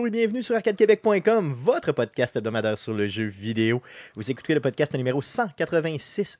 Bonjour 0.00 0.14
et 0.14 0.18
bienvenue 0.18 0.42
sur 0.42 0.56
arcadequebec.com, 0.56 1.52
votre 1.52 1.92
podcast 1.92 2.34
hebdomadaire 2.34 2.78
sur 2.78 2.94
le 2.94 3.06
jeu 3.06 3.26
vidéo. 3.26 3.82
Vous 4.14 4.30
écoutez 4.30 4.54
le 4.54 4.60
podcast 4.60 4.94
numéro 4.94 5.20
186 5.20 6.38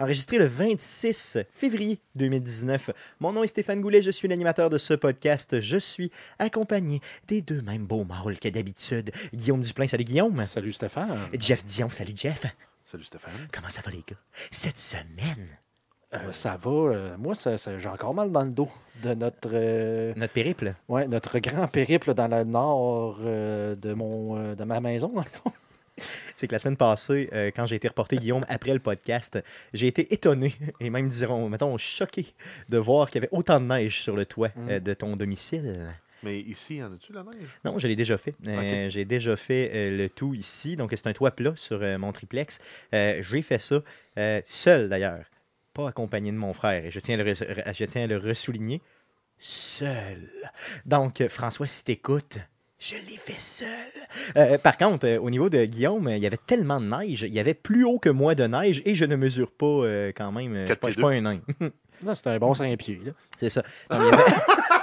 enregistré 0.00 0.36
le 0.36 0.46
26 0.46 1.38
février 1.54 2.00
2019. 2.16 2.90
Mon 3.20 3.32
nom 3.32 3.44
est 3.44 3.46
Stéphane 3.46 3.80
Goulet, 3.80 4.02
je 4.02 4.10
suis 4.10 4.26
l'animateur 4.26 4.68
de 4.68 4.78
ce 4.78 4.94
podcast. 4.94 5.60
Je 5.60 5.76
suis 5.76 6.10
accompagné 6.40 7.00
des 7.28 7.40
deux 7.40 7.62
mêmes 7.62 7.86
beaux 7.86 8.02
mâles 8.02 8.40
que 8.40 8.48
d'habitude. 8.48 9.12
Guillaume 9.32 9.62
Duplain, 9.62 9.86
salut 9.86 10.02
Guillaume. 10.02 10.44
Salut 10.44 10.72
Stéphane. 10.72 11.20
Jeff 11.38 11.64
Dion, 11.64 11.88
salut 11.88 12.14
Jeff. 12.16 12.46
Salut 12.84 13.04
Stéphane. 13.04 13.46
Comment 13.52 13.68
ça 13.68 13.80
va 13.82 13.92
les 13.92 13.98
gars? 13.98 14.16
Cette 14.50 14.78
semaine, 14.78 15.56
Euh, 16.12 16.32
ça 16.32 16.58
va. 16.60 16.70
euh, 16.70 17.16
moi, 17.18 17.34
ça- 17.36 17.56
ça- 17.56 17.78
j'ai 17.78 17.88
encore 17.88 18.14
mal 18.14 18.32
dans 18.32 18.42
le 18.42 18.50
dos 18.50 18.68
de 19.02 19.14
notre, 19.14 19.48
euh, 19.52 20.12
notre 20.16 20.32
périple. 20.32 20.74
ouais, 20.88 21.06
notre 21.06 21.38
grand 21.38 21.68
périple 21.68 22.14
dans 22.14 22.26
le 22.26 22.42
nord 22.44 23.18
euh, 23.20 23.76
de, 23.76 23.92
mon, 23.94 24.36
euh, 24.36 24.54
de 24.56 24.64
ma 24.64 24.80
maison. 24.80 25.08
dans 25.08 25.20
le 25.22 25.26
fond. 25.28 25.52
C'est 26.34 26.48
que 26.48 26.52
la 26.52 26.58
semaine 26.58 26.76
passée, 26.76 27.28
euh, 27.32 27.50
quand 27.54 27.66
j'ai 27.66 27.76
été 27.76 27.86
reporté 27.86 28.16
Guillaume 28.16 28.44
après 28.48 28.72
le 28.72 28.80
podcast, 28.80 29.38
j'ai 29.72 29.86
été 29.86 30.12
étonné 30.12 30.54
et 30.80 30.90
même, 30.90 31.08
dirons, 31.08 31.48
mettons, 31.48 31.76
choqué 31.78 32.26
de 32.68 32.78
voir 32.78 33.08
qu'il 33.10 33.22
y 33.22 33.24
avait 33.24 33.32
autant 33.36 33.60
de 33.60 33.66
neige 33.66 34.00
sur 34.02 34.16
le 34.16 34.26
toit 34.26 34.48
Mm. 34.56 34.68
euh, 34.70 34.80
de 34.80 34.94
ton 34.94 35.14
domicile. 35.16 35.86
Mais 36.22 36.40
ici, 36.40 36.76
y 36.76 36.82
en 36.82 36.92
a-tu 36.92 37.12
la 37.12 37.22
neige? 37.22 37.48
Non, 37.64 37.78
je 37.78 37.86
l'ai 37.86 37.96
déjà 37.96 38.18
fait. 38.18 38.34
Euh, 38.46 38.90
J'ai 38.90 39.04
déjà 39.06 39.36
fait 39.36 39.70
euh, 39.72 39.96
le 39.96 40.10
tout 40.10 40.34
ici. 40.34 40.76
Donc, 40.76 40.90
c'est 40.94 41.06
un 41.06 41.12
toit 41.14 41.30
plat 41.30 41.52
sur 41.56 41.78
euh, 41.82 41.96
mon 41.98 42.12
triplex. 42.12 42.58
Euh, 42.92 43.22
j'ai 43.22 43.40
fait 43.42 43.58
ça 43.58 43.80
euh, 44.18 44.42
seul, 44.50 44.88
d'ailleurs. 44.90 45.24
Pas 45.74 45.88
accompagné 45.88 46.32
de 46.32 46.36
mon 46.36 46.52
frère. 46.52 46.84
Et 46.84 46.90
je 46.90 46.98
tiens 47.00 47.18
à 47.18 47.22
le, 47.22 47.32
re- 47.32 47.72
je 47.74 47.84
tiens 47.84 48.04
à 48.04 48.06
le 48.06 48.16
ressouligner. 48.18 48.80
Seul. 49.38 50.30
Donc, 50.84 51.26
François, 51.28 51.66
si 51.66 51.84
t'écoutes, 51.84 52.38
je 52.78 52.94
l'ai 52.96 53.16
fait 53.16 53.40
seul. 53.40 53.68
Euh, 54.36 54.58
par 54.58 54.76
contre, 54.76 55.06
euh, 55.06 55.18
au 55.18 55.30
niveau 55.30 55.48
de 55.48 55.64
Guillaume, 55.64 56.08
euh, 56.08 56.16
il 56.16 56.22
y 56.22 56.26
avait 56.26 56.38
tellement 56.46 56.80
de 56.80 56.86
neige. 56.86 57.22
Il 57.22 57.32
y 57.34 57.40
avait 57.40 57.54
plus 57.54 57.84
haut 57.84 57.98
que 57.98 58.08
moi 58.10 58.34
de 58.34 58.44
neige 58.46 58.82
et 58.84 58.94
je 58.94 59.04
ne 59.04 59.16
mesure 59.16 59.50
pas 59.52 59.66
euh, 59.66 60.12
quand 60.14 60.32
même. 60.32 60.54
Je 60.54 60.60
je 60.60 60.66
suis 60.66 60.76
pieds 60.94 61.02
pas 61.02 61.10
un 61.10 61.20
nain. 61.20 61.40
Là, 62.04 62.14
c'était 62.14 62.30
un 62.30 62.38
bon 62.38 62.54
5 62.54 62.78
pieds. 62.78 62.98
là. 63.04 63.12
C'est 63.36 63.50
ça. 63.50 63.62
Il 63.90 63.96
y 63.96 64.00
avait... 64.00 64.16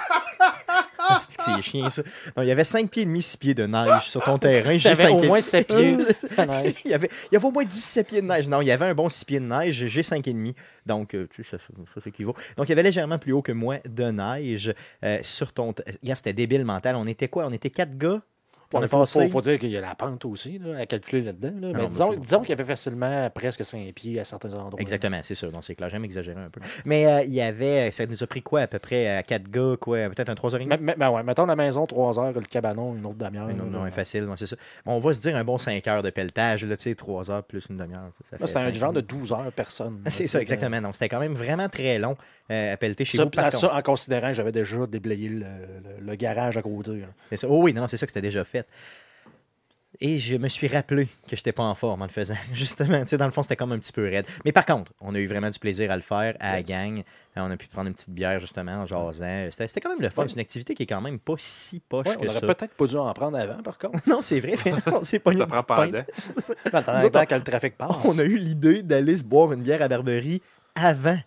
C'est 1.39 1.51
que 1.51 1.55
c'est 1.57 1.61
chien, 1.61 1.89
ça. 1.89 2.01
Donc, 2.03 2.45
il 2.45 2.47
y 2.47 2.51
avait 2.51 2.63
5 2.63 2.89
pieds 2.89 3.03
et 3.03 3.05
demi, 3.05 3.21
6 3.21 3.37
pieds 3.37 3.53
de 3.53 3.65
neige 3.65 4.09
sur 4.09 4.23
ton 4.23 4.37
terrain. 4.37 4.77
J'ai 4.77 5.07
au 5.07 5.23
moins 5.23 5.41
7 5.41 5.67
pieds. 5.67 5.97
il, 6.85 6.91
y 6.91 6.93
avait, 6.93 7.09
il 7.31 7.33
y 7.33 7.35
avait 7.35 7.45
au 7.45 7.51
moins 7.51 7.65
17 7.65 8.07
pieds 8.07 8.21
de 8.21 8.27
neige. 8.27 8.47
Non, 8.47 8.61
il 8.61 8.67
y 8.67 8.71
avait 8.71 8.85
un 8.85 8.95
bon 8.95 9.09
6 9.09 9.25
pieds 9.25 9.39
de 9.39 9.45
neige. 9.45 9.87
J'ai 9.87 10.03
5 10.03 10.27
et 10.27 10.33
demi. 10.33 10.55
Donc, 10.85 11.13
euh, 11.13 11.27
tu 11.29 11.43
sais, 11.43 11.51
ça, 11.51 11.57
ça, 11.57 11.73
ça 11.93 12.01
s'équivaut. 12.01 12.35
Donc, 12.57 12.67
il 12.67 12.69
y 12.69 12.73
avait 12.73 12.83
légèrement 12.83 13.19
plus 13.19 13.33
haut 13.33 13.41
que 13.41 13.51
moi 13.51 13.77
de 13.87 14.05
neige 14.05 14.73
euh, 15.03 15.19
sur 15.21 15.53
ton... 15.53 15.73
Regarde, 16.01 16.17
c'était 16.17 16.33
débile 16.33 16.65
mental. 16.65 16.95
On 16.95 17.07
était 17.07 17.27
quoi? 17.27 17.45
On 17.47 17.53
était 17.53 17.69
4 17.69 17.97
gars? 17.97 18.21
Il 18.73 18.87
faut, 18.89 18.99
passé... 18.99 19.25
faut- 19.25 19.31
faut 19.31 19.41
dire 19.41 19.59
qu'il 19.59 19.69
y 19.69 19.77
a 19.77 19.81
la 19.81 19.95
pente 19.95 20.25
aussi 20.25 20.59
là, 20.59 20.79
à 20.79 20.85
calculer 20.85 21.21
là-dedans. 21.21 21.53
là. 21.61 21.67
non, 21.73 22.11
Mais 22.11 22.17
disons, 22.17 22.39
qu'il 22.41 22.49
y 22.49 22.51
avait 22.53 22.65
facilement 22.65 23.29
presque 23.29 23.63
5 23.63 23.93
pieds 23.93 24.19
à 24.19 24.23
certains 24.23 24.53
endroits. 24.53 24.79
Exactement, 24.81 25.19
c'est 25.23 25.35
sûr. 25.35 25.51
Donc, 25.51 25.63
c'est 25.63 25.75
clair. 25.75 25.89
J'aime 25.89 26.03
exagérer 26.05 26.41
un 26.41 26.49
peu. 26.49 26.59
Mais 26.85 27.05
euh, 27.07 27.23
il 27.23 27.33
y 27.33 27.41
avait... 27.41 27.91
Ça 27.91 28.05
nous 28.05 28.21
a 28.21 28.27
pris 28.27 28.41
quoi, 28.41 28.61
à 28.61 28.67
peu 28.67 28.79
près, 28.79 29.07
à 29.17 29.23
4 29.23 29.49
gars? 29.49 29.75
Quoi? 29.79 30.09
Peut-être 30.09 30.29
un 30.29 30.33
3h30? 30.33 30.65
Mais, 30.67 30.77
mais- 30.81 30.95
mais 30.97 31.07
ouais, 31.07 31.23
mettons 31.23 31.45
la 31.45 31.55
maison 31.55 31.85
3 31.85 32.19
heures, 32.19 32.33
le 32.33 32.41
cabanon 32.41 32.95
une 32.95 33.05
autre 33.05 33.17
demi-heure. 33.17 33.47
Non, 33.47 33.65
non, 33.65 33.89
facile, 33.91 34.25
ouais, 34.25 34.35
c'est 34.37 34.47
ça. 34.47 34.55
On 34.85 34.99
va 34.99 35.13
se 35.13 35.21
dire 35.21 35.35
un 35.35 35.43
bon 35.43 35.57
5 35.57 35.87
heures 35.87 36.03
de 36.03 36.09
pelletage, 36.09 36.65
là, 36.65 36.75
tu 36.77 36.83
sais, 36.83 36.95
3 36.95 37.31
heures 37.31 37.43
plus 37.43 37.65
une 37.69 37.77
demi-heure. 37.77 38.11
C'était 38.23 38.43
un 38.57 38.73
genre 38.73 38.91
de 38.93 38.99
minutes. 38.99 39.09
12 39.09 39.31
heures 39.31 39.51
personne. 39.55 40.01
C'est 40.07 40.27
ça, 40.27 40.41
exactement. 40.41 40.81
Donc, 40.81 40.93
c'était 40.95 41.09
quand 41.09 41.19
même 41.19 41.33
vraiment 41.35 41.69
très 41.69 41.99
long 41.99 42.15
euh, 42.51 42.73
à 42.73 42.77
pelleter 42.77 43.05
chez 43.05 43.17
Ça, 43.17 43.23
vous. 43.25 43.29
Par 43.29 43.45
contre. 43.45 43.59
ça, 43.59 43.73
en 43.75 43.81
considérant 43.81 44.27
que 44.29 44.33
j'avais 44.33 44.51
déjà 44.51 44.85
déblayé 44.87 45.29
le, 45.29 45.39
le- 45.39 46.05
le 46.05 46.15
garage 46.15 46.57
à 46.57 46.61
côté. 46.61 47.03
ça. 47.35 47.47
Oh 47.49 47.61
oui, 47.63 47.73
non, 47.73 47.81
non, 47.81 47.87
c'est 47.87 47.97
ça 47.97 48.05
que 48.05 48.11
c'était 48.11 48.21
déjà 48.27 48.43
fait. 48.43 48.56
Et 49.99 50.19
je 50.19 50.37
me 50.37 50.47
suis 50.47 50.67
rappelé 50.67 51.05
que 51.27 51.35
je 51.35 51.37
n'étais 51.37 51.51
pas 51.51 51.63
en 51.63 51.73
forme 51.73 52.03
en 52.03 52.05
le 52.05 52.11
faisant. 52.11 52.35
Justement, 52.53 53.01
tu 53.01 53.07
sais, 53.07 53.17
dans 53.17 53.25
le 53.25 53.31
fond, 53.31 53.41
c'était 53.41 53.55
comme 53.55 53.71
un 53.71 53.79
petit 53.79 53.91
peu 53.91 54.03
raide. 54.03 54.25
Mais 54.45 54.51
par 54.51 54.65
contre, 54.65 54.91
on 55.01 55.15
a 55.15 55.19
eu 55.19 55.25
vraiment 55.25 55.49
du 55.49 55.57
plaisir 55.57 55.89
à 55.89 55.95
le 55.95 56.03
faire 56.03 56.35
à 56.39 56.53
la 56.53 56.61
gang. 56.61 56.99
Euh, 57.35 57.41
On 57.41 57.49
a 57.49 57.57
pu 57.57 57.67
prendre 57.67 57.87
une 57.87 57.95
petite 57.95 58.11
bière, 58.11 58.39
justement, 58.39 58.73
en 58.73 58.85
jasant. 58.85 59.11
C'était 59.49 59.67
c'était 59.67 59.81
quand 59.81 59.89
même 59.89 60.01
le 60.01 60.09
fun. 60.09 60.21
Ouais. 60.21 60.27
C'est 60.27 60.35
une 60.35 60.41
activité 60.41 60.75
qui 60.75 60.83
est 60.83 60.87
quand 60.87 61.01
même 61.01 61.17
pas 61.17 61.33
si 61.37 61.79
poche 61.79 62.05
Ouais, 62.05 62.15
on 62.19 62.21
que 62.21 62.27
aurait 62.27 62.41
peut-être 62.41 62.75
pas 62.75 62.85
dû 62.85 62.95
en 62.95 63.11
prendre 63.13 63.39
avant, 63.39 63.63
par 63.63 63.79
contre. 63.79 63.97
Non, 64.07 64.21
c'est 64.21 64.39
vrai. 64.39 64.53
on 64.85 65.03
s'est 65.03 65.19
pogné 65.19 65.39
Ça 65.39 65.45
une 65.45 65.49
prend 65.63 65.75
attends 66.73 67.25
que 67.25 67.35
le 67.35 67.43
trafic 67.43 67.75
passe. 67.75 67.91
On 68.05 68.19
a 68.19 68.23
eu 68.23 68.37
l'idée 68.37 68.83
d'aller 68.83 69.17
se 69.17 69.23
boire 69.23 69.51
une 69.53 69.63
bière 69.63 69.81
à 69.81 69.87
Barberie 69.87 70.41
avant 70.75 71.17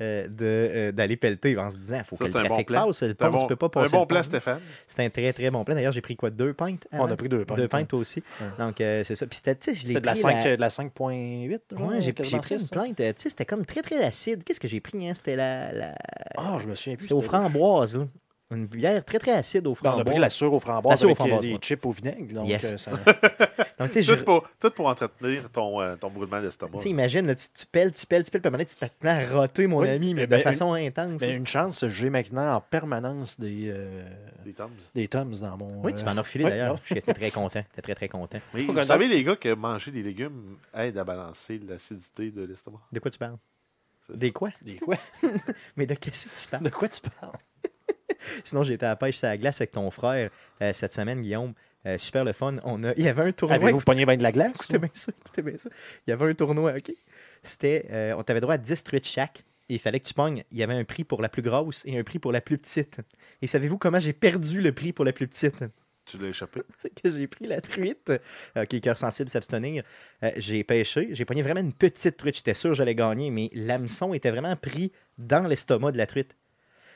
euh, 0.00 0.26
euh, 0.42 0.90
d'aller 0.92 1.16
pelleter 1.16 1.56
en 1.56 1.70
se 1.70 1.76
disant 1.76 1.98
il 1.98 2.04
faut 2.04 2.16
Ça, 2.16 2.24
que 2.24 2.28
le 2.28 2.32
c'est 2.32 2.38
un 2.38 2.42
bon 2.42 2.48
trafic 2.48 2.66
plan. 2.66 2.86
passe. 2.86 3.02
Le 3.02 3.08
C'est 3.08 3.14
pont, 3.14 3.26
un 3.26 3.30
bon, 3.30 3.38
tu 3.38 3.46
peux 3.46 3.56
pas 3.56 3.66
un 3.66 3.68
passer. 3.68 3.92
bon 3.92 4.00
le 4.00 4.06
plan, 4.06 4.18
pont. 4.18 4.22
Stéphane. 4.24 4.60
C'est 4.88 5.04
un 5.04 5.10
très 5.10 5.32
très 5.32 5.50
bon 5.50 5.64
plan. 5.64 5.74
D'ailleurs, 5.76 5.92
j'ai 5.92 6.00
pris 6.00 6.16
quoi 6.16 6.30
Deux 6.30 6.52
pintes 6.52 6.88
On 6.92 7.06
a 7.06 7.16
pris 7.16 7.28
deux 7.28 7.44
pintes. 7.44 7.58
Deux 7.58 7.68
pintes 7.68 7.88
toi 7.88 8.00
aussi. 8.00 8.22
Ouais. 8.40 8.46
Donc, 8.58 8.80
euh, 8.80 9.04
c'est 9.04 9.14
ça. 9.14 9.26
Puis 9.26 9.36
c'était, 9.36 9.54
tu 9.54 9.70
sais, 9.72 9.80
je 9.80 9.86
C'est 9.92 10.00
de 10.00 10.06
la, 10.06 10.12
pris 10.12 10.22
5, 10.22 10.44
de 10.44 10.60
la 10.60 10.68
5.8. 10.68 11.60
genre, 11.78 11.88
Ouais, 11.88 12.00
j'ai, 12.02 12.12
pris 12.12 12.28
une 12.30 12.68
plainte. 12.68 12.96
Tu 12.96 13.02
sais, 13.04 13.14
c'était 13.30 13.44
comme 13.44 13.64
très 13.64 13.82
très 13.82 14.02
acide. 14.02 14.42
Qu'est-ce 14.42 14.60
que 14.60 14.68
j'ai 14.68 14.80
pris 14.80 15.08
hein? 15.08 15.14
C'était 15.14 15.36
la, 15.36 15.72
la... 15.72 15.94
Ah, 16.36 16.58
je 16.60 16.66
me 16.66 16.74
souviens 16.74 16.96
plus. 16.96 17.04
C'était 17.04 17.14
aux 17.14 17.22
framboises. 17.22 17.96
là. 17.96 18.06
Une 18.50 18.66
bière 18.66 19.02
très 19.04 19.18
très 19.18 19.32
acide 19.32 19.66
aux 19.66 19.70
Ben, 19.70 19.72
on 19.72 19.74
framboises. 19.76 20.00
a 20.00 20.04
pris 20.10 20.18
la 20.20 20.30
sûre 20.30 20.52
aux 20.52 20.60
framboises 20.60 21.02
aux 21.02 21.06
avec 21.06 21.12
euh, 21.12 21.24
framboises, 21.24 21.40
des 21.40 21.56
chips 21.62 21.86
au 21.86 21.90
vinaigre. 21.92 22.34
Donc, 22.34 22.46
Yes. 22.46 22.64
euh, 22.72 22.76
ça- 22.76 22.90
Donc, 23.78 23.88
tu 23.88 23.94
sais, 23.94 24.02
je- 24.02 24.14
Tout 24.14 24.24
pour, 24.24 24.48
tout 24.60 24.70
pour 24.70 24.86
entretenir 24.86 25.50
ton, 25.50 25.80
euh, 25.80 25.96
ton 25.96 26.10
brûlement 26.10 26.40
d'estomac. 26.42 26.76
tu 26.78 26.82
sais, 26.84 26.90
imagine, 26.90 27.26
là, 27.26 27.34
tu, 27.34 27.46
tu 27.56 27.66
pelles, 27.66 27.92
tu 27.92 28.06
pelles, 28.06 28.22
tu 28.22 28.30
pelles, 28.30 28.42
donné, 28.42 28.64
tu 28.66 28.76
te 28.76 28.84
mets 29.02 29.10
à 29.10 29.26
roter, 29.40 29.66
mon 29.66 29.78
Oui, 29.80 29.88
ami, 29.88 30.14
mais 30.14 30.20
mais 30.22 30.26
de 30.26 30.30
ben, 30.36 30.42
façon 30.42 30.74
intense. 30.74 31.20
Mais 31.22 31.28
là. 31.28 31.32
une 31.32 31.46
chance, 31.46 31.86
j'ai 31.88 32.10
maintenant 32.10 32.54
en 32.54 32.60
permanence 32.60 33.40
des, 33.40 33.70
euh, 33.70 34.04
Les 34.44 34.52
Toms. 34.52 34.70
des 34.94 35.08
Tums 35.08 35.40
dans 35.40 35.56
mon. 35.56 35.82
Oui, 35.82 35.94
tu 35.94 36.02
euh, 36.02 36.04
m'en 36.04 36.16
as 36.18 36.20
refilé 36.22 36.44
oui, 36.44 36.50
d'ailleurs. 36.50 36.76
J'étais 36.84 37.14
très 37.14 37.30
content. 37.30 37.64
J'étais 37.70 37.82
très 37.82 37.94
très 37.94 38.08
content. 38.08 38.38
Vous 38.52 38.84
savez, 38.84 39.08
les 39.08 39.24
gars, 39.24 39.36
que 39.36 39.52
manger 39.54 39.90
des 39.90 40.02
légumes 40.02 40.58
aide 40.74 40.98
à 40.98 41.02
balancer 41.04 41.58
l'acidité 41.66 42.30
de 42.30 42.42
l'estomac. 42.44 42.80
De 42.92 43.00
quoi 43.00 43.10
tu 43.10 43.18
parles? 43.18 43.38
Des 44.12 44.30
quoi? 44.32 44.50
Des 44.62 44.76
quoi? 44.76 44.96
Mais 45.76 45.86
de 45.86 45.94
qu'est-ce 45.94 46.26
que 46.26 46.36
tu 46.36 46.48
parles? 46.48 46.62
De 46.62 46.68
quoi 46.70 46.88
tu 46.88 47.00
parles? 47.00 47.32
Sinon, 48.44 48.64
j'ai 48.64 48.74
été 48.74 48.86
à 48.86 48.90
la 48.90 48.96
pêche 48.96 49.18
sur 49.18 49.26
la 49.26 49.36
glace 49.36 49.60
avec 49.60 49.72
ton 49.72 49.90
frère 49.90 50.30
euh, 50.62 50.72
cette 50.72 50.92
semaine, 50.92 51.20
Guillaume. 51.20 51.54
Euh, 51.86 51.98
super 51.98 52.24
le 52.24 52.32
fun. 52.32 52.56
On 52.64 52.82
a... 52.84 52.92
Il 52.96 53.04
y 53.04 53.08
avait 53.08 53.24
un 53.24 53.32
tournoi. 53.32 53.56
Avez-vous 53.56 53.80
pogné 53.80 54.06
bien 54.06 54.16
de 54.16 54.22
la 54.22 54.32
glace 54.32 54.52
Écoutez 54.54 54.78
bien 54.78 54.90
ça, 54.92 55.12
écoutez 55.20 55.42
bien 55.42 55.58
ça. 55.58 55.70
Il 56.06 56.10
y 56.10 56.12
avait 56.12 56.30
un 56.30 56.34
tournoi, 56.34 56.74
OK? 56.76 56.92
C'était, 57.42 57.86
euh, 57.90 58.14
on 58.16 58.22
t'avait 58.22 58.40
droit 58.40 58.54
à 58.54 58.58
10 58.58 58.82
truites 58.84 59.06
chaque. 59.06 59.44
Et 59.68 59.74
il 59.74 59.80
fallait 59.80 60.00
que 60.00 60.06
tu 60.06 60.14
pognes. 60.14 60.44
Il 60.50 60.58
y 60.58 60.62
avait 60.62 60.74
un 60.74 60.84
prix 60.84 61.04
pour 61.04 61.22
la 61.22 61.28
plus 61.28 61.42
grosse 61.42 61.82
et 61.86 61.98
un 61.98 62.04
prix 62.04 62.18
pour 62.18 62.32
la 62.32 62.40
plus 62.40 62.58
petite. 62.58 62.98
Et 63.40 63.46
savez-vous 63.46 63.78
comment 63.78 63.98
j'ai 63.98 64.12
perdu 64.12 64.60
le 64.60 64.72
prix 64.72 64.92
pour 64.92 65.04
la 65.04 65.12
plus 65.12 65.26
petite? 65.26 65.64
Tu 66.04 66.18
l'as 66.18 66.28
échappé. 66.28 66.60
C'est 66.76 66.94
que 66.94 67.10
j'ai 67.10 67.26
pris 67.26 67.46
la 67.46 67.60
truite. 67.60 68.12
OK, 68.56 68.80
cœur 68.80 68.98
sensible, 68.98 69.30
s'abstenir. 69.30 69.84
Euh, 70.22 70.30
j'ai 70.36 70.64
pêché. 70.64 71.08
J'ai 71.12 71.24
pogné 71.24 71.42
vraiment 71.42 71.60
une 71.60 71.72
petite 71.72 72.16
truite. 72.16 72.36
J'étais 72.36 72.54
sûr 72.54 72.70
que 72.70 72.76
j'allais 72.76 72.94
gagner, 72.94 73.30
mais 73.30 73.50
l'hameçon 73.54 74.12
était 74.12 74.30
vraiment 74.30 74.54
pris 74.56 74.92
dans 75.16 75.46
l'estomac 75.46 75.92
de 75.92 75.98
la 75.98 76.06
truite. 76.06 76.36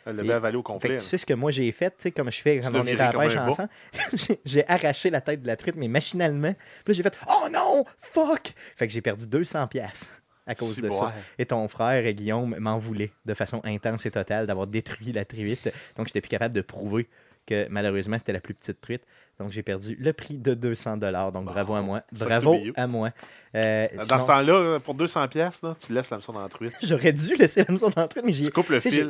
Elle 0.08 0.14
Et- 0.14 0.22
l'avait 0.22 0.32
avalé 0.34 0.56
au 0.56 0.60
Fait 0.60 0.64
complet. 0.64 0.88
que 0.90 0.94
tu 0.94 1.00
sais 1.06 1.18
ce 1.18 1.26
que 1.26 1.34
moi 1.34 1.50
j'ai 1.50 1.70
fait, 1.72 1.90
tu 1.90 1.96
sais, 1.98 2.10
comme 2.10 2.30
je 2.32 2.40
fais 2.40 2.60
quand 2.60 2.74
on 2.74 2.86
est 2.86 2.98
à 2.98 3.12
la 3.12 3.18
pêche 3.18 3.36
ensemble, 3.36 3.68
j'ai- 4.44 4.66
arraché 4.68 5.10
la 5.10 5.20
tête 5.20 5.42
de 5.42 5.46
la 5.46 5.56
truite, 5.56 5.76
mais 5.76 5.88
machinalement. 5.88 6.54
Puis 6.84 6.94
j'ai 6.94 7.02
fait 7.02 7.16
Oh 7.28 7.48
non, 7.52 7.84
fuck! 8.00 8.52
Fait 8.76 8.86
que 8.86 8.92
j'ai 8.92 9.02
perdu 9.02 9.26
200 9.26 9.66
pièces 9.68 10.10
à 10.46 10.54
cause 10.54 10.76
de 10.80 10.90
ça. 10.90 11.12
Et 11.38 11.44
ton 11.44 11.68
frère, 11.68 12.02
euh, 12.06 12.10
Guillaume, 12.12 12.56
m'en 12.58 12.78
voulait 12.78 13.10
de 13.26 13.34
façon 13.34 13.60
intense 13.64 14.06
et 14.06 14.10
totale 14.10 14.46
d'avoir 14.46 14.66
détruit 14.66 15.12
la 15.12 15.26
truite. 15.26 15.70
Donc, 15.96 16.06
j'étais 16.06 16.22
plus 16.22 16.30
capable 16.30 16.54
de 16.54 16.62
prouver 16.62 17.06
que 17.48 17.66
malheureusement, 17.70 18.16
c'était 18.18 18.32
la 18.32 18.40
plus 18.40 18.54
petite 18.54 18.80
truite. 18.80 19.02
Donc, 19.40 19.52
j'ai 19.52 19.62
perdu 19.62 19.96
le 20.00 20.12
prix 20.12 20.36
de 20.36 20.52
200 20.54 20.96
Donc, 20.96 21.32
Bon, 21.32 21.42
bravo 21.42 21.74
à 21.74 21.80
moi. 21.82 22.02
Bravo 22.12 22.56
à 22.76 22.86
moi. 22.88 23.10
Euh, 23.54 23.86
Dans 23.96 24.02
sinon, 24.02 24.18
ce 24.20 24.26
temps-là, 24.26 24.80
pour 24.80 24.94
200$, 24.96 25.28
piastres, 25.28 25.64
là, 25.64 25.76
tu 25.84 25.92
laisses 25.92 26.10
l'hameçon 26.10 26.32
dans 26.32 26.42
la 26.42 26.48
truite. 26.48 26.76
j'aurais 26.82 27.12
dû 27.12 27.34
laisser 27.36 27.64
l'hameçon 27.66 27.88
dans 27.90 28.02
la 28.02 28.08
truite, 28.08 28.24
mais 28.26 28.32
j'ai 28.32 28.50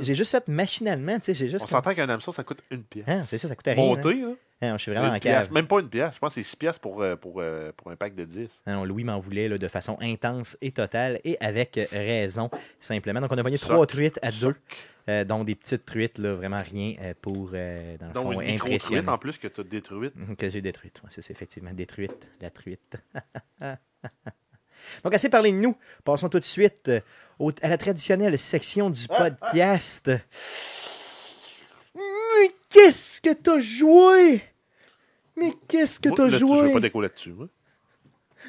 j'ai- 0.03 0.15
juste 0.15 0.31
fait 0.31 0.47
machinalement. 0.49 1.17
tu 1.19 1.25
sais, 1.25 1.35
J'ai 1.35 1.49
juste. 1.49 1.65
On 1.65 1.67
s'entend 1.67 1.95
qu'un 1.95 2.09
hameçon, 2.09 2.33
ça 2.33 2.45
coûte 2.45 2.61
une 2.71 2.83
pièce. 2.85 3.05
Hein, 3.09 3.25
c'est 3.27 3.39
ça, 3.39 3.49
ça 3.49 3.57
coûtait 3.57 3.73
rien. 3.73 3.83
hein. 3.85 3.87
Monter, 3.87 4.15
là, 4.21 4.29
Hein, 4.61 4.77
je 4.77 4.83
suis 4.83 4.93
vraiment 4.93 5.15
en 5.15 5.19
pièce. 5.21 5.45
cave. 5.47 5.53
Même 5.53 5.69
pas 5.69 5.79
une 5.81 5.89
pièce. 5.89 6.15
Je 6.15 6.19
pense 6.19 6.35
que 6.35 6.43
c'est 6.43 6.49
6 6.49 6.57
pièces 6.57 6.79
pour, 6.81 7.01
euh, 7.01 7.15
pour, 7.15 7.35
euh, 7.41 7.71
pour 7.77 7.93
un 7.93 7.97
pack 7.97 8.15
de 8.17 8.25
10. 8.25 8.49
Ah 8.67 8.73
non, 8.73 8.85
Louis 8.85 9.05
m'en 9.05 9.19
voulait 9.21 9.49
là, 9.49 9.57
de 9.57 9.69
façon 9.69 9.97
intense 10.01 10.57
et 10.61 10.73
totale 10.73 11.21
et 11.25 11.37
avec 11.41 11.79
raison, 11.93 12.51
simplement. 12.81 13.21
Donc, 13.21 13.31
on 13.33 13.39
a 13.39 13.43
pogné 13.45 13.59
trois 13.59 13.87
truites 13.87 14.19
à 14.21 14.33
deux, 14.33 14.57
euh, 15.09 15.23
dont 15.25 15.45
des 15.45 15.55
petites 15.55 15.85
truites, 15.85 16.19
là, 16.19 16.33
vraiment 16.33 16.59
rien 16.59 16.95
pour, 17.23 17.51
euh, 17.55 17.97
dans 17.99 18.07
le 18.09 18.13
Donc, 18.13 18.33
fond, 18.33 18.41
une 18.41 19.09
en 19.09 19.19
plus 19.19 19.39
que 19.39 19.47
tu 19.47 19.61
as 19.61 19.65
détruite. 19.65 20.15
Que 20.37 20.51
j'ai 20.51 20.61
détruite. 20.61 21.01
Ouais, 21.05 21.11
c'est 21.11 21.31
effectivement 21.31 21.73
détruite, 21.73 22.27
la 22.41 22.51
truite. 22.51 22.97
Donc, 25.05 25.15
assez 25.15 25.29
parlé 25.29 25.53
de 25.53 25.57
nous. 25.59 25.77
Passons 26.05 26.29
tout 26.29 26.39
de 26.41 26.45
suite 26.45 26.91
au- 27.39 27.53
à 27.63 27.69
la 27.69 27.79
traditionnelle 27.79 28.39
section 28.39 28.91
du 28.91 29.07
podcast. 29.07 30.11
Qu'est-ce 32.71 33.21
que 33.21 33.33
t'as 33.33 33.61
joué? 33.61 34.43
Mais 35.37 35.53
qu'est-ce 35.69 36.01
que 36.01 36.09
t'as 36.11 36.29
Je 36.29 36.37
joué? 36.39 36.63
veux 36.63 36.73
pas 36.73 36.81
d'écho 36.81 37.01
là-dessus. 37.01 37.31
moi. 37.33 37.47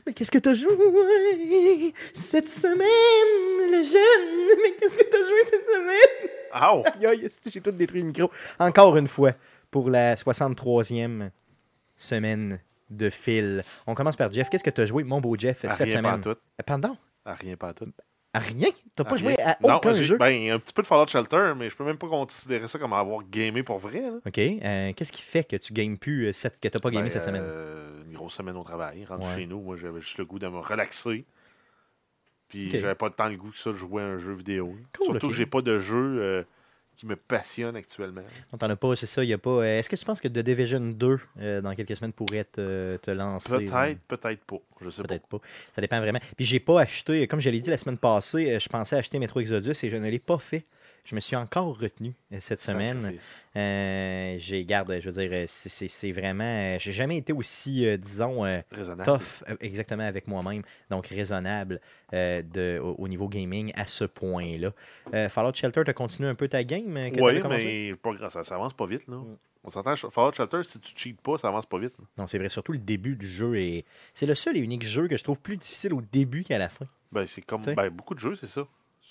Mais 0.05 0.13
qu'est-ce 0.13 0.31
que 0.31 0.37
t'as 0.37 0.53
joué 0.53 1.93
cette 2.13 2.47
semaine, 2.47 3.71
le 3.71 3.83
jeune? 3.83 4.57
Mais 4.63 4.71
qu'est-ce 4.77 4.97
que 4.97 5.09
t'as 5.09 5.17
joué 5.27 5.39
cette 5.45 5.69
semaine? 5.69 6.29
Aïe! 6.51 6.83
Aïe, 6.95 7.05
aïe, 7.05 7.25
esti, 7.25 7.49
j'ai 7.51 7.61
tout 7.61 7.71
détruit 7.71 8.01
le 8.01 8.07
micro. 8.07 8.31
Encore 8.59 8.97
une 8.97 9.07
fois. 9.07 9.33
pour 9.71 9.89
la 9.89 10.15
63e 10.15 11.29
semaine 11.95 12.59
de 12.89 13.09
fil. 13.11 13.63
On 13.85 13.93
commence 13.93 14.15
par 14.15 14.31
Jeff. 14.31 14.49
Qu'est-ce 14.49 14.63
que 14.63 14.69
tu 14.71 14.81
as 14.81 14.85
joué, 14.87 15.03
mon 15.03 15.21
beau 15.21 15.35
Jeff, 15.37 15.63
À 15.65 15.69
cette 15.71 15.87
rien 15.89 15.97
semaine? 15.97 16.11
pantoute. 16.21 16.39
Euh, 16.59 16.63
Pardon? 16.65 16.97
À 17.25 17.33
rien 17.35 17.55
pas 17.55 17.73
tout. 17.73 17.85
À 18.33 18.39
rien? 18.39 18.67
T'as 18.95 19.03
pas 19.05 19.17
joué 19.17 19.39
à 19.41 19.57
non, 19.61 19.77
aucun 19.77 19.93
jeu? 19.93 20.17
Ben, 20.17 20.51
un 20.51 20.59
petit 20.59 20.73
peu 20.73 20.81
de 20.83 20.87
Fallout 20.87 21.07
Shelter, 21.07 21.53
mais 21.57 21.69
je 21.69 21.75
peux 21.75 21.83
même 21.83 21.97
pas 21.97 22.07
considérer 22.07 22.67
ça 22.67 22.77
comme 22.77 22.93
avoir 22.93 23.23
gamé 23.29 23.63
pour 23.63 23.79
vrai. 23.79 24.01
là. 24.01 24.17
OK. 24.25 24.37
Euh, 24.37 24.93
Qu'est-ce 24.93 25.11
qui 25.11 25.21
fait 25.21 25.43
que 25.43 25.55
tu 25.55 25.73
games 25.73 25.97
plus, 25.97 26.27
euh, 26.27 26.33
cette, 26.33 26.59
que 26.59 26.67
tu 26.67 26.75
n'as 26.75 26.79
pas 26.81 26.91
gamé 26.91 27.05
Ben, 27.05 27.09
cette 27.11 27.23
semaine? 27.23 27.41
euh, 27.43 28.03
une 28.05 28.13
grosse 28.13 28.33
semaine 28.35 28.55
au 28.57 28.63
travail. 28.63 29.07
Ouais. 29.09 29.35
chez 29.35 29.45
nous, 29.47 29.61
moi, 29.61 29.77
j'avais 29.77 30.01
juste 30.01 30.17
le 30.19 30.25
goût 30.25 30.37
de 30.37 30.47
me 30.47 30.59
relaxer. 30.59 31.25
Puis 32.49 32.69
j'avais 32.79 32.95
pas 32.95 33.07
le 33.07 33.13
temps 33.13 33.27
le 33.27 33.37
goût 33.37 33.51
que 33.51 33.57
ça 33.59 33.71
de 33.71 33.77
jouer 33.77 34.01
à 34.03 34.05
un 34.07 34.17
jeu 34.17 34.33
vidéo. 34.33 34.75
Cool, 34.97 35.05
Surtout 35.07 35.29
que 35.29 35.33
j'ai 35.35 35.45
pas 35.45 35.61
de 35.61 35.79
jeu 35.79 36.17
euh, 36.19 36.43
qui 36.99 37.05
me 37.05 37.15
passionne 37.15 37.77
actuellement. 37.77 38.21
On 38.51 38.57
t'en 38.57 38.69
a 38.69 38.75
pas, 38.75 38.93
c'est 38.97 39.05
ça. 39.05 39.23
Il 39.23 39.29
y 39.29 39.33
a 39.33 39.37
pas. 39.37 39.49
euh, 39.51 39.79
Est-ce 39.79 39.87
que 39.89 39.95
tu 39.95 40.03
penses 40.03 40.19
que 40.19 40.27
The 40.27 40.39
Division 40.39 40.81
2, 40.81 41.19
euh, 41.39 41.61
dans 41.61 41.73
quelques 41.73 41.95
semaines, 41.95 42.11
pourrait 42.11 42.43
te, 42.43 42.97
te 42.97 43.09
lancer? 43.11 43.49
Peut-être, 43.49 43.99
peut-être 44.09 44.41
pas. 44.43 44.57
Je 44.81 44.89
sais 44.89 45.01
pas. 45.03 45.07
Peut-être 45.07 45.27
pas. 45.27 45.37
Ça 45.73 45.81
dépend 45.81 46.01
vraiment. 46.01 46.19
Puis 46.35 46.45
j'ai 46.45 46.59
pas 46.59 46.81
acheté, 46.81 47.25
comme 47.27 47.39
je 47.39 47.49
l'ai 47.49 47.61
dit 47.61 47.69
la 47.69 47.77
semaine 47.77 47.97
passée, 47.97 48.51
euh, 48.51 48.59
je 48.59 48.67
pensais 48.67 48.97
acheter 48.97 49.17
Metro 49.17 49.39
Exodus 49.39 49.71
et 49.81 49.89
je 49.89 49.95
ne 49.95 50.09
l'ai 50.09 50.19
pas 50.19 50.39
fait. 50.39 50.65
Je 51.09 51.15
me 51.15 51.21
suis 51.21 51.35
encore 51.35 51.79
retenu 51.79 52.13
euh, 52.31 52.37
cette 52.39 52.61
semaine. 52.61 53.13
Euh, 53.55 54.35
j'ai 54.37 54.63
garde, 54.63 54.95
je 54.99 55.09
veux 55.09 55.11
dire, 55.11 55.29
euh, 55.33 55.45
c'est- 55.47 56.11
vraiment. 56.11 56.43
euh, 56.43 56.77
J'ai 56.79 56.91
jamais 56.91 57.17
été 57.17 57.33
aussi, 57.33 57.87
euh, 57.87 57.97
disons, 57.97 58.45
euh, 58.45 58.61
tough 59.03 59.43
exactement 59.59 60.03
avec 60.03 60.27
moi-même, 60.27 60.61
donc 60.91 61.07
raisonnable 61.07 61.81
de, 62.13 62.79
au, 62.79 62.93
au 62.99 63.07
niveau 63.07 63.27
gaming 63.27 63.71
à 63.75 63.87
ce 63.87 64.05
point-là. 64.05 64.71
Fallout 65.29 65.53
Shelter, 65.55 65.81
tu 65.83 65.89
as 65.89 65.93
continué 65.93 66.29
un 66.29 66.35
peu 66.35 66.47
ta 66.47 66.63
game 66.63 66.85
Oui, 67.19 67.41
mais 67.49 67.95
pas 67.95 68.29
ça, 68.29 68.43
ça 68.43 68.55
avance 68.55 68.73
pas 68.73 68.85
vite. 68.85 69.07
Là. 69.07 69.15
Mm. 69.17 69.37
On 69.63 69.71
s'entend, 69.71 69.95
Fallout 69.95 70.33
Shelter, 70.33 70.61
si 70.63 70.79
tu 70.79 70.93
cheats 70.95 71.15
pas, 71.23 71.37
ça 71.39 71.47
avance 71.47 71.65
pas 71.65 71.79
vite. 71.79 71.93
là. 71.97 72.05
Non, 72.19 72.27
c'est 72.27 72.37
vrai, 72.37 72.49
surtout 72.49 72.71
le 72.71 72.77
début 72.77 73.15
du 73.15 73.27
jeu. 73.27 73.57
est 73.57 73.83
C'est 74.13 74.27
le 74.27 74.35
seul 74.35 74.55
et 74.57 74.59
unique 74.59 74.85
jeu 74.85 75.07
que 75.07 75.17
je 75.17 75.23
trouve 75.23 75.41
plus 75.41 75.57
difficile 75.57 75.93
au 75.93 76.01
début 76.01 76.43
qu'à 76.43 76.59
la 76.59 76.69
fin. 76.69 76.85
Ben, 77.11 77.25
c'est 77.25 77.41
comme 77.41 77.61
ben, 77.65 77.89
beaucoup 77.89 78.13
de 78.13 78.19
jeux, 78.19 78.35
c'est 78.35 78.47
ça. 78.47 78.61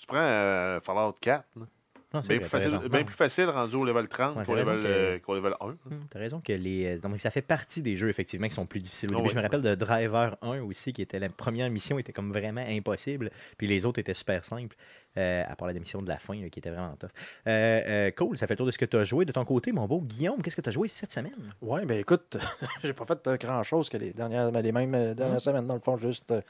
Tu 0.01 0.07
prends 0.07 0.79
Fallout 0.83 1.15
4, 1.21 1.45
là, 1.57 1.67
Non, 2.15 2.21
bien, 2.21 2.39
plus 2.39 2.49
facile, 2.49 2.79
bien 2.91 3.05
plus 3.05 3.15
facile 3.15 3.51
rendu 3.51 3.77
au 3.77 3.85
level 3.85 4.09
30 4.09 4.35
Ouais, 4.37 4.45
qu'au 4.47 4.53
t'as 4.53 4.59
raison 4.61 4.73
level, 4.73 4.83
que- 4.83 4.89
euh, 4.89 5.19
qu'au 5.19 5.35
level 5.35 5.53
1. 5.61 5.67
là. 5.69 5.75
Hum, 5.91 6.01
T'as 6.09 6.19
raison 6.19 6.41
que 6.41 6.53
les. 6.55 6.97
euh, 6.97 6.99
Donc, 6.99 7.21
ça 7.21 7.31
fait 7.31 7.43
partie 7.43 7.83
des 7.83 7.99
jeux, 7.99 8.09
effectivement, 8.09 8.49
qui 8.49 8.55
sont 8.55 8.65
plus 8.65 8.81
difficiles. 8.81 9.11
Au 9.11 9.13
Ah 9.13 9.17
début, 9.17 9.27
ouais. 9.29 9.33
je 9.35 9.37
me 9.37 9.43
rappelle 9.43 9.61
de 9.61 9.75
Driver 9.75 10.37
1 10.41 10.63
aussi, 10.63 10.95
qui 10.95 11.03
était 11.03 11.19
la 11.19 11.29
première 11.29 11.69
mission, 11.69 11.99
était 11.99 12.15
comme 12.15 12.33
vraiment 12.33 12.65
impossible. 12.67 13.31
Puis 13.59 13.67
les 13.67 13.85
autres 13.85 13.99
étaient 13.99 14.15
super 14.15 14.43
simples, 14.43 14.75
euh, 15.19 15.45
à 15.47 15.55
part 15.55 15.69
la 15.69 15.75
mission 15.75 16.01
de 16.01 16.09
la 16.09 16.19
fin, 16.19 16.35
là, 16.41 16.49
qui 16.49 16.61
était 16.61 16.71
vraiment 16.71 16.97
tough. 16.97 17.11
Euh, 17.47 17.81
euh, 17.87 18.11
cool, 18.13 18.39
ça 18.39 18.47
fait 18.47 18.55
le 18.55 18.59
tour 18.59 18.67
de 18.67 18.71
ce 18.71 18.79
que 18.79 18.87
tu 18.87 18.97
as 18.97 19.05
joué. 19.05 19.27
De 19.27 19.33
ton 19.33 19.45
côté, 19.45 19.71
mon 19.73 19.87
beau 19.87 20.01
Guillaume, 20.01 20.41
qu'est-ce 20.41 20.57
que 20.57 20.63
tu 20.63 20.71
as 20.71 20.73
joué 20.73 20.89
cette 20.89 21.13
semaine? 21.13 21.53
Ouais, 21.61 21.85
ben 21.85 21.99
écoute, 21.99 22.39
j'ai 22.83 22.95
pas 22.95 23.05
fait 23.05 23.29
grand 23.39 23.63
chose 23.63 23.91
que 23.91 23.99
les 23.99 24.15
dernières, 24.15 24.51
ben, 24.51 24.63
les 24.63 24.73
mêmes 24.73 25.13
dernières 25.15 25.35
Mhm. 25.35 25.41
semaines, 25.41 25.67
dans 25.67 25.75
le 25.75 25.81
fond, 25.81 25.99
juste 25.99 26.31
euh, 26.33 26.41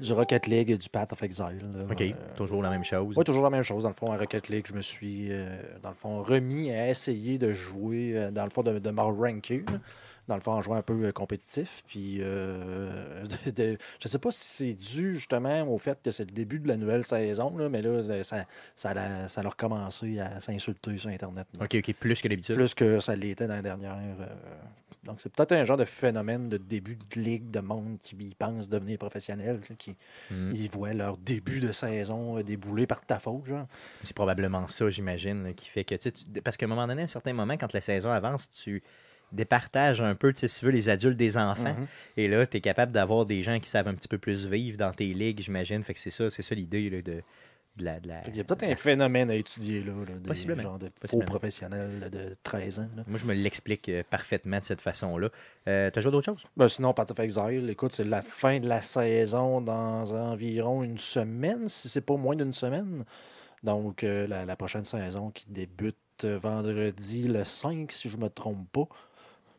du 0.00 0.12
Rocket 0.12 0.46
League 0.46 0.70
et 0.70 0.76
du 0.78 0.88
Path 0.88 1.12
of 1.12 1.22
Exile. 1.22 1.60
là. 1.74 1.84
Ok, 1.90 2.00
Euh, 2.00 2.12
toujours 2.36 2.62
la 2.62 2.70
même 2.70 2.84
chose. 2.84 3.14
Oui, 3.16 3.24
toujours 3.24 3.44
la 3.44 3.50
même 3.50 3.62
chose. 3.62 3.82
Dans 3.82 3.88
le 3.90 3.94
fond, 3.94 4.10
à 4.12 4.16
Rocket 4.16 4.48
League, 4.48 4.66
je 4.68 4.74
me 4.74 4.80
suis, 4.80 5.28
euh, 5.30 5.46
dans 5.82 5.90
le 5.90 5.94
fond, 5.94 6.22
remis 6.22 6.70
à 6.72 6.88
essayer 6.88 7.38
de 7.38 7.52
jouer, 7.52 8.12
euh, 8.16 8.30
dans 8.30 8.44
le 8.44 8.50
fond, 8.50 8.62
de, 8.62 8.78
de 8.78 8.90
me 8.90 9.00
ranker. 9.00 9.64
Dans 10.28 10.36
le 10.36 10.42
fond, 10.42 10.52
en 10.52 10.60
jouant 10.60 10.76
un 10.76 10.82
peu 10.82 11.10
compétitif. 11.12 11.82
Puis, 11.88 12.18
de- 13.46 13.50
de- 13.50 13.78
je 14.00 14.08
sais 14.08 14.18
pas 14.18 14.30
si 14.30 14.44
c'est 14.44 14.74
dû 14.74 15.14
justement 15.14 15.62
au 15.64 15.76
fait 15.78 15.98
que 16.04 16.10
c'est 16.12 16.24
le 16.28 16.34
début 16.34 16.60
de 16.60 16.68
la 16.68 16.76
nouvelle 16.76 17.04
saison, 17.04 17.56
là, 17.56 17.68
mais 17.68 17.82
là, 17.82 18.00
ça, 18.02 18.22
ça, 18.22 18.46
ça, 18.76 18.90
a, 18.90 19.28
ça 19.28 19.40
a 19.40 19.48
recommencé 19.48 20.20
à 20.20 20.40
s'insulter 20.40 20.96
sur 20.98 21.10
Internet. 21.10 21.46
là. 21.58 21.64
Ok, 21.64 21.74
ok, 21.76 21.94
plus 21.94 22.20
que 22.22 22.28
d'habitude. 22.28 22.54
Plus 22.54 22.74
que 22.74 23.00
ça 23.00 23.16
l'était 23.16 23.46
dans 23.48 23.54
la 23.54 23.62
dernière. 23.62 23.98
Donc, 25.04 25.20
c'est 25.20 25.32
peut-être 25.32 25.52
un 25.52 25.64
genre 25.64 25.78
de 25.78 25.86
phénomène 25.86 26.50
de 26.50 26.58
début 26.58 26.96
de 26.96 27.20
ligue 27.20 27.50
de 27.50 27.60
monde 27.60 27.96
qui 27.98 28.14
y 28.16 28.34
pense 28.34 28.68
devenir 28.68 28.98
professionnel, 28.98 29.60
qui 29.78 29.96
ils 30.30 30.68
voient 30.70 30.92
leur 30.92 31.16
début 31.16 31.60
de 31.60 31.72
saison 31.72 32.38
euh, 32.38 32.42
déboulé 32.42 32.86
par 32.86 33.04
ta 33.04 33.18
faute, 33.18 33.46
genre. 33.46 33.66
C'est 34.02 34.14
probablement 34.14 34.68
ça, 34.68 34.90
j'imagine, 34.90 35.54
qui 35.54 35.68
fait 35.68 35.84
que. 35.84 35.94
tu 35.94 36.12
Parce 36.42 36.56
qu'à 36.56 36.66
un 36.66 36.68
moment 36.68 36.86
donné, 36.86 37.02
à 37.02 37.04
un 37.04 37.08
certain 37.08 37.32
moment, 37.32 37.54
quand 37.54 37.72
la 37.72 37.80
saison 37.80 38.10
avance, 38.10 38.50
tu 38.50 38.82
départages 39.32 40.02
un 40.02 40.14
peu, 40.14 40.32
tu 40.32 40.40
sais, 40.40 40.48
si 40.48 40.60
tu 40.60 40.66
veux, 40.66 40.72
les 40.72 40.88
adultes 40.88 41.16
des 41.16 41.36
enfants. 41.36 41.74
Mhm. 41.74 41.86
Et 42.16 42.28
là, 42.28 42.46
tu 42.46 42.58
es 42.58 42.60
capable 42.60 42.92
d'avoir 42.92 43.24
des 43.24 43.42
gens 43.42 43.58
qui 43.60 43.70
savent 43.70 43.88
un 43.88 43.94
petit 43.94 44.08
peu 44.08 44.18
plus 44.18 44.46
vivre 44.46 44.76
dans 44.76 44.92
tes 44.92 45.12
ligues, 45.14 45.40
j'imagine. 45.40 45.82
Fait 45.82 45.94
que 45.94 46.00
c'est 46.00 46.10
ça, 46.10 46.30
c'est 46.30 46.42
ça 46.42 46.54
l'idée 46.54 47.02
de, 47.02 47.22
de 47.76 47.84
la, 47.84 48.00
de 48.00 48.08
la- 48.08 48.22
Il 48.28 48.36
y 48.36 48.40
a 48.40 48.44
peut-être 48.44 48.64
un 48.64 48.76
phénomène 48.76 49.30
à 49.30 49.34
étudier, 49.34 49.80
là, 49.82 49.92
là 49.92 50.14
des 50.18 50.62
genres 50.62 50.78
de 50.78 50.90
faux 51.06 51.18
professionnels 51.26 52.10
de 52.10 52.36
13 52.42 52.80
ans. 52.80 52.88
là. 52.96 53.04
Moi, 53.06 53.18
je 53.18 53.26
me 53.26 53.32
l'explique 53.34 53.88
euh, 53.88 54.02
parfaitement 54.08 54.58
de 54.58 54.64
cette 54.64 54.80
façon-là. 54.80 55.28
Euh, 55.68 55.90
T'as 55.90 56.00
joué 56.00 56.10
d'autres 56.12 56.26
choses? 56.26 56.44
Ben, 56.56 56.68
sinon, 56.68 56.92
Path 56.92 57.10
of 57.12 57.18
Exile, 57.20 57.68
écoute, 57.70 57.92
c'est 57.92 58.04
la 58.04 58.22
fin 58.22 58.58
de 58.60 58.68
la 58.68 58.82
saison 58.82 59.60
dans 59.60 60.12
environ 60.14 60.82
une 60.82 60.98
semaine, 60.98 61.68
si 61.68 61.88
c'est 61.88 62.00
pas 62.00 62.16
moins 62.16 62.36
d'une 62.36 62.52
semaine. 62.52 63.04
Donc, 63.62 64.04
euh, 64.04 64.26
la, 64.26 64.44
la 64.44 64.56
prochaine 64.56 64.84
saison 64.84 65.30
qui 65.30 65.46
débute 65.48 65.96
euh, 66.24 66.38
vendredi 66.38 67.28
le 67.28 67.44
5, 67.44 67.92
si 67.92 68.08
je 68.08 68.16
me 68.16 68.28
trompe 68.28 68.68
pas. 68.72 68.88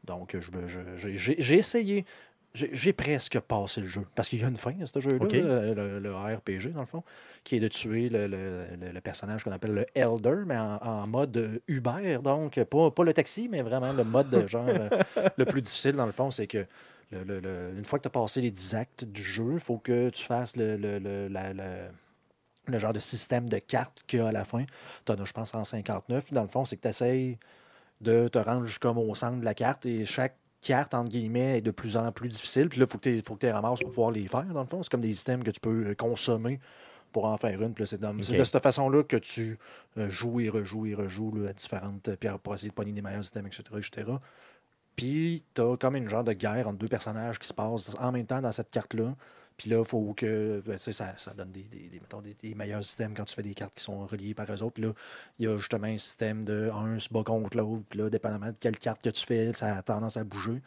Donc, 0.03 0.35
je 0.37 0.67
je- 0.67 1.15
j'ai- 1.15 1.35
j'ai 1.41 1.55
essayé. 1.57 2.05
J'ai 2.53 2.91
presque 2.91 3.39
passé 3.39 3.79
le 3.79 3.87
jeu. 3.87 4.05
Parce 4.13 4.27
qu'il 4.27 4.41
y 4.41 4.43
a 4.43 4.47
une 4.49 4.57
fin 4.57 4.73
à 4.81 4.85
ce 4.85 4.99
jeu-là, 4.99 5.17
le, 5.41 5.73
le- 5.73 5.99
le 5.99 6.13
RPG, 6.15 6.73
dans 6.73 6.81
le 6.81 6.85
fond, 6.85 7.01
qui 7.45 7.55
est 7.55 7.59
de 7.61 7.69
tuer 7.69 8.09
le, 8.09 8.27
le- 8.27 8.99
personnage 9.01 9.43
qu'on 9.45 9.53
appelle 9.53 9.73
le 9.73 9.85
Elder, 9.95 10.43
mais 10.45 10.57
en, 10.57 10.75
en 10.77 11.07
mode 11.07 11.61
Uber. 11.67 12.17
Donc, 12.21 12.61
pas, 12.65 12.91
pas 12.91 13.03
le 13.05 13.13
taxi, 13.13 13.47
mais 13.49 13.61
vraiment 13.61 13.93
le 13.93 14.03
mode 14.03 14.29
de 14.29 14.45
genre 14.49 14.67
euh, 14.67 14.89
le 15.37 15.45
plus 15.45 15.61
difficile, 15.61 15.93
dans 15.93 16.05
le 16.05 16.11
fond, 16.11 16.29
c'est 16.29 16.47
que 16.47 16.65
le- 17.11 17.23
le- 17.23 17.39
le- 17.39 17.73
une 17.77 17.85
fois 17.85 17.99
que 17.99 18.03
tu 18.03 18.07
as 18.07 18.11
passé 18.11 18.41
les 18.41 18.51
10 18.51 18.75
actes 18.75 19.05
du 19.05 19.23
jeu, 19.23 19.53
il 19.53 19.59
faut 19.61 19.77
que 19.77 20.09
tu 20.09 20.23
fasses 20.23 20.55
le, 20.57 20.75
le- 20.75 20.99
le- 20.99 21.29
la- 21.29 21.53
le- 21.53 21.87
le 22.67 22.79
genre 22.79 22.93
de 22.93 22.99
système 22.99 23.47
de 23.47 23.57
cartes 23.59 24.03
qu'il 24.07 24.19
y 24.19 24.21
a 24.21 24.27
à 24.27 24.31
la 24.33 24.43
fin. 24.45 24.65
Tu 25.05 25.11
en 25.11 25.15
as, 25.15 25.25
je 25.25 25.31
pense, 25.33 25.51
159. 25.51 26.31
Dans 26.33 26.41
le 26.43 26.47
fond, 26.49 26.65
c'est 26.65 26.75
que 26.75 26.81
tu 26.83 26.87
essayes 26.89 27.37
de 28.01 28.27
te 28.27 28.37
rendre 28.39 28.65
jusqu'au 28.65 28.89
au 28.89 29.15
centre 29.15 29.39
de 29.39 29.45
la 29.45 29.53
carte 29.53 29.85
et 29.85 30.05
chaque 30.05 30.35
carte, 30.61 30.93
entre 30.93 31.09
guillemets, 31.09 31.57
est 31.57 31.61
de 31.61 31.71
plus 31.71 31.97
en 31.97 32.11
plus 32.11 32.29
difficile. 32.29 32.69
Puis 32.69 32.79
là, 32.79 32.85
il 32.85 33.21
faut 33.21 33.35
que 33.35 33.39
tu 33.39 33.45
les 33.45 33.51
ramasses 33.51 33.81
pour 33.81 33.89
pouvoir 33.89 34.11
les 34.11 34.27
faire, 34.27 34.45
dans 34.45 34.61
le 34.61 34.67
fond. 34.67 34.83
C'est 34.83 34.91
comme 34.91 35.01
des 35.01 35.13
systèmes 35.13 35.43
que 35.43 35.51
tu 35.51 35.59
peux 35.59 35.89
euh, 35.89 35.95
consommer 35.95 36.59
pour 37.11 37.25
en 37.25 37.37
faire 37.37 37.61
une. 37.61 37.73
C'est 37.85 37.99
de 37.99 38.43
cette 38.43 38.63
façon-là 38.63 39.03
que 39.03 39.17
tu 39.17 39.57
euh, 39.97 40.09
joues 40.09 40.39
et 40.39 40.49
rejoues 40.49 40.85
et 40.85 40.95
rejoues 40.95 41.35
là, 41.35 41.49
à 41.49 41.53
différentes 41.53 42.07
euh, 42.07 42.15
pierres 42.15 42.39
pour 42.39 42.53
essayer 42.53 42.69
de 42.69 42.73
pogner 42.73 42.93
des 42.93 43.01
meilleurs 43.01 43.23
systèmes, 43.23 43.47
etc. 43.47 43.63
etc. 43.77 44.11
Puis, 44.95 45.43
tu 45.53 45.61
as 45.61 45.77
comme 45.77 45.95
une 45.95 46.07
genre 46.07 46.23
de 46.23 46.33
guerre 46.33 46.67
entre 46.67 46.77
deux 46.77 46.87
personnages 46.87 47.39
qui 47.39 47.47
se 47.47 47.53
passent 47.53 47.95
en 47.99 48.11
même 48.11 48.25
temps 48.25 48.41
dans 48.41 48.51
cette 48.51 48.69
carte-là. 48.69 49.15
Puis 49.57 49.69
là, 49.69 49.79
il 49.79 49.85
faut 49.85 50.13
que. 50.15 50.61
ben, 50.65 50.73
tu 50.73 50.79
sais, 50.79 50.93
ça, 50.93 51.13
ça 51.17 51.33
donne 51.33 51.51
des, 51.51 51.63
des, 51.63 51.89
des, 51.89 51.99
mettons, 51.99 52.21
des- 52.21 52.55
meilleurs 52.55 52.83
systèmes 52.83 53.13
quand 53.13 53.25
tu 53.25 53.35
fais 53.35 53.43
des 53.43 53.53
cartes 53.53 53.75
qui 53.75 53.83
sont 53.83 54.05
reliées 54.07 54.33
par 54.33 54.51
eux 54.51 54.63
autres. 54.63 54.73
Puis 54.73 54.83
là, 54.83 54.93
il 55.37 55.45
y 55.45 55.47
a 55.47 55.57
justement 55.57 55.87
un 55.87 55.97
système 55.97 56.43
de 56.45 56.71
un 56.73 56.97
se 56.97 57.09
bat 57.13 57.23
contre 57.23 57.55
l'autre. 57.57 57.83
Puis 57.89 57.99
là, 57.99 58.09
dépendamment 58.09 58.47
de 58.47 58.55
quelle 58.59 58.77
carte 58.77 59.01
que 59.03 59.09
tu 59.09 59.25
fais, 59.25 59.53
ça 59.53 59.77
a 59.77 59.81
tendance 59.83 60.17
à 60.17 60.23
bouger. 60.23 60.61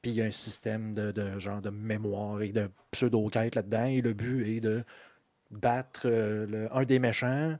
Puis 0.00 0.12
il 0.12 0.14
y 0.14 0.22
a 0.22 0.24
un 0.24 0.30
système 0.30 0.94
de, 0.94 1.12
de 1.12 1.38
genre 1.38 1.60
de 1.60 1.68
mémoire 1.70 2.40
et 2.40 2.52
de 2.52 2.70
pseudo-quête 2.92 3.54
là-dedans. 3.54 3.84
Et 3.84 4.00
le 4.00 4.14
but 4.14 4.56
est 4.56 4.60
de 4.60 4.82
battre 5.50 6.02
euh, 6.06 6.46
le- 6.46 6.74
un 6.74 6.84
des 6.84 6.98
méchants, 6.98 7.58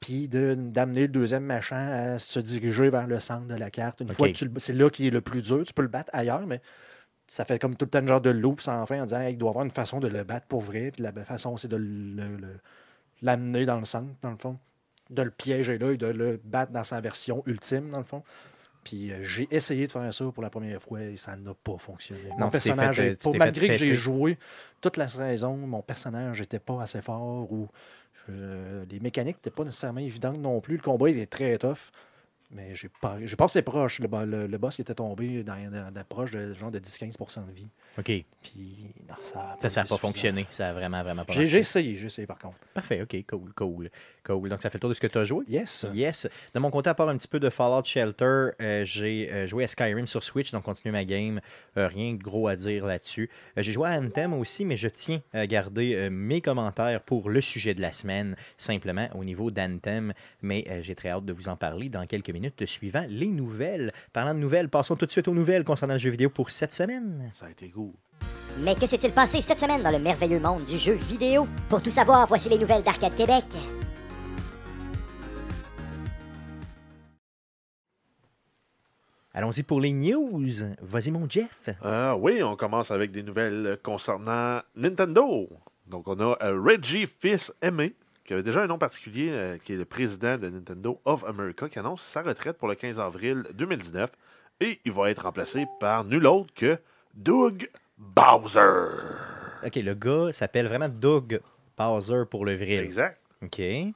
puis 0.00 0.28
de- 0.28 0.54
d'amener 0.58 1.02
le 1.02 1.08
deuxième 1.08 1.44
méchant 1.44 1.76
à 1.76 2.18
se 2.18 2.40
diriger 2.40 2.90
vers 2.90 3.06
le 3.06 3.20
centre 3.20 3.46
de 3.46 3.54
la 3.54 3.70
carte. 3.70 4.00
Une 4.00 4.08
fois 4.08 4.26
que 4.32 4.38
tu 4.38 4.44
le- 4.46 4.58
c'est 4.58 4.72
là 4.72 4.90
qui 4.90 5.06
est 5.06 5.10
le 5.10 5.20
plus 5.20 5.42
dur, 5.42 5.62
tu 5.64 5.72
peux 5.72 5.82
le 5.82 5.88
battre 5.88 6.10
ailleurs, 6.12 6.46
mais 6.46 6.60
ça 7.32 7.44
fait 7.44 7.60
comme 7.60 7.76
tout 7.76 7.84
le 7.84 7.90
temps 7.90 8.00
un 8.00 8.06
genre 8.08 8.20
de 8.20 8.30
loop 8.30 8.60
sans 8.60 8.84
fin 8.86 9.00
en 9.02 9.04
disant 9.04 9.20
Hey, 9.20 9.34
il 9.34 9.38
doit 9.38 9.50
y 9.50 9.52
avoir 9.52 9.64
une 9.64 9.70
façon 9.70 10.00
de 10.00 10.08
le 10.08 10.24
battre 10.24 10.46
pour 10.48 10.62
vrai, 10.62 10.90
puis 10.90 11.00
la 11.02 11.12
façon 11.12 11.56
c'est 11.56 11.68
de 11.68 11.76
le- 11.76 12.36
le- 12.36 12.58
l'amener 13.22 13.64
dans 13.66 13.78
le 13.78 13.84
centre, 13.84 14.10
dans 14.20 14.30
le 14.32 14.36
fond, 14.36 14.58
de 15.10 15.22
le 15.22 15.30
piéger 15.30 15.78
là 15.78 15.92
et 15.92 15.96
de 15.96 16.06
le 16.08 16.40
battre 16.42 16.72
dans 16.72 16.82
sa 16.82 17.00
version 17.00 17.44
ultime, 17.46 17.90
dans 17.90 17.98
le 17.98 18.04
fond. 18.04 18.24
Puis 18.82 19.12
euh, 19.12 19.22
j'ai 19.22 19.46
essayé 19.52 19.86
de 19.86 19.92
faire 19.92 20.12
ça 20.12 20.24
pour 20.32 20.42
la 20.42 20.50
première 20.50 20.82
fois 20.82 21.02
et 21.02 21.16
ça 21.16 21.36
n'a 21.36 21.54
pas 21.54 21.76
fonctionné. 21.78 22.30
Non, 22.30 22.46
mon 22.46 22.50
personnage, 22.50 22.96
fait, 22.96 23.02
euh, 23.02 23.12
est 23.12 23.22
pas- 23.22 23.30
malgré 23.38 23.68
que 23.68 23.74
j'ai 23.76 23.94
joué 23.94 24.38
toute 24.80 24.96
la 24.96 25.08
saison, 25.08 25.56
mon 25.56 25.82
personnage 25.82 26.40
n'était 26.40 26.58
pas 26.58 26.82
assez 26.82 27.00
fort 27.00 27.52
ou 27.52 27.68
euh, 28.28 28.84
les 28.90 28.98
mécaniques 28.98 29.36
n'étaient 29.36 29.50
pas 29.54 29.64
nécessairement 29.64 30.00
évidentes 30.00 30.38
non 30.38 30.60
plus. 30.60 30.76
Le 30.78 30.82
combat 30.82 31.10
était 31.10 31.26
très 31.26 31.58
tough. 31.58 31.92
Mais 32.52 32.74
j'ai 32.74 32.88
pas, 32.88 33.16
j'ai 33.22 33.36
passé 33.36 33.62
proche. 33.62 34.00
Le, 34.00 34.08
le, 34.26 34.46
le 34.48 34.58
boss 34.58 34.74
qui 34.74 34.82
était 34.82 34.94
tombé 34.94 35.44
dans, 35.44 35.70
dans, 35.70 35.92
dans 35.92 36.04
proche 36.04 36.32
de 36.32 36.52
genre 36.54 36.70
de 36.72 36.80
10-15% 36.80 37.46
de 37.46 37.52
vie. 37.52 37.68
OK. 37.96 38.06
Puis 38.42 38.86
non, 39.08 39.14
ça 39.32 39.38
n'a 39.38 39.56
Ça, 39.56 39.62
pas 39.62 39.68
suffisant. 39.68 39.96
fonctionné. 39.98 40.46
Ça 40.50 40.70
a 40.70 40.72
vraiment, 40.72 41.02
vraiment 41.02 41.24
pas 41.24 41.32
J'ai, 41.32 41.58
essayé, 41.58 41.94
j'ai 41.96 42.06
essayé 42.06 42.26
par 42.26 42.38
contre. 42.38 42.56
Parfait, 42.74 43.02
OK, 43.02 43.16
cool, 43.28 43.52
cool. 43.54 43.90
Cool. 44.24 44.48
Donc, 44.48 44.60
ça 44.62 44.68
fait 44.70 44.78
le 44.78 44.80
tour 44.80 44.90
de 44.90 44.94
ce 44.94 45.00
que 45.00 45.06
tu 45.06 45.18
as 45.18 45.24
joué? 45.24 45.44
Yes. 45.48 45.86
Yes. 45.94 46.28
De 46.52 46.58
mon 46.58 46.70
côté, 46.70 46.90
à 46.90 46.94
part 46.94 47.08
un 47.08 47.16
petit 47.16 47.28
peu 47.28 47.38
de 47.38 47.50
Fallout 47.50 47.84
Shelter, 47.84 48.48
euh, 48.60 48.84
j'ai 48.84 49.30
euh, 49.32 49.46
joué 49.46 49.64
à 49.64 49.68
Skyrim 49.68 50.06
sur 50.08 50.22
Switch, 50.24 50.50
donc 50.50 50.64
continuer 50.64 50.92
ma 50.92 51.04
game. 51.04 51.40
Euh, 51.76 51.86
rien 51.86 52.14
de 52.14 52.22
gros 52.22 52.48
à 52.48 52.56
dire 52.56 52.84
là-dessus. 52.84 53.30
J'ai 53.56 53.72
joué 53.72 53.88
à 53.88 53.92
Anthem 54.00 54.32
aussi, 54.34 54.64
mais 54.64 54.76
je 54.76 54.88
tiens 54.88 55.20
à 55.32 55.46
garder 55.46 56.08
mes 56.10 56.40
commentaires 56.40 57.00
pour 57.02 57.30
le 57.30 57.40
sujet 57.40 57.74
de 57.74 57.80
la 57.80 57.92
semaine, 57.92 58.34
simplement 58.58 59.08
au 59.14 59.24
niveau 59.24 59.50
d'Anthem. 59.50 60.12
Mais 60.42 60.66
j'ai 60.82 60.94
très 60.94 61.10
hâte 61.10 61.24
de 61.24 61.32
vous 61.32 61.48
en 61.48 61.56
parler 61.56 61.88
dans 61.88 62.06
quelques 62.06 62.30
minutes. 62.30 62.39
Minutes 62.40 62.64
suivant 62.66 63.04
les 63.08 63.28
nouvelles. 63.28 63.92
Parlant 64.12 64.34
de 64.34 64.38
nouvelles, 64.38 64.68
passons 64.68 64.96
tout 64.96 65.06
de 65.06 65.10
suite 65.10 65.28
aux 65.28 65.34
nouvelles 65.34 65.64
concernant 65.64 65.94
le 65.94 66.00
jeu 66.00 66.10
vidéo 66.10 66.30
pour 66.30 66.50
cette 66.50 66.72
semaine. 66.72 67.30
Ça 67.38 67.46
a 67.46 67.50
été 67.50 67.68
cool. 67.68 67.92
Mais 68.60 68.74
que 68.74 68.86
s'est-il 68.86 69.12
passé 69.12 69.40
cette 69.40 69.58
semaine 69.58 69.82
dans 69.82 69.90
le 69.90 69.98
merveilleux 69.98 70.40
monde 70.40 70.64
du 70.64 70.78
jeu 70.78 70.94
vidéo? 70.94 71.46
Pour 71.68 71.82
tout 71.82 71.90
savoir, 71.90 72.26
voici 72.26 72.48
les 72.48 72.58
nouvelles 72.58 72.82
d'Arcade 72.82 73.14
Québec. 73.14 73.44
Allons-y 79.32 79.62
pour 79.62 79.80
les 79.80 79.92
news. 79.92 80.50
Vas-y, 80.82 81.10
mon 81.12 81.28
Jeff. 81.28 81.68
Euh, 81.84 82.14
oui, 82.14 82.42
on 82.42 82.56
commence 82.56 82.90
avec 82.90 83.12
des 83.12 83.22
nouvelles 83.22 83.78
concernant 83.82 84.60
Nintendo. 84.74 85.48
Donc, 85.86 86.08
on 86.08 86.18
a 86.18 86.36
euh, 86.42 86.60
Reggie 86.60 87.06
Fils-Aimé, 87.20 87.94
qui 88.30 88.34
avait 88.34 88.44
déjà 88.44 88.62
un 88.62 88.68
nom 88.68 88.78
particulier, 88.78 89.28
euh, 89.32 89.58
qui 89.58 89.72
est 89.72 89.76
le 89.76 89.84
président 89.84 90.38
de 90.38 90.48
Nintendo 90.48 91.00
of 91.04 91.24
America, 91.24 91.68
qui 91.68 91.80
annonce 91.80 92.00
sa 92.00 92.22
retraite 92.22 92.58
pour 92.58 92.68
le 92.68 92.76
15 92.76 93.00
avril 93.00 93.42
2019. 93.54 94.08
Et 94.60 94.78
il 94.84 94.92
va 94.92 95.10
être 95.10 95.24
remplacé 95.24 95.66
par 95.80 96.04
nul 96.04 96.24
autre 96.28 96.54
que 96.54 96.78
Doug 97.12 97.68
Bowser. 97.98 98.86
OK, 99.66 99.74
le 99.74 99.94
gars 99.94 100.30
s'appelle 100.30 100.68
vraiment 100.68 100.88
Doug 100.88 101.40
Bowser 101.76 102.22
pour 102.30 102.44
le 102.44 102.54
vrai. 102.54 102.76
Exact. 102.76 103.18
OK. 103.42 103.58
Et 103.58 103.94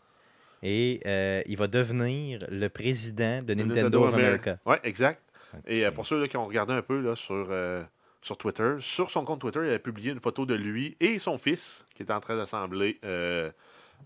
euh, 1.07 1.41
il 1.47 1.57
va 1.57 1.69
devenir 1.69 2.41
le 2.50 2.67
président 2.67 3.41
de 3.41 3.55
Nintendo, 3.55 4.03
of 4.03 4.14
America. 4.14 4.59
Oui, 4.67 4.79
exact. 4.83 5.23
Et 5.64 5.87
euh, 5.87 5.93
pour 5.93 6.07
ceux 6.07 6.21
là, 6.21 6.26
qui 6.26 6.37
ont 6.37 6.47
regardé 6.47 6.73
un 6.73 6.83
peu 6.83 7.00
là, 7.00 7.14
sur, 7.14 7.47
euh, 7.50 7.85
sur 8.21 8.37
Twitter, 8.37 8.79
sur 8.81 9.12
son 9.12 9.25
compte 9.25 9.43
Twitter, 9.43 9.61
il 9.62 9.73
a 9.73 9.79
publié 9.79 10.11
une 10.11 10.19
photo 10.19 10.45
de 10.45 10.55
lui 10.55 10.97
et 10.99 11.21
son 11.21 11.38
fils 11.38 11.87
qui 11.95 12.03
est 12.03 12.11
en 12.11 12.19
train 12.19 12.37
d'assembler 12.37 12.99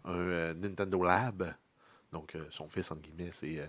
un 0.04 0.12
euh, 0.12 0.54
Nintendo 0.54 1.02
Lab. 1.02 1.54
Donc, 2.12 2.34
euh, 2.34 2.44
son 2.50 2.68
fils, 2.68 2.90
entre 2.90 3.02
guillemets, 3.02 3.30
c'est 3.32 3.58
euh, 3.58 3.66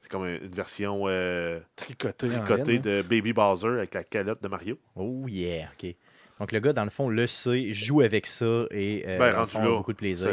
c'est 0.00 0.10
comme 0.10 0.26
une 0.26 0.48
version 0.54 1.02
euh, 1.06 1.60
tricotée 1.76 2.26
laine, 2.28 2.40
hein. 2.48 2.56
de 2.82 3.02
Baby 3.02 3.32
Bowser 3.32 3.68
avec 3.68 3.94
la 3.94 4.02
calotte 4.04 4.42
de 4.42 4.48
Mario. 4.48 4.78
Oh 4.96 5.26
yeah, 5.28 5.68
OK. 5.78 5.94
Donc 6.40 6.50
le 6.50 6.58
gars, 6.60 6.72
dans 6.72 6.84
le 6.84 6.90
fond, 6.90 7.08
le 7.08 7.26
sait, 7.26 7.72
joue 7.72 8.00
avec 8.00 8.26
ça 8.26 8.64
et 8.72 9.04
euh, 9.06 9.18
Ben, 9.18 9.30
rendu 9.34 9.50
fond, 9.52 9.62
là, 9.62 9.70
beaucoup 9.76 9.92
de 9.92 9.98
plaisir. 9.98 10.30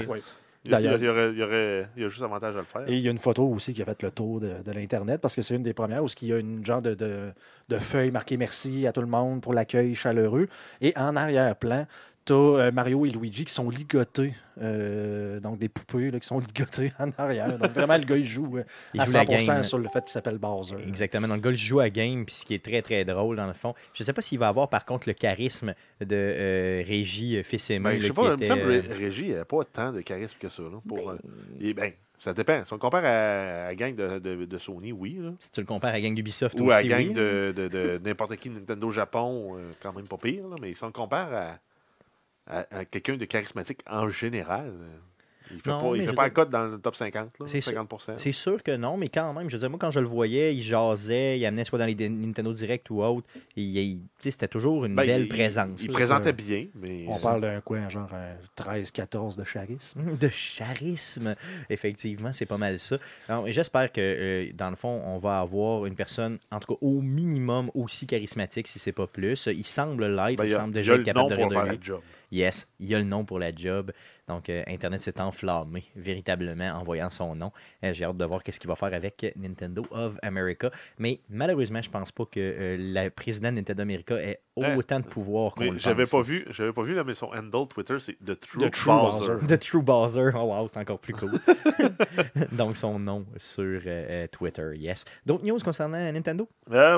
Il 0.65 0.69
y, 0.69 0.72
D'ailleurs- 0.72 0.98
il 1.01 1.08
aurait, 1.08 1.31
il 1.31 1.38
y 1.38 1.43
aurait- 1.43 1.88
il 1.96 2.01
y 2.01 2.05
a 2.05 2.10
juste 2.10 2.22
avantage 2.22 2.53
à 2.55 2.60
le 2.60 2.65
faire. 2.65 2.81
Et 2.89 2.93
il 2.96 3.00
y 3.00 3.08
a 3.08 3.12
une 3.12 3.17
photo 3.19 3.48
aussi 3.48 3.74
qui 3.74 3.81
a 3.81 3.86
fait 3.86 4.01
le 4.01 4.12
tour 4.12 4.41
de, 4.41 4.62
de 4.62 4.72
l'Internet 4.74 5.22
parce 5.22 5.34
que 5.34 5.41
c'est 5.41 5.55
une 5.55 5.63
des 5.63 5.74
premières 5.74 6.03
où 6.03 6.08
il 6.22 6.27
y 6.27 6.34
a 6.34 6.38
une 6.38 6.65
genre 6.65 6.81
de, 6.81 6.96
de, 6.96 7.31
de 7.69 7.77
feuille 7.77 8.12
marquée 8.12 8.36
merci 8.36 8.86
à 8.86 8.91
tout 8.91 9.00
le 9.00 9.08
monde 9.08 9.41
pour 9.41 9.53
l'accueil 9.53 9.96
chaleureux. 9.96 10.50
Et 10.81 10.91
en 10.98 11.15
arrière-plan, 11.15 11.86
tu 12.33 12.62
as 12.62 12.71
Mario 12.71 13.05
et 13.05 13.09
Luigi 13.09 13.45
qui 13.45 13.53
sont 13.53 13.69
ligotés. 13.69 14.33
euh, 14.62 15.39
donc 15.39 15.57
des 15.59 15.69
poupées 15.69 16.12
là, 16.12 16.19
qui 16.19 16.27
sont 16.27 16.39
ligotées 16.48 16.91
en 17.00 17.09
arrière. 17.17 17.57
Donc 17.57 17.71
vraiment, 17.71 17.98
le 17.98 18.03
gars, 18.03 18.17
il 18.17 18.25
joue 18.25 18.57
euh, 18.57 18.63
Il 18.93 19.01
à 19.01 19.05
joue 19.05 19.13
la 19.13 19.24
100% 19.25 19.45
game. 19.45 19.63
sur 19.63 19.77
le 19.77 19.88
fait 19.89 20.01
qu'il 20.01 20.09
s'appelle 20.12 20.38
Bowser. 20.38 20.75
Exactement. 20.88 21.27
Donc, 21.27 21.38
le 21.38 21.41
gars, 21.43 21.51
il 21.51 21.57
joue 21.57 21.79
à 21.79 21.89
game, 21.89 22.25
puis 22.25 22.36
ce 22.36 22.45
qui 22.45 22.53
est 22.53 22.63
très, 22.63 22.81
très 22.81 23.05
drôle, 23.05 23.38
dans 23.38 23.48
le 23.48 23.53
fond. 23.53 23.74
Je 23.93 24.03
ne 24.03 24.05
sais 24.05 24.13
pas 24.13 24.21
s'il 24.21 24.38
va 24.39 24.48
avoir, 24.50 24.67
par 24.69 24.86
contre, 24.86 25.07
le 25.07 25.13
charisme 25.13 25.74
de 26.01 26.07
euh, 26.12 26.83
Régie 26.86 27.38
euh, 27.38 27.43
fils 27.43 27.69
aimé. 27.69 27.91
Ben, 27.91 28.01
je 28.01 28.07
sais 28.07 28.13
pas, 28.13 28.24
il 28.24 28.29
me 28.29 28.33
était, 28.36 28.48
semble 28.48 28.62
euh, 28.71 28.81
que 28.81 28.93
Régis 28.93 29.29
n'a 29.36 29.45
pas 29.45 29.63
tant 29.63 29.91
de 29.93 30.01
charisme 30.01 30.38
que 30.39 30.50
ça. 30.50 30.63
Là, 30.63 30.79
pour, 30.88 31.09
euh, 31.12 31.17
et 31.62 31.74
ben, 31.74 31.91
ça 32.19 32.33
dépend. 32.33 32.65
Si 32.65 32.74
on 32.74 32.77
compare 32.77 33.05
à, 33.05 33.07
à 33.07 33.67
la 33.67 33.75
gang 33.75 33.95
de, 33.95 34.19
de- 34.19 34.43
de 34.45 34.57
Sony, 34.57 34.91
oui. 34.91 35.17
là. 35.21 35.29
si 35.39 35.51
tu 35.53 35.62
le 35.62 35.65
compares 35.65 35.91
à 35.91 35.93
la 35.93 36.01
gang 36.01 36.13
d'Ubisoft 36.13 36.59
Ou 36.59 36.65
aussi, 36.65 36.75
à 36.75 36.81
la 36.81 36.88
gang 36.89 37.07
oui. 37.07 37.13
de, 37.13 37.53
de- 37.55 37.67
de 37.69 38.01
n'importe 38.05 38.36
qui 38.36 38.50
Nintendo 38.50 38.91
Japon, 38.91 39.55
euh, 39.57 39.71
quand 39.81 39.93
même 39.93 40.07
pas 40.07 40.17
pire. 40.17 40.48
là, 40.50 40.57
mais 40.62 40.74
si 40.74 40.83
on 40.83 40.88
le 40.88 40.91
compare 40.91 41.33
à, 41.33 41.59
quelqu'un 42.91 43.17
de 43.17 43.25
charismatique 43.25 43.81
en 43.87 44.09
général, 44.09 44.73
euh, 45.51 45.55
il 45.55 45.61
fait 45.61 45.69
Non, 45.69 45.91
pas, 45.91 45.97
il 45.97 46.05
fait 46.07 46.13
pas 46.13 46.23
la 46.23 46.29
cote 46.29 46.49
dans 46.49 46.63
le 46.65 46.79
top 46.79 46.95
50, 46.95 47.31
là, 47.39 47.45
C'est 47.47 47.61
sûr. 47.61 47.73
50%. 47.73 48.13
C'est 48.17 48.31
sûr 48.31 48.61
que 48.63 48.75
non, 48.75 48.97
mais 48.97 49.09
quand 49.09 49.33
même, 49.33 49.49
je 49.49 49.55
veux 49.55 49.59
dire, 49.59 49.69
moi, 49.69 49.79
quand 49.79 49.91
je 49.91 49.99
le 49.99 50.05
voyais, 50.07 50.55
il 50.55 50.61
jasait, 50.61 51.37
il 51.39 51.45
amenait 51.45 51.65
soit 51.65 51.79
dans 51.79 51.85
les 51.85 51.95
Nintendo 52.09 52.53
Direct 52.53 52.89
ou 52.89 53.01
autre. 53.03 53.27
C'était 54.19 54.47
toujours 54.47 54.85
une 54.85 54.95
Ben, 54.95 55.05
belle 55.05 55.21
il- 55.23 55.29
présence. 55.29 55.81
Il, 55.81 55.89
présentait 55.91 56.33
bien, 56.33 56.67
mais. 56.75 57.05
On 57.07 57.17
parle 57.19 57.41
d'un 57.41 57.61
quoi, 57.61 57.87
genre 57.89 58.09
un 58.13 58.35
13-14 58.61 59.37
de 59.37 59.43
charisme. 59.43 60.01
De 60.19 60.29
charisme, 60.57 61.35
effectivement, 61.69 62.33
c'est 62.33 62.45
pas 62.45 62.57
mal 62.57 62.77
ça. 62.79 62.97
J'espère 63.47 63.91
que, 63.91 64.01
euh, 64.01 64.51
dans 64.53 64.69
le 64.69 64.75
fond, 64.75 65.01
on 65.05 65.17
va 65.17 65.39
avoir 65.39 65.85
une 65.85 65.95
personne, 65.95 66.39
en 66.51 66.59
tout 66.59 66.73
cas, 66.75 66.79
au 66.81 67.01
minimum 67.01 67.71
aussi 67.73 68.05
charismatique, 68.07 68.67
si 68.67 68.79
c'est 68.79 68.91
pas 68.91 69.07
plus. 69.07 69.47
Il 69.47 69.65
semble 69.65 70.05
l'être, 70.07 70.37
Ben, 70.37 70.45
il 70.45 70.51
semble 70.51 70.73
déjà 70.73 70.93
a 70.93 70.95
être 70.95 70.99
le 70.99 71.05
capable 71.05 71.29
nom 71.29 71.29
de 71.29 71.35
pour 71.35 71.43
rire 71.43 71.49
de 71.49 71.53
faire 71.53 71.63
lui. 71.73 71.77
la 71.77 71.83
job. 71.83 72.01
Yes, 72.31 72.67
il 72.79 72.87
y 72.89 72.95
a 72.95 72.99
le 72.99 73.05
nom 73.05 73.25
pour 73.25 73.39
la 73.39 73.53
job. 73.55 73.91
Donc, 74.29 74.48
euh, 74.50 74.63
Internet 74.67 75.01
s'est 75.01 75.19
enflammé 75.19 75.83
véritablement 75.95 76.67
en 76.75 76.83
voyant 76.83 77.09
son 77.09 77.36
nom. 77.36 77.51
Euh, 77.83 77.91
J'ai 77.93 78.05
hâte 78.05 78.15
de 78.15 78.25
voir 78.25 78.43
qu'est-ce 78.43 78.59
qu'il 78.59 78.69
va 78.69 78.75
faire 78.75 78.93
avec 78.93 79.33
Nintendo 79.36 79.81
of 79.91 80.17
America. 80.21 80.69
Mais 81.00 81.19
malheureusement, 81.29 81.81
je 81.81 81.89
pense 81.89 82.12
pas 82.12 82.25
que 82.25 82.39
euh, 82.39 82.77
la 82.79 83.09
présidente 83.09 83.55
de 83.55 83.57
Nintendo 83.62 83.81
America 83.81 84.15
ait 84.15 84.39
autant 84.55 85.00
de 85.00 85.05
pouvoir 85.05 85.53
qu'on 85.55 85.63
Mais 85.63 85.69
le 85.71 85.77
j'avais 85.79 86.05
pas 86.05 86.21
vu, 86.21 86.45
j'avais 86.51 86.74
pas 86.74 86.83
vu 86.83 86.93
là, 86.93 87.03
mais 87.03 87.13
son 87.15 87.27
handle 87.33 87.67
Twitter, 87.67 87.98
c'est 88.00 88.13
The 88.24 88.39
True, 88.39 88.69
The 88.69 88.71
True 88.71 88.91
Bowser. 88.91 89.27
Bowser. 89.33 89.48
The 89.48 89.59
True 89.59 89.81
Bowser. 89.81 90.29
Oh 90.36 90.43
wow, 90.53 90.67
c'est 90.67 90.79
encore 90.79 91.00
plus 91.00 91.13
cool. 91.13 91.31
Donc, 92.51 92.77
son 92.77 93.00
nom 93.00 93.25
sur 93.38 93.81
Twitter, 94.31 94.71
yes. 94.75 95.05
D'autres 95.25 95.45
news 95.45 95.57
concernant 95.63 95.98
Nintendo? 96.12 96.48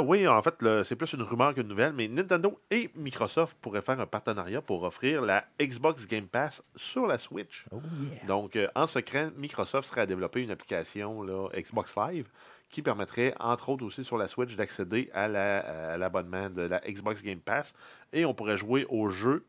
Oui, 0.04 0.28
en 0.28 0.42
fait, 0.42 0.62
le- 0.62 0.84
c'est 0.84 0.96
plus 0.96 1.14
une 1.14 1.22
rumeur 1.22 1.54
qu'une 1.54 1.68
nouvelle, 1.68 1.94
mais 1.94 2.08
Nintendo 2.08 2.60
et 2.70 2.90
Microsoft 2.96 3.56
pourraient 3.62 3.82
faire 3.82 4.00
un 4.00 4.06
partenariat 4.08 4.62
pour 4.62 4.84
offrir 4.84 5.22
la 5.22 5.46
Xbox 5.62 6.08
Game 6.08 6.26
Pass 6.28 6.62
sur 6.76 7.06
la 7.08 7.18
Switch. 7.22 7.66
Oh 7.72 7.82
yeah. 8.02 8.26
Donc, 8.26 8.56
euh, 8.56 8.68
en 8.76 8.88
secret, 8.88 9.32
Microsoft 9.38 9.88
serait 9.90 10.02
à 10.02 10.06
développer 10.06 10.42
une 10.44 10.52
application 10.52 11.24
là, 11.24 11.48
Xbox 11.56 11.96
Live 11.96 12.28
qui 12.70 12.82
permettrait, 12.82 13.34
entre 13.40 13.70
autres 13.70 13.86
aussi 13.86 14.04
sur 14.04 14.18
la 14.18 14.28
Switch, 14.28 14.56
d'accéder 14.56 15.10
à 15.14 15.28
la- 15.28 15.94
à 15.94 15.98
l'abonnement 15.98 16.50
de 16.50 16.62
la 16.64 16.80
Xbox 16.82 17.22
Game 17.22 17.40
Pass 17.40 17.74
et 18.14 18.26
on 18.26 18.34
pourrait 18.34 18.58
jouer 18.58 18.86
aux 18.90 19.10
jeux 19.10 19.46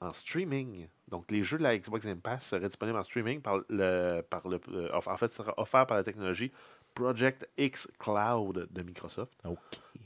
en 0.00 0.12
streaming. 0.12 0.86
Donc, 1.08 1.30
les 1.30 1.42
jeux 1.42 1.58
de 1.58 1.62
la 1.64 1.76
Xbox 1.76 2.04
Game 2.06 2.20
Pass 2.20 2.46
seraient 2.46 2.66
disponibles 2.68 2.98
en 2.98 3.02
streaming 3.02 3.40
par 3.40 3.60
le, 3.68 4.20
par 4.22 4.46
le, 4.48 4.60
euh, 4.72 4.88
en 4.94 5.16
fait, 5.16 5.32
sera 5.32 5.54
offert 5.58 5.86
par 5.86 5.96
la 5.96 6.04
technologie 6.04 6.50
Project 6.94 7.48
X 7.58 7.88
Cloud 7.98 8.68
de 8.70 8.82
Microsoft. 8.82 9.32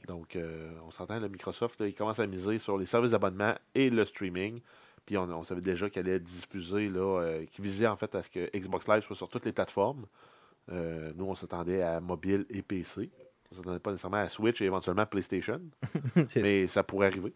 Donc, 0.07 0.37
euh, 0.37 0.73
on 0.87 0.91
s'entend, 0.91 1.19
le 1.19 1.29
Microsoft, 1.29 1.81
là, 1.81 1.87
il 1.89 1.95
commence 1.95 2.21
à 2.21 2.27
miser 2.27 2.59
sur 2.59 2.79
les 2.79 2.87
services 2.87 3.11
d'abonnement 3.11 3.55
et 3.75 3.91
le 3.91 4.05
streaming. 4.05 4.61
Puis 5.07 5.17
on, 5.17 5.23
on 5.31 5.45
savait 5.45 5.61
déjà 5.61 5.89
qu'elle 5.89 6.09
allait 6.09 6.19
diffuser, 6.21 6.89
là, 6.89 7.21
euh, 7.23 7.45
qu'il 7.47 7.65
visait 7.65 7.87
en 7.87 7.97
fait 7.97 8.13
à 8.15 8.23
ce 8.23 8.29
que 8.31 8.51
Xbox 8.57 8.87
Live 8.89 9.03
soit 9.03 9.17
sur 9.17 9.29
toutes 9.29 9.47
les 9.47 9.53
plateformes. 9.53 10.05
Euh, 10.73 11.13
nous, 11.15 11.27
on 11.27 11.35
s'attendait 11.37 11.81
à 11.83 12.01
mobile 12.01 12.45
et 12.51 12.61
PC. 12.63 13.11
On 13.53 13.55
ne 13.55 13.61
s'attendait 13.61 13.79
pas 13.79 13.93
nécessairement 13.93 14.17
à 14.17 14.29
Switch 14.29 14.61
et 14.61 14.65
éventuellement 14.65 15.07
PlayStation. 15.07 15.61
Mais 16.37 16.67
ça 16.67 16.83
pourrait 16.83 17.07
arriver. 17.07 17.33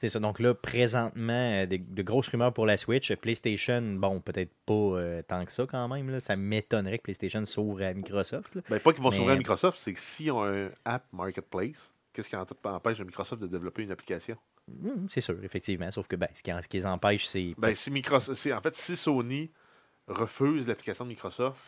C'est 0.00 0.08
ça. 0.08 0.18
Donc 0.18 0.40
là, 0.40 0.54
présentement, 0.54 1.32
euh, 1.62 1.66
des- 1.66 1.76
de 1.76 2.02
grosses 2.02 2.28
rumeurs 2.28 2.54
pour 2.54 2.64
la 2.64 2.78
Switch. 2.78 3.14
PlayStation, 3.16 3.82
bon, 3.82 4.20
peut-être 4.20 4.52
pas 4.64 4.72
euh, 4.72 5.22
tant 5.22 5.44
que 5.44 5.52
ça 5.52 5.66
quand 5.66 5.86
même. 5.88 6.08
Là. 6.08 6.20
Ça 6.20 6.36
m'étonnerait 6.36 6.96
que 6.96 7.02
PlayStation 7.02 7.44
s'ouvre 7.44 7.82
à 7.82 7.92
Microsoft. 7.92 8.58
Ben, 8.70 8.80
pas 8.80 8.94
qu'ils 8.94 9.02
vont 9.02 9.10
Mais- 9.10 9.16
s'ouvrir 9.16 9.34
à 9.34 9.38
Microsoft, 9.38 9.78
c'est 9.82 9.92
que 9.92 10.00
s'ils 10.00 10.32
ont 10.32 10.42
un 10.44 10.70
app 10.86 11.04
marketplace, 11.12 11.92
qu'est-ce 12.14 12.30
qui 12.30 12.36
empêche 12.36 12.98
Microsoft 13.00 13.42
de 13.42 13.46
développer 13.46 13.82
une 13.82 13.92
application? 13.92 14.38
Hmm, 14.82 15.06
c'est 15.08 15.20
sûr, 15.20 15.36
effectivement. 15.42 15.90
Sauf 15.90 16.06
que 16.06 16.16
ben, 16.16 16.28
ce, 16.34 16.42
qui, 16.42 16.50
ce 16.50 16.68
qui 16.68 16.76
les 16.78 16.86
empêche, 16.86 17.26
c'est. 17.26 17.54
Ben, 17.58 17.74
si 17.74 17.90
Microsoft, 17.90 18.46
en 18.52 18.60
fait, 18.60 18.76
si 18.76 18.96
Sony 18.96 19.50
refuse 20.06 20.66
l'application 20.66 21.04
de 21.04 21.10
Microsoft, 21.10 21.58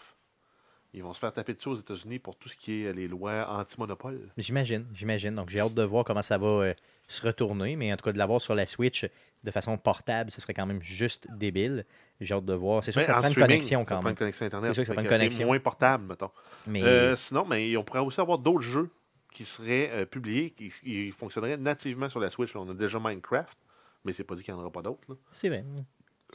ils 0.94 1.02
vont 1.02 1.14
se 1.14 1.18
faire 1.18 1.32
taper 1.32 1.54
dessus 1.54 1.68
aux 1.68 1.76
États-Unis 1.76 2.18
pour 2.18 2.36
tout 2.36 2.48
ce 2.48 2.56
qui 2.56 2.82
est 2.82 2.86
euh, 2.88 2.92
les 2.92 3.08
lois 3.08 3.48
anti-monopole. 3.48 4.28
J'imagine, 4.36 4.86
j'imagine. 4.92 5.34
Donc 5.34 5.48
j'ai 5.48 5.60
hâte 5.60 5.74
de 5.74 5.82
voir 5.82 6.04
comment 6.04 6.20
ça 6.22 6.36
va 6.36 6.46
euh, 6.46 6.74
se 7.08 7.22
retourner. 7.26 7.76
Mais 7.76 7.92
en 7.92 7.96
tout 7.96 8.04
cas, 8.04 8.12
de 8.12 8.18
l'avoir 8.18 8.40
sur 8.42 8.54
la 8.54 8.66
Switch 8.66 9.06
de 9.42 9.50
façon 9.50 9.78
portable, 9.78 10.30
ce 10.30 10.40
serait 10.40 10.52
quand 10.54 10.66
même 10.66 10.82
juste 10.82 11.26
débile. 11.30 11.86
J'ai 12.20 12.34
hâte 12.34 12.44
de 12.44 12.52
voir. 12.52 12.84
C'est 12.84 12.92
sûr 12.92 13.00
Mais 13.00 13.06
que 13.06 13.12
ça 13.12 13.18
en 13.18 13.20
prend 13.20 13.28
une 13.30 13.34
connexion 13.34 13.80
ça 13.80 13.84
quand 13.86 14.02
même. 14.02 14.14
C'est 14.18 14.32
sûr 14.32 14.50
que 14.50 14.84
ça 14.84 14.92
prend 14.92 15.02
une 15.02 15.08
c'est 15.08 15.16
connexion. 15.16 15.46
moins 15.46 15.58
portable, 15.60 16.04
mettons. 16.08 16.30
Mais 16.66 16.82
Euh, 16.82 17.16
sinon, 17.16 17.46
mais 17.46 17.74
on 17.76 17.84
pourrait 17.84 18.00
aussi 18.00 18.20
avoir 18.20 18.38
d'autres 18.38 18.60
jeux 18.60 18.90
qui 19.32 19.44
seraient 19.44 19.90
euh, 19.90 20.06
publiés, 20.06 20.50
qui, 20.50 20.70
qui 20.70 21.10
fonctionneraient 21.10 21.56
nativement 21.56 22.08
sur 22.08 22.20
la 22.20 22.30
Switch. 22.30 22.54
Là, 22.54 22.60
on 22.60 22.68
a 22.70 22.74
déjà 22.74 22.98
Minecraft, 23.02 23.58
mais 24.04 24.12
c'est 24.12 24.24
pas 24.24 24.34
dit 24.34 24.42
qu'il 24.42 24.54
n'y 24.54 24.60
en 24.60 24.62
aura 24.62 24.72
pas 24.72 24.82
d'autres. 24.82 25.16
c'est 25.30 25.48
vrai. 25.48 25.64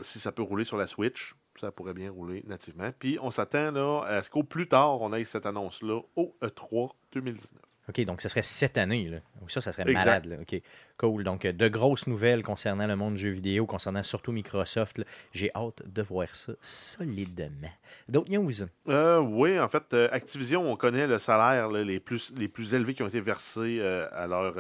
Si 0.01 0.19
ça 0.19 0.31
peut 0.31 0.43
rouler 0.43 0.63
sur 0.63 0.77
la 0.77 0.85
Switch, 0.85 1.35
ça 1.59 1.71
pourrait 1.71 1.93
bien 1.93 2.11
rouler 2.11 2.43
nativement. 2.45 2.91
Puis 2.97 3.17
on 3.21 3.31
s'attend 3.31 4.01
à 4.03 4.21
ce 4.21 4.29
qu'au 4.29 4.43
plus 4.43 4.67
tard, 4.67 5.01
on 5.01 5.11
ait 5.13 5.23
cette 5.23 5.45
annonce-là 5.45 6.01
au 6.15 6.35
E 6.43 6.47
E3 6.47 6.91
2019. 7.13 7.66
OK, 7.89 8.01
donc 8.03 8.21
ce 8.21 8.27
serait 8.27 8.43
cette 8.43 8.77
année. 8.77 9.05
Là. 9.07 9.19
Ça, 9.47 9.61
ça 9.61 9.71
serait 9.71 9.89
Exact. 9.89 10.05
malade. 10.05 10.25
Là. 10.25 10.35
OK, 10.41 10.61
cool. 10.97 11.23
Donc, 11.23 11.45
euh, 11.45 11.53
de 11.53 11.67
grosses 11.69 12.05
nouvelles 12.07 12.43
concernant 12.43 12.85
le 12.85 12.95
monde 12.97 13.15
du 13.15 13.21
jeu 13.21 13.29
vidéo, 13.29 13.65
concernant 13.65 14.03
surtout 14.03 14.33
Microsoft. 14.33 15.01
J'ai 15.33 15.51
hâte 15.55 15.81
de 15.85 16.01
voir 16.01 16.27
ça 16.35 16.51
solidement. 16.59 17.69
D'autres 18.09 18.31
news? 18.31 18.51
Euh, 18.89 19.19
oui, 19.19 19.57
en 19.57 19.69
fait, 19.69 19.93
euh, 19.93 20.09
Activision, 20.11 20.69
on 20.69 20.75
connaît 20.75 21.07
le 21.07 21.17
salaire 21.17 21.69
là, 21.69 21.83
les, 21.83 21.99
plus, 22.01 22.33
les 22.35 22.49
plus 22.49 22.73
élevés 22.73 22.93
qui 22.93 23.03
ont 23.03 23.07
été 23.07 23.21
versés 23.21 23.79
euh, 23.79 24.07
à 24.11 24.27
leurs 24.27 24.55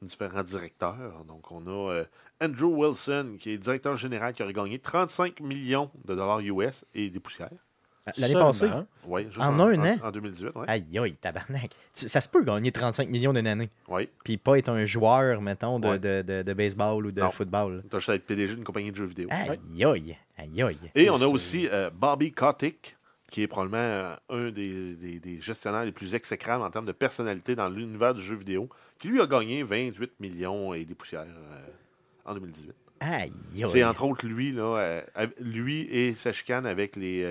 différents 0.00 0.42
directeurs. 0.42 1.24
Donc, 1.28 1.50
on 1.52 1.66
a 1.66 2.04
Andrew 2.40 2.66
Wilson, 2.74 3.36
qui 3.38 3.50
est 3.50 3.58
directeur 3.58 3.96
général, 3.96 4.32
qui 4.32 4.42
aurait 4.42 4.52
gagné 4.54 4.78
35 4.78 5.40
millions 5.40 5.90
de 6.04 6.14
dollars 6.14 6.40
US 6.40 6.84
et 6.94 7.10
des 7.10 7.20
poussières. 7.20 7.50
L'année 8.18 8.34
passée? 8.34 8.68
Oui, 9.06 9.24
juste 9.24 9.38
En 9.38 9.58
un 9.60 9.78
an? 9.78 9.96
En 10.02 10.10
2018, 10.10 10.50
oui. 10.54 10.64
Aïe, 10.68 10.98
aïe, 10.98 11.14
tabarnak. 11.14 11.70
Ça 11.94 12.20
se 12.20 12.28
peut 12.28 12.44
gagner 12.44 12.70
35 12.70 13.08
millions 13.08 13.32
d'une 13.32 13.46
année. 13.46 13.70
Oui. 13.88 14.08
Puis 14.24 14.36
pas 14.36 14.58
être 14.58 14.68
un 14.68 14.84
joueur, 14.84 15.40
mettons, 15.40 15.78
de, 15.78 15.96
de, 15.96 16.22
de- 16.22 16.42
de 16.42 16.52
baseball 16.52 17.06
ou 17.06 17.12
de 17.12 17.20
Non. 17.20 17.30
football. 17.30 17.82
Tu 17.88 17.96
as 17.96 17.98
juste 17.98 18.10
à 18.10 18.14
être 18.16 18.26
PDG 18.26 18.56
d'une 18.56 18.64
compagnie 18.64 18.90
de 18.92 18.96
jeux 18.96 19.06
vidéo. 19.06 19.28
Aïe, 19.30 19.58
aïe, 19.84 20.16
aïe, 20.36 20.62
aïe. 20.62 20.78
Et 20.94 21.08
on 21.08 21.16
a 21.20 21.26
aussi 21.26 21.66
euh, 21.68 21.88
Bobby 21.90 22.30
Kotick, 22.32 22.96
qui 23.30 23.42
est 23.42 23.46
probablement 23.46 23.78
euh, 23.78 24.16
un 24.28 24.50
des, 24.50 24.94
des- 24.96 25.18
des 25.20 25.40
gestionnaires 25.40 25.84
les 25.84 25.92
plus 25.92 26.14
exécrables 26.14 26.62
en 26.62 26.70
termes 26.70 26.86
de 26.86 26.92
personnalité 26.92 27.54
dans 27.54 27.68
l'univers 27.70 28.14
du 28.14 28.20
jeu 28.22 28.34
vidéo, 28.36 28.68
qui 28.98 29.08
lui 29.08 29.20
a 29.22 29.26
gagné 29.26 29.62
28 29.62 30.12
millions 30.20 30.74
et 30.74 30.84
des 30.84 30.94
poussières 30.94 31.22
euh, 31.22 31.66
en 32.26 32.34
2018. 32.34 32.70
Aïe, 33.00 33.32
aïe. 33.56 33.64
C'est 33.70 33.82
entre 33.84 34.04
autres 34.04 34.26
lui, 34.26 34.52
là, 34.52 35.02
lui 35.40 35.82
et 35.90 36.14
sa 36.14 36.32
chicane 36.32 36.64
avec 36.66 36.96
les, 36.96 37.22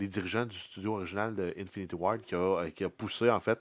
les 0.00 0.08
dirigeants 0.08 0.46
du 0.46 0.56
studio 0.58 0.94
original 0.96 1.34
de 1.34 1.54
Infinity 1.58 1.94
Ward 1.94 2.22
qui 2.22 2.34
a, 2.34 2.38
euh, 2.38 2.70
qui 2.70 2.82
a 2.84 2.88
poussé 2.88 3.30
en 3.30 3.40
fait 3.40 3.60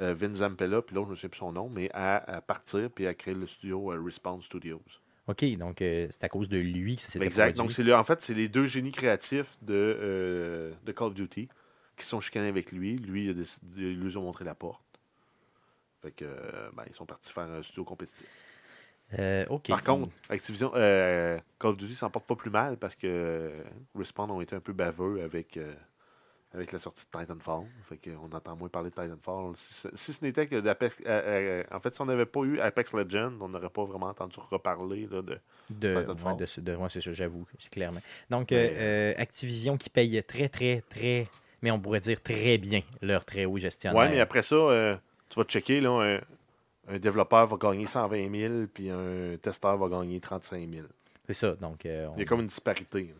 euh, 0.00 0.14
Vin 0.14 0.32
Zampella, 0.34 0.82
puis 0.82 0.94
l'autre, 0.94 1.08
je 1.08 1.12
ne 1.14 1.18
sais 1.18 1.28
plus 1.28 1.38
son 1.38 1.52
nom, 1.52 1.68
mais 1.68 1.90
à, 1.92 2.16
à 2.36 2.40
partir 2.40 2.90
puis 2.90 3.06
à 3.06 3.14
créer 3.14 3.34
le 3.34 3.46
studio 3.46 3.92
euh, 3.92 4.02
Respawn 4.02 4.40
Studios. 4.42 4.82
OK, 5.26 5.44
donc 5.56 5.80
euh, 5.82 6.06
c'est 6.10 6.24
à 6.24 6.28
cause 6.28 6.48
de 6.48 6.58
lui 6.58 6.96
que 6.96 7.02
ça 7.02 7.08
s'est 7.08 7.22
Exact. 7.22 7.56
Donc, 7.56 7.68
produit. 7.70 7.84
le- 7.84 7.94
en 7.96 8.04
fait, 8.04 8.20
c'est 8.22 8.34
les 8.34 8.48
deux 8.48 8.66
génies 8.66 8.92
créatifs 8.92 9.56
de, 9.62 9.72
euh, 9.74 10.72
de 10.84 10.92
Call 10.92 11.06
of 11.08 11.14
Duty 11.14 11.48
qui 11.96 12.04
sont 12.06 12.20
chicanés 12.20 12.48
avec 12.48 12.72
lui. 12.72 12.96
Lui, 12.98 13.24
il 13.26 13.30
a 13.30 13.34
décidé- 13.34 13.94
lui 13.94 14.16
ont 14.16 14.22
montré 14.22 14.44
la 14.44 14.54
porte. 14.54 14.82
Fait 16.02 16.10
que, 16.10 16.24
euh, 16.26 16.68
ben, 16.76 16.82
ils 16.88 16.94
sont 16.94 17.06
partis 17.06 17.32
faire 17.32 17.44
un 17.44 17.62
studio 17.62 17.84
compétitif. 17.84 18.26
Euh. 19.18 19.44
Par 19.68 19.82
contre, 19.84 20.08
Activision, 20.28 20.72
euh, 20.74 21.38
Call 21.58 21.70
of 21.72 21.76
Duty 21.76 21.94
s'en 21.94 22.10
porte 22.10 22.26
pas 22.26 22.36
plus 22.36 22.50
mal 22.50 22.76
parce 22.76 22.94
que 22.94 23.06
euh, 23.06 23.62
Respawn 23.96 24.30
ont 24.30 24.40
été 24.40 24.56
un 24.56 24.60
peu 24.60 24.72
baveux 24.72 25.22
avec, 25.22 25.56
euh, 25.56 25.72
avec 26.54 26.72
la 26.72 26.78
sortie 26.78 27.04
de 27.12 27.18
Titanfall. 27.18 27.64
Fait 27.88 27.98
qu'on 27.98 28.30
entend 28.34 28.56
moins 28.56 28.68
parler 28.68 28.90
de 28.90 28.94
Titanfall. 28.94 29.54
Si, 29.56 29.74
ce- 29.74 29.88
si 29.96 30.12
ce 30.12 30.24
n'était 30.24 30.46
que 30.46 30.60
d'Apex. 30.60 30.96
en 31.70 31.80
fait, 31.80 31.94
si 31.94 32.00
on 32.00 32.06
n'avait 32.06 32.26
pas 32.26 32.40
eu 32.40 32.60
Apex 32.60 32.92
Legends, 32.92 33.32
on 33.40 33.48
n'aurait 33.48 33.68
pas 33.70 33.84
vraiment 33.84 34.06
entendu 34.06 34.36
reparler 34.50 35.08
là, 35.10 35.22
de. 35.22 35.38
de, 35.70 36.00
Titanfall. 36.00 36.32
ouais, 36.32 36.38
de, 36.38 36.60
de- 36.60 36.76
ouais, 36.76 36.88
c'est 36.90 37.00
ça, 37.00 37.12
j'avoue, 37.12 37.46
c'est 37.58 37.70
clairement. 37.70 38.00
Donc, 38.30 38.50
Mais- 38.50 39.14
Activision 39.18 39.76
qui 39.76 39.90
paye 39.90 40.22
très, 40.24 40.48
très, 40.48 40.82
très, 40.88 41.26
mais 41.62 41.70
on 41.70 41.78
pourrait 41.80 42.00
dire 42.00 42.20
très 42.22 42.58
bien 42.58 42.82
leur 43.02 43.24
très 43.24 43.44
haut 43.44 43.58
gestionnaire. 43.58 43.98
Ouais, 43.98 44.10
mais 44.10 44.20
après 44.20 44.42
ça, 44.42 44.54
euh, 44.56 44.96
tu 45.30 45.38
vas 45.38 45.44
checker, 45.44 45.80
là, 45.80 46.20
un, 46.88 46.98
développeur 46.98 47.46
va 47.46 47.56
gagner 47.56 47.86
120 47.86 48.30
000, 48.30 48.54
puis 48.72 48.90
un 48.90 49.36
testeur 49.40 49.76
va 49.76 49.88
gagner 49.88 50.20
35 50.20 50.68
000. 50.70 50.86
C'est 51.26 51.34
ça, 51.34 51.54
donc... 51.54 51.86
euh, 51.86 52.06
on- 52.08 52.16
Il 52.16 52.20
y 52.20 52.22
a 52.22 52.26
comme 52.26 52.40
une 52.40 52.46
disparité. 52.48 53.14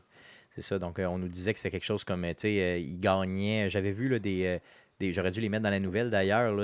C'est 0.54 0.62
ça. 0.62 0.78
Donc, 0.78 0.98
euh, 0.98 1.06
on 1.06 1.18
nous 1.18 1.28
disait 1.28 1.52
que 1.52 1.58
c'était 1.58 1.70
quelque 1.72 1.84
chose 1.84 2.04
comme, 2.04 2.24
euh, 2.24 2.32
tu 2.34 2.42
sais, 2.42 2.60
euh, 2.60 2.78
ils 2.78 3.00
gagnaient. 3.00 3.68
J'avais 3.70 3.90
vu 3.92 4.08
là, 4.08 4.18
des. 4.20 4.60
des- 5.00 5.12
J'aurais 5.12 5.32
dû 5.32 5.40
les 5.40 5.48
mettre 5.48 5.64
dans 5.64 5.70
la 5.70 5.80
nouvelle 5.80 6.10
d'ailleurs. 6.10 6.54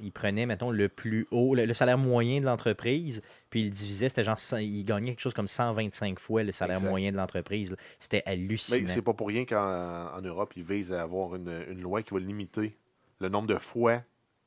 Ils 0.00 0.12
prenaient, 0.12 0.44
mettons, 0.44 0.70
le 0.70 0.88
plus 0.90 1.26
haut, 1.30 1.54
le, 1.54 1.64
le 1.64 1.72
salaire 1.74 1.96
moyen 1.96 2.40
de 2.40 2.44
l'entreprise, 2.44 3.22
puis 3.48 3.60
ils 3.62 3.64
le 3.66 3.70
divisaient. 3.70 4.10
C'était 4.10 4.24
genre. 4.24 4.38
100 4.38 4.58
Ils 4.58 4.84
gagnaient 4.84 5.12
quelque 5.12 5.20
chose 5.22 5.32
comme 5.32 5.46
125 5.48 6.18
fois 6.18 6.42
le 6.42 6.52
salaire 6.52 6.76
Exact. 6.76 6.90
moyen 6.90 7.12
de 7.12 7.16
l'entreprise. 7.16 7.74
C'était 7.98 8.22
Mais 8.26 8.32
hallucinant. 8.32 8.92
c'est 8.92 9.00
pas 9.00 9.14
pour 9.14 9.28
rien 9.28 9.46
qu'en 9.46 10.08
en 10.14 10.20
Europe, 10.20 10.52
ils 10.56 10.62
visent 10.64 10.92
à 10.92 11.00
avoir 11.02 11.34
une, 11.36 11.64
une 11.70 11.80
loi 11.80 12.02
qui 12.02 12.12
va 12.12 12.20
limiter 12.20 12.76
le 13.20 13.28
nombre 13.30 13.46
de 13.48 13.56
fois 13.58 14.02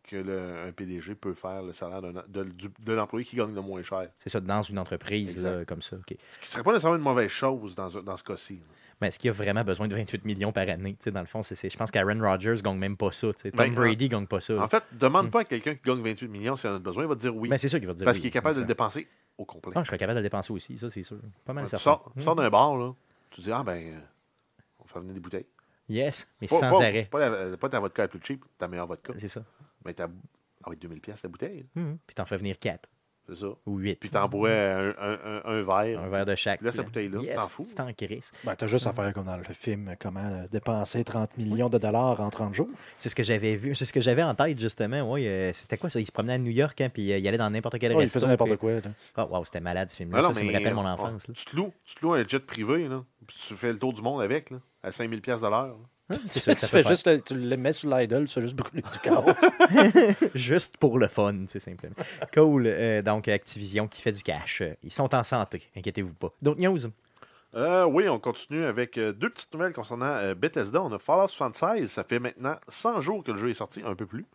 que 0.07 0.15
le- 0.15 0.67
un 0.67 0.71
PDG 0.71 1.13
peut 1.15 1.33
faire 1.33 1.61
le 1.61 1.73
salaire 1.73 2.01
de, 2.01 2.91
l'employé 2.93 3.25
qui 3.25 3.35
gagne 3.35 3.53
le 3.53 3.61
moins 3.61 3.83
cher. 3.83 4.07
C'est 4.19 4.29
ça, 4.29 4.39
dans 4.39 4.61
une 4.61 4.79
entreprise 4.79 5.37
là, 5.37 5.65
comme 5.65 5.81
ça. 5.81 5.97
Ce 6.07 6.15
qui 6.39 6.47
serait 6.47 6.63
pas 6.63 6.71
nécessairement 6.71 6.97
une 6.97 7.03
mauvaise 7.03 7.29
chose 7.29 7.75
dans, 7.75 7.89
ce- 7.89 7.99
dans 7.99 8.17
ce 8.17 8.23
cas-ci. 8.23 8.59
Mais 8.99 9.09
est-ce 9.09 9.19
qu'il 9.19 9.29
a 9.29 9.33
vraiment 9.33 9.63
besoin 9.63 9.87
de 9.87 9.93
28 9.95 10.25
millions 10.25 10.51
par 10.51 10.67
année? 10.67 10.97
Dans 11.05 11.19
le 11.19 11.27
fond, 11.27 11.43
c'est, 11.43 11.53
c'est- 11.53 11.69
je 11.69 11.77
pense 11.77 11.91
qu'Aaron 11.91 12.19
Rodgers 12.19 12.55
gagne 12.63 12.77
même 12.79 12.97
pas 12.97 13.11
ça. 13.11 13.27
Tom 13.31 13.51
Ben, 13.53 13.71
Brady 13.73 14.09
gagne 14.09 14.25
pas 14.25 14.41
ça. 14.41 14.57
En 14.59 14.67
fait, 14.67 14.83
demande 14.93 15.29
pas 15.29 15.41
à 15.41 15.43
quelqu'un 15.43 15.75
qui 15.75 15.81
gagne 15.83 16.01
28 16.01 16.27
millions 16.27 16.55
s'il 16.55 16.69
en 16.71 16.75
a 16.75 16.79
besoin, 16.79 17.03
il 17.03 17.09
va 17.09 17.15
te 17.15 17.19
dire 17.21 17.35
oui. 17.35 17.47
Ben, 17.49 17.57
c'est 17.59 17.67
sûr 17.67 17.77
qu'il 17.77 17.87
va 17.87 17.93
te 17.93 17.99
dire 17.99 18.05
parce 18.05 18.17
oui, 18.17 18.21
qu'il 18.21 18.27
est 18.29 18.31
capable 18.31 18.55
de 18.55 18.59
ça. 18.59 18.61
le 18.61 18.67
dépenser 18.67 19.07
au 19.37 19.45
complet. 19.45 19.73
Ah, 19.75 19.83
je 19.83 19.87
serais 19.87 19.99
capable 19.99 20.15
de 20.15 20.21
le 20.21 20.25
dépenser 20.25 20.51
aussi, 20.51 20.77
ça, 20.79 20.89
c'est 20.89 21.03
sûr. 21.03 21.17
Pas 21.45 21.53
mal 21.53 21.65
tu 21.65 21.69
certain. 21.69 21.83
sors, 21.83 22.11
tu 22.17 22.23
sors 22.23 22.35
d'un 22.35 22.49
bar, 22.49 22.75
là, 22.75 22.93
tu 23.29 23.41
dis 23.41 23.51
Ah 23.51 23.61
ben, 23.63 23.77
euh, 23.93 23.99
on 24.79 24.83
va 24.85 24.89
faire 24.93 25.01
venir 25.01 25.13
des 25.13 25.19
bouteilles. 25.19 25.45
Yes, 25.89 26.27
mais 26.41 26.47
Pas, 26.47 26.57
sans 26.57 26.71
pas- 26.71 26.83
arrêt. 26.83 27.07
Pas, 27.09 27.29
la- 27.29 27.55
pas 27.57 27.69
ta 27.69 27.79
vodka 27.79 28.01
la 28.01 28.07
plus 28.07 28.19
cheap, 28.21 28.43
ta 28.57 28.67
meilleure 28.67 28.87
vodka. 28.87 29.13
C'est 29.19 29.29
ça. 29.29 29.43
Mais 29.85 29.93
ta, 29.93 30.07
avec 30.65 30.79
2000 30.79 30.99
pièces 31.01 31.21
la 31.23 31.29
bouteille, 31.29 31.65
Mhm. 31.75 31.97
Puis 32.05 32.15
t'en 32.15 32.25
fais 32.25 32.37
venir 32.37 32.57
4 32.59 32.89
c'est 33.29 33.35
ça. 33.35 33.47
ou 33.65 33.77
8. 33.77 33.99
Puis 33.99 34.09
t'en 34.09 34.27
bois 34.29 34.49
un, 34.49 34.89
un- 34.89 35.19
un- 35.25 35.41
un 35.45 35.61
verre. 35.63 35.99
Un 35.99 36.07
verre 36.09 36.25
de 36.25 36.35
chaque. 36.35 36.61
Là, 36.61 36.71
yes, 36.73 37.35
t'en 37.35 37.47
fous. 37.49 37.65
C'est 37.67 37.79
en 37.81 37.91
crise. 37.93 38.31
Ben, 38.45 38.55
t'as 38.55 38.67
juste 38.67 38.87
à 38.87 38.93
faire 38.93 39.11
comme 39.13 39.25
dans 39.25 39.35
le 39.35 39.43
film, 39.43 39.95
comment 39.99 40.45
dépenser 40.49 41.03
30 41.03 41.37
millions 41.37 41.67
de 41.67 41.77
dollars 41.77 42.21
en 42.21 42.29
30 42.29 42.53
jours. 42.53 42.69
C'est 42.97 43.09
ce 43.09 43.15
que 43.15 43.23
j'avais 43.23 43.55
vu. 43.57 43.75
C'est 43.75 43.83
ce 43.85 43.91
que 43.91 43.99
j'avais 44.01 44.23
en 44.23 44.33
tête, 44.33 44.57
justement. 44.59 45.11
Oui, 45.11 45.27
euh, 45.27 45.51
c'était 45.53 45.77
quoi 45.77 45.89
ça? 45.89 45.99
Il 45.99 46.05
se 46.05 46.11
promenait 46.13 46.33
à 46.33 46.37
New 46.37 46.51
York, 46.51 46.79
hein, 46.79 46.87
puis 46.89 47.11
euh, 47.11 47.17
il 47.17 47.27
allait 47.27 47.37
dans 47.37 47.49
n'importe 47.49 47.77
quel 47.79 47.93
Ouais, 47.95 48.03
il 48.05 48.09
faisait 48.09 48.27
n'importe 48.27 48.51
puis- 48.51 48.59
quoi. 48.59 48.71
là. 48.75 48.81
Ah, 49.17 49.25
wow, 49.25 49.43
c'était 49.43 49.59
malade 49.59 49.89
ce 49.89 49.97
film-là. 49.97 50.19
Ah 50.19 50.21
non, 50.21 50.29
ça, 50.29 50.39
ça 50.39 50.43
me 50.45 50.53
rappelle 50.53 50.73
mon 50.73 50.85
euh, 50.85 50.91
enfance. 50.93 51.27
là. 51.27 51.33
Tu, 51.33 51.43
te 51.45 51.55
loues, 51.55 51.73
tu 51.83 51.95
te 51.95 52.05
loues 52.05 52.13
un 52.13 52.23
jet 52.25 52.39
privé, 52.39 52.87
là, 52.87 53.03
puis 53.27 53.37
tu 53.45 53.55
fais 53.57 53.73
le 53.73 53.77
tour 53.79 53.91
du 53.93 54.01
monde 54.01 54.21
avec, 54.21 54.51
là, 54.51 54.59
à 54.83 54.91
5000 54.93 55.21
pièces 55.21 55.41
de 55.41 55.47
l'heure. 55.47 55.75
Là. 56.09 56.17
C'est 56.27 56.39
ça 56.41 56.53
que 56.53 56.59
tu, 56.59 56.65
ça 56.65 56.67
fais 56.67 56.83
juste 56.83 57.07
le, 57.07 57.21
tu 57.21 57.35
le 57.35 57.57
mets 57.57 57.73
sur 57.73 57.95
l'idol, 57.95 58.27
tu 58.27 58.33
fais 58.33 58.41
juste 58.41 58.55
brûler 58.55 58.81
du 58.81 58.99
chaos. 59.03 59.23
Juste 60.35 60.77
pour 60.77 60.99
le 60.99 61.07
fun, 61.07 61.35
c'est 61.47 61.59
simplement. 61.59 61.95
Cool. 62.33 62.63
Euh, 62.67 63.01
donc, 63.01 63.27
Activision 63.27 63.87
qui 63.87 64.01
fait 64.01 64.11
du 64.11 64.23
cash. 64.23 64.63
Ils 64.83 64.91
sont 64.91 65.13
en 65.13 65.23
santé, 65.23 65.63
inquiétez-vous 65.75 66.13
pas. 66.13 66.31
D'autres 66.41 66.61
news? 66.61 66.79
Euh, 67.55 67.85
oui, 67.85 68.07
on 68.09 68.19
continue 68.19 68.65
avec 68.65 68.97
euh, 68.97 69.13
deux 69.13 69.29
petites 69.29 69.51
nouvelles 69.53 69.73
concernant 69.73 70.05
euh, 70.05 70.35
Bethesda. 70.35 70.81
On 70.81 70.91
a 70.91 70.99
Fallout 70.99 71.29
76. 71.29 71.89
Ça 71.89 72.03
fait 72.03 72.19
maintenant 72.19 72.55
100 72.67 73.01
jours 73.01 73.23
que 73.23 73.31
le 73.31 73.37
jeu 73.37 73.49
est 73.49 73.55
sorti, 73.55 73.81
un 73.85 73.95
peu 73.95 74.05
plus. 74.05 74.25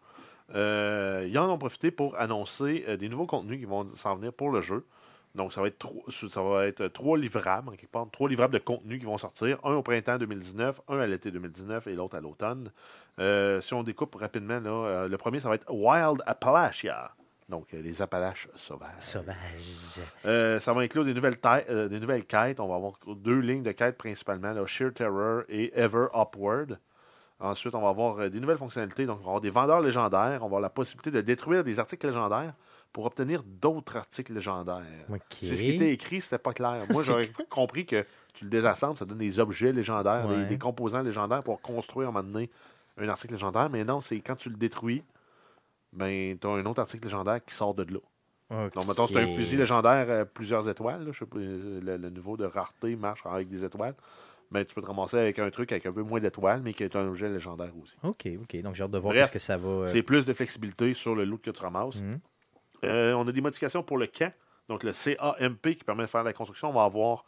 Euh, 0.55 1.27
ils 1.29 1.39
en 1.39 1.49
ont 1.51 1.59
profité 1.59 1.91
pour 1.91 2.19
annoncer 2.19 2.85
euh, 2.89 2.97
des 2.97 3.09
nouveaux 3.09 3.27
contenus 3.27 3.59
qui 3.59 3.65
vont 3.65 3.87
s'en 3.97 4.17
venir 4.17 4.33
pour 4.33 4.51
le 4.51 4.61
jeu. 4.61 4.85
Donc, 5.35 5.53
ça 5.55 5.63
va 5.63 5.69
être, 5.69 5.79
trois- 5.79 6.03
ça 6.31 6.43
va 6.43 6.67
être 6.67 6.89
trois 6.89 7.17
livrables, 7.17 7.71
en 7.71 7.73
quelque 7.73 7.91
part, 7.91 8.07
trois 8.13 8.29
livrables 8.29 8.53
de 8.55 8.59
contenu 8.59 8.99
qui 8.99 9.07
vont 9.07 9.17
sortir. 9.17 9.59
Un 9.65 9.73
au 9.75 9.83
printemps 9.83 10.19
2019, 10.19 10.81
un 10.89 10.99
à 10.99 11.07
l'été 11.07 11.31
2019 11.31 11.87
et 11.87 11.95
l'autre 11.95 12.17
à 12.17 12.21
l'automne. 12.21 12.71
Euh, 13.19 13.61
si 13.63 13.73
on 13.73 13.83
découpe 13.83 14.15
rapidement, 14.15 14.61
là, 14.61 14.71
euh, 14.71 15.09
le 15.09 15.17
premier, 15.17 15.41
ça 15.41 15.49
va 15.49 15.55
être 15.55 15.71
Wild 15.71 16.23
Appalachia. 16.27 17.13
Donc, 17.49 17.73
euh, 17.75 17.81
les 17.83 18.01
Appalaches 18.03 18.49
sauvages. 18.57 18.91
Sauvage. 19.01 20.01
Euh, 20.27 20.61
ça 20.61 20.73
va 20.73 20.83
inclure 20.83 21.05
des 21.05 21.13
nouvelles, 21.15 21.37
des 21.89 22.01
nouvelles 22.01 22.25
quêtes. 22.25 22.61
On 22.61 22.69
va 22.69 22.77
avoir 22.77 22.93
deux 23.07 23.41
lignes 23.41 23.63
de 23.63 23.73
quêtes 23.73 23.97
principalement, 23.99 24.53
là, 24.53 24.65
Sheer 24.67 24.93
Terror 24.95 25.43
et 25.49 25.73
Ever 25.79 26.07
Upward. 26.15 26.79
Ensuite, 27.41 27.75
on 27.75 27.81
va 27.83 27.89
avoir 27.89 28.31
des 28.31 28.39
nouvelles 28.39 28.59
fonctionnalités. 28.59 29.05
Donc, 29.07 29.17
on 29.21 29.23
va 29.25 29.29
avoir 29.29 29.41
des 29.41 29.51
vendeurs 29.51 29.81
légendaires. 29.81 30.37
On 30.37 30.41
va 30.41 30.45
avoir 30.47 30.61
la 30.61 30.71
possibilité 30.71 31.11
de 31.11 31.21
détruire 31.23 31.65
des 31.65 31.79
articles 31.81 32.07
légendaires 32.07 32.53
pour 32.93 33.07
obtenir 33.07 33.43
d'autres 33.43 33.97
articles 33.97 34.33
légendaires. 34.35 34.83
C'est 35.31 35.47
ce 35.57 35.63
qui 35.63 35.71
était 35.71 35.93
écrit, 35.93 36.21
c'était 36.21 36.39
pas 36.39 36.53
clair. 36.53 36.85
Moi, 36.91 37.03
j'aurais 37.07 37.31
compris 37.49 37.87
que 37.87 38.05
tu 38.35 38.45
le 38.45 38.51
désassembles, 38.51 38.99
ça 38.99 39.05
donne 39.05 39.19
des 39.19 39.41
objets 39.41 39.73
légendaires, 39.73 40.29
des, 40.29 40.35
Ouais. 40.37 40.45
des 40.47 40.59
composants 40.59 41.03
légendaires 41.03 41.43
pour 41.43 41.61
construire 41.61 42.09
à 42.09 42.11
un 42.11 42.13
moment 42.15 42.29
donné 42.33 42.51
un 42.99 43.09
article 43.09 43.33
légendaire. 43.35 43.71
Mais 43.71 43.85
non, 43.85 44.01
c'est 44.03 44.21
quand 44.21 44.37
tu 44.37 44.51
le 44.51 44.57
détruis, 44.57 45.03
ben, 45.93 46.37
tu 46.39 46.47
as 46.47 46.51
un 46.51 46.65
autre 46.67 46.81
article 46.81 47.05
légendaire 47.05 47.45
qui 47.45 47.55
sort 47.55 47.75
de 47.75 47.85
là. 47.85 48.01
Donc, 48.75 48.87
mettons, 48.87 49.07
c'est 49.07 49.17
un 49.17 49.35
fusil 49.35 49.57
légendaire 49.57 50.11
à 50.21 50.25
plusieurs 50.27 50.69
étoiles. 50.69 51.05
là. 51.07 51.13
Je 51.13 51.19
sais 51.21 51.25
pas, 51.27 51.39
euh, 51.39 51.81
le, 51.83 51.97
le 51.97 52.11
niveau 52.11 52.37
de 52.37 52.45
rareté 52.45 52.95
marche 52.97 53.23
avec 53.25 53.49
des 53.49 53.65
étoiles. 53.65 53.95
Mais 54.51 54.67
tu 54.67 54.75
peux 54.75 54.83
te 54.83 54.87
ramasser 54.87 55.17
avec 55.17 55.39
un 55.39 55.51
truc 55.51 55.73
avec 55.73 55.87
un 55.87 55.93
peu 55.93 56.03
moins 56.03 56.21
d'étoiles, 56.21 56.61
mais 56.63 56.75
qui 56.75 56.85
est 56.85 56.95
un 56.95 57.09
objet 57.09 57.31
légendaire 57.31 57.73
aussi. 57.83 57.97
OK, 58.03 58.29
OK. 58.43 58.61
Donc, 58.61 58.75
j'ai 58.75 58.83
hâte 58.85 58.91
de 58.91 58.99
voir 58.99 59.15
Bref, 59.15 59.29
ce 59.29 59.33
que 59.33 59.39
ça 59.39 59.57
va. 59.57 59.69
euh, 59.69 59.89
C'est 59.89 60.03
plus 60.03 60.27
de 60.27 60.35
flexibilité 60.35 60.93
sur 60.93 61.15
le 61.15 61.25
loot 61.25 61.41
que 61.41 61.51
tu 61.51 61.63
ramasses. 61.63 61.97
Mhm. 62.03 62.21
Euh, 62.85 63.13
on 63.15 63.27
a 63.27 63.33
des 63.33 63.41
modifications 63.41 63.83
pour 63.83 63.99
le 63.99 64.07
camp. 64.07 64.33
Donc, 64.69 64.85
le 64.85 64.93
CAMP 64.93 65.75
qui 65.77 65.85
permet 65.85 66.05
de 66.05 66.09
faire 66.09 66.23
la 66.23 66.33
construction. 66.33 66.71
On 66.71 66.73
va 66.73 66.85
avoir 66.85 67.25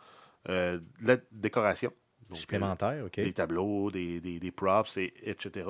euh, 0.49 0.79
de 1.01 1.09
la 1.09 1.17
décoration. 1.33 1.93
Donc, 2.29 2.39
supplémentaire, 2.39 3.05
OK. 3.05 3.19
euh, 3.19 3.25
des 3.25 3.33
tableaux, 3.33 3.91
des, 3.91 4.21
des- 4.21 4.39
des 4.39 4.51
props, 4.51 4.97
et, 4.97 5.13
etc. 5.25 5.67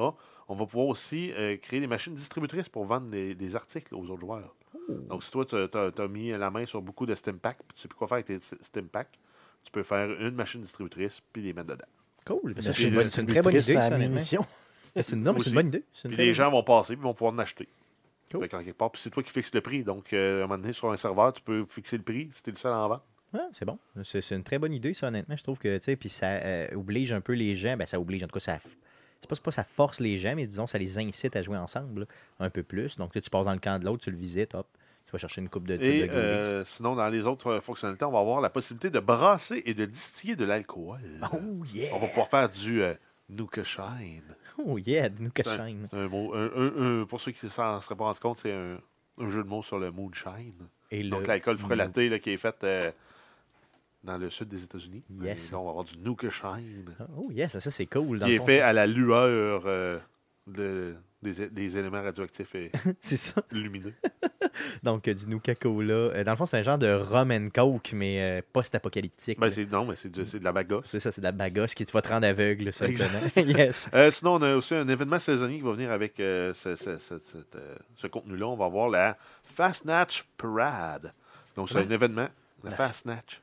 On 0.48 0.54
va 0.54 0.66
pouvoir 0.66 0.86
aussi 0.86 1.32
euh, 1.32 1.56
créer 1.56 1.80
des 1.80 1.86
machines 1.86 2.14
distributrices 2.14 2.68
pour 2.68 2.84
vendre 2.84 3.08
des, 3.08 3.34
des 3.34 3.56
articles 3.56 3.94
aux 3.94 4.04
autres 4.10 4.20
joueurs. 4.20 4.54
Donc, 5.08 5.24
si 5.24 5.30
toi, 5.30 5.44
tu 5.46 5.56
as, 5.56 6.08
mis 6.08 6.30
la 6.30 6.50
main 6.50 6.66
sur 6.66 6.82
beaucoup 6.82 7.06
de 7.06 7.14
Stimpak, 7.14 7.56
puis 7.66 7.74
tu 7.76 7.82
sais 7.82 7.88
plus 7.88 7.96
quoi 7.96 8.06
faire 8.06 8.16
avec 8.16 8.26
tes 8.26 8.38
Stimpak, 8.60 9.08
tu 9.64 9.72
peux 9.72 9.82
faire 9.82 10.10
une 10.20 10.34
machine 10.34 10.60
distributrice, 10.60 11.20
puis 11.32 11.42
les 11.42 11.52
mettre 11.54 11.68
dedans. 11.68 11.86
Cool. 12.26 12.54
C'est 12.60 12.72
une, 12.88 13.26
très 13.26 13.42
bonne 13.42 13.52
idée, 13.54 13.72
ça. 13.88 13.96
C'est 15.02 15.16
une, 15.16 15.24
bonne 15.54 15.66
idée. 15.68 15.84
Puis 16.08 16.16
les 16.16 16.34
gens 16.34 16.50
vont 16.50 16.62
passer, 16.62 16.94
puis 16.94 17.02
vont 17.02 17.14
pouvoir 17.14 17.32
en 17.34 17.38
acheter. 17.38 17.68
Cool. 18.34 18.48
Fait 18.48 18.64
quelque 18.64 18.76
part, 18.76 18.90
puis 18.90 19.00
c'est 19.02 19.10
toi 19.10 19.22
qui 19.22 19.30
fixes 19.30 19.54
le 19.54 19.60
prix. 19.60 19.84
Donc, 19.84 20.12
euh, 20.12 20.42
à 20.42 20.44
un 20.44 20.46
moment 20.46 20.58
donné, 20.58 20.72
sur 20.72 20.90
un 20.90 20.96
serveur, 20.96 21.32
tu 21.32 21.42
peux 21.42 21.64
fixer 21.68 21.96
le 21.96 22.02
prix 22.02 22.30
si 22.32 22.42
tu 22.42 22.50
es 22.50 22.52
le 22.52 22.58
seul 22.58 22.72
en 22.72 22.88
vendre. 22.88 23.04
Ah, 23.34 23.48
c'est 23.52 23.64
bon. 23.64 23.78
C'est 24.04 24.20
c'est 24.20 24.36
une 24.36 24.44
très 24.44 24.58
bonne 24.58 24.72
idée, 24.72 24.94
ça, 24.94 25.08
honnêtement. 25.08 25.36
Je 25.36 25.42
trouve 25.42 25.58
que, 25.58 25.76
tu 25.78 25.84
sais, 25.84 25.96
puis 25.96 26.08
ça 26.08 26.26
euh, 26.26 26.68
oblige 26.74 27.12
un 27.12 27.20
peu 27.20 27.32
les 27.32 27.56
gens. 27.56 27.76
Ben, 27.76 27.86
ça 27.86 27.98
oblige, 27.98 28.22
en 28.22 28.26
tout 28.26 28.34
cas, 28.34 28.40
ça. 28.40 28.58
C'est 29.20 29.28
pas, 29.28 29.34
c'est 29.34 29.44
pas 29.44 29.52
ça 29.52 29.64
force 29.64 30.00
les 30.00 30.18
gens, 30.18 30.34
mais 30.36 30.46
disons, 30.46 30.66
ça 30.66 30.78
les 30.78 30.98
incite 30.98 31.34
à 31.34 31.42
jouer 31.42 31.56
ensemble 31.56 32.00
là, 32.00 32.06
un 32.40 32.50
peu 32.50 32.62
plus. 32.62 32.96
Donc, 32.96 33.12
tu 33.12 33.30
passes 33.30 33.46
dans 33.46 33.52
le 33.52 33.58
camp 33.58 33.80
de 33.80 33.86
l'autre, 33.86 34.04
tu 34.04 34.10
le 34.10 34.18
visites, 34.18 34.54
hop, 34.54 34.68
tu 35.06 35.12
vas 35.12 35.18
chercher 35.18 35.40
une 35.40 35.48
coupe 35.48 35.66
de, 35.66 35.74
Et 35.74 36.06
de 36.06 36.12
euh, 36.12 36.64
sinon, 36.64 36.94
dans 36.94 37.08
les 37.08 37.26
autres 37.26 37.60
fonctionnalités, 37.60 38.04
on 38.04 38.12
va 38.12 38.20
avoir 38.20 38.40
la 38.40 38.50
possibilité 38.50 38.90
de 38.90 39.00
brasser 39.00 39.62
et 39.64 39.74
de 39.74 39.86
distiller 39.86 40.36
de 40.36 40.44
l'alcool. 40.44 41.00
Oh, 41.32 41.64
yeah! 41.72 41.94
On 41.94 41.98
va 41.98 42.08
pouvoir 42.08 42.28
faire 42.28 42.48
du, 42.50 42.82
Nuka 43.28 43.64
Shine. 43.64 44.22
Oh 44.58 44.78
yeah, 44.78 45.08
Nuka 45.08 45.42
un- 45.46 45.66
Shine. 45.66 45.88
un 45.92 46.08
mot, 46.08 46.34
un- 46.34 47.06
pour 47.06 47.20
ceux 47.20 47.32
qui 47.32 47.46
ne 47.46 47.50
s'en 47.50 47.80
seraient 47.80 47.96
pas 47.96 48.04
rendus 48.04 48.20
compte, 48.20 48.40
c'est 48.40 48.52
un, 48.52 48.78
jeu 49.28 49.42
de 49.42 49.48
mots 49.48 49.62
sur 49.62 49.78
le 49.78 49.90
moonshine. 49.90 50.52
Et 50.90 51.02
le- 51.02 51.10
Donc 51.10 51.26
l'alcool 51.26 51.56
frelaté 51.58 52.08
là, 52.08 52.18
qui 52.18 52.30
est 52.30 52.36
fait 52.36 52.56
euh, 52.64 52.90
dans 54.02 54.18
le 54.18 54.28
sud 54.30 54.48
des 54.48 54.62
États-Unis. 54.62 55.02
Yes. 55.22 55.52
Là, 55.52 55.58
on 55.58 55.64
va 55.64 55.70
avoir 55.70 55.84
du 55.84 55.96
Nuka 55.98 56.28
Shine. 56.30 56.94
Oh 57.16 57.30
yes, 57.30 57.58
ça 57.58 57.70
c'est 57.70 57.86
cool. 57.86 58.18
dans 58.18 58.26
Qui 58.26 58.34
est 58.34 58.38
fond, 58.38 58.46
fait 58.46 58.58
ça. 58.58 58.68
à 58.68 58.72
la 58.72 58.86
lueur 58.86 59.62
euh, 59.66 59.98
de- 60.46 60.94
des, 61.32 61.48
des 61.48 61.78
éléments 61.78 62.02
radioactifs 62.02 62.54
et 62.54 62.70
C'est 63.00 63.16
ça. 63.16 63.42
lumineux. 63.50 63.92
Donc 64.82 65.08
du 65.08 65.26
Nuka 65.26 65.54
Cola. 65.54 66.22
Dans 66.24 66.30
le 66.32 66.36
fond, 66.36 66.46
c'est 66.46 66.58
un 66.58 66.62
genre 66.62 66.78
de 66.78 66.92
rum 66.92 67.30
and 67.30 67.48
coke, 67.54 67.92
mais 67.94 68.20
euh, 68.20 68.42
post-apocalyptique. 68.52 69.38
Ben, 69.40 69.50
c'est, 69.50 69.64
non, 69.70 69.84
mais 69.86 69.96
c'est, 69.96 70.10
de, 70.10 70.24
c'est 70.24 70.38
de 70.38 70.44
la 70.44 70.52
bagasse. 70.52 70.84
c'est 70.86 71.00
ça, 71.00 71.10
c'est 71.12 71.20
de 71.20 71.26
la 71.26 71.32
bagasse 71.32 71.74
qui 71.74 71.84
te 71.84 71.92
va 71.92 72.02
te 72.02 72.08
rendre 72.08 72.26
aveugle, 72.26 72.72
simplement. 72.72 73.08
yes. 73.36 73.88
Euh, 73.94 74.10
sinon, 74.10 74.34
on 74.34 74.42
a 74.42 74.54
aussi 74.54 74.74
un 74.74 74.86
événement 74.88 75.18
saisonnier 75.18 75.56
qui 75.56 75.62
va 75.64 75.72
venir 75.72 75.90
avec 75.90 76.20
euh, 76.20 76.52
ce, 76.54 76.76
ce- 76.76 76.98
ce- 76.98 77.18
cette, 77.32 77.56
ce 77.96 78.06
contenu-là. 78.06 78.46
On 78.46 78.56
va 78.56 78.68
voir 78.68 78.88
la 78.88 79.16
Fast 79.44 79.82
Snatch 79.82 80.24
Parade. 80.36 81.12
Donc, 81.56 81.68
c'est 81.70 81.78
un 81.78 81.90
événement. 81.90 82.28
La 82.62 82.70
La- 82.70 82.76
Fast 82.76 83.02
Snatch. 83.02 83.40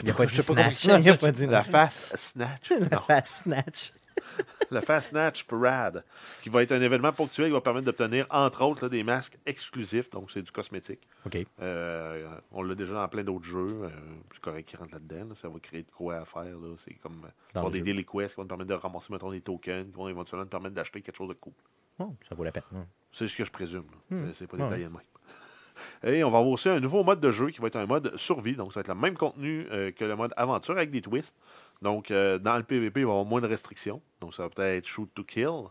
Il 0.00 0.04
n'y 0.04 0.10
a 0.10 0.14
pas 0.14 0.26
dit 0.26 0.36
snatch. 0.36 0.74
ça- 0.74 0.98
Il 0.98 1.04
n'y 1.04 1.08
a 1.10 1.16
pas 1.16 1.32
dit 1.32 1.46
La 1.46 1.62
Fast 1.62 1.98
Snatch. 2.16 2.70
La 2.90 2.98
fast 3.00 3.44
snatch. 3.44 3.92
la 4.70 4.80
Fast 4.80 5.10
Snatch 5.10 5.44
Parade. 5.44 6.04
Qui 6.42 6.48
va 6.48 6.62
être 6.62 6.72
un 6.72 6.80
événement 6.80 7.12
ponctuel 7.12 7.46
qui 7.48 7.52
va 7.52 7.60
permettre 7.60 7.86
d'obtenir, 7.86 8.26
entre 8.30 8.62
autres, 8.64 8.84
là, 8.84 8.88
des 8.88 9.02
masques 9.02 9.36
exclusifs. 9.46 10.10
Donc, 10.10 10.30
c'est 10.30 10.42
du 10.42 10.50
cosmétique. 10.52 11.00
OK. 11.26 11.38
Euh, 11.60 12.28
on 12.52 12.62
l'a 12.62 12.74
déjà 12.74 12.94
dans 12.94 13.08
plein 13.08 13.24
d'autres 13.24 13.44
jeux. 13.44 13.66
Euh, 13.84 13.88
c'est 14.32 14.40
correct 14.40 14.68
qui 14.68 14.76
rentre 14.76 14.92
là-dedans. 14.92 15.28
là. 15.30 15.34
Ça 15.40 15.48
va 15.48 15.58
créer 15.60 15.82
de 15.82 15.90
quoi 15.90 16.16
à 16.16 16.24
faire. 16.24 16.44
là. 16.44 16.74
C'est 16.84 16.94
comme 16.94 17.22
euh, 17.24 17.28
Dans 17.54 17.60
avoir 17.60 17.72
le 17.72 17.72
des 17.72 17.78
jeu. 17.80 17.84
daily 17.92 18.04
quests 18.04 18.34
qui 18.34 18.36
vont 18.36 18.44
te 18.44 18.48
permettre 18.48 18.70
de 18.70 18.74
ramasser, 18.74 19.12
mettons, 19.12 19.30
des 19.30 19.40
tokens, 19.40 19.86
qui 19.86 19.92
vont 19.96 20.08
éventuellement 20.08 20.44
te 20.46 20.50
permettre 20.50 20.74
d'acheter 20.74 21.00
quelque 21.02 21.16
chose 21.16 21.28
de 21.28 21.34
cool. 21.34 21.52
Oh, 21.98 22.14
ça 22.28 22.34
vaut 22.34 22.44
la 22.44 22.52
peine. 22.52 22.62
hein. 22.74 22.86
C'est 23.12 23.28
ce 23.28 23.36
que 23.36 23.44
je 23.44 23.50
présume. 23.52 23.84
là. 24.10 24.16
Hmm. 24.16 24.26
C'est- 24.28 24.34
C'est 24.40 24.46
pas 24.46 24.56
Ouais. 24.56 24.64
détaillé 24.64 24.84
de 24.84 24.90
même. 24.90 25.00
Et 26.04 26.22
on 26.24 26.30
va 26.30 26.38
avoir 26.38 26.52
aussi 26.52 26.68
un 26.68 26.78
nouveau 26.80 27.02
mode 27.02 27.20
de 27.20 27.30
jeu 27.32 27.50
qui 27.50 27.60
va 27.60 27.66
être 27.68 27.76
un 27.76 27.86
mode 27.86 28.16
survie. 28.16 28.54
Donc, 28.56 28.72
ça 28.72 28.80
va 28.80 28.80
être 28.82 28.88
le 28.88 28.94
même 28.94 29.16
contenu 29.16 29.66
euh, 29.72 29.90
que 29.90 30.04
le 30.04 30.14
mode 30.16 30.32
aventure 30.36 30.76
avec 30.76 30.90
des 30.90 31.02
twists. 31.02 31.34
Donc, 31.84 32.10
euh, 32.10 32.38
dans 32.38 32.56
le 32.56 32.62
PvP, 32.62 33.00
il 33.00 33.04
va 33.04 33.10
y 33.10 33.12
avoir 33.12 33.26
moins 33.26 33.42
de 33.42 33.46
restrictions. 33.46 34.00
Donc, 34.20 34.34
ça 34.34 34.44
va 34.44 34.48
peut-être 34.48 34.86
shoot 34.86 35.08
to 35.14 35.22
kill. 35.22 35.64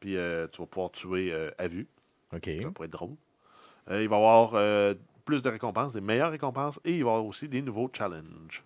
Puis, 0.00 0.16
euh, 0.16 0.48
tu 0.50 0.62
vas 0.62 0.66
pouvoir 0.66 0.90
tuer 0.90 1.30
euh, 1.30 1.50
à 1.58 1.68
vue. 1.68 1.86
OK. 2.34 2.48
Ça 2.62 2.70
pourrait 2.70 2.86
être 2.86 2.92
drôle. 2.92 3.14
Il 3.90 4.08
va 4.08 4.16
y 4.16 4.18
avoir 4.18 4.94
plus 5.24 5.42
de 5.42 5.48
récompenses, 5.50 5.92
des 5.92 6.00
meilleures 6.00 6.30
récompenses. 6.30 6.80
Et 6.84 6.92
il 6.96 7.04
va 7.04 7.10
y 7.10 7.12
avoir 7.12 7.26
aussi 7.26 7.48
des 7.48 7.60
nouveaux 7.60 7.90
challenges. 7.92 8.64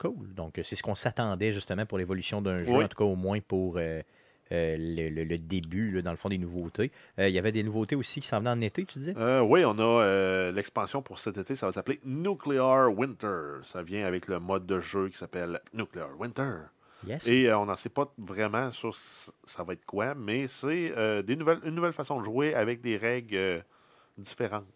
Cool. 0.00 0.34
Donc, 0.34 0.60
c'est 0.64 0.74
ce 0.74 0.82
qu'on 0.82 0.96
s'attendait 0.96 1.52
justement 1.52 1.86
pour 1.86 1.98
l'évolution 1.98 2.42
d'un 2.42 2.64
jeu, 2.64 2.72
Oui. 2.72 2.84
en 2.84 2.88
tout 2.88 2.96
cas 2.96 3.04
au 3.04 3.14
moins 3.14 3.38
pour 3.40 3.78
euh, 4.52 4.76
le, 4.78 5.08
le- 5.08 5.24
le 5.24 5.38
début, 5.38 5.90
là, 5.92 6.02
dans 6.02 6.10
le 6.10 6.16
fond, 6.16 6.28
des 6.28 6.38
nouveautés. 6.38 6.92
Euh, 7.18 7.28
il 7.28 7.34
y 7.34 7.38
avait 7.38 7.52
des 7.52 7.62
nouveautés 7.62 7.96
aussi 7.96 8.20
qui 8.20 8.26
s'en 8.28 8.38
venaient 8.40 8.50
en 8.50 8.60
été, 8.60 8.84
tu 8.84 8.98
disais? 8.98 9.14
Euh, 9.16 9.40
oui, 9.40 9.64
on 9.64 9.78
a 9.78 9.82
euh, 10.02 10.52
l'expansion 10.52 11.00
pour 11.02 11.18
cet 11.18 11.38
été. 11.38 11.56
Ça 11.56 11.66
va 11.66 11.72
s'appeler 11.72 11.98
Nuclear 12.04 12.92
Winter. 12.96 13.60
Ça 13.64 13.82
vient 13.82 14.06
avec 14.06 14.28
le 14.28 14.38
mode 14.38 14.66
de 14.66 14.78
jeu 14.80 15.08
qui 15.08 15.16
s'appelle 15.18 15.60
Nuclear 15.72 16.08
Winter. 16.20 16.52
Yes. 17.06 17.26
Et 17.26 17.52
on 17.52 17.66
n'en 17.66 17.74
sait 17.74 17.88
pas 17.88 18.12
vraiment 18.18 18.70
sur 18.70 18.94
ça 19.46 19.64
va 19.64 19.72
être 19.72 19.84
quoi, 19.84 20.14
mais 20.14 20.46
c'est 20.46 20.92
des 21.24 21.34
nouvelles, 21.34 21.58
une 21.64 21.74
nouvelle 21.74 21.92
façon 21.92 22.20
de 22.20 22.24
jouer 22.24 22.54
avec 22.54 22.80
des 22.80 22.96
règles 22.96 23.64
différentes 24.16 24.66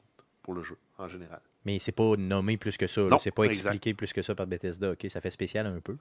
pour 0.42 0.54
le 0.54 0.62
jeu 0.62 0.76
en 0.98 1.06
général. 1.06 1.40
Mais 1.66 1.78
c'est 1.80 1.92
pas 1.92 2.12
nommé 2.16 2.56
plus 2.56 2.76
que 2.78 2.86
ça. 2.86 3.02
C'est 3.18 3.30
pas 3.34 3.42
exact. 3.44 3.66
expliqué 3.66 3.92
plus 3.92 4.12
que 4.12 4.22
ça 4.22 4.34
par 4.34 4.46
Bethesda. 4.46 4.92
OK, 4.92 5.04
ça 5.10 5.20
fait 5.20 5.30
spécial 5.30 5.66
un 5.66 5.80
peu. 5.80 5.96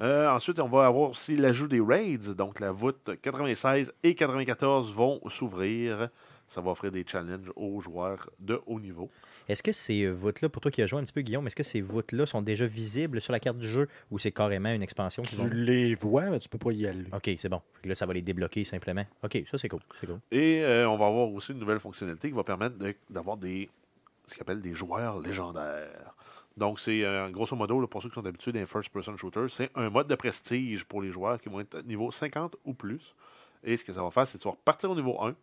Euh, 0.00 0.28
ensuite, 0.28 0.58
on 0.60 0.68
va 0.68 0.86
avoir 0.86 1.10
aussi 1.10 1.36
l'ajout 1.36 1.68
des 1.68 1.80
raids. 1.80 2.34
Donc, 2.36 2.58
la 2.60 2.72
voûte 2.72 3.10
96 3.22 3.92
et 4.02 4.14
94 4.14 4.92
vont 4.92 5.20
s'ouvrir. 5.30 6.08
Ça 6.50 6.60
va 6.60 6.72
offrir 6.72 6.92
des 6.92 7.04
challenges 7.06 7.50
aux 7.56 7.80
joueurs 7.80 8.28
de 8.38 8.60
haut 8.66 8.78
niveau. 8.78 9.08
Est-ce 9.48 9.62
que 9.62 9.72
ces 9.72 10.08
voûtes-là, 10.08 10.48
pour 10.48 10.60
toi 10.60 10.70
qui 10.70 10.82
as 10.82 10.86
joué 10.86 11.00
un 11.00 11.04
petit 11.04 11.12
peu, 11.12 11.22
Guillaume, 11.22 11.46
est-ce 11.46 11.56
que 11.56 11.62
ces 11.62 11.80
voûtes-là 11.80 12.26
sont 12.26 12.42
déjà 12.42 12.66
visibles 12.66 13.20
sur 13.20 13.32
la 13.32 13.40
carte 13.40 13.58
du 13.58 13.68
jeu 13.68 13.88
ou 14.10 14.18
c'est 14.18 14.30
carrément 14.30 14.70
une 14.72 14.82
expansion 14.82 15.22
Tu 15.22 15.36
vont- 15.36 15.48
les 15.50 15.94
vois, 15.94 16.24
mais 16.24 16.38
tu 16.38 16.48
peux 16.48 16.58
pas 16.58 16.72
y 16.72 16.86
aller. 16.86 17.06
OK, 17.12 17.30
c'est 17.38 17.48
bon. 17.48 17.60
Là, 17.84 17.94
ça 17.94 18.04
va 18.06 18.12
les 18.14 18.22
débloquer 18.22 18.64
simplement. 18.64 19.04
OK, 19.22 19.42
ça, 19.50 19.58
c'est 19.58 19.68
cool. 19.68 19.80
C'est 20.00 20.06
cool. 20.06 20.18
Et 20.30 20.62
euh, 20.62 20.88
on 20.88 20.96
va 20.96 21.06
avoir 21.06 21.28
aussi 21.32 21.52
une 21.52 21.58
nouvelle 21.58 21.80
fonctionnalité 21.80 22.28
qui 22.28 22.34
va 22.34 22.44
permettre 22.44 22.76
de- 22.78 22.94
d'avoir 23.10 23.36
des 23.36 23.68
ce 24.26 24.34
qu'on 24.34 24.42
appelle 24.42 24.60
des 24.62 24.74
joueurs 24.74 25.20
légendaires. 25.20 26.14
Donc, 26.56 26.78
c'est 26.78 27.04
euh, 27.04 27.28
grosso 27.30 27.56
modo, 27.56 27.80
là, 27.80 27.86
pour 27.88 28.00
ceux 28.02 28.08
qui 28.08 28.14
sont 28.14 28.24
habitués 28.26 28.52
d'un 28.52 28.66
first-person 28.66 29.16
shooter, 29.16 29.46
c'est 29.48 29.70
un 29.74 29.90
mode 29.90 30.06
de 30.06 30.14
prestige 30.14 30.84
pour 30.84 31.02
les 31.02 31.10
joueurs 31.10 31.40
qui 31.40 31.48
vont 31.48 31.60
être 31.60 31.82
niveau 31.84 32.10
50 32.12 32.56
ou 32.64 32.74
plus. 32.74 33.14
Et 33.64 33.76
ce 33.76 33.84
que 33.84 33.92
ça 33.92 34.02
va 34.02 34.10
faire, 34.10 34.26
c'est 34.26 34.38
que 34.38 34.42
tu 34.42 34.48
vas 34.48 34.52
repartir 34.52 34.90
au 34.90 34.94
niveau 34.94 35.20
1, 35.20 35.34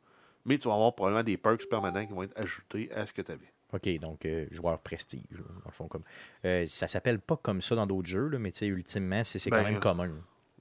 mais 0.46 0.58
tu 0.58 0.68
vas 0.68 0.74
avoir 0.76 0.94
probablement 0.96 1.24
des 1.24 1.38
perks 1.38 1.68
permanents 1.68 2.06
qui 2.06 2.14
vont 2.14 2.24
être 2.24 2.38
ajoutés 2.40 2.90
à 2.94 3.06
ce 3.06 3.12
que 3.14 3.22
tu 3.22 3.32
avais. 3.32 3.52
OK, 3.74 4.00
donc 4.00 4.26
euh, 4.26 4.48
joueur 4.52 4.80
prestige, 4.80 5.22
là, 5.32 5.40
dans 5.48 5.62
le 5.70 5.72
fond. 5.72 5.88
Comme, 5.88 6.04
euh, 6.46 6.66
ça 6.68 6.88
s'appelle 6.88 7.20
pas 7.20 7.38
comme 7.38 7.62
ça 7.62 7.76
dans 7.76 7.88
d'autres 7.88 8.08
jeux, 8.10 8.28
là, 8.28 8.38
mais 8.38 8.52
tu 8.52 8.60
sais, 8.60 8.68
ultimement, 8.68 9.24
c'est 9.24 9.40
c'est 9.40 9.50
quand 9.50 9.58
Ben, 9.58 9.64
même 9.64 9.76
euh, 9.76 9.80
commun. 9.80 10.12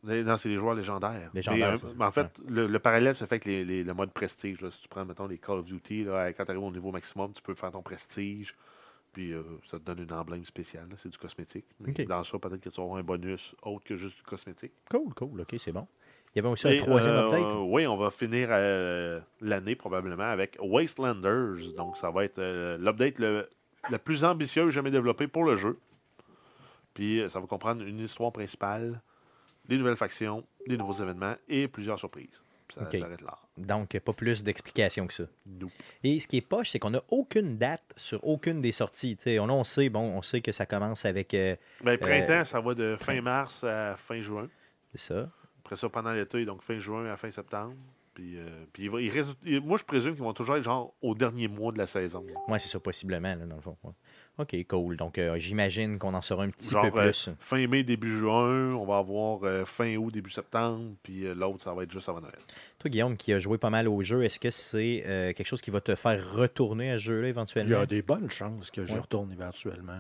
Non, 0.02 0.36
c'est 0.36 0.48
les 0.48 0.56
joueurs 0.56 0.74
légendaires. 0.74 1.30
Légendaires, 1.34 1.74
Mais, 1.96 2.04
euh, 2.04 2.08
en 2.08 2.10
fait, 2.10 2.40
le, 2.48 2.66
le 2.66 2.78
parallèle 2.78 3.14
se 3.14 3.24
fait 3.24 3.34
avec 3.34 3.44
les, 3.44 3.64
les- 3.64 3.84
le 3.84 3.94
mode 3.94 4.12
prestige. 4.12 4.60
là. 4.62 4.70
Si 4.70 4.80
tu 4.82 4.88
prends, 4.88 5.04
mettons, 5.04 5.26
les 5.26 5.38
Call 5.38 5.58
of 5.58 5.66
Duty, 5.66 6.04
là, 6.04 6.32
quand 6.32 6.44
tu 6.44 6.50
arrives 6.52 6.62
au 6.62 6.70
niveau 6.70 6.90
maximum, 6.90 7.32
tu 7.34 7.42
peux 7.42 7.54
faire 7.54 7.70
ton 7.70 7.82
prestige. 7.82 8.54
Puis 9.12 9.32
euh, 9.32 9.42
ça 9.70 9.78
te 9.78 9.84
donne 9.84 9.98
une 10.04 10.12
emblème 10.12 10.44
spéciale. 10.44 10.86
C'est 10.98 11.08
du 11.10 11.18
cosmétique. 11.18 11.66
Dans 12.08 12.22
ça, 12.22 12.38
peut-être 12.38 12.60
que 12.62 12.68
tu 12.70 12.80
auras 12.80 13.00
un 13.00 13.02
bonus 13.02 13.54
autre 13.62 13.84
que 13.84 13.96
juste 13.96 14.16
du 14.16 14.22
cosmétique. 14.22 14.72
Cool, 14.90 15.12
cool. 15.14 15.40
OK, 15.40 15.54
c'est 15.58 15.72
bon. 15.72 15.86
Il 16.34 16.38
y 16.38 16.40
avait 16.40 16.48
aussi 16.48 16.68
Et, 16.68 16.78
un 16.78 16.82
troisième 16.82 17.14
euh, 17.16 17.26
update. 17.26 17.52
oui, 17.66 17.86
on 17.88 17.96
va 17.96 18.10
finir 18.10 18.50
l'année 19.40 19.74
probablement 19.74 20.30
avec 20.30 20.56
Wastelanders. 20.62 21.74
Donc, 21.76 21.96
ça 21.96 22.10
va 22.10 22.24
être 22.24 22.40
l'update 22.78 23.18
le, 23.18 23.48
le 23.90 23.98
plus 23.98 24.24
ambitieux 24.24 24.70
jamais 24.70 24.92
développé 24.92 25.26
pour 25.26 25.44
le 25.44 25.56
jeu. 25.56 25.76
Puis, 26.94 27.22
ça 27.28 27.40
va 27.40 27.46
comprendre 27.46 27.82
une 27.82 27.98
histoire 28.00 28.32
principale, 28.32 29.00
des 29.70 29.78
nouvelles 29.78 29.96
factions, 29.96 30.44
des 30.66 30.76
nouveaux 30.76 31.02
événements 31.02 31.37
et 31.48 31.66
plusieurs 31.68 31.98
surprises. 31.98 32.42
Ça 32.74 32.88
s'arrête 32.90 33.22
là. 33.22 33.38
Donc, 33.56 33.98
pas 33.98 34.12
plus 34.12 34.44
d'explications 34.44 35.06
que 35.06 35.14
ça. 35.14 35.24
Nope. 35.46 35.72
Et 36.04 36.20
ce 36.20 36.28
qui 36.28 36.37
est 36.37 36.40
poche, 36.40 36.70
c'est 36.70 36.78
qu'on 36.78 36.90
n'a 36.90 37.02
aucune 37.09 37.56
date 37.56 37.83
sur 37.96 38.22
aucune 38.24 38.61
des 38.61 38.72
sorties. 38.72 39.16
On, 39.40 39.48
on 39.48 39.64
sait, 39.64 39.88
bon, 39.88 40.02
on 40.16 40.22
sait 40.22 40.40
que 40.40 40.52
ça 40.52 40.66
commence 40.66 41.04
avec 41.04 41.35
euh, 41.35 41.56
Ben, 41.83 41.98
printemps, 41.98 42.44
ça 42.44 42.61
va 42.61 42.74
de 42.74 42.96
fin 42.96 43.20
mars 43.22 43.64
à 43.64 43.96
fin 43.96 44.20
juin. 44.20 44.48
c'est 44.94 45.00
ça. 45.14 45.28
Après 45.64 45.76
ça, 45.76 45.88
pendant 45.88 46.12
l'été, 46.12 46.44
donc 46.44 46.62
fin 46.62 46.78
juin 46.78 47.06
à 47.12 47.16
fin 47.16 47.30
septembre. 47.30 47.74
Puis, 48.20 48.37
euh, 48.37 48.42
puis 48.74 48.83
il 48.83 48.90
va- 48.90 49.00
il 49.00 49.09
reste- 49.09 49.30
il- 49.46 49.62
moi, 49.62 49.78
je 49.78 49.85
présume 49.85 50.12
qu'ils 50.12 50.22
vont 50.22 50.35
toujours 50.35 50.56
être 50.56 50.62
genre 50.62 50.92
au 51.00 51.14
dernier 51.14 51.48
mois 51.48 51.72
de 51.72 51.78
la 51.78 51.87
saison. 51.87 52.22
Oui, 52.48 52.61
c'est 52.61 52.68
ça, 52.68 52.78
possiblement, 52.78 53.35
là, 53.35 53.46
dans 53.46 53.56
le 53.56 53.62
fond. 53.62 53.78
ouais. 53.83 53.92
OK, 54.37 54.66
cool. 54.68 54.98
Donc, 54.98 55.16
euh, 55.16 55.38
j'imagine 55.38 55.98
qu'on 55.98 56.12
en 56.12 56.20
saura 56.20 56.44
un 56.44 56.50
petit 56.50 56.68
Genre 56.68 56.90
peu 56.90 56.98
euh, 57.00 57.04
plus. 57.04 57.30
fin 57.38 57.66
mai, 57.66 57.83
début 57.83 58.18
juin, 58.18 58.74
on 58.74 58.85
va 58.85 58.98
avoir 58.98 59.40
euh, 59.44 59.64
fin 59.64 59.96
août, 59.96 60.12
début 60.12 60.28
septembre, 60.30 60.96
puis 61.02 61.24
euh, 61.24 61.35
l'autre, 61.35 61.64
ça 61.64 61.72
va 61.72 61.83
être 61.85 61.92
juste 61.92 62.11
avant 62.11 62.20
Noël. 62.20 62.35
Toi, 62.78 62.90
Guillaume, 62.90 63.16
qui 63.16 63.33
a 63.33 63.38
joué 63.38 63.56
pas 63.56 63.70
mal 63.70 63.88
au 63.88 64.02
jeu, 64.02 64.22
est-ce 64.22 64.38
que 64.38 64.50
c'est 64.50 65.02
euh, 65.06 65.33
quelque 65.33 65.46
chose 65.46 65.62
qui 65.62 65.70
va 65.70 65.80
te 65.80 65.94
faire 65.94 66.35
retourner 66.35 66.90
à 66.90 66.98
ce 66.98 67.04
jeu-là 67.04 67.22
Il 67.22 67.26
y 67.26 67.30
éventuellement? 67.30 67.78
a 67.80 67.87
des 67.87 68.02
bonnes 68.02 68.30
chances 68.30 68.70
que 68.70 68.83
Ouais. 68.83 68.98
retourne 68.98 69.33
éventuellement. 69.33 69.98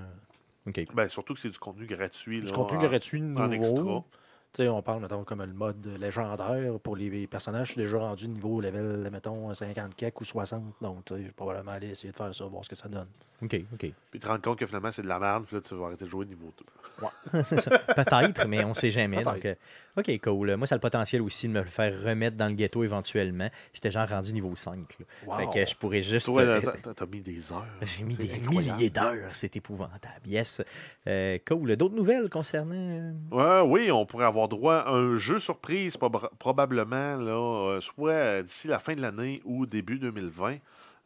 OK. 0.66 0.84
Ben, 0.94 1.08
surtout 1.08 1.32
que 1.32 1.40
c'est 1.40 1.48
du 1.48 1.58
contenu 1.58 1.86
gratuit. 1.86 2.40
Du 2.40 2.46
là, 2.48 2.52
contenu 2.52 2.76
en- 2.76 2.82
gratuit 2.82 3.22
en 3.22 3.50
extra. 3.50 4.04
Nouveau. 4.50 4.56
Tu 4.56 4.62
sais, 4.64 4.68
on 4.68 4.82
parle, 4.82 5.00
mettons, 5.02 5.24
comme 5.24 5.42
le 5.42 5.52
mode 5.52 5.86
légendaire 5.98 6.78
pour 6.82 6.96
les 6.96 7.26
personnages. 7.26 7.68
Je 7.68 7.72
suis 7.72 7.80
déjà 7.82 7.98
rendu 7.98 8.28
niveau 8.28 8.60
level, 8.60 9.08
mettons, 9.12 9.52
50 9.54 9.94
kek 9.94 10.20
ou 10.20 10.24
60. 10.24 10.62
Donc, 10.80 11.04
tu 11.04 11.14
sais, 11.14 11.20
je 11.20 11.26
vais 11.26 11.32
probablement 11.32 11.72
aller 11.72 11.90
essayer 11.90 12.10
de 12.12 12.16
faire 12.16 12.34
ça, 12.34 12.44
voir 12.46 12.64
ce 12.64 12.70
que 12.70 12.76
ça 12.76 12.88
donne. 12.88 13.08
OK, 13.42 13.56
OK. 13.72 13.86
Puis 14.10 14.20
te 14.20 14.26
rendre 14.26 14.42
compte 14.42 14.58
que 14.58 14.66
finalement, 14.66 14.90
c'est 14.90 15.02
de 15.02 15.08
la 15.08 15.18
merde, 15.18 15.44
puis 15.46 15.56
là, 15.56 15.62
tu 15.62 15.74
vas 15.74 15.86
arrêter 15.86 16.04
de 16.04 16.10
jouer 16.10 16.26
niveau 16.26 16.52
2. 16.58 16.64
C'est 17.44 17.58
ça. 17.62 17.78
Peut-être, 17.78 18.46
mais 18.46 18.62
on 18.62 18.70
ne 18.70 18.74
sait 18.74 18.90
jamais. 18.90 19.22
Donc, 19.22 19.42
euh, 19.46 19.54
OK, 19.96 20.20
cool. 20.22 20.54
Moi, 20.56 20.66
ça 20.66 20.74
a 20.74 20.76
le 20.76 20.80
potentiel 20.82 21.22
aussi 21.22 21.48
de 21.48 21.52
me 21.54 21.60
le 21.60 21.64
faire 21.66 21.98
remettre 22.02 22.36
dans 22.36 22.48
le 22.48 22.52
ghetto 22.52 22.84
éventuellement. 22.84 23.48
J'étais 23.72 23.90
genre 23.90 24.06
rendu 24.06 24.34
niveau 24.34 24.54
5. 24.54 24.76
là. 24.98 25.06
Wow. 25.26 25.38
Fait 25.38 25.60
que 25.64 25.70
je 25.70 25.74
pourrais 25.76 26.02
juste. 26.02 26.26
Toi, 26.26 26.42
euh, 26.42 26.60
t'as- 26.94 27.06
mis 27.06 27.22
des 27.22 27.50
heures. 27.50 27.64
J'ai 27.82 28.04
mis 28.04 28.16
des 28.16 28.34
incroyable. 28.34 28.76
milliers 28.76 28.90
d'heures. 28.90 29.30
C'est 29.34 29.56
épouvantable. 29.56 30.26
Yes. 30.26 30.60
Euh, 31.06 31.38
cool. 31.48 31.74
D'autres 31.76 31.94
nouvelles 31.94 32.28
concernant. 32.28 32.74
euh, 32.74 33.12
Ouais, 33.30 33.66
oui, 33.66 33.90
on 33.90 34.04
pourrait 34.04 34.26
avoir 34.26 34.39
droit 34.48 34.76
à 34.76 34.90
un 34.90 35.16
jeu 35.16 35.38
surprise 35.38 35.96
proba- 35.96 36.30
probablement 36.38 37.16
là, 37.16 37.32
euh, 37.76 37.80
soit 37.80 38.42
d'ici 38.42 38.68
la 38.68 38.78
fin 38.78 38.92
de 38.92 39.00
l'année 39.00 39.40
ou 39.44 39.66
début 39.66 39.98
2020. 39.98 40.58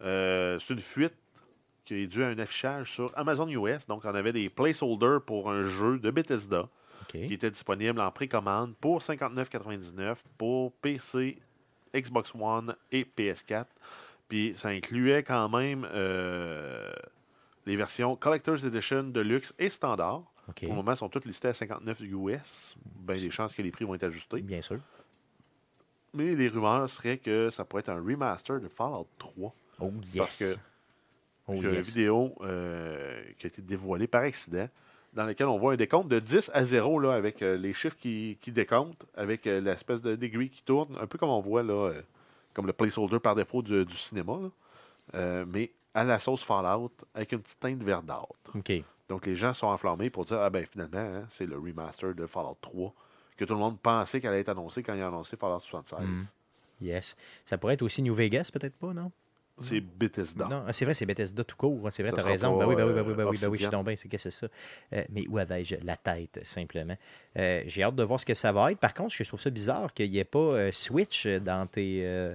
Euh, 0.03 0.59
c'est 0.59 0.75
une 0.75 0.81
fuite 0.81 1.15
qui 1.85 1.95
est 1.95 2.07
due 2.07 2.25
à 2.25 2.29
un 2.29 2.39
affichage 2.39 2.93
sur 2.93 3.11
Amazon 3.17 3.47
US. 3.49 3.87
Donc, 3.87 4.05
on 4.05 4.15
avait 4.15 4.33
des 4.33 4.49
placeholders 4.49 5.21
pour 5.23 5.51
un 5.51 5.63
jeu 5.65 5.99
de 5.99 6.11
Bethesda 6.11 6.69
qui 7.27 7.35
était 7.35 7.51
disponible 7.51 8.01
en 8.01 8.11
précommande 8.11 8.75
pour 8.81 9.01
59,99 9.03 10.17
pour 10.39 10.73
PC, 10.73 11.39
Xbox 11.95 12.33
One 12.39 12.75
et 12.91 13.05
PS4. 13.05 13.67
Puis 14.29 14.53
ça 14.57 14.71
incluait 14.71 15.23
quand 15.23 15.49
même 15.51 15.87
euh, 15.93 16.91
les 17.67 17.77
versions 17.77 18.17
Collector's 18.17 18.65
Edition, 18.65 19.05
Deluxe 19.05 19.53
et 19.59 19.69
Standard. 19.69 20.23
OK. 20.49 20.61
Pour 20.61 20.69
le 20.69 20.75
moment, 20.75 20.93
elles 20.93 20.99
sont 20.99 21.09
toutes 21.09 21.25
listées 21.25 21.49
à 21.49 21.53
59 21.53 22.01
US. 22.01 22.77
Ben, 23.01 23.19
des 23.19 23.31
chances 23.31 23.55
que 23.55 23.63
les 23.63 23.71
prix 23.71 23.85
vont 23.85 23.95
être 23.95 24.05
ajustés. 24.05 24.41
Bien 24.41 24.63
sûr. 24.63 24.79
mais 26.13 26.35
les 26.35 26.49
rumeurs 26.49 26.89
seraient 26.89 27.19
que 27.19 27.51
ça 27.51 27.65
pourrait 27.65 27.81
être 27.81 27.89
un 27.91 28.01
remaster 28.01 28.61
de 28.61 28.69
Fallout 28.69 29.09
3. 29.19 29.55
Oh 29.81 29.93
Parce 30.17 30.41
yes. 30.41 30.55
que 30.55 30.61
Oh 31.47 31.53
Il 31.55 31.63
y 31.63 31.67
a 31.67 31.71
une 31.71 31.81
vidéo 31.81 32.35
euh, 32.41 33.23
qui 33.39 33.47
a 33.47 33.49
été 33.49 33.61
dévoilée 33.61 34.07
par 34.07 34.23
accident, 34.23 34.69
dans 35.13 35.25
laquelle 35.25 35.47
on 35.47 35.59
voit 35.59 35.75
un 35.75 35.77
décompte 35.77 36.09
de 36.09 36.19
10 36.19 36.51
à 36.55 36.65
0, 36.65 36.99
là, 37.01 37.13
avec 37.15 37.43
euh, 37.43 37.57
les 37.57 37.75
chiffres 37.75 37.97
qui, 37.97 38.39
qui 38.41 38.51
décomptent, 38.51 39.05
avec 39.15 39.47
euh, 39.47 39.61
l'espèce 39.61 40.01
de 40.01 40.17
d'aiguille 40.17 40.49
qui 40.49 40.63
tourne, 40.63 40.97
un 40.99 41.07
peu 41.07 41.19
comme 41.19 41.29
on 41.29 41.41
voit, 41.41 41.63
là, 41.63 41.91
euh, 41.91 42.03
comme 42.55 42.67
le 42.67 42.73
placeholder 42.73 43.19
par 43.21 43.35
défaut 43.35 43.61
du, 43.63 43.85
du 43.85 43.97
cinéma, 43.97 44.39
là. 45.13 45.45
Mais 45.47 45.71
à 45.93 46.03
la 46.03 46.19
sauce 46.19 46.43
Fallout, 46.43 46.91
avec 47.15 47.33
une 47.33 47.41
petite 47.41 47.61
teinte 47.61 47.83
verdâtre. 47.83 48.27
OK. 48.55 48.73
Donc 49.09 49.27
les 49.27 49.37
gens 49.37 49.53
sont 49.53 49.67
enflammés 49.67 50.11
pour 50.11 50.25
dire, 50.25 50.41
ah 50.41 50.51
ben 50.51 50.65
finalement, 50.67 50.99
hein, 50.99 51.27
c'est 51.31 51.47
le 51.47 51.59
remaster 51.59 52.15
de 52.15 52.27
Fallout 52.27 52.57
3, 52.61 52.93
que 53.37 53.45
tout 53.45 53.55
le 53.55 53.61
monde 53.61 53.79
pensait 53.81 54.21
qu'elle 54.21 54.31
allait 54.31 54.41
être 54.41 54.49
annoncée 54.51 54.83
quand 54.83 54.95
il 54.95 55.03
a 55.03 55.09
annoncé 55.09 55.37
Fallout 55.37 55.61
76. 55.61 56.07
Mm. 56.07 56.27
Yes. 56.81 57.17
Ça 57.45 57.59
pourrait 57.59 57.75
être 57.75 57.83
aussi 57.83 58.03
New 58.03 58.15
Vegas, 58.15 58.51
peut-être 58.53 58.75
pas, 58.77 58.93
non? 58.93 59.11
C'est 59.61 59.81
Bethesda. 59.81 60.49
Non, 60.49 60.65
c'est 60.73 60.85
vrai, 60.85 60.95
c'est 60.95 61.07
Bethesda 61.07 61.45
tout 61.45 61.55
court. 61.57 61.87
hein, 61.87 61.91
C'est 61.93 62.03
vrai, 62.03 62.11
Ça 62.11 62.17
tu 62.17 62.21
as 62.21 62.23
sera 62.23 62.33
raison. 62.33 62.59
Ben 62.59 62.67
oui, 62.67 62.75
ben 62.75 62.87
oui, 62.87 62.93
ben 62.93 62.99
euh, 62.99 63.03
oui, 63.05 63.15
ben 63.15 63.27
oui, 63.29 63.39
ben 63.41 63.49
oui, 63.49 63.57
je 63.59 63.63
suis 63.63 63.71
tombé, 63.71 63.95
c'est 63.95 64.09
qu'est-ce 64.09 64.25
que 64.25 64.31
c'est 64.31 64.47
ça? 64.49 64.53
Euh, 64.95 65.05
mais 65.11 65.29
où 65.29 65.39
avais-je 65.39 65.77
la 65.85 65.97
tête, 65.97 66.41
simplement? 66.43 66.97
Euh, 67.39 67.63
J'ai 67.67 67.85
hâte 67.85 67.95
de 67.95 68.03
voir 68.03 68.19
ce 68.19 68.27
que 68.27 68.35
ça 68.35 68.51
va 68.51 68.73
être. 68.73 68.81
Par 68.81 68.93
contre, 68.95 69.15
je 69.15 69.23
trouve 69.23 69.41
ça 69.41 69.51
bizarre 69.51 69.95
qu'il 69.95 70.11
n'y 70.11 70.19
ait 70.19 70.25
pas 70.25 70.39
euh, 70.41 70.73
Switch 70.73 71.29
dans 71.29 71.69
tes. 71.69 72.35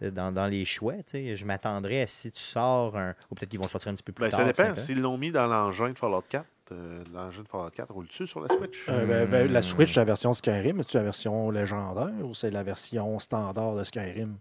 Dans, 0.00 0.32
dans 0.32 0.46
les 0.46 0.64
choix, 0.64 0.94
tu 0.94 1.02
sais. 1.06 1.36
je 1.36 1.44
m'attendrais 1.44 2.02
à 2.02 2.06
si 2.06 2.30
tu 2.30 2.40
sors 2.40 2.96
un. 2.96 3.14
Ou 3.30 3.34
peut-être 3.34 3.48
qu'ils 3.50 3.60
vont 3.60 3.68
sortir 3.68 3.90
un 3.90 3.94
petit 3.94 4.02
peu 4.02 4.12
plus 4.12 4.24
Ben, 4.24 4.30
tard. 4.30 4.40
ça 4.40 4.46
dépend. 4.68 4.80
S'ils 4.80 5.00
l'ont 5.00 5.16
mis 5.18 5.30
dans 5.30 5.46
l'engin 5.46 5.90
de 5.90 5.98
Fallout 5.98 6.24
4, 6.28 6.44
euh, 6.72 7.02
l'engin 7.14 7.42
de 7.42 7.48
Fallout 7.48 7.70
4 7.70 7.92
roule-tu 7.92 8.26
sur 8.26 8.40
la 8.40 8.48
Switch? 8.54 8.86
Euh, 8.88 9.06
ben, 9.06 9.28
ben, 9.28 9.50
la. 9.52 9.62
Switch, 9.62 9.94
la 9.94 10.04
version 10.04 10.32
Skyrim, 10.32 10.80
est-tu 10.80 10.96
la 10.96 11.02
version 11.04 11.50
légendaire 11.50 12.12
ou 12.24 12.34
c'est 12.34 12.50
la 12.50 12.62
version 12.62 13.18
standard 13.18 13.74
de 13.74 13.84
Skyrim? 13.84 14.36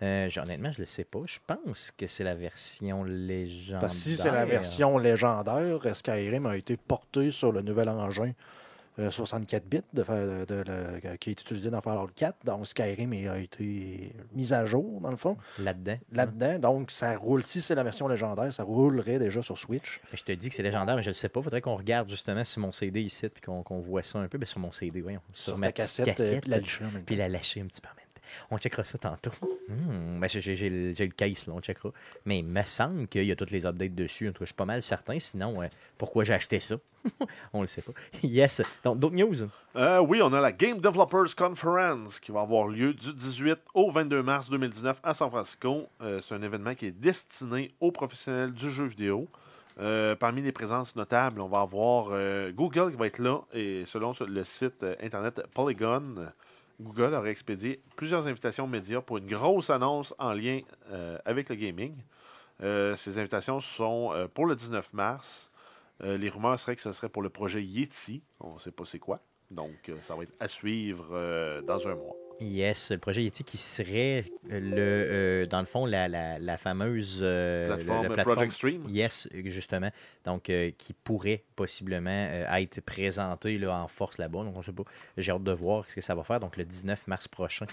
Euh, 0.00 0.28
honnêtement, 0.36 0.70
je 0.70 0.78
ne 0.80 0.84
le 0.84 0.88
sais 0.88 1.04
pas. 1.04 1.18
Je 1.26 1.38
pense 1.46 1.90
que 1.90 2.06
c'est 2.06 2.22
la 2.22 2.34
version 2.36 3.02
légendaire. 3.02 3.80
Parce 3.80 3.94
que 3.94 4.00
si 4.00 4.16
c'est 4.16 4.30
la 4.30 4.44
version 4.44 4.96
légendaire, 4.98 5.80
Skyrim 5.94 6.46
a 6.46 6.56
été 6.56 6.76
porté 6.76 7.30
sur 7.32 7.50
le 7.52 7.62
nouvel 7.62 7.88
engin 7.88 8.32
64 9.10 9.64
bits 9.66 9.80
de, 9.92 10.02
de- 10.02 10.62
de- 10.64 11.16
qui 11.16 11.30
est 11.30 11.40
utilisé 11.40 11.70
dans 11.70 11.80
Fallout 11.80 12.10
4. 12.14 12.44
Donc 12.44 12.66
Skyrim 12.66 13.12
a 13.30 13.38
été 13.38 14.12
mis 14.34 14.52
à 14.52 14.64
jour, 14.66 15.00
dans 15.00 15.10
le 15.10 15.16
fond, 15.16 15.36
Là-dedans. 15.58 15.98
là-dedans. 16.12 16.58
Donc 16.58 16.90
ça 16.90 17.16
roule, 17.16 17.42
si 17.42 17.60
c'est 17.60 17.74
la 17.74 17.82
version 17.84 18.08
légendaire, 18.08 18.52
ça 18.52 18.62
roulerait 18.64 19.18
déjà 19.18 19.40
sur 19.42 19.56
Switch. 19.56 20.00
Je 20.12 20.22
te 20.24 20.32
dis 20.32 20.48
que 20.48 20.54
c'est 20.54 20.62
légendaire, 20.62 20.96
mais 20.96 21.02
je 21.02 21.08
ne 21.08 21.12
le 21.12 21.14
sais 21.14 21.28
pas. 21.28 21.40
faudrait 21.42 21.60
qu'on 21.60 21.76
regarde 21.76 22.08
justement 22.10 22.44
sur 22.44 22.60
mon 22.60 22.72
CD 22.72 23.00
ici, 23.02 23.28
puis 23.28 23.40
qu'on 23.42 23.78
voit 23.80 24.02
ça 24.02 24.18
un 24.18 24.28
peu. 24.28 24.38
Ben, 24.38 24.46
sur 24.46 24.60
mon 24.60 24.72
CD, 24.72 25.00
voyons. 25.00 25.20
Sur, 25.32 25.44
Sur, 25.52 25.58
ma 25.58 25.66
ta 25.68 25.72
cassette, 25.72 26.08
euh, 26.08 26.12
cassette. 26.12 26.42
puis 26.42 26.50
la 26.50 26.58
puis 27.06 27.16
la 27.16 27.28
lâcher 27.28 27.60
un 27.60 27.66
petit 27.66 27.80
peu. 27.80 27.88
On 28.50 28.58
checkera 28.58 28.84
ça 28.84 28.98
tantôt. 28.98 29.30
Hmm, 29.68 30.18
ben, 30.20 30.28
j'ai- 30.28 30.70
le, 30.70 31.06
case, 31.08 31.46
là, 31.46 31.52
on 31.54 31.60
checkera. 31.60 31.90
Mais 32.24 32.38
il 32.38 32.44
me 32.44 32.62
semble 32.64 33.06
qu'il 33.08 33.24
y 33.24 33.32
a 33.32 33.36
toutes 33.36 33.50
les 33.50 33.66
updates 33.66 33.94
dessus. 33.94 34.28
En 34.28 34.32
tout 34.32 34.40
cas, 34.40 34.44
je 34.44 34.50
suis 34.50 34.54
pas 34.54 34.64
mal 34.64 34.82
certain. 34.82 35.18
Sinon, 35.18 35.62
euh, 35.62 35.66
pourquoi 35.96 36.24
j'ai 36.24 36.32
acheté 36.34 36.60
ça? 36.60 36.76
On 37.52 37.60
le 37.60 37.66
sait 37.66 37.82
pas. 37.82 37.92
yes. 38.22 38.62
Donc, 38.84 38.98
d'autres 38.98 39.14
news? 39.14 39.34
Euh, 39.76 40.00
oui, 40.00 40.20
on 40.22 40.32
a 40.32 40.40
la 40.40 40.52
Game 40.52 40.80
Developers 40.80 41.34
Conference 41.36 42.18
qui 42.18 42.32
va 42.32 42.40
avoir 42.40 42.66
lieu 42.66 42.92
du 42.92 43.12
18 43.12 43.58
au 43.74 43.90
22 43.90 44.22
mars 44.22 44.50
2019 44.50 44.98
à 45.02 45.14
San 45.14 45.30
Francisco. 45.30 45.86
Euh, 46.00 46.20
c'est 46.20 46.34
un 46.34 46.42
événement 46.42 46.74
qui 46.74 46.86
est 46.86 46.90
destiné 46.98 47.72
aux 47.80 47.92
professionnels 47.92 48.52
du 48.52 48.70
jeu 48.70 48.86
vidéo. 48.86 49.28
Parmi 50.18 50.42
les 50.42 50.50
présences 50.50 50.96
notables, 50.96 51.40
on 51.40 51.46
va 51.46 51.60
avoir 51.60 52.08
Google 52.50 52.90
qui 52.90 52.96
va 52.96 53.06
être 53.06 53.20
là. 53.20 53.42
Et 53.52 53.84
selon 53.86 54.12
le 54.26 54.42
site 54.42 54.84
internet 55.00 55.40
Polygon, 55.54 56.32
Google 56.80 57.14
aurait 57.14 57.30
expédié 57.30 57.82
plusieurs 57.96 58.26
invitations 58.26 58.66
médias 58.66 59.00
pour 59.00 59.18
une 59.18 59.26
grosse 59.26 59.70
annonce 59.70 60.14
en 60.18 60.32
lien 60.32 60.60
euh, 60.90 61.18
avec 61.24 61.48
le 61.48 61.56
gaming. 61.56 61.94
Euh, 62.62 62.94
ces 62.96 63.18
invitations 63.18 63.60
sont 63.60 64.12
euh, 64.12 64.28
pour 64.28 64.46
le 64.46 64.54
19 64.54 64.92
mars. 64.92 65.50
Les 66.00 66.28
rumeurs 66.28 66.60
seraient 66.60 66.76
que 66.76 66.82
ce 66.82 66.92
serait 66.92 67.08
pour 67.08 67.22
le 67.22 67.28
projet 67.28 67.60
Yeti. 67.60 68.22
On 68.38 68.54
ne 68.54 68.58
sait 68.60 68.70
pas 68.70 68.84
c'est 68.84 69.00
quoi. 69.00 69.20
Donc, 69.50 69.90
ça 70.02 70.14
va 70.14 70.22
être 70.22 70.34
à 70.38 70.46
suivre 70.46 71.60
dans 71.62 71.88
un 71.88 71.96
mois. 71.96 72.14
Yes, 72.40 72.92
le 72.92 72.98
projet 72.98 73.22
Yeti 73.24 73.42
qui 73.42 73.58
serait 73.58 74.24
euh, 74.50 74.60
le, 74.60 74.76
euh, 74.78 75.46
dans 75.46 75.58
le 75.60 75.66
fond 75.66 75.86
la, 75.86 76.06
la, 76.08 76.38
la 76.38 76.56
fameuse 76.56 77.18
euh, 77.20 77.66
Plateforme 77.74 78.08
la- 78.08 78.14
la 78.16 78.22
Project 78.22 78.52
Stream. 78.52 78.84
Yes, 78.88 79.28
justement. 79.32 79.90
Donc, 80.24 80.48
euh, 80.48 80.70
qui 80.78 80.92
pourrait 80.92 81.42
possiblement 81.56 82.10
être 82.10 82.80
présenté 82.82 83.58
là, 83.58 83.82
en 83.82 83.88
force 83.88 84.18
là-bas. 84.18 84.44
Donc, 84.44 84.56
on 84.56 84.62
sait 84.62 84.72
pas. 84.72 84.84
J'ai 85.16 85.32
hâte 85.32 85.42
de 85.42 85.52
voir 85.52 85.84
ce 85.88 85.96
que 85.96 86.00
ça 86.00 86.14
va 86.14 86.22
faire. 86.22 86.38
Donc, 86.38 86.56
le 86.56 86.64
19 86.64 87.06
mars 87.08 87.26
prochain. 87.26 87.66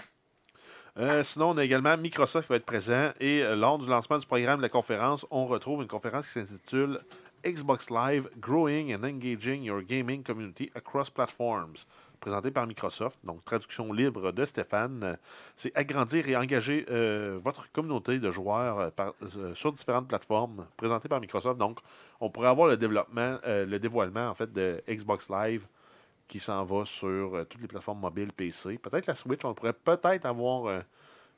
Euh, 0.98 1.22
sinon, 1.22 1.50
on 1.50 1.58
a 1.58 1.64
également 1.64 1.96
Microsoft 1.96 2.46
qui 2.46 2.52
va 2.52 2.56
être 2.56 2.64
présent. 2.64 3.10
Et 3.20 3.42
euh, 3.42 3.54
lors 3.54 3.78
du 3.78 3.86
lancement 3.86 4.18
du 4.18 4.26
programme 4.26 4.58
de 4.58 4.62
la 4.62 4.68
conférence, 4.70 5.26
on 5.30 5.46
retrouve 5.46 5.82
une 5.82 5.88
conférence 5.88 6.26
qui 6.26 6.32
s'intitule 6.40 7.00
Xbox 7.44 7.90
Live 7.90 8.28
Growing 8.40 8.94
and 8.94 9.04
Engaging 9.04 9.62
Your 9.62 9.82
Gaming 9.82 10.22
Community 10.22 10.70
Across 10.74 11.10
Platforms, 11.10 11.76
présentée 12.26 12.50
par 12.50 12.66
Microsoft. 12.66 13.20
Donc, 13.22 13.44
traduction 13.44 13.92
libre 13.92 14.32
de 14.32 14.44
Stéphane. 14.44 15.16
C'est 15.56 15.70
agrandir 15.78 16.28
et 16.28 16.36
engager 16.36 16.84
euh, 16.90 17.38
votre 17.40 17.70
communauté 17.70 18.18
de 18.18 18.32
joueurs 18.32 18.80
euh, 18.80 18.90
euh, 19.36 19.54
sur 19.54 19.72
différentes 19.72 20.08
plateformes, 20.08 20.66
présentée 20.76 21.08
par 21.08 21.20
Microsoft. 21.20 21.56
Donc, 21.56 21.78
on 22.18 22.28
pourrait 22.28 22.48
avoir 22.48 22.66
le 22.66 22.76
développement, 22.76 23.38
le 23.44 23.78
dévoilement 23.78 24.28
en 24.28 24.34
fait 24.34 24.52
de 24.52 24.82
Xbox 24.88 25.28
Live 25.30 25.68
qui 26.26 26.40
s'en 26.40 26.64
va 26.64 26.84
sur 26.84 27.46
toutes 27.48 27.60
les 27.60 27.68
plateformes 27.68 28.00
mobiles 28.00 28.32
PC. 28.32 28.78
Peut-être 28.78 29.06
la 29.06 29.14
Switch, 29.14 29.44
on 29.44 29.54
pourrait 29.54 29.72
peut-être 29.72 30.26
avoir 30.26 30.82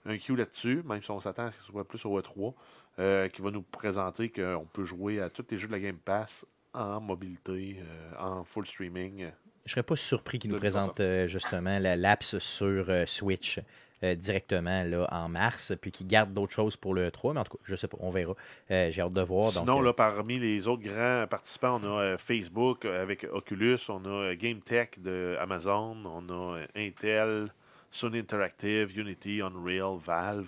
un 0.06 0.16
Q 0.16 0.36
là-dessus, 0.36 0.82
même 0.86 1.02
si 1.02 1.10
on 1.10 1.20
s'attend 1.20 1.46
à 1.46 1.50
ce 1.50 1.58
que 1.58 1.64
ce 1.64 1.70
soit 1.70 1.86
plus 1.86 2.02
au 2.06 2.18
E3, 2.18 2.54
euh, 2.98 3.28
qui 3.28 3.42
va 3.42 3.50
nous 3.50 3.60
présenter 3.60 4.30
qu'on 4.30 4.66
peut 4.72 4.86
jouer 4.86 5.20
à 5.20 5.28
tous 5.28 5.44
les 5.50 5.58
jeux 5.58 5.66
de 5.66 5.72
la 5.72 5.80
Game 5.80 5.98
Pass 5.98 6.46
en 6.72 6.98
mobilité, 6.98 7.82
en 8.18 8.44
full 8.44 8.66
streaming. 8.66 9.30
Je 9.68 9.74
serais 9.74 9.82
pas 9.82 9.96
surpris 9.96 10.38
qu'ils 10.38 10.50
nous 10.50 10.56
présentent 10.56 11.00
euh, 11.00 11.28
justement 11.28 11.78
la 11.78 11.94
lapse 11.94 12.38
sur 12.38 12.88
euh, 12.88 13.04
Switch 13.04 13.60
euh, 14.02 14.14
directement 14.14 14.82
là, 14.84 15.06
en 15.12 15.28
mars, 15.28 15.74
puis 15.78 15.90
qu'ils 15.90 16.06
gardent 16.06 16.32
d'autres 16.32 16.54
choses 16.54 16.76
pour 16.76 16.94
le 16.94 17.10
3, 17.10 17.34
mais 17.34 17.40
en 17.40 17.44
tout 17.44 17.58
cas, 17.58 17.62
je 17.64 17.76
sais 17.76 17.86
pas, 17.86 17.98
on 18.00 18.08
verra. 18.08 18.34
Euh, 18.70 18.90
J'ai 18.90 19.02
hâte 19.02 19.12
de 19.12 19.20
voir. 19.20 19.52
donc, 19.52 19.64
Sinon, 19.64 19.82
là, 19.82 19.92
parmi 19.92 20.38
les 20.38 20.68
autres 20.68 20.84
grands 20.84 21.26
participants, 21.28 21.80
on 21.82 21.98
a 21.98 22.00
euh, 22.02 22.16
Facebook 22.16 22.86
avec 22.86 23.26
Oculus, 23.30 23.78
on 23.90 24.04
a 24.06 24.34
GameTech 24.36 25.02
de 25.02 25.36
Amazon, 25.38 25.96
on 26.06 26.30
a 26.30 26.60
Intel, 26.74 27.52
Sony 27.90 28.20
Interactive, 28.20 28.96
Unity, 28.96 29.42
Unreal, 29.42 29.98
Valve. 30.02 30.46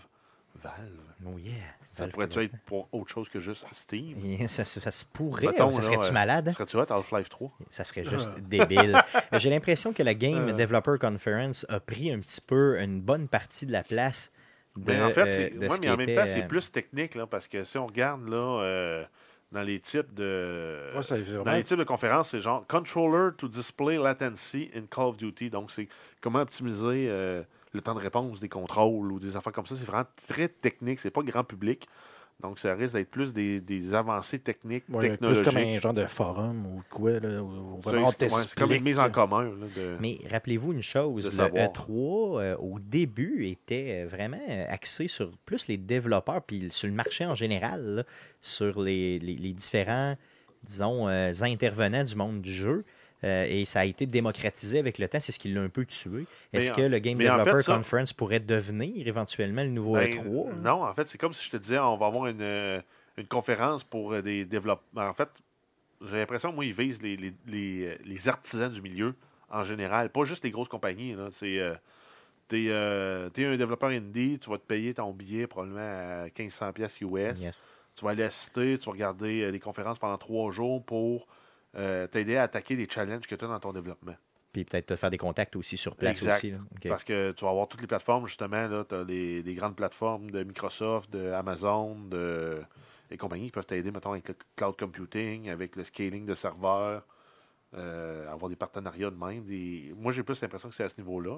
Valve. 0.62 0.74
oh 1.26 1.38
yeah. 1.38 1.54
Ça 1.92 2.02
Valve 2.04 2.12
pourrait-tu 2.12 2.40
être 2.40 2.56
pour 2.66 2.88
autre 2.92 3.08
chose 3.10 3.28
que 3.28 3.40
juste 3.40 3.64
Steam? 3.72 4.16
Ça, 4.48 4.64
ça- 4.64 4.80
ça 4.80 4.90
se 4.90 5.04
pourrait. 5.04 5.46
Mettons, 5.48 5.72
ça 5.72 5.82
serait-tu 5.82 6.10
euh, 6.10 6.12
malade? 6.12 6.52
Serais-tu 6.52 6.76
hot 6.76 6.86
Half-Life 6.90 7.28
3? 7.28 7.50
Ça 7.68 7.84
serait 7.84 8.04
juste 8.04 8.30
débile. 8.40 9.00
J'ai 9.32 9.50
l'impression 9.50 9.92
que 9.92 10.02
la 10.02 10.14
Game 10.14 10.48
Euh. 10.48 10.52
Developer 10.52 10.96
Conference 11.00 11.66
a 11.68 11.80
pris 11.80 12.12
un 12.12 12.18
petit 12.20 12.40
peu 12.40 12.78
une 12.80 13.00
bonne 13.00 13.26
partie 13.28 13.66
de 13.66 13.72
la 13.72 13.82
place. 13.82 14.30
De, 14.76 14.92
Mais 14.92 15.02
en 15.02 15.10
fait, 15.10 15.30
c'est, 15.32 15.52
euh, 15.56 15.68
ouais, 15.68 15.76
mais 15.82 15.90
en 15.90 15.96
même 15.96 16.14
temps, 16.14 16.24
c'est 16.26 16.44
euh, 16.44 16.46
plus 16.46 16.70
technique, 16.70 17.16
là, 17.16 17.26
parce 17.26 17.48
que 17.48 17.64
si 17.64 17.76
on 17.76 17.86
regarde 17.88 18.28
là, 18.28 18.62
euh, 18.62 19.04
dans 19.50 19.62
les 19.62 19.80
types 19.80 20.14
de. 20.14 20.92
Ouais, 20.94 21.02
c'est 21.02 21.24
dans 21.42 21.52
les 21.52 21.64
types 21.64 21.76
de 21.76 21.82
conférences, 21.84 22.30
c'est 22.30 22.40
genre 22.40 22.64
Controller 22.68 23.30
to 23.36 23.48
display 23.48 23.96
latency 23.98 24.70
in 24.76 24.82
Call 24.88 25.06
of 25.06 25.16
Duty. 25.16 25.50
Donc, 25.50 25.72
c'est 25.72 25.88
comment 26.20 26.40
optimiser 26.42 27.08
euh, 27.08 27.42
le 27.72 27.80
temps 27.80 27.94
de 27.94 28.00
réponse 28.00 28.40
des 28.40 28.48
contrôles 28.48 29.12
ou 29.12 29.18
des 29.20 29.36
affaires 29.36 29.52
comme 29.52 29.66
ça. 29.66 29.74
C'est 29.76 29.84
vraiment 29.86 30.06
très 30.28 30.48
technique. 30.48 30.98
C'est 31.00 31.10
pas 31.10 31.22
grand 31.22 31.44
public. 31.44 31.86
Donc, 32.42 32.58
ça 32.58 32.74
risque 32.74 32.94
d'être 32.94 33.10
plus 33.10 33.34
des, 33.34 33.60
des 33.60 33.92
avancées 33.92 34.38
techniques, 34.38 34.84
Ouais, 34.88 35.00
plus 35.00 35.10
technologiques. 35.10 35.44
comme 35.44 35.56
un 35.58 35.78
genre 35.78 35.92
de 35.92 36.06
forum 36.06 36.64
ou 36.66 36.82
quoi, 36.88 37.20
là, 37.20 37.42
où 37.42 37.78
vraiment 37.82 38.10
c'est- 38.18 38.34
ouais, 38.34 38.42
comme 38.56 38.72
une 38.72 38.82
mise 38.82 38.98
en 38.98 39.10
commun. 39.10 39.42
là, 39.44 39.66
de- 39.76 39.96
Mais 40.00 40.18
rappelez-vous 40.30 40.72
une 40.72 40.82
chose, 40.82 41.26
le 41.26 41.30
savoir. 41.32 41.68
E3 41.68 42.40
euh, 42.40 42.56
au 42.56 42.78
début 42.78 43.46
était 43.46 44.04
euh, 44.04 44.08
vraiment 44.08 44.40
euh, 44.48 44.64
axé 44.70 45.06
sur 45.06 45.30
plus 45.44 45.68
les 45.68 45.76
développeurs 45.76 46.40
puis 46.42 46.68
sur 46.70 46.88
le 46.88 46.94
marché 46.94 47.26
en 47.26 47.34
général, 47.34 47.84
là, 47.84 48.04
sur 48.40 48.80
les, 48.80 49.18
les- 49.18 49.36
les 49.36 49.52
différents, 49.52 50.16
disons, 50.62 51.08
euh, 51.08 51.32
intervenants 51.42 52.04
du 52.04 52.16
monde 52.16 52.40
du 52.40 52.54
jeu. 52.54 52.84
Euh, 53.22 53.44
et 53.48 53.64
ça 53.66 53.80
a 53.80 53.84
été 53.84 54.06
démocratisé 54.06 54.78
avec 54.78 54.98
le 54.98 55.06
temps, 55.08 55.20
c'est 55.20 55.32
ce 55.32 55.38
qui 55.38 55.48
l'a 55.52 55.60
un 55.60 55.68
peu 55.68 55.84
tué. 55.84 56.26
Est-ce 56.52 56.70
que 56.72 56.80
le 56.80 56.98
Game 56.98 57.18
mais 57.18 57.28
en 57.28 57.34
fait, 57.38 57.44
Developer 57.44 57.62
ça- 57.62 57.76
Conference 57.76 58.12
pourrait 58.12 58.40
devenir 58.40 59.06
éventuellement 59.06 59.62
le 59.62 59.68
nouveau 59.68 59.94
Ben, 59.94 60.10
E3? 60.10 60.48
hein? 60.50 60.56
Non, 60.62 60.84
en 60.84 60.94
fait, 60.94 61.08
c'est 61.08 61.18
comme 61.18 61.34
si 61.34 61.44
je 61.44 61.50
te 61.50 61.56
disais, 61.58 61.78
on 61.78 61.96
va 61.96 62.06
avoir 62.06 62.26
une, 62.28 62.40
euh, 62.40 62.80
une 63.18 63.26
conférence 63.26 63.84
pour 63.84 64.12
euh, 64.14 64.22
des 64.22 64.44
développeurs. 64.46 64.82
En 65.10 65.12
fait, 65.12 65.28
j'ai 66.02 66.16
l'impression, 66.16 66.52
moi, 66.52 66.64
ils 66.64 66.72
visent 66.72 67.02
les, 67.02 67.16
les, 67.16 67.34
les, 67.46 67.98
les 68.04 68.28
artisans 68.28 68.72
du 68.72 68.80
milieu 68.80 69.14
en 69.50 69.64
général, 69.64 70.10
pas 70.10 70.24
juste 70.24 70.44
les 70.44 70.50
grosses 70.50 70.68
compagnies. 70.68 71.14
Là. 71.14 71.28
C'est, 71.32 71.58
euh, 71.58 71.74
t'es, 72.48 72.66
euh, 72.68 73.28
t'es 73.30 73.44
un 73.44 73.56
développeur 73.56 73.90
indie, 73.90 74.38
tu 74.40 74.48
vas 74.48 74.56
te 74.58 74.66
payer 74.66 74.94
ton 74.94 75.12
billet 75.12 75.46
probablement 75.46 75.80
à 75.80 76.28
1500$ 76.28 76.72
piastres 76.72 77.02
US. 77.02 77.38
Yes. 77.38 77.62
Tu 77.96 78.04
vas 78.04 78.12
aller 78.12 78.22
assister, 78.22 78.78
tu 78.78 78.86
vas 78.86 78.92
regarder 78.92 79.50
des 79.52 79.58
conférences 79.60 79.98
pendant 79.98 80.16
trois 80.16 80.50
jours 80.52 80.82
pour 80.84 81.26
euh, 81.76 82.06
t'aider 82.06 82.36
à 82.36 82.42
attaquer 82.44 82.76
les 82.76 82.88
challenges 82.88 83.26
que 83.26 83.34
tu 83.34 83.44
as 83.44 83.48
dans 83.48 83.60
ton 83.60 83.72
développement. 83.72 84.14
Puis 84.52 84.64
peut-être 84.64 84.96
faire 84.96 85.10
des 85.10 85.18
contacts 85.18 85.54
aussi 85.54 85.76
sur 85.76 85.94
place 85.94 86.18
Exact. 86.18 86.38
aussi. 86.38 86.50
là. 86.50 86.58
Parce 86.88 87.04
que 87.04 87.30
tu 87.32 87.44
vas 87.44 87.50
avoir 87.52 87.68
toutes 87.68 87.80
les 87.82 87.86
plateformes, 87.86 88.26
justement. 88.26 88.84
Tu 88.84 88.94
as 88.94 89.04
les, 89.04 89.42
les 89.42 89.54
grandes 89.54 89.76
plateformes 89.76 90.30
de 90.30 90.42
Microsoft, 90.42 91.10
de 91.10 91.30
Amazon, 91.30 91.94
de, 91.94 92.60
et 93.10 93.16
compagnie 93.16 93.46
qui 93.46 93.52
peuvent 93.52 93.66
t'aider, 93.66 93.90
mettons, 93.90 94.12
avec 94.12 94.28
le 94.28 94.34
cloud 94.56 94.76
computing, 94.76 95.50
avec 95.50 95.76
le 95.76 95.84
scaling 95.84 96.26
de 96.26 96.34
serveurs, 96.34 97.04
euh, 97.74 98.30
avoir 98.30 98.48
des 98.48 98.56
partenariats 98.56 99.10
de 99.10 99.16
même. 99.16 99.44
Des... 99.44 99.92
Moi, 99.96 100.12
j'ai 100.12 100.22
plus 100.22 100.40
l'impression 100.40 100.68
que 100.68 100.74
c'est 100.74 100.84
à 100.84 100.88
ce 100.88 100.98
niveau-là. 100.98 101.36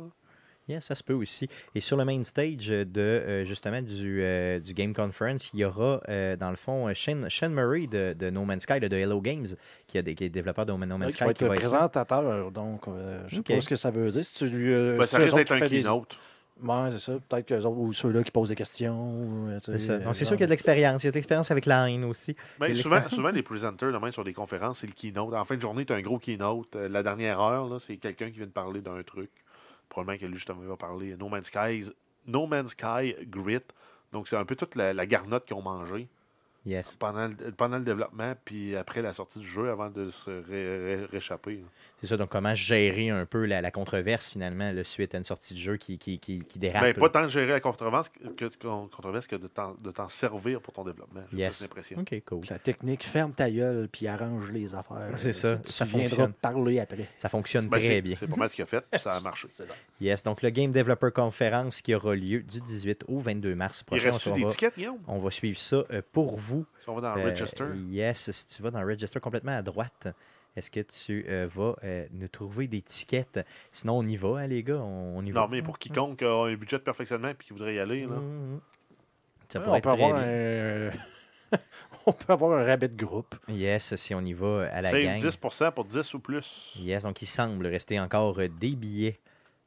Yeah, 0.69 0.81
ça 0.81 0.95
se 0.95 1.03
peut 1.03 1.13
aussi. 1.13 1.49
Et 1.75 1.81
sur 1.81 1.97
le 1.97 2.05
main 2.05 2.23
stage 2.23 2.69
de 2.69 2.87
euh, 2.97 3.45
justement 3.45 3.83
du, 3.83 4.23
euh, 4.23 4.61
du 4.61 4.75
Game 4.75 4.93
Conference, 4.95 5.51
il 5.53 5.61
y 5.61 5.65
aura 5.65 6.01
euh, 6.09 6.37
dans 6.37 6.51
le 6.51 6.57
fond 6.57 6.89
euh, 6.89 6.95
Shane, 6.95 7.29
Shane 7.29 7.53
Murray 7.53 7.89
de, 7.89 8.15
de 8.17 8.31
No 8.31 8.45
Man's 8.45 8.63
Sky, 8.63 8.79
de, 8.79 8.87
de 8.87 8.97
Hello 8.97 9.21
Games, 9.21 9.49
qui, 9.89 9.99
a 9.99 10.03
des, 10.03 10.15
qui 10.15 10.25
est 10.25 10.29
développeur 10.29 10.65
de 10.65 10.73
No 10.73 10.79
Man's 10.99 11.07
qui 11.09 11.13
Sky. 11.15 11.25
va 11.25 11.31
être 11.33 11.39
qui 11.39 11.45
va 11.45 11.55
être 11.57 11.61
présentateur, 11.63 12.51
donc 12.53 12.87
euh, 12.87 13.23
je 13.27 13.35
sais 13.35 13.41
Ok. 13.41 13.47
pas 13.49 13.61
ce 13.61 13.69
que 13.69 13.77
ça 13.77 13.91
veut 13.91 14.09
dire. 14.11 14.25
Si 14.25 14.35
tu 14.35 14.47
lui. 14.49 14.73
euh, 14.73 14.99
Ben, 14.99 15.05
si 15.07 15.11
ça 15.11 15.19
risque 15.19 15.35
d'être 15.35 15.49
qui 15.57 15.63
un 15.65 15.67
keynote. 15.69 16.17
Ouais, 16.63 16.91
c'est 16.93 16.99
ça. 17.01 17.13
Peut-être 17.29 17.47
qu'eux 17.47 17.57
autres, 17.63 17.79
ou 17.79 17.93
ceux-là 17.93 18.23
qui 18.23 18.31
posent 18.31 18.51
des 18.51 18.55
questions. 18.55 19.49
euh, 19.49 19.59
sais, 19.59 19.73
C'est 19.73 19.79
ça. 19.79 19.93
euh, 19.95 19.99
Donc 20.05 20.15
c'est 20.15 20.25
sûr 20.25 20.37
qu'il 20.37 20.43
y 20.43 20.45
a 20.45 20.47
de 20.47 20.53
l'expérience. 20.53 21.03
Il 21.03 21.07
y 21.07 21.09
a 21.09 21.11
de 21.11 21.17
l'expérience 21.17 21.51
avec 21.51 21.67
Line 21.67 22.05
aussi. 22.05 22.37
Ben, 22.61 22.67
Et 22.71 22.75
souvent, 22.75 23.03
souvent, 23.09 23.31
les 23.31 23.43
presenters, 23.43 23.91
demain, 23.91 24.13
sur 24.13 24.23
des 24.23 24.33
conférences, 24.33 24.79
c'est 24.79 24.87
le 24.87 24.93
keynote. 24.93 25.35
En 25.35 25.45
fin 25.45 25.57
de 25.57 25.61
journée, 25.61 25.85
tu 25.85 25.93
as 25.93 25.97
un 25.97 26.03
gros 26.03 26.19
keynote. 26.21 26.77
Euh, 26.77 26.89
La 26.89 27.03
dernière 27.03 27.41
heure, 27.41 27.67
là, 27.69 27.79
c'est 27.85 27.97
quelqu'un 27.97 28.31
qui 28.31 28.37
vient 28.37 28.47
de 28.47 28.53
parler 28.53 28.81
d'un 28.81 29.03
truc. 29.03 29.31
Probablement 29.93 30.19
que 30.19 30.25
lui, 30.25 30.37
justement, 30.37 30.63
va 30.63 30.79
parler 30.79 31.15
No 31.19 31.29
Man's 31.29 31.49
Sky, 31.49 31.85
no 32.27 32.47
Man's 32.47 32.71
Sky 32.71 33.15
Grit. 33.27 33.61
Donc, 34.11 34.27
c'est 34.27 34.37
un 34.37 34.47
peu 34.47 34.57
toute 34.57 34.75
la, 34.75 34.95
la 34.95 35.05
garnotte 35.05 35.45
qu'ils 35.45 35.55
ont 35.55 35.61
mangée 35.61 36.09
Yes. 36.65 36.95
pendant 36.97 37.27
le, 37.27 37.35
pendant 37.51 37.79
le 37.79 37.85
développement, 37.85 38.35
puis 38.45 38.77
après 38.77 39.03
la 39.03 39.13
sortie 39.13 39.41
du 39.41 39.47
jeu, 39.49 39.69
avant 39.71 39.91
de 39.91 40.11
se 40.13 40.31
ré- 40.31 40.97
ré- 40.97 41.05
réchapper. 41.07 41.57
là. 41.57 41.67
C'est 42.01 42.07
ça. 42.07 42.17
Donc 42.17 42.29
comment 42.29 42.55
gérer 42.55 43.11
un 43.11 43.27
peu 43.27 43.47
la, 43.47 43.61
la 43.61 43.71
controverse 43.73 44.31
finalement 44.31 44.71
le 44.71 44.85
suite 44.85 45.13
à 45.15 45.19
une 45.19 45.25
sortie 45.25 45.55
de 45.55 45.59
jeu 45.59 45.77
qui, 45.77 45.99
qui, 45.99 46.19
qui, 46.21 46.41
qui 46.45 46.59
dérape. 46.61 46.83
Ben, 46.83 46.95
pas 46.95 47.09
tant 47.09 47.23
de 47.23 47.29
gérer 47.29 47.51
la 47.53 47.61
controverse 47.61 48.11
que, 48.37 48.45
que- 48.45 48.63
controverse 48.63 49.27
que 49.27 49.35
de 49.37 49.49
t'en 49.49 50.09
servir 50.09 50.61
pour 50.61 50.73
ton 50.73 50.85
développement. 50.85 51.23
J'ai 51.33 51.39
Yes. 51.39 51.63
l'impression. 51.63 51.99
OK, 52.01 52.23
cool. 52.27 52.45
La 52.49 52.59
technique, 52.61 53.03
ferme 53.05 53.33
ta 53.33 53.51
gueule 53.51 53.89
puis 53.91 54.07
arrange 54.07 54.51
les 54.53 54.73
affaires. 54.75 55.11
C'est 55.17 55.33
ça, 55.33 55.57
Tu 55.57 55.73
ça 55.73 55.85
viendras 55.85 56.09
fonctionne. 56.09 56.33
parler 56.35 56.79
après. 56.79 57.09
Ça 57.19 57.29
fonctionne 57.29 57.69
Ben, 57.69 57.81
très 57.81 58.01
bien. 58.03 58.15
c'est 58.19 58.29
pas 58.29 58.37
mal 58.37 58.49
ce 58.51 58.55
qu'il 58.55 58.63
a 58.63 58.67
fait, 58.67 58.85
puis 58.89 59.01
ça 59.01 59.15
a 59.17 59.21
marché. 59.21 59.49
Ça. 59.49 59.65
Yes. 60.01 60.23
Donc 60.23 60.43
le 60.43 60.51
Game 60.51 60.71
Developer 60.71 61.11
Conference 61.13 61.81
qui 61.83 61.93
aura 61.95 62.15
lieu 62.15 62.41
du 62.43 62.61
18 62.61 63.05
au 63.09 63.19
22 63.19 63.55
mars 63.57 63.81
Il 63.81 63.85
prochain. 63.87 64.11
reste 64.13 64.27
on, 64.29 64.35
des 64.35 64.45
va, 64.45 64.51
tickets, 64.51 64.77
Guillaume? 64.77 64.99
on 65.09 65.19
va 65.19 65.31
suivre 65.33 65.59
ça 65.59 65.85
euh, 65.91 66.03
pour 66.13 66.37
vous. 66.37 66.52
Si 66.81 66.89
on 66.89 66.95
va 66.95 67.01
dans 67.15 67.21
Euh, 67.21 67.31
Register. 67.31 67.65
Yes, 67.89 68.31
si 68.31 68.47
tu 68.47 68.63
vas 68.63 68.71
dans 68.71 68.85
Register 68.85 69.21
complètement 69.21 69.57
à 69.57 69.63
droite, 69.63 70.09
est-ce 70.57 70.71
que 70.71 70.81
tu 70.81 71.25
euh, 71.29 71.49
vas 71.53 71.75
euh, 71.85 72.07
nous 72.13 72.29
trouver 72.29 72.67
des 72.69 72.83
tickets? 72.83 73.41
Sinon, 73.71 73.99
on 73.99 74.03
y 74.03 74.17
va, 74.17 74.39
hein, 74.41 74.47
les 74.47 74.63
gars, 74.63 74.77
on, 74.81 75.17
on 75.19 75.25
y 75.25 75.31
va. 75.31 75.41
Non, 75.43 75.49
mais 75.49 75.63
pour 75.63 75.79
quiconque 75.79 76.23
a 76.23 76.47
un 76.47 76.55
budget 76.55 76.79
de 76.79 76.83
perfectionnement 76.83 77.29
et 77.29 77.35
qui 77.37 77.53
voudrait 77.53 77.75
y 77.75 77.79
aller, 77.79 78.03
là. 78.07 78.17
Mhm. 78.17 78.61
Ça 79.49 79.59
Ouais, 79.59 79.65
pourrait 79.65 79.75
on, 79.75 79.79
être 79.79 79.85
peut 79.85 79.97
très 79.97 80.03
avoir 80.05 80.23
bien. 80.23 80.91
un... 80.91 80.91
on 82.07 82.13
peut 82.13 82.33
avoir 82.33 82.59
un 82.59 82.65
rabbit 82.65 82.89
groupe. 82.97 83.35
Yes, 83.49 83.95
si 83.97 84.15
on 84.15 84.21
y 84.23 84.33
va 84.33 84.67
à 84.71 84.81
la 84.81 84.91
C'est 84.91 85.03
gang. 85.03 85.21
10% 85.21 85.73
pour 85.73 85.85
10 85.85 86.15
ou 86.15 86.21
plus. 86.21 86.73
Yes, 86.79 87.03
donc 87.03 87.21
il 87.23 87.27
semble 87.27 87.67
rester 87.67 88.01
encore 88.01 88.39
euh, 88.41 88.49
des 88.49 88.75
billets 88.75 89.21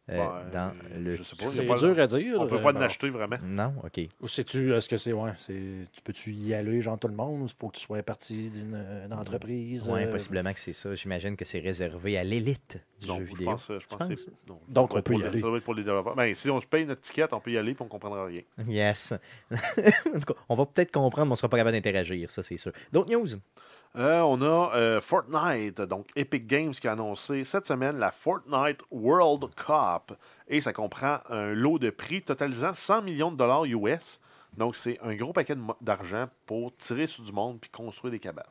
euh, 0.09 0.17
Ouais, 0.19 0.51
dans 0.53 0.71
le... 0.97 1.15
je 1.15 1.23
sais 1.23 1.35
pas. 1.35 1.45
C'est 1.51 1.65
pas- 1.65 1.77
dur 1.77 1.99
à 1.99 2.05
dire. 2.07 2.39
On 2.39 2.47
peut 2.47 2.55
euh, 2.57 2.61
pas 2.61 2.73
en 2.73 2.81
acheter 2.81 3.09
vraiment. 3.09 3.37
Non? 3.43 3.73
OK. 3.83 3.99
Ou 4.21 4.27
sais-tu, 4.27 4.73
est-ce 4.73 4.87
que 4.87 4.97
c'est, 4.97 5.13
ouais, 5.13 5.31
c'est, 5.37 5.87
tu 5.91 6.01
peux-tu 6.03 6.31
y 6.31 6.53
aller, 6.53 6.81
genre 6.81 6.99
tout 6.99 7.07
le 7.07 7.15
monde, 7.15 7.49
il 7.49 7.59
faut 7.59 7.69
que 7.69 7.77
tu 7.77 7.81
sois 7.85 8.03
partie 8.03 8.49
d'une 8.51 8.75
euh, 8.75 9.07
entreprise. 9.11 9.89
Oui, 9.91 10.03
euh, 10.03 10.11
possiblement 10.11 10.53
que 10.53 10.59
c'est 10.59 10.73
ça. 10.73 10.93
J'imagine 10.95 11.35
que 11.35 11.45
c'est 11.45 11.59
réservé 11.59 12.17
à 12.17 12.23
l'élite 12.23 12.79
du 13.01 13.07
Non, 13.07 13.17
jeu 13.17 13.25
je 13.25 13.29
vidéo. 13.31 13.51
pense, 13.51 13.67
je 13.67 13.87
pense 13.97 14.07
c'est. 14.07 14.27
non, 14.47 14.59
ça 14.67 14.71
Donc, 14.73 14.95
on 14.95 15.01
peut 15.01 15.13
y 15.15 15.17
le- 15.17 15.25
aller. 15.27 15.39
Ça 15.41 15.47
doit 15.47 15.57
être 15.57 15.63
pour 15.63 15.73
les 15.73 15.83
développeurs. 15.83 16.15
Ben, 16.15 16.33
si 16.35 16.49
on 16.51 16.61
se 16.61 16.65
paye 16.67 16.85
notre 16.85 17.01
ticket, 17.01 17.25
on 17.33 17.39
peut 17.39 17.51
y 17.51 17.57
aller 17.57 17.71
et 17.71 17.77
on 17.79 17.85
ne 17.85 17.89
comprendra 17.89 18.25
rien. 18.25 18.41
Yes. 18.67 19.13
En 20.15 20.19
tout 20.19 20.33
cas, 20.33 20.39
on 20.49 20.55
va 20.55 20.65
peut-être 20.65 20.91
comprendre, 20.91 21.25
mais 21.25 21.31
on 21.31 21.33
ne 21.33 21.37
sera 21.37 21.49
pas 21.49 21.57
capable 21.57 21.75
d'interagir, 21.75 22.29
ça 22.31 22.43
c'est 22.43 22.57
sûr. 22.57 22.71
D'autres 22.91 23.11
news? 23.11 23.27
Euh, 23.97 24.19
on 24.19 24.41
a 24.41 24.75
euh, 24.75 24.99
Fortnite, 24.99 25.79
donc 25.79 26.08
Epic 26.17 26.47
Games 26.47 26.71
qui 26.71 26.86
a 26.86 26.91
annoncé 26.91 27.45
cette 27.45 27.65
semaine 27.65 27.97
la 27.97 28.12
Fortnite 28.12 28.81
World 28.91 29.55
Cup. 29.55 30.17
Et 30.49 30.60
ça 30.60 30.73
comprend 30.73 31.19
un 31.29 31.53
lot 31.53 31.79
de 31.79 31.89
prix 31.91 32.21
totalisant 32.21 32.73
100 32.73 33.03
millions 33.03 33.31
de 33.31 33.38
dollars 33.38 33.63
US. 33.63 34.19
Donc 34.58 34.75
c'est 34.75 34.99
un 35.01 35.15
gros 35.15 35.31
paquet 35.31 35.55
d'argent 35.79 36.27
pour 36.45 36.75
tirer 36.75 37.08
sur 37.08 37.23
du 37.23 37.31
monde 37.31 37.60
puis 37.62 37.69
construire 37.69 38.12
des 38.12 38.19
cabanes. 38.19 38.43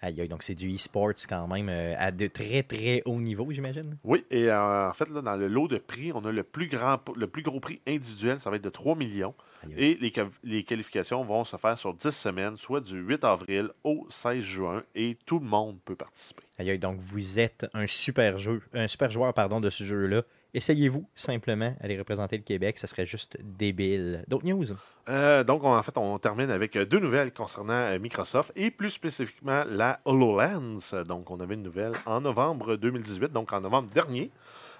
Aïe, 0.00 0.20
aïe, 0.20 0.28
donc 0.28 0.44
c'est 0.44 0.54
du 0.54 0.72
e-sports 0.72 1.26
quand 1.28 1.48
même 1.48 1.68
euh, 1.68 1.94
à 1.98 2.12
de 2.12 2.28
très 2.28 2.62
très 2.62 3.02
haut 3.04 3.20
niveau, 3.20 3.50
j'imagine? 3.50 3.96
Oui, 4.04 4.24
et 4.30 4.52
en 4.52 4.92
fait, 4.92 5.08
là, 5.08 5.22
dans 5.22 5.34
le 5.34 5.48
lot 5.48 5.66
de 5.66 5.78
prix, 5.78 6.12
on 6.12 6.24
a 6.24 6.30
le 6.30 6.44
plus 6.44 6.68
grand, 6.68 7.00
le 7.16 7.26
plus 7.26 7.42
gros 7.42 7.58
prix 7.58 7.80
individuel, 7.86 8.38
ça 8.38 8.48
va 8.48 8.56
être 8.56 8.62
de 8.62 8.70
3 8.70 8.94
millions. 8.94 9.34
Et 9.76 9.94
les, 10.00 10.12
les 10.42 10.62
qualifications 10.64 11.24
vont 11.24 11.44
se 11.44 11.56
faire 11.56 11.78
sur 11.78 11.94
10 11.94 12.10
semaines, 12.10 12.56
soit 12.56 12.80
du 12.80 12.98
8 13.00 13.24
avril 13.24 13.70
au 13.84 14.06
16 14.10 14.42
juin, 14.42 14.82
et 14.94 15.16
tout 15.26 15.38
le 15.38 15.46
monde 15.46 15.78
peut 15.84 15.96
participer. 15.96 16.42
Aïe, 16.58 16.70
aïe, 16.70 16.78
donc 16.78 16.98
vous 16.98 17.38
êtes 17.38 17.66
un 17.74 17.86
super 17.86 18.38
jeu, 18.38 18.62
un 18.72 18.86
super 18.88 19.10
joueur 19.10 19.32
pardon, 19.34 19.60
de 19.60 19.70
ce 19.70 19.84
jeu-là. 19.84 20.22
Essayez-vous 20.56 21.04
simplement 21.16 21.74
aller 21.80 21.98
représenter 21.98 22.36
le 22.36 22.44
Québec, 22.44 22.78
ça 22.78 22.86
serait 22.86 23.06
juste 23.06 23.36
débile. 23.42 24.24
D'autres 24.28 24.46
news? 24.46 24.64
Euh, 25.08 25.42
donc, 25.42 25.64
on- 25.64 25.76
en 25.76 25.82
fait, 25.82 25.98
on 25.98 26.16
termine 26.20 26.48
avec 26.50 26.78
deux 26.78 27.00
nouvelles 27.00 27.32
concernant 27.32 27.72
euh, 27.72 27.98
Microsoft 27.98 28.52
et 28.54 28.70
plus 28.70 28.90
spécifiquement 28.90 29.64
la 29.68 29.98
HoloLens. 30.04 30.94
Donc, 31.08 31.30
on 31.32 31.40
avait 31.40 31.54
une 31.54 31.64
nouvelle 31.64 31.90
en 32.06 32.20
novembre 32.20 32.76
2018, 32.76 33.32
donc 33.32 33.52
en 33.52 33.60
novembre 33.62 33.88
dernier, 33.92 34.30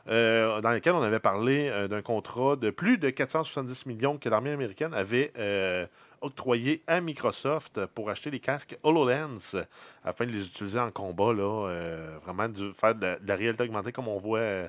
euh, 0.08 0.60
dans 0.60 0.70
laquelle 0.70 0.94
on 0.94 1.02
avait 1.02 1.20
parlé 1.20 1.68
euh, 1.68 1.88
d'un 1.88 2.02
contrat 2.02 2.56
de 2.56 2.70
plus 2.70 2.98
de 2.98 3.10
470 3.10 3.86
millions 3.86 4.18
que 4.18 4.28
l'armée 4.28 4.50
américaine 4.50 4.92
avait 4.94 5.32
euh, 5.38 5.86
octroyé 6.20 6.82
à 6.86 7.00
Microsoft 7.00 7.86
pour 7.94 8.10
acheter 8.10 8.30
les 8.30 8.40
casques 8.40 8.76
HoloLens 8.82 9.56
afin 10.04 10.26
de 10.26 10.30
les 10.30 10.46
utiliser 10.46 10.78
en 10.78 10.90
combat, 10.90 11.32
là, 11.32 12.18
vraiment 12.24 12.48
de 12.48 12.72
faire 12.72 12.94
de 12.94 13.06
la, 13.06 13.18
de 13.18 13.28
la 13.28 13.36
réalité 13.36 13.64
augmentée 13.64 13.92
comme 13.92 14.08
on 14.08 14.18
voit 14.18 14.68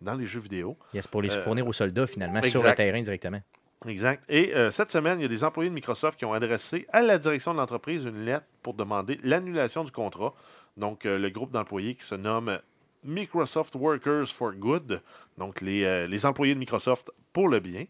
dans 0.00 0.14
les 0.14 0.26
jeux 0.26 0.40
vidéo. 0.40 0.76
Yes, 0.92 1.06
pour 1.06 1.22
les 1.22 1.30
fournir 1.30 1.66
aux 1.66 1.72
soldats 1.72 2.06
finalement 2.06 2.38
exact. 2.38 2.50
sur 2.50 2.62
le 2.62 2.74
terrain 2.74 3.02
directement. 3.02 3.40
Exact. 3.86 4.24
Et 4.28 4.54
euh, 4.54 4.70
cette 4.70 4.90
semaine, 4.90 5.20
il 5.20 5.22
y 5.22 5.26
a 5.26 5.28
des 5.28 5.44
employés 5.44 5.68
de 5.68 5.74
Microsoft 5.74 6.18
qui 6.18 6.24
ont 6.24 6.32
adressé 6.32 6.86
à 6.92 7.02
la 7.02 7.18
direction 7.18 7.52
de 7.52 7.58
l'entreprise 7.58 8.04
une 8.04 8.24
lettre 8.24 8.46
pour 8.62 8.74
demander 8.74 9.20
l'annulation 9.22 9.84
du 9.84 9.92
contrat. 9.92 10.34
Donc, 10.76 11.06
euh, 11.06 11.18
le 11.18 11.30
groupe 11.30 11.52
d'employés 11.52 11.94
qui 11.94 12.06
se 12.06 12.14
nomme 12.14 12.58
Microsoft 13.06 13.74
Workers 13.74 14.26
for 14.28 14.52
Good, 14.52 15.00
donc 15.38 15.60
les, 15.60 15.84
euh, 15.84 16.06
les 16.06 16.26
employés 16.26 16.54
de 16.54 16.58
Microsoft 16.58 17.10
pour 17.32 17.48
le 17.48 17.60
bien. 17.60 17.86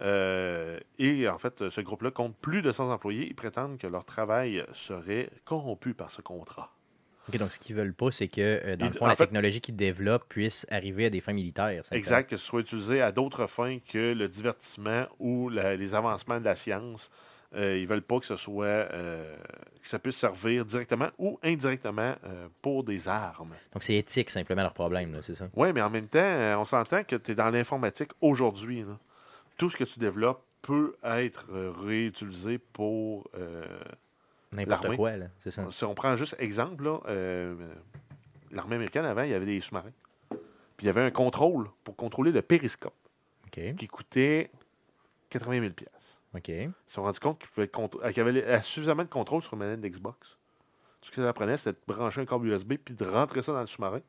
Euh, 0.00 0.78
et 0.98 1.28
en 1.28 1.38
fait, 1.38 1.68
ce 1.70 1.80
groupe-là 1.80 2.10
compte 2.10 2.36
plus 2.36 2.62
de 2.62 2.72
100 2.72 2.90
employés. 2.90 3.26
Ils 3.28 3.34
prétendent 3.34 3.78
que 3.78 3.86
leur 3.86 4.04
travail 4.04 4.64
serait 4.72 5.30
corrompu 5.44 5.94
par 5.94 6.10
ce 6.10 6.20
contrat. 6.20 6.72
OK, 7.28 7.38
donc 7.38 7.52
ce 7.52 7.58
qu'ils 7.58 7.74
veulent 7.76 7.94
pas, 7.94 8.10
c'est 8.10 8.28
que 8.28 8.40
euh, 8.40 8.76
dans 8.76 8.86
Et 8.86 8.88
le 8.90 8.94
fond, 8.96 9.06
la 9.06 9.16
fait- 9.16 9.24
technologie 9.26 9.60
qu'ils 9.60 9.76
développent 9.76 10.28
puisse 10.28 10.66
arriver 10.70 11.06
à 11.06 11.10
des 11.10 11.20
fins 11.20 11.32
militaires. 11.32 11.84
Exact, 11.92 12.28
que 12.28 12.36
ce 12.36 12.44
soit 12.44 12.60
utilisé 12.60 13.00
à 13.00 13.12
d'autres 13.12 13.46
fins 13.46 13.78
que 13.88 14.12
le 14.12 14.28
divertissement 14.28 15.06
ou 15.20 15.48
la- 15.48 15.76
les 15.76 15.94
avancements 15.94 16.38
de 16.40 16.44
la 16.44 16.54
science. 16.56 17.10
Euh, 17.54 17.78
ils 17.78 17.86
veulent 17.86 18.02
pas 18.02 18.18
que 18.18 18.26
ce 18.26 18.36
soit 18.36 18.66
euh, 18.66 19.36
que 19.82 19.88
ça 19.88 19.98
puisse 19.98 20.16
servir 20.16 20.64
directement 20.64 21.08
ou 21.18 21.38
indirectement 21.42 22.14
euh, 22.24 22.48
pour 22.62 22.82
des 22.82 23.06
armes. 23.06 23.54
Donc 23.72 23.82
c'est 23.82 23.94
éthique 23.94 24.30
simplement 24.30 24.62
leur 24.62 24.74
problème, 24.74 25.16
c'est 25.22 25.34
ça? 25.34 25.48
Oui, 25.54 25.72
mais 25.72 25.82
en 25.82 25.90
même 25.90 26.08
temps, 26.08 26.60
on 26.60 26.64
s'entend 26.64 27.04
que 27.04 27.16
tu 27.16 27.32
es 27.32 27.34
dans 27.34 27.50
l'informatique 27.50 28.10
aujourd'hui. 28.20 28.84
Tout 29.56 29.70
ce 29.70 29.76
que 29.76 29.84
tu 29.84 30.00
développes 30.00 30.42
peut 30.62 30.96
être 31.04 31.46
réutilisé 31.82 32.58
pour. 32.58 33.30
N'importe 34.52 34.96
quoi, 34.96 35.16
là, 35.16 35.26
c'est 35.38 35.50
ça. 35.50 35.66
si 35.70 35.84
on 35.84 35.94
prend 35.94 36.16
juste 36.16 36.36
exemple, 36.38 36.84
l'armée 38.50 38.76
américaine 38.76 39.04
avant, 39.04 39.22
il 39.22 39.30
y 39.30 39.34
avait 39.34 39.46
des 39.46 39.60
sous-marins. 39.60 39.92
Puis 40.30 40.84
il 40.84 40.86
y 40.86 40.88
avait 40.88 41.02
un 41.02 41.10
contrôle 41.10 41.68
pour 41.84 41.94
contrôler 41.94 42.32
le 42.32 42.42
périscope 42.42 42.94
qui 43.50 43.86
coûtait 43.86 44.50
80 45.30 45.60
000 45.60 45.72
OK. 46.34 46.48
Ils 46.48 46.70
se 46.88 46.94
sont 46.94 47.02
rendus 47.02 47.20
compte 47.20 47.38
qu'il 47.38 47.48
pouvait 47.50 47.66
contr- 47.66 48.06
qu'il 48.08 48.16
y 48.18 48.20
avait 48.20 48.32
les- 48.32 48.62
suffisamment 48.62 49.04
de 49.04 49.08
contrôle 49.08 49.42
sur 49.42 49.54
une 49.54 49.60
manette 49.60 49.80
d'Xbox. 49.80 50.36
Ce 51.02 51.10
que 51.10 51.16
ça 51.16 51.28
apprenait, 51.28 51.56
c'était 51.56 51.72
de 51.72 51.78
brancher 51.86 52.22
un 52.22 52.26
câble 52.26 52.48
USB 52.48 52.74
puis 52.82 52.94
de 52.94 53.04
rentrer 53.04 53.42
ça 53.42 53.52
dans 53.52 53.60
le 53.60 53.66
sous-marin. 53.66 54.00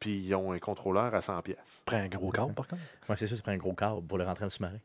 Puis 0.00 0.18
ils 0.26 0.34
ont 0.34 0.52
un 0.52 0.58
contrôleur 0.58 1.14
à 1.14 1.20
100 1.20 1.42
pièces. 1.42 1.82
Prends 1.84 1.96
un 1.98 2.08
gros 2.08 2.30
câble, 2.30 2.54
par 2.54 2.66
contre? 2.68 2.82
Ouais, 3.08 3.16
c'est 3.16 3.26
ça, 3.26 3.36
ça 3.36 3.42
prend 3.42 3.52
un 3.52 3.56
gros 3.56 3.74
câble 3.74 4.02
pour 4.06 4.16
le 4.18 4.24
rentrer 4.24 4.42
dans 4.42 4.46
le 4.46 4.50
sous-marin. 4.50 4.78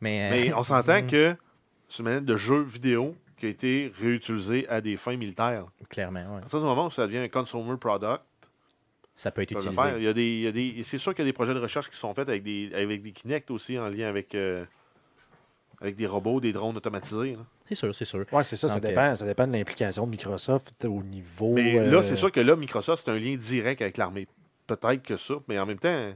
Mais, 0.00 0.22
euh, 0.22 0.30
Mais 0.30 0.52
on 0.54 0.62
s'entend 0.62 1.06
que 1.06 1.36
c'est 1.88 1.98
une 2.00 2.04
manette 2.04 2.24
de 2.24 2.36
jeu 2.36 2.60
vidéo 2.60 3.14
qui 3.36 3.46
a 3.46 3.48
été 3.48 3.92
réutilisée 3.98 4.68
à 4.68 4.80
des 4.80 4.96
fins 4.96 5.16
militaires. 5.16 5.66
clairement, 5.88 6.20
ouais. 6.34 6.38
À 6.38 6.40
partir 6.40 6.58
du 6.58 6.64
moment 6.66 6.86
où 6.86 6.90
ça 6.90 7.06
devient 7.06 7.18
un 7.18 7.28
consumer 7.28 7.76
product, 7.78 8.22
ça 9.16 9.30
peut 9.30 9.42
être 9.42 9.52
utilisé. 9.52 9.74
faire. 9.74 9.96
Il 9.98 10.04
y 10.04 10.08
a 10.08 10.12
des, 10.12 10.26
il 10.26 10.40
y 10.42 10.46
a 10.46 10.52
des, 10.52 10.82
c'est 10.84 10.98
sûr 10.98 11.14
qu'il 11.14 11.24
y 11.24 11.28
a 11.28 11.30
des 11.30 11.34
projets 11.34 11.54
de 11.54 11.58
recherche 11.60 11.88
qui 11.90 11.96
sont 11.96 12.12
faits 12.14 12.28
avec 12.28 12.42
des, 12.42 12.70
avec 12.74 13.02
des 13.02 13.12
Kinect 13.12 13.50
aussi 13.50 13.78
en 13.78 13.88
lien 13.88 14.08
avec, 14.08 14.34
euh, 14.34 14.64
avec 15.80 15.96
des 15.96 16.06
robots, 16.06 16.40
des 16.40 16.52
drones 16.52 16.76
automatisés. 16.76 17.32
là. 17.32 17.44
C'est 17.66 17.74
sûr, 17.74 17.94
c'est 17.94 18.04
sûr. 18.04 18.24
Ouais, 18.32 18.42
c'est 18.44 18.56
ça, 18.56 18.68
ça 18.68 18.80
dépend, 18.80 19.14
ça 19.14 19.24
dépend 19.24 19.46
de 19.46 19.52
l'implication 19.52 20.04
de 20.06 20.10
Microsoft 20.10 20.84
au 20.84 21.02
niveau. 21.02 21.52
Mais 21.54 21.78
euh, 21.78 21.90
là, 21.90 22.02
c'est 22.02 22.16
sûr 22.16 22.30
que 22.30 22.40
là, 22.40 22.54
Microsoft, 22.56 23.04
c'est 23.04 23.10
un 23.10 23.18
lien 23.18 23.36
direct 23.36 23.80
avec 23.82 23.96
l'armée. 23.96 24.26
peut-être 24.66 25.02
que 25.02 25.16
ça, 25.16 25.34
mais 25.48 25.58
en 25.58 25.66
même 25.66 25.78
temps, 25.78 26.12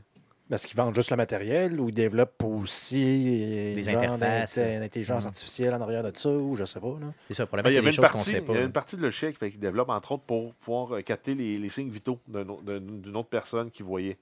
Est-ce 0.50 0.66
qu'ils 0.66 0.76
vendent 0.76 0.94
juste 0.94 1.10
le 1.10 1.16
matériel 1.16 1.80
ou 1.80 1.88
ils 1.88 1.94
développent 1.94 2.44
aussi 2.44 3.02
euh, 3.02 3.74
Des 3.74 3.88
interfaces. 3.88 4.58
d'intelligence 4.58 5.22
Mhm. 5.24 5.28
artificielle 5.28 5.74
en 5.74 5.80
arrière 5.80 6.02
de 6.04 6.14
ça 6.14 6.28
ou 6.28 6.54
je 6.54 6.64
sais 6.64 6.78
pas. 6.78 6.96
Là. 7.00 7.06
C'est 7.28 7.34
ça, 7.34 7.46
probablement 7.46 7.72
il 7.72 7.74
y 7.76 7.78
avait 7.78 7.90
une 7.90 8.02
partie, 8.02 8.30
sait 8.30 8.38
il 8.38 8.44
pas. 8.44 8.52
y 8.52 8.58
a 8.58 8.62
une 8.62 8.70
partie 8.70 8.96
de 8.96 9.08
qui 9.08 9.32
fait 9.32 9.50
qu'ils 9.50 9.58
développent, 9.58 9.88
entre 9.88 10.12
autres, 10.12 10.22
pour 10.24 10.52
pouvoir 10.54 10.92
euh, 10.96 11.00
capter 11.00 11.34
les, 11.34 11.58
les 11.58 11.68
signes 11.70 11.88
vitaux 11.88 12.20
d'un 12.28 12.46
au- 12.48 12.60
d'un- 12.62 12.78
d'une 12.80 13.16
autre 13.16 13.30
personne 13.30 13.70
qui 13.70 13.82
voyait. 13.82 14.18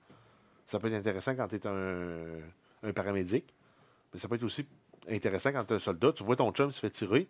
Ça 0.69 0.79
peut 0.79 0.87
être 0.87 0.95
intéressant 0.95 1.35
quand 1.35 1.49
tu 1.49 1.57
es 1.57 1.67
un, 1.67 2.89
un 2.89 2.93
paramédic, 2.93 3.45
mais 4.15 4.21
ça 4.21 4.29
peut 4.29 4.37
être 4.37 4.45
aussi 4.45 4.65
intéressant 5.09 5.53
quand 5.53 5.65
tu 5.65 5.73
es 5.73 5.77
un 5.77 5.81
soldat. 5.81 6.13
Tu 6.13 6.23
vois 6.25 6.37
ton 6.37 6.51
chum 6.53 6.71
se 6.73 6.81
fait 6.81 6.91
tirer, 6.91 7.29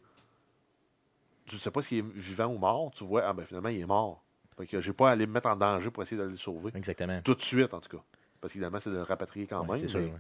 tu 1.47 1.57
ne 1.57 1.61
sais 1.61 1.71
pas 1.71 1.83
s'il 1.83 1.99
est 1.99 2.13
vivant 2.15 2.47
ou 2.47 2.59
mort, 2.59 2.91
tu 2.95 3.05
vois, 3.05 3.23
ah 3.27 3.33
ben 3.33 3.45
finalement, 3.45 3.69
il 3.69 3.81
est 3.81 3.87
mort. 3.87 4.23
Fait 4.57 4.67
que 4.67 4.81
j'ai 4.81 4.93
pas 4.93 5.09
à 5.09 5.13
aller 5.13 5.27
me 5.27 5.33
mettre 5.33 5.49
en 5.49 5.57
danger 5.57 5.91
pour 5.91 6.03
essayer 6.03 6.17
d'aller 6.19 6.33
le 6.33 6.37
sauver. 6.37 6.71
Exactement. 6.75 7.21
Tout 7.23 7.35
de 7.35 7.41
suite, 7.43 7.73
en 7.75 7.81
tout 7.81 7.97
cas. 7.97 8.03
Parce 8.41 8.53
qu'évidemment, 8.53 8.79
c'est 8.81 8.91
de 8.91 8.97
le 8.97 9.03
rapatrier 9.03 9.47
quand 9.47 9.63
Ouais, 9.63 9.69
même. 9.69 9.79
c'est 9.79 9.89
sûr. 9.89 10.01
mais- 10.01 10.07
ouais. 10.07 10.19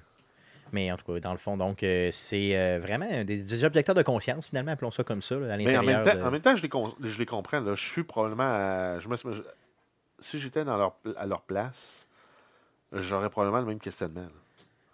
Mais 0.73 0.91
en 0.91 0.97
tout 0.97 1.05
cas, 1.13 1.21
dans 1.21 1.33
le 1.33 1.39
fond, 1.39 1.59
donc, 1.59 1.83
euh, 1.83 2.09
c'est 2.13 2.57
euh, 2.57 2.79
vraiment 2.81 3.07
des, 3.25 3.43
des 3.45 3.65
objecteurs 3.65 3.95
de 3.95 4.03
conscience, 4.03 4.49
finalement, 4.49 4.73
appelons 4.73 4.91
ça 4.91 5.05
comme 5.05 5.21
ça, 5.21 5.37
là, 5.37 5.53
à 5.53 5.57
Mais 5.59 5.65
en 5.77 5.83
l'intérieur. 5.83 6.05
même 6.05 6.15
temps, 6.15 6.19
de- 6.23 6.27
en 6.27 6.31
même 6.31 6.41
temps 6.41 6.57
je, 6.57 6.63
les 6.63 6.69
con- 6.71 6.95
je 7.01 7.19
les 7.19 7.27
comprends. 7.27 7.61
là. 7.61 7.75
Je 7.75 7.85
suis 7.91 8.05
probablement 8.05 8.45
à- 8.45 8.99
je 8.99 9.07
me- 9.09 9.17
je- 9.17 9.43
si 10.21 10.39
j'étais 10.41 10.65
dans 10.65 10.79
leur, 10.79 10.97
à 11.17 11.27
leur 11.27 11.43
place, 11.43 12.07
j'aurais 12.93 13.29
probablement 13.29 13.61
le 13.61 13.67
même 13.67 13.81
questionnement. 13.81 14.23
là. 14.23 14.29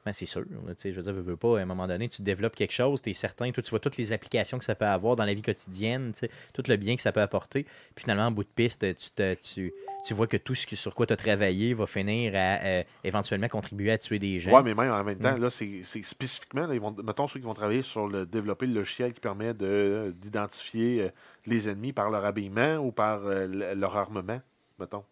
Ben, 0.07 0.13
c'est 0.13 0.27
sûr. 0.27 0.43
je 0.83 0.91
veux 0.91 1.03
dire, 1.03 1.13
veux, 1.13 1.21
veux 1.21 1.37
pas, 1.37 1.59
à 1.59 1.63
un 1.63 1.67
moment 1.67 1.87
donné, 1.87 2.09
tu 2.09 2.23
développes 2.23 2.57
quelque 2.57 2.73
chose, 2.73 3.03
tu 3.03 3.11
es 3.11 3.15
certain, 3.15 3.51
toi, 3.51 3.63
tu 3.63 3.71
vois 3.71 3.81
toutes 3.81 3.97
les 3.99 4.13
applications 4.13 4.59
que 4.59 4.65
ça 4.65 4.75
peut 4.75 4.87
avoir 4.87 5.17
dans 5.17 5.25
la 5.25 5.35
vie 5.35 5.43
quotidienne, 5.43 6.13
tout 6.55 6.63
le 6.67 6.77
bien 6.77 6.97
que 6.97 7.03
ça 7.03 7.13
peut 7.13 7.21
apporter. 7.21 7.65
Puis 7.95 8.05
finalement, 8.05 8.27
en 8.27 8.31
bout 8.31 8.45
de 8.45 8.49
piste, 8.55 8.81
tu, 8.97 9.11
te- 9.11 9.35
tu, 9.35 9.73
tu 10.07 10.15
vois 10.15 10.27
que 10.27 10.37
tout 10.39 10.55
ce 10.55 10.75
sur 10.77 10.95
quoi 10.95 11.05
tu 11.07 11.13
as 11.13 11.17
travaillé 11.17 11.75
va 11.75 11.87
finir 11.87 12.33
à 12.37 12.65
euh, 12.65 12.83
éventuellement 13.05 13.49
contribuer 13.49 13.91
à 13.91 13.99
tuer 13.99 14.19
des 14.19 14.41
gens. 14.41 14.53
Ouais, 14.53 14.63
mais 14.63 14.75
même 14.75 14.93
en 14.93 15.05
même 15.05 15.19
temps, 15.19 15.37
Mm. 15.37 15.43
là, 15.43 15.51
c'est 15.51 15.83
spécifiquement, 16.05 16.67
là, 16.67 16.75
ils 16.75 16.81
vont, 16.81 16.95
mettons 17.05 17.27
ceux 17.29 17.41
qui 17.41 17.47
vont 17.47 17.53
travailler 17.55 17.83
sur 17.83 18.07
le 18.09 18.25
développer 18.25 18.67
le 18.67 18.75
logiciel 18.75 19.13
qui 19.13 19.21
permet 19.21 19.53
de- 19.53 20.15
d'identifier 20.23 21.03
euh, 21.03 21.09
les 21.45 21.69
ennemis 21.69 21.93
par 21.93 22.09
leur 22.11 22.25
habillement 22.25 22.77
ou 22.77 22.93
par 22.93 23.27
euh, 23.27 23.47
le- 23.47 23.75
leur 23.75 23.97
armement, 23.97 24.41
mettons. 24.79 25.05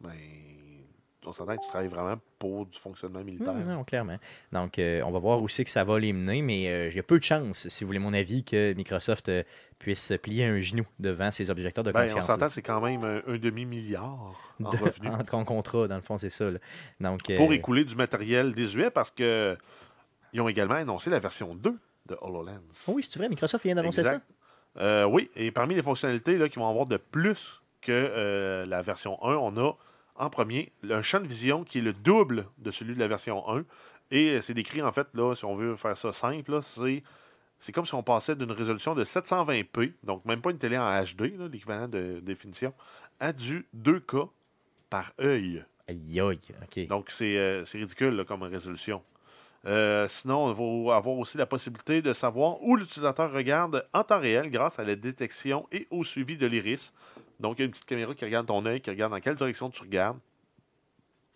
Ben, 0.00 0.10
on 1.26 1.32
s'entend 1.32 1.56
que 1.56 1.62
tu 1.62 1.68
travailles 1.68 1.88
vraiment 1.88 2.16
pour 2.38 2.66
du 2.66 2.78
fonctionnement 2.78 3.22
militaire. 3.22 3.54
Non, 3.54 3.84
clairement. 3.84 4.18
Donc, 4.52 4.78
euh, 4.78 5.02
on 5.04 5.10
va 5.10 5.18
voir 5.18 5.42
aussi 5.42 5.64
que 5.64 5.70
ça 5.70 5.84
va 5.84 5.98
les 5.98 6.12
mener, 6.12 6.42
mais 6.42 6.68
euh, 6.68 6.88
il 6.90 6.96
y 6.96 6.98
a 6.98 7.02
peu 7.02 7.18
de 7.18 7.24
chances, 7.24 7.68
si 7.68 7.84
vous 7.84 7.88
voulez 7.88 7.98
mon 7.98 8.12
avis, 8.12 8.42
que 8.44 8.72
Microsoft 8.74 9.28
euh, 9.28 9.42
puisse 9.78 10.12
plier 10.22 10.44
un 10.46 10.60
genou 10.60 10.84
devant 10.98 11.30
ces 11.30 11.50
objecteurs 11.50 11.84
de 11.84 11.92
Ben, 11.92 12.00
on 12.00 12.06
conscience. 12.06 12.26
s'entend, 12.26 12.48
c'est 12.48 12.62
quand 12.62 12.80
même 12.80 13.04
un, 13.04 13.22
un 13.26 13.38
demi-milliard 13.38 14.34
en 14.62 14.70
de- 14.70 14.76
revenus. 14.76 15.10
en, 15.32 15.38
en 15.38 15.44
contrat, 15.44 15.88
dans 15.88 15.96
le 15.96 16.02
fond, 16.02 16.18
c'est 16.18 16.30
ça. 16.30 16.50
là. 16.50 16.58
Donc, 17.00 17.30
euh, 17.30 17.36
pour 17.36 17.52
écouler 17.52 17.84
du 17.84 17.94
matériel 17.96 18.52
désuet 18.54 18.90
parce 18.90 19.10
que 19.10 19.56
ils 20.32 20.40
ont 20.40 20.48
également 20.48 20.74
annoncé 20.74 21.10
la 21.10 21.18
version 21.18 21.54
2 21.54 21.78
de 22.08 22.16
HoloLens. 22.20 22.60
Oh 22.88 22.92
oui, 22.96 23.02
c'est 23.08 23.18
vrai, 23.18 23.28
Microsoft 23.28 23.64
vient 23.64 23.74
d'annoncer 23.74 24.02
ça. 24.02 24.20
Euh, 24.78 25.04
oui, 25.04 25.30
et 25.36 25.50
parmi 25.50 25.74
les 25.74 25.82
fonctionnalités 25.82 26.38
là, 26.38 26.48
qui 26.48 26.58
vont 26.58 26.68
avoir 26.68 26.86
de 26.86 26.96
plus 26.96 27.60
que 27.82 27.92
euh, 27.92 28.64
la 28.66 28.80
version 28.80 29.22
1, 29.22 29.34
on 29.34 29.56
a 29.58 29.72
en 30.22 30.30
premier 30.30 30.72
un 30.88 31.02
champ 31.02 31.20
de 31.20 31.26
vision 31.26 31.64
qui 31.64 31.78
est 31.78 31.82
le 31.82 31.92
double 31.92 32.46
de 32.58 32.70
celui 32.70 32.94
de 32.94 33.00
la 33.00 33.08
version 33.08 33.48
1. 33.50 33.64
Et 34.12 34.30
euh, 34.30 34.40
c'est 34.40 34.54
décrit, 34.54 34.80
en 34.80 34.92
fait, 34.92 35.08
là, 35.14 35.34
si 35.34 35.44
on 35.44 35.54
veut 35.54 35.74
faire 35.74 35.96
ça 35.96 36.12
simple, 36.12 36.60
c'est, 36.62 37.02
c'est 37.58 37.72
comme 37.72 37.86
si 37.86 37.94
on 37.94 38.04
passait 38.04 38.36
d'une 38.36 38.52
résolution 38.52 38.94
de 38.94 39.04
720p, 39.04 39.94
donc 40.04 40.24
même 40.24 40.40
pas 40.40 40.50
une 40.50 40.58
télé 40.58 40.78
en 40.78 41.02
HD, 41.02 41.34
l'équivalent 41.50 41.88
de 41.88 42.20
définition, 42.22 42.72
à 43.18 43.32
du 43.32 43.66
2K 43.76 44.28
par 44.90 45.12
œil. 45.20 45.64
Aïe, 45.88 46.20
aïe, 46.20 46.38
OK. 46.62 46.86
Donc, 46.86 47.10
c'est 47.10 47.36
euh, 47.36 47.64
ridicule 47.72 48.14
là, 48.14 48.24
comme 48.24 48.44
résolution. 48.44 49.02
Euh, 49.64 50.06
sinon, 50.08 50.46
on 50.46 50.84
va 50.84 50.96
avoir 50.96 51.16
aussi 51.16 51.36
la 51.36 51.46
possibilité 51.46 52.00
de 52.00 52.12
savoir 52.12 52.62
où 52.62 52.76
l'utilisateur 52.76 53.32
regarde 53.32 53.86
en 53.92 54.04
temps 54.04 54.20
réel 54.20 54.50
grâce 54.50 54.78
à 54.78 54.84
la 54.84 54.94
détection 54.94 55.66
et 55.72 55.88
au 55.90 56.04
suivi 56.04 56.36
de 56.36 56.46
l'iris. 56.46 56.92
Donc, 57.40 57.58
il 57.58 57.60
y 57.60 57.62
a 57.62 57.66
une 57.66 57.70
petite 57.72 57.86
caméra 57.86 58.14
qui 58.14 58.24
regarde 58.24 58.46
ton 58.46 58.64
œil, 58.66 58.80
qui 58.80 58.90
regarde 58.90 59.12
dans 59.12 59.20
quelle 59.20 59.34
direction 59.34 59.70
tu 59.70 59.82
regardes 59.82 60.18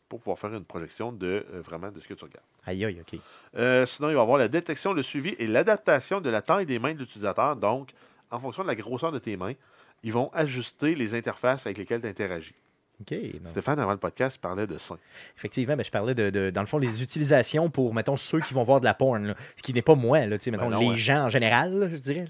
pour 0.09 0.21
pouvoir 0.21 0.39
faire 0.39 0.55
une 0.55 0.65
projection 0.65 1.11
de 1.13 1.45
euh, 1.53 1.61
vraiment 1.63 1.91
de 1.91 1.99
ce 2.01 2.07
que 2.07 2.15
tu 2.15 2.25
regardes. 2.25 2.45
Aïe, 2.65 2.85
aïe, 2.85 3.01
OK. 3.01 3.19
Euh, 3.57 3.85
sinon, 3.87 4.09
il 4.11 4.15
va 4.15 4.21
y 4.21 4.23
avoir 4.23 4.39
la 4.39 4.49
détection, 4.49 4.93
le 4.93 5.03
suivi 5.03 5.35
et 5.39 5.47
l'adaptation 5.47 6.21
de 6.21 6.31
la 6.31 6.43
taille 6.43 6.67
des 6.67 6.79
mains 6.79 6.95
de 6.95 7.01
l'utilisateur. 7.01 7.57
Donc, 7.57 7.91
en 8.31 8.39
fonction 8.41 8.63
de 8.63 8.69
la 8.69 8.75
grosseur 8.77 9.11
de 9.13 9.19
tes 9.19 9.37
mains, 9.37 9.55
ils 10.03 10.13
vont 10.13 10.31
ajuster 10.33 10.95
les 10.95 11.15
interfaces 11.15 11.67
avec 11.67 11.79
lesquelles 11.79 12.01
tu 12.03 12.07
interagis. 12.09 12.55
OK. 13.01 13.13
donc, 13.13 13.49
Stéphane, 13.49 13.79
avant 13.79 13.91
le 13.93 13.99
podcast, 13.99 14.39
parlait 14.41 14.67
de 14.67 14.79
seins. 14.79 14.99
effectivement, 15.37 15.77
ben, 15.77 15.85
je 15.85 15.91
parlais 15.91 16.15
de, 16.15 16.31
de- 16.31 16.51
dans 16.51 16.63
le 16.63 16.67
fond, 16.67 16.79
les 16.79 17.03
utilisations 17.03 17.69
pour, 17.69 17.93
mettons, 17.93 18.17
ceux 18.17 18.41
qui 18.41 18.55
vont 18.55 18.63
voir 18.65 18.81
de 18.81 18.85
la 18.87 18.95
porn, 18.95 19.27
là, 19.27 19.35
ce 19.57 19.63
qui 19.63 19.75
n'est 19.75 19.83
pas 19.83 19.95
moi, 19.97 20.21
là, 20.25 20.39
mettons, 20.47 20.51
Ben 20.51 20.71
non, 20.71 20.79
les 20.81 20.89
ouais. 20.91 20.97
gens 20.97 21.25
en 21.27 21.29
général, 21.31 21.75
là, 21.79 21.89
je 21.91 21.97
dirais. 21.97 22.29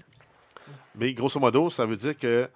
Mais 0.95 1.13
grosso 1.13 1.39
modo, 1.39 1.69
ça 1.69 1.85
veut 1.85 1.95
dire 1.95 2.17
que 2.17 2.49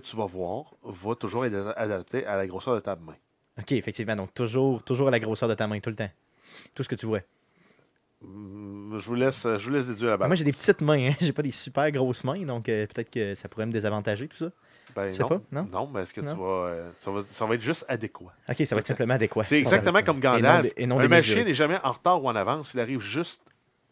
que 0.00 0.06
tu 0.06 0.16
vas 0.16 0.26
voir 0.26 0.74
va 0.82 1.14
toujours 1.14 1.44
être 1.46 1.74
adapté 1.76 2.24
à 2.26 2.36
la 2.36 2.46
grosseur 2.46 2.74
de 2.74 2.80
ta 2.80 2.96
main. 2.96 3.14
OK, 3.58 3.72
effectivement, 3.72 4.16
donc 4.16 4.32
toujours, 4.32 4.82
toujours 4.82 5.08
à 5.08 5.10
la 5.10 5.20
grosseur 5.20 5.48
de 5.48 5.54
ta 5.54 5.66
main, 5.66 5.78
tout 5.80 5.90
le 5.90 5.96
temps. 5.96 6.10
Tout 6.74 6.82
ce 6.82 6.88
que 6.88 6.94
tu 6.94 7.06
vois. 7.06 7.20
Hum, 8.24 8.96
Je 8.98 9.06
vous 9.06 9.14
laisse, 9.14 9.42
je 9.42 9.64
vous 9.64 9.70
laisse 9.70 9.86
déduire 9.86 10.10
la 10.10 10.16
base. 10.16 10.28
Moi, 10.28 10.36
j'ai 10.36 10.44
des 10.44 10.52
petites 10.52 10.80
mains, 10.80 11.08
hein. 11.10 11.14
j'ai 11.20 11.32
pas 11.32 11.42
des 11.42 11.50
super 11.50 11.90
grosses 11.90 12.24
mains, 12.24 12.40
donc 12.44 12.68
euh, 12.68 12.86
peut-être 12.86 13.10
que 13.10 13.34
ça 13.34 13.48
pourrait 13.48 13.66
me 13.66 13.72
désavantager, 13.72 14.28
tout 14.28 14.36
ça. 14.36 14.50
Ben 14.94 15.10
non, 15.20 15.28
pas, 15.28 15.40
non? 15.52 15.88
mais 15.92 16.02
est-ce 16.02 16.12
que 16.12 16.20
Non? 16.20 16.32
tu 16.34 16.38
vas, 16.40 16.44
euh, 16.44 16.90
ça 17.00 17.10
va, 17.10 17.22
ça 17.32 17.46
va 17.46 17.54
être 17.54 17.62
juste 17.62 17.84
adéquat? 17.88 18.32
OK, 18.48 18.66
ça 18.66 18.74
va 18.74 18.80
être 18.80 18.86
simplement 18.86 19.14
adéquat. 19.14 19.44
C'est 19.44 19.58
exactement 19.58 20.02
comme 20.02 20.20
Gandalf. 20.20 20.70
Et 20.76 20.86
non, 20.86 20.98
un 21.00 21.08
magicien 21.08 21.44
n'est 21.44 21.54
jamais 21.54 21.78
en 21.82 21.92
retard 21.92 22.22
ou 22.22 22.28
en 22.28 22.36
avance. 22.36 22.72
Il 22.74 22.80
arrive 22.80 23.00
juste 23.00 23.40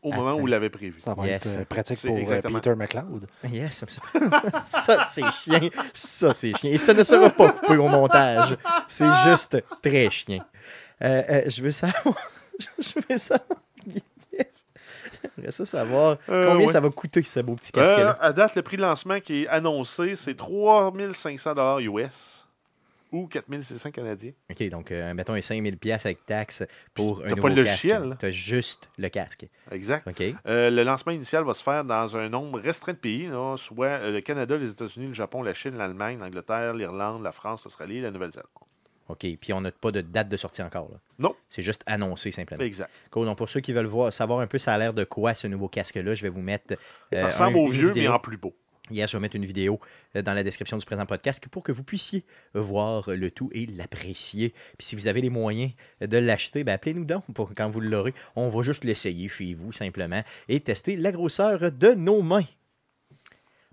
au 0.03 0.13
moment 0.13 0.31
Attends. 0.31 0.41
où 0.41 0.49
il 0.49 0.51
l'avait 0.51 0.71
prévu. 0.71 1.01
Ça 1.05 1.15
va 1.15 1.27
Yes. 1.27 1.47
être 1.47 1.61
euh, 1.61 1.65
pratique 1.65 1.99
C'est 2.01 2.09
pour 2.09 2.17
euh, 2.17 2.21
exactement. 2.21 2.59
Peter 2.59 2.75
McLeod. 2.75 3.27
Yes, 3.51 3.85
ça 4.65 5.09
c'est 5.11 5.31
chien. 5.31 5.61
Ça 5.95 6.33
c'est 6.35 6.57
chien. 6.57 6.71
Et 6.73 6.79
ça 6.79 6.95
ne 6.95 7.03
sera 7.03 7.29
pas 7.31 7.51
coupé 7.53 7.77
au 7.77 7.89
montage. 7.89 8.57
C'est 8.89 9.13
juste 9.25 9.63
très 9.83 10.11
chien. 10.11 10.41
Euh, 11.03 11.23
euh, 11.29 11.43
je 11.49 11.63
veux 11.63 11.71
savoir. 11.71 12.15
Je 12.79 13.01
veux 13.09 13.17
savoir. 13.19 13.59
J'aimerais 15.37 15.53
ça 15.53 15.65
savoir 15.67 16.17
Euh, 16.29 16.49
combien 16.49 16.67
ouais. 16.67 16.73
ça 16.73 16.81
va 16.81 16.89
coûter 16.91 17.23
ce 17.23 17.41
beau 17.41 17.55
petit 17.55 17.73
Euh, 17.77 17.81
casque-là. 17.81 18.19
à 18.21 18.33
date, 18.33 18.55
le 18.57 18.63
prix 18.63 18.77
de 18.77 18.83
lancement 18.83 19.21
qui 19.21 19.43
est 19.43 19.49
annoncé, 19.49 20.17
c'est 20.17 20.35
3500 20.35 21.79
US 21.81 22.40
ou 23.13 23.27
4600 23.27 23.91
canadiens. 23.91 24.33
Ok, 24.51 24.69
donc 24.69 24.91
euh, 24.93 25.15
mettons 25.15 25.35
un 25.35 25.39
5000$ 25.39 25.77
piastres 25.77 26.07
avec 26.07 26.25
taxe 26.27 26.63
pour 26.95 27.19
un 27.21 27.29
t'as 27.29 27.37
nouveau 27.37 27.43
pas 27.43 27.49
le 27.55 27.65
casque. 27.65 27.85
logiciel, 27.85 28.17
juste 28.33 28.91
le 28.99 29.09
casque. 29.09 29.47
Exact. 29.71 30.07
Ok. 30.09 30.23
Euh, 30.47 30.71
le 30.71 30.83
lancement 30.83 31.13
initial 31.13 31.45
va 31.45 31.55
se 31.55 31.63
faire 31.63 31.85
dans 31.85 32.17
un 32.17 32.29
nombre 32.29 32.61
restreint 32.61 32.93
de 32.93 32.99
pays, 32.99 33.27
là, 33.27 33.57
soit 33.57 33.87
euh, 33.87 34.13
le 34.13 34.21
Canada, 34.21 34.57
les 34.57 34.71
États-Unis, 34.71 35.09
le 35.09 35.15
Japon, 35.15 35.43
la 35.43 35.55
Chine, 35.55 35.77
l'Allemagne, 35.77 36.19
l'Angleterre, 36.19 36.75
l'Irlande, 36.75 37.23
la 37.23 37.33
France, 37.33 37.65
l'Australie 37.65 37.99
et 37.99 38.03
la 38.03 38.11
Nouvelle-Zélande. 38.11 38.49
Ok. 39.09 39.27
Puis 39.41 39.53
on 39.53 39.61
n'a 39.61 39.73
pas 39.73 39.91
de 39.91 40.03
date 40.03 40.29
de 40.29 40.37
sortie 40.37 40.63
encore. 40.63 40.89
Là. 40.91 40.99
Non. 41.19 41.35
C'est 41.49 41.63
juste 41.63 41.83
annoncé 41.87 42.31
simplement. 42.31 42.63
Exact. 42.63 42.91
Cool. 43.11 43.27
Donc 43.27 43.39
pour 43.39 43.49
ceux 43.51 43.61
qui 43.61 43.73
veulent 43.73 43.87
voir, 43.87 44.13
savoir 44.13 44.39
un 44.41 44.47
peu 44.47 44.59
ça 44.59 44.73
a 44.73 44.79
l'air 44.79 44.95
de 44.95 45.03
quoi 45.03 45.35
ce 45.35 45.49
nouveau 45.49 45.69
casque-là, 45.69 46.15
je 46.15 46.23
vais 46.23 46.29
vous 46.29 46.43
mettre. 46.43 46.77
Ça 47.13 47.27
ressemble 47.27 47.57
au 47.57 47.67
vieux, 47.67 47.93
mais 47.95 48.07
en 48.07 48.21
plus 48.21 48.37
beau. 48.37 48.55
Hier, 48.91 49.07
je 49.07 49.17
vais 49.17 49.21
mettre 49.21 49.37
une 49.37 49.45
vidéo 49.45 49.79
euh, 50.17 50.23
dans 50.23 50.33
la 50.33 50.43
description 50.43 50.77
du 50.77 50.85
présent 50.85 51.07
podcast 51.07 51.47
pour 51.49 51.63
que 51.63 51.71
vous 51.71 51.85
puissiez 51.85 52.25
voir 52.55 53.11
le 53.11 53.31
tout 53.31 53.51
et 53.53 53.67
l'apprécier. 53.67 54.53
Puis 54.79 54.89
si 54.89 54.97
vous 54.97 55.07
avez 55.07 55.21
les 55.21 55.31
moyens 55.31 55.73
de 56.01 56.19
l'acheter, 56.19 56.65
ben 56.65 56.73
appelez-nous 56.73 57.05
donc 57.05 57.25
pour 57.33 57.53
quand 57.55 57.71
vous 57.71 57.81
l'aurez. 57.81 58.15
On 58.35 58.49
va 58.49 58.63
juste 58.63 58.85
l'essayer 58.85 59.29
chez 59.29 59.55
vous 59.55 59.73
simplement 59.73 60.23
et 60.49 60.61
tester 60.61 60.97
la 60.97 61.13
grosseur 61.13 61.71
de 61.71 61.95
nos 61.95 62.23
mains. 62.23 62.45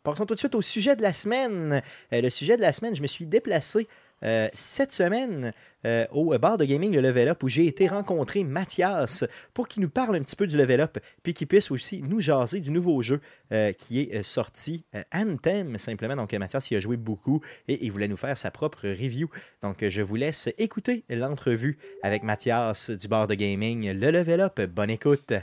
Partons 0.04 0.26
tout 0.26 0.36
de 0.36 0.40
suite 0.40 0.56
au 0.56 0.62
sujet 0.62 0.96
de 0.96 1.02
la 1.02 1.12
semaine. 1.12 1.82
Euh, 2.14 2.22
le 2.22 2.30
sujet 2.30 2.56
de 2.56 2.62
la 2.62 2.72
semaine, 2.72 2.96
je 2.96 3.02
me 3.02 3.08
suis 3.08 3.26
déplacé 3.26 3.88
euh, 4.24 4.48
cette 4.56 4.92
semaine 4.92 5.54
euh, 5.86 6.06
au 6.12 6.38
bar 6.40 6.58
de 6.58 6.66
gaming 6.66 6.94
Le 6.94 7.02
Level 7.02 7.30
Up 7.30 7.44
où 7.44 7.50
j'ai 7.50 7.68
été 7.68 7.88
rencontrer 7.88 8.44
Mathias 8.44 9.24
pour 9.54 9.68
qu'il 9.68 9.84
nous 9.84 9.90
parle 9.90 10.16
un 10.16 10.22
petit 10.22 10.36
peu 10.36 10.48
du 10.48 10.58
Level 10.58 10.82
Up 10.82 10.98
puis 11.24 11.34
qu'il 11.34 11.48
puisse 11.48 11.70
aussi 11.72 12.02
nous 12.02 12.20
jaser 12.20 12.60
du 12.60 12.72
nouveau 12.72 13.02
jeu 13.02 13.22
euh, 13.52 13.74
qui 13.74 14.02
est 14.02 14.24
sorti 14.24 14.86
Anthem 15.14 15.78
simplement. 15.78 16.16
Donc 16.16 16.34
Mathias 16.34 16.72
y 16.72 16.76
a 16.76 16.80
joué 16.80 16.98
beaucoup 16.98 17.42
et 17.68 17.86
il 17.86 17.92
voulait 17.92 18.08
nous 18.08 18.18
faire 18.18 18.38
sa 18.38 18.52
propre 18.52 18.88
review. 18.88 19.30
Donc 19.62 19.88
je 19.88 20.02
vous 20.02 20.16
laisse 20.16 20.50
écouter 20.58 21.04
l'entrevue 21.10 21.78
avec 22.04 22.24
Mathias 22.24 22.90
du 22.90 23.08
bar 23.08 23.28
de 23.28 23.36
gaming 23.36 23.92
Le 23.92 24.12
Level 24.12 24.42
Up. 24.42 24.62
Bonne 24.62 24.90
écoute. 24.90 25.34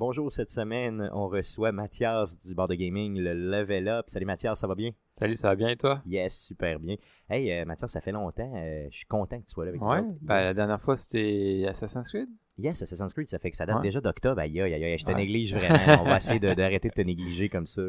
Bonjour, 0.00 0.32
cette 0.32 0.48
semaine, 0.50 1.10
on 1.12 1.28
reçoit 1.28 1.72
Mathias 1.72 2.38
du 2.40 2.54
bar 2.54 2.68
de 2.68 2.74
gaming, 2.74 3.18
le 3.18 3.34
Level 3.34 3.86
Up. 3.86 4.06
Salut 4.08 4.24
Mathias, 4.24 4.58
ça 4.58 4.66
va 4.66 4.74
bien? 4.74 4.92
Salut, 5.12 5.36
ça 5.36 5.48
va 5.48 5.56
bien 5.56 5.68
et 5.68 5.76
toi? 5.76 6.00
Yes, 6.06 6.34
super 6.40 6.80
bien. 6.80 6.96
Hey, 7.28 7.52
euh, 7.52 7.66
Mathias, 7.66 7.90
ça 7.92 8.00
fait 8.00 8.10
longtemps. 8.10 8.50
euh, 8.56 8.86
je 8.90 8.96
suis 8.96 9.04
content 9.04 9.38
que 9.38 9.44
tu 9.44 9.50
sois 9.52 9.66
là 9.66 9.68
avec 9.68 9.82
Ouais, 9.82 10.00
nous. 10.00 10.08
autres. 10.12 10.18
ben, 10.22 10.42
la 10.42 10.54
dernière 10.54 10.80
fois 10.80 10.96
c'était 10.96 11.66
Assassin's 11.68 12.08
Creed. 12.08 12.30
Yes, 12.56 12.80
Assassin's 12.80 13.12
Creed, 13.12 13.28
ça 13.28 13.38
fait 13.38 13.50
que 13.50 13.58
ça 13.58 13.66
date 13.66 13.76
Ouais. 13.76 13.82
déjà 13.82 14.00
d'octobre. 14.00 14.40
Aïe, 14.40 14.58
aïe, 14.62 14.72
aïe, 14.72 14.82
aïe, 14.84 14.96
je 14.98 15.04
te 15.04 15.10
Ouais. 15.10 15.16
néglige 15.18 15.54
vraiment. 15.54 16.00
On 16.00 16.04
va 16.06 16.16
essayer 16.16 16.40
d'arrêter 16.40 16.88
de 16.88 16.94
te 16.94 17.02
négliger 17.02 17.50
comme 17.50 17.66
ça. 17.66 17.82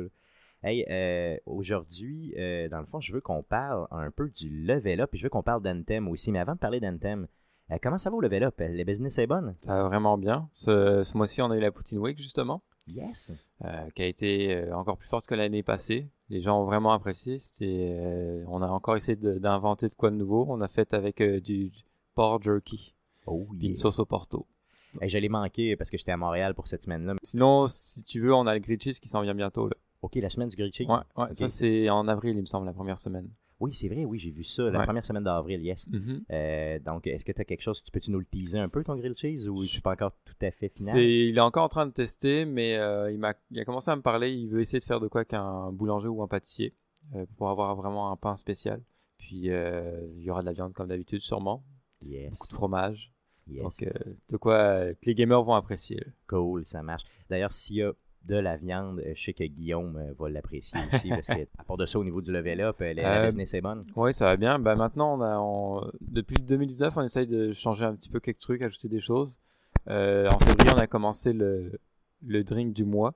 Hey, 0.64 0.86
euh, 0.92 1.38
aujourd'hui, 1.46 2.34
euh, 2.38 2.68
dans 2.68 2.82
le 2.82 2.86
fond, 2.88 3.00
je 3.00 3.14
veux 3.14 3.22
qu'on 3.22 3.42
parle 3.42 3.88
un 3.90 4.12
peu 4.12 4.30
du 4.30 4.50
level 4.66 5.00
up 5.00 5.12
et 5.14 5.18
je 5.18 5.24
veux 5.24 5.30
qu'on 5.30 5.44
parle 5.44 5.64
d'Anthem 5.64 6.10
aussi. 6.10 6.34
Mais 6.34 6.40
avant 6.40 6.56
de 6.56 6.60
parler 6.60 6.82
d'Anthem, 6.82 7.28
euh, 7.72 7.78
comment 7.82 7.98
ça 7.98 8.10
va 8.10 8.16
au 8.16 8.22
level 8.22 8.44
up? 8.44 8.56
Le 8.60 8.84
business 8.84 9.18
est 9.18 9.28
bonne? 9.28 9.56
Ça 9.62 9.76
va 9.76 9.84
vraiment 9.84 10.18
bien. 10.18 10.50
Ce, 10.54 11.04
ce 11.04 11.18
mois-ci, 11.18 11.42
on 11.42 11.52
a 11.52 11.58
eu 11.58 11.62
la 11.62 11.72
Poutine 11.72 11.98
Week, 12.00 12.18
justement, 12.18 12.62
Yes. 12.88 13.32
euh, 13.64 13.90
qui 13.96 14.02
a 14.02 14.08
été 14.08 14.56
euh, 14.56 14.76
encore 14.76 14.98
plus 14.98 15.08
forte 15.08 15.26
que 15.26 15.36
l'année 15.36 15.64
passée. 15.64 16.10
Les 16.30 16.42
gens 16.42 16.62
ont 16.62 16.66
vraiment 16.66 16.92
apprécié. 16.92 17.40
C'était, 17.40 17.94
euh, 18.00 18.44
on 18.48 18.62
a 18.62 18.68
encore 18.68 18.96
essayé 18.98 19.16
d'inventer 19.16 19.90
de, 19.90 19.96
quoi 19.96 20.10
de 20.12 20.16
nouveau. 20.16 20.46
On 20.50 20.62
a 20.62 20.68
fait 20.68 20.94
avec 20.94 21.22
euh, 21.22 21.40
du, 21.42 21.70
du 21.70 21.84
pork 22.16 22.44
jerky, 22.44 22.96
Oh, 23.28 23.48
puis 23.58 23.68
une 23.68 23.74
yeah. 23.76 23.82
sauce 23.82 24.00
au 24.00 24.06
porto. 24.06 24.48
Hey, 25.00 25.10
je 25.10 25.18
l'ai 25.18 25.30
manqué 25.30 25.76
parce 25.78 25.90
que 25.90 25.98
j'étais 25.98 26.12
à 26.12 26.18
Montréal 26.18 26.54
pour 26.54 26.68
cette 26.68 26.82
semaine-là. 26.82 27.14
Sinon, 27.24 27.68
si 27.68 28.04
tu 28.04 28.20
veux, 28.20 28.34
on 28.34 28.46
a 28.48 28.54
le 28.54 28.60
grilled 28.60 28.82
cheese 28.82 29.00
qui 29.00 29.08
s'en 29.08 29.22
vient 29.22 29.36
bientôt. 29.36 29.68
Là. 29.68 29.76
Ok, 30.02 30.16
la 30.16 30.30
semaine 30.30 30.50
du 30.50 30.56
grilled 30.58 30.74
cheese. 30.74 30.88
Ouais, 30.88 31.34
ça 31.36 31.48
c'est 31.48 31.90
en 31.90 32.08
avril, 32.10 32.36
il 32.36 32.42
me 32.42 32.46
semble, 32.48 32.66
la 32.66 32.74
première 32.74 33.00
semaine. 33.00 33.30
Oui, 33.62 33.74
c'est 33.74 33.88
vrai, 33.88 34.04
oui, 34.06 34.20
j'ai 34.20 34.32
vu 34.32 34.44
ça. 34.44 34.64
La 34.70 34.80
Ouais. 34.80 34.86
première 34.86 35.06
semaine 35.06 35.24
d'avril, 35.24 35.62
yes. 35.64 35.88
Mhm. 35.88 36.24
Euh, 36.32 36.80
donc, 36.80 37.08
est-ce 37.08 37.24
que 37.24 37.32
tu 37.32 37.40
as 37.42 37.46
quelque 37.46 37.62
chose, 37.62 37.82
tu 37.84 37.92
peux-tu 37.92 38.12
nous 38.12 38.20
le 38.20 38.26
teaser 38.26 38.58
un 38.60 38.68
peu, 38.70 38.84
ton 38.84 38.96
grilled 38.98 39.16
cheese, 39.16 39.48
ou 39.48 39.62
je 39.62 39.68
suis 39.68 39.82
pas 39.82 39.92
encore 39.94 40.14
tout 40.26 40.34
à 40.42 40.52
fait 40.52 40.70
final? 40.76 41.00
Il 41.00 41.38
est 41.38 41.42
encore 41.42 41.64
en 41.66 41.70
train 41.70 41.86
de 41.86 41.92
tester, 41.92 42.46
mais 42.46 42.76
euh, 42.78 43.12
il, 43.12 43.20
m'a, 43.20 43.34
il 43.52 43.60
a 43.60 43.66
commencé 43.66 43.90
à 43.92 43.96
me 43.96 44.02
parler. 44.02 44.32
Il 44.34 44.48
veut 44.50 44.62
essayer 44.62 44.80
de 44.80 44.84
faire 44.86 45.00
de 45.00 45.08
quoi 45.08 45.24
qu'un 45.26 45.72
boulanger 45.72 46.08
ou 46.08 46.22
un 46.24 46.28
pâtissier 46.28 46.74
euh, 47.16 47.26
pour 47.38 47.50
avoir 47.50 47.76
vraiment 47.76 48.12
un 48.12 48.16
pain 48.16 48.36
spécial. 48.36 48.82
Puis 49.20 49.46
il 49.46 50.22
y 50.24 50.30
aura 50.32 50.42
de 50.42 50.48
la 50.48 50.54
viande 50.54 50.74
comme 50.74 50.88
d'habitude, 50.88 51.22
sûrement. 51.22 51.64
Yes. 52.02 52.32
Beaucoup 52.32 52.48
de 52.48 52.54
fromage. 52.54 53.14
yes. 53.48 53.62
Donc 53.62 53.84
euh, 53.84 53.92
de 54.30 54.38
quoi 54.38 54.94
que 54.96 55.06
les 55.06 55.14
gamers 55.14 55.44
vont 55.44 55.54
apprécier. 55.54 56.04
Cool, 56.28 56.66
ça 56.66 56.82
marche. 56.82 57.04
D'ailleurs, 57.30 57.52
s'il 57.52 57.76
y 57.76 57.84
a 57.84 57.94
de 58.26 58.36
la 58.36 58.56
viande, 58.58 59.00
euh, 59.00 59.14
je 59.16 59.24
sais 59.24 59.34
que 59.34 59.44
Guillaume 59.44 59.98
euh, 59.98 60.14
va 60.20 60.30
l'apprécier 60.30 60.80
aussi, 60.94 61.10
parce 61.10 61.28
que, 61.28 61.42
à 61.58 61.64
part 61.64 61.78
de 61.78 61.86
ça, 61.86 61.98
au 62.00 62.04
niveau 62.04 62.22
du 62.22 62.32
level 62.32 62.62
up, 62.62 62.78
la, 62.80 62.94
la 62.94 63.22
Euh, 63.22 63.26
business 63.26 63.54
est 63.54 63.62
bonne. 63.62 63.84
Ouais, 63.96 64.14
ça 64.14 64.26
va 64.26 64.38
bien. 64.38 64.60
Bah, 64.60 64.76
maintenant, 64.76 65.18
on 65.18 65.22
a, 65.22 65.40
on- 65.40 65.92
depuis 66.02 66.36
2019, 66.42 66.96
on 66.98 67.02
essaye 67.04 67.28
de 67.28 67.52
changer 67.52 67.86
un 67.86 67.96
petit 67.96 68.10
peu 68.10 68.20
quelques 68.20 68.40
trucs, 68.40 68.62
ajouter 68.62 68.88
des 68.90 69.00
choses. 69.00 69.40
Euh, 69.90 70.30
en 70.30 70.38
février, 70.40 70.72
on 70.76 70.78
a 70.80 70.88
commencé 70.88 71.34
le, 71.34 71.80
le 72.26 72.44
drink 72.44 72.74
du 72.74 72.86
mois, 72.86 73.16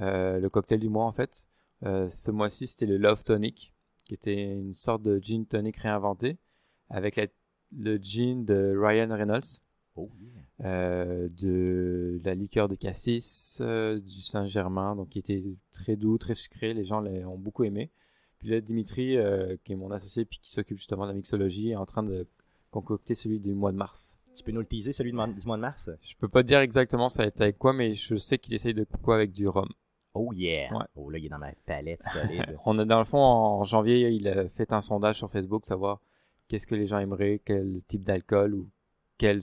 euh, 0.00 0.40
le 0.40 0.48
cocktail 0.50 0.80
du 0.80 0.88
mois 0.88 1.04
en 1.04 1.12
fait. 1.12 1.46
Euh, 1.84 2.08
ce 2.08 2.30
mois-ci, 2.32 2.66
c'était 2.66 2.86
le 2.86 2.96
Love 2.96 3.22
Tonic, 3.22 3.72
qui 4.04 4.14
était 4.14 4.34
une 4.52 4.74
sorte 4.74 5.02
de 5.02 5.18
gin 5.18 5.46
tonic 5.46 5.76
réinventé 5.76 6.38
avec 6.90 7.14
la- 7.16 7.26
le 7.76 7.96
gin 7.98 8.44
de 8.44 8.76
Ryan 8.76 9.08
Reynolds, 9.14 9.60
Oh, 9.94 10.08
yeah. 10.20 10.66
euh, 10.66 11.28
de 11.38 12.20
la 12.24 12.34
liqueur 12.34 12.68
de 12.68 12.74
cassis, 12.74 13.58
euh, 13.60 14.00
du 14.00 14.22
Saint-Germain, 14.22 14.96
donc 14.96 15.10
qui 15.10 15.18
était 15.18 15.42
très 15.70 15.96
doux, 15.96 16.16
très 16.16 16.34
sucré. 16.34 16.72
Les 16.72 16.84
gens 16.84 17.00
l'ont 17.00 17.36
beaucoup 17.36 17.64
aimé. 17.64 17.90
Puis 18.38 18.48
là, 18.48 18.60
Dimitri, 18.60 19.16
euh, 19.16 19.56
qui 19.64 19.72
est 19.72 19.76
mon 19.76 19.90
associé 19.90 20.24
puis 20.24 20.38
qui 20.40 20.50
s'occupe 20.50 20.78
justement 20.78 21.04
de 21.04 21.10
la 21.10 21.14
mixologie, 21.14 21.70
est 21.70 21.76
en 21.76 21.86
train 21.86 22.02
de 22.02 22.26
concocter 22.70 23.14
celui 23.14 23.38
du 23.38 23.52
mois 23.52 23.70
de 23.70 23.76
mars. 23.76 24.18
Tu 24.34 24.42
peux 24.42 24.52
nous 24.52 24.60
le 24.60 24.66
teaser, 24.66 24.94
celui 24.94 25.10
du 25.10 25.16
mois 25.16 25.26
de 25.28 25.60
mars? 25.60 25.90
Je 26.00 26.16
peux 26.16 26.28
pas 26.28 26.42
dire 26.42 26.60
exactement 26.60 27.10
ça 27.10 27.22
va 27.22 27.28
être 27.28 27.40
avec 27.40 27.58
quoi, 27.58 27.74
mais 27.74 27.94
je 27.94 28.16
sais 28.16 28.38
qu'il 28.38 28.54
essaye 28.54 28.72
de 28.74 28.86
quoi 29.02 29.16
avec 29.16 29.32
du 29.32 29.46
rhum. 29.46 29.68
Oh 30.14 30.32
yeah! 30.32 30.74
Ouais. 30.74 30.84
Oh 30.96 31.10
là, 31.10 31.18
il 31.18 31.26
est 31.26 31.28
dans 31.28 31.38
ma 31.38 31.52
palette 31.66 32.02
solide. 32.02 32.58
On 32.64 32.78
a 32.78 32.84
dans 32.84 32.98
le 32.98 33.04
fond 33.04 33.22
en 33.22 33.64
janvier, 33.64 34.10
il 34.10 34.26
a 34.28 34.48
fait 34.48 34.72
un 34.72 34.82
sondage 34.82 35.18
sur 35.18 35.30
Facebook, 35.30 35.66
savoir 35.66 36.00
qu'est-ce 36.48 36.66
que 36.66 36.74
les 36.74 36.86
gens 36.86 36.98
aimeraient, 36.98 37.40
quel 37.44 37.82
type 37.86 38.04
d'alcool 38.04 38.54
ou 38.54 38.70
quel 39.18 39.40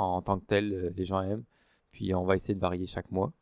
en 0.00 0.22
tant 0.22 0.38
que 0.38 0.46
tel 0.46 0.72
euh, 0.72 0.90
les 0.96 1.04
gens 1.04 1.22
aiment. 1.22 1.44
Puis 1.92 2.14
on 2.14 2.24
va 2.24 2.36
essayer 2.36 2.54
de 2.54 2.60
varier 2.60 2.86
chaque 2.86 3.10
mois. 3.10 3.32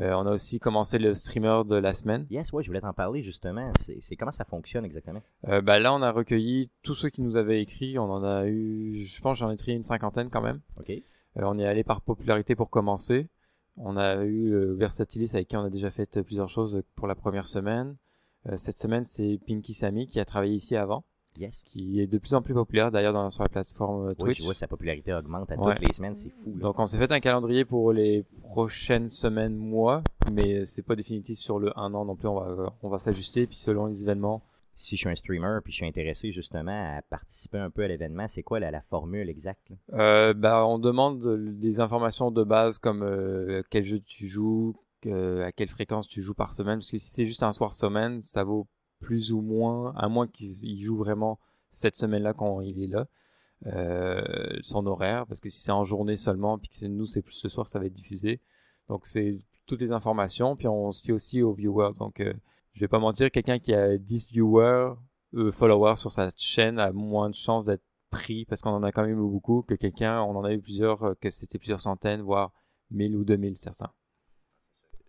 Euh, 0.00 0.12
on 0.14 0.26
a 0.26 0.32
aussi 0.32 0.58
commencé 0.58 0.98
le 0.98 1.14
streamer 1.14 1.62
de 1.68 1.76
la 1.76 1.94
semaine. 1.94 2.26
yes, 2.28 2.52
ouais, 2.52 2.64
je 2.64 2.68
voulais 2.68 2.80
t'en 2.80 2.92
parler 2.92 3.22
justement. 3.22 3.72
C'est 4.00 4.16
comment 4.16 4.32
ça 4.32 4.44
fonctionne 4.44 4.84
exactement? 4.84 5.22
Euh, 5.48 5.60
bah 5.60 5.78
là, 5.78 5.94
on 5.94 6.02
a 6.02 6.10
recueilli 6.10 6.70
tous 6.82 6.94
ceux 6.94 7.10
qui 7.10 7.22
nous 7.22 7.36
avaient 7.36 7.62
écrit. 7.62 7.98
On 7.98 8.10
en 8.10 8.24
a 8.24 8.46
eu, 8.46 9.00
je 9.00 9.20
pense, 9.20 9.38
j'en 9.38 9.50
ai 9.50 9.56
trié 9.56 9.76
une 9.76 9.84
cinquantaine 9.84 10.30
quand 10.30 10.40
même. 10.40 10.60
OK? 10.80 10.90
Euh, 10.90 11.02
on 11.36 11.58
est 11.58 11.66
allé 11.66 11.84
par 11.84 12.00
popularité 12.00 12.56
pour 12.56 12.70
commencer. 12.70 13.28
On 13.76 13.96
a 13.96 14.24
eu 14.24 14.74
Versatilis 14.76 15.30
avec 15.34 15.48
qui 15.48 15.56
on 15.56 15.64
a 15.64 15.70
déjà 15.70 15.90
fait 15.90 16.22
plusieurs 16.22 16.48
choses 16.48 16.82
pour 16.94 17.08
la 17.08 17.16
première 17.16 17.46
semaine. 17.46 17.96
Cette 18.56 18.78
semaine, 18.78 19.02
c'est 19.02 19.40
Pinky 19.48 19.74
Samy 19.74 20.06
qui 20.06 20.20
a 20.20 20.24
travaillé 20.24 20.54
ici 20.54 20.76
avant, 20.76 21.02
Yes. 21.38 21.62
qui 21.64 22.00
est 22.00 22.06
de 22.06 22.18
plus 22.18 22.34
en 22.34 22.42
plus 22.42 22.54
populaire 22.54 22.90
d'ailleurs 22.92 23.32
sur 23.32 23.42
la 23.42 23.48
plateforme 23.48 24.06
euh, 24.06 24.14
Oui, 24.18 24.24
Twitch. 24.26 24.38
je 24.38 24.44
vois 24.44 24.54
sa 24.54 24.68
popularité 24.68 25.12
augmente 25.12 25.50
à 25.50 25.56
Ouais. 25.56 25.74
toutes 25.74 25.86
les 25.88 25.94
semaines, 25.94 26.14
c'est 26.14 26.30
fou. 26.30 26.54
là. 26.56 26.62
Donc 26.62 26.78
on 26.78 26.86
s'est 26.86 26.98
fait 26.98 27.10
un 27.12 27.20
calendrier 27.20 27.64
pour 27.64 27.92
les 27.92 28.24
prochaines 28.42 29.08
semaines, 29.08 29.56
mois, 29.56 30.02
mais 30.32 30.64
c'est 30.64 30.82
pas 30.82 30.96
définitif 30.96 31.38
sur 31.38 31.58
le 31.58 31.76
un 31.78 31.92
an 31.94 32.04
non 32.04 32.16
plus. 32.16 32.28
On 32.28 32.34
va, 32.40 32.72
on 32.82 32.88
va 32.88 32.98
s'ajuster 32.98 33.46
puis 33.46 33.56
selon 33.56 33.86
les 33.86 34.02
événements. 34.02 34.42
si 34.76 34.96
je 34.96 35.02
suis 35.02 35.08
un 35.08 35.14
streamer 35.14 35.58
puis 35.62 35.72
je 35.72 35.76
suis 35.78 35.86
intéressé 35.86 36.32
justement 36.32 36.96
à 36.98 37.00
participer 37.02 37.58
un 37.58 37.70
peu 37.70 37.84
à 37.84 37.88
l'événement, 37.88 38.26
c'est 38.28 38.42
quoi 38.42 38.58
la, 38.58 38.70
la 38.72 38.80
formule 38.82 39.28
exacte? 39.28 39.68
Euh, 39.92 40.34
bah, 40.34 40.66
on 40.66 40.78
demande 40.80 41.20
de- 41.20 41.36
des 41.52 41.78
informations 41.78 42.30
de 42.32 42.42
base 42.42 42.78
comme 42.78 43.02
euh, 43.04 43.62
quel 43.70 43.84
jeu 43.84 44.00
tu 44.00 44.26
joues, 44.26 44.74
à 45.06 45.52
quelle 45.52 45.68
fréquence 45.68 46.08
tu 46.08 46.22
joues 46.22 46.34
par 46.34 46.52
semaine. 46.54 46.78
Parce 46.78 46.90
que 46.90 46.98
si 46.98 47.08
c'est 47.10 47.26
juste 47.26 47.42
un 47.42 47.52
soir 47.52 47.72
semaine, 47.72 48.22
ça 48.22 48.42
vaut 48.42 48.66
plus 49.00 49.32
ou 49.32 49.40
moins, 49.40 49.92
à 49.96 50.08
moins 50.08 50.26
qu'il 50.26 50.52
il 50.64 50.82
joue 50.82 50.96
vraiment 50.96 51.38
cette 51.72 51.96
semaine-là 51.96 52.34
quand 52.34 52.60
il 52.60 52.82
est 52.82 52.86
là, 52.86 53.06
euh, 53.66 54.58
son 54.62 54.86
horaire. 54.86 55.26
Parce 55.26 55.40
que 55.40 55.48
si 55.48 55.60
c'est 55.60 55.72
en 55.72 55.84
journée 55.84 56.16
seulement, 56.16 56.58
puis 56.58 56.70
que 56.70 56.86
nous 56.86 57.06
c'est 57.06 57.22
plus 57.22 57.34
ce 57.34 57.48
soir, 57.48 57.68
ça 57.68 57.78
va 57.78 57.86
être 57.86 57.92
diffusé. 57.92 58.40
Donc 58.88 59.06
c'est 59.06 59.38
toutes 59.66 59.80
les 59.80 59.92
informations. 59.92 60.56
Puis 60.56 60.68
on 60.68 60.90
se 60.92 61.12
aussi 61.12 61.42
aux 61.42 61.52
viewers. 61.52 61.92
Donc 61.98 62.20
euh, 62.20 62.32
je 62.74 62.80
vais 62.80 62.88
pas 62.88 62.98
mentir, 62.98 63.30
quelqu'un 63.30 63.58
qui 63.58 63.72
a 63.74 63.96
10 63.98 64.32
viewers, 64.32 64.94
euh, 65.34 65.52
followers 65.52 65.96
sur 65.96 66.12
sa 66.12 66.30
chaîne 66.36 66.78
a 66.78 66.92
moins 66.92 67.30
de 67.30 67.34
chances 67.34 67.66
d'être 67.66 67.84
pris 68.10 68.44
parce 68.44 68.60
qu'on 68.62 68.70
en 68.70 68.82
a 68.82 68.92
quand 68.92 69.02
même 69.02 69.18
eu 69.18 69.30
beaucoup 69.30 69.62
que 69.62 69.74
quelqu'un, 69.74 70.22
on 70.22 70.36
en 70.36 70.44
a 70.44 70.52
eu 70.52 70.60
plusieurs, 70.60 71.02
euh, 71.02 71.14
que 71.20 71.30
c'était 71.30 71.58
plusieurs 71.58 71.80
centaines, 71.80 72.22
voire 72.22 72.52
1000 72.90 73.16
ou 73.16 73.24
2000 73.24 73.56
certains. 73.56 73.90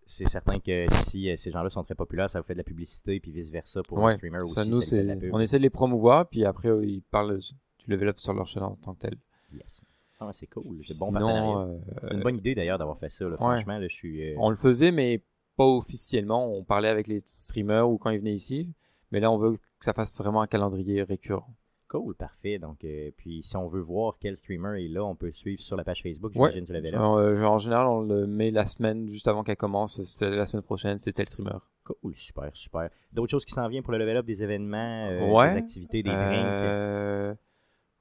C'est 0.06 0.28
certain 0.28 0.58
que 0.60 0.86
si 1.04 1.28
euh, 1.30 1.36
ces 1.36 1.50
gens-là 1.50 1.68
sont 1.70 1.82
très 1.82 1.94
populaires, 1.96 2.30
ça 2.30 2.40
vous 2.40 2.46
fait 2.46 2.54
de 2.54 2.58
la 2.58 2.64
publicité 2.64 3.18
puis 3.18 3.32
vice-versa 3.32 3.82
pour 3.82 3.98
Ouais, 3.98 4.12
les 4.12 4.16
streamers 4.18 4.44
aussi. 4.44 4.70
nous, 4.70 4.80
ça 4.80 4.96
on 5.32 5.40
essaie 5.40 5.58
de 5.58 5.62
les 5.62 5.70
promouvoir, 5.70 6.28
puis 6.28 6.44
après, 6.44 6.68
euh, 6.68 6.84
ils 6.84 7.02
parlent 7.02 7.38
du 7.38 7.90
level 7.90 8.08
up 8.08 8.18
sur 8.18 8.32
leur 8.32 8.46
chaîne 8.46 8.62
en 8.62 8.76
tant 8.76 8.94
que 8.94 9.00
tel. 9.00 9.16
Yes. 9.52 9.82
Ah, 10.20 10.30
c'est 10.32 10.46
cool, 10.46 10.80
c'est 10.86 10.96
bon 10.98 11.14
euh, 11.14 11.76
C'est 12.04 12.14
une 12.14 12.22
bonne 12.22 12.38
idée 12.38 12.54
d'ailleurs 12.54 12.78
d'avoir 12.78 12.98
fait 12.98 13.10
ça. 13.10 13.28
Là. 13.28 13.36
Franchement, 13.36 13.78
là, 13.78 13.88
je 13.88 13.94
suis. 13.94 14.30
euh, 14.30 14.34
on 14.38 14.48
le 14.50 14.56
faisait, 14.56 14.92
mais 14.92 15.22
pas 15.56 15.66
officiellement. 15.66 16.50
On 16.54 16.64
parlait 16.64 16.88
avec 16.88 17.06
les 17.06 17.20
streamers 17.26 17.88
ou 17.90 17.98
quand 17.98 18.10
ils 18.10 18.18
venaient 18.20 18.32
ici. 18.34 18.72
Mais 19.10 19.20
là, 19.20 19.30
on 19.30 19.38
veut 19.38 19.56
que 19.56 19.84
ça 19.84 19.92
fasse 19.92 20.16
vraiment 20.16 20.40
un 20.42 20.46
calendrier 20.46 21.02
récurrent. 21.02 21.54
Cool, 21.88 22.16
parfait. 22.16 22.58
Donc, 22.58 22.82
euh, 22.84 23.10
puis 23.16 23.42
si 23.44 23.56
on 23.56 23.68
veut 23.68 23.80
voir 23.80 24.16
quel 24.18 24.36
streamer 24.36 24.84
est 24.84 24.88
là, 24.88 25.04
on 25.04 25.14
peut 25.14 25.26
le 25.26 25.32
suivre 25.32 25.60
sur 25.60 25.76
la 25.76 25.84
page 25.84 26.02
Facebook. 26.02 26.32
Ouais. 26.34 26.52
J'imagine 26.52 26.76
up. 26.88 26.94
Alors, 26.94 27.16
euh, 27.18 27.44
en 27.44 27.58
général, 27.58 27.86
on 27.86 28.00
le 28.00 28.26
met 28.26 28.50
la 28.50 28.66
semaine 28.66 29.08
juste 29.08 29.28
avant 29.28 29.44
qu'elle 29.44 29.56
commence. 29.56 29.98
La 30.20 30.46
semaine 30.46 30.64
prochaine, 30.64 30.98
c'est 30.98 31.12
tel 31.12 31.28
streamer. 31.28 31.58
Cool, 31.84 32.16
super, 32.16 32.50
super. 32.56 32.90
D'autres 33.12 33.30
choses 33.30 33.44
qui 33.44 33.52
s'en 33.52 33.68
viennent 33.68 33.84
pour 33.84 33.92
le 33.92 33.98
level 33.98 34.16
up, 34.16 34.26
des 34.26 34.42
événements, 34.42 35.06
euh, 35.10 35.32
Ouais. 35.32 35.52
des 35.52 35.58
activités, 35.58 36.02
des 36.02 36.10
drinks? 36.10 37.38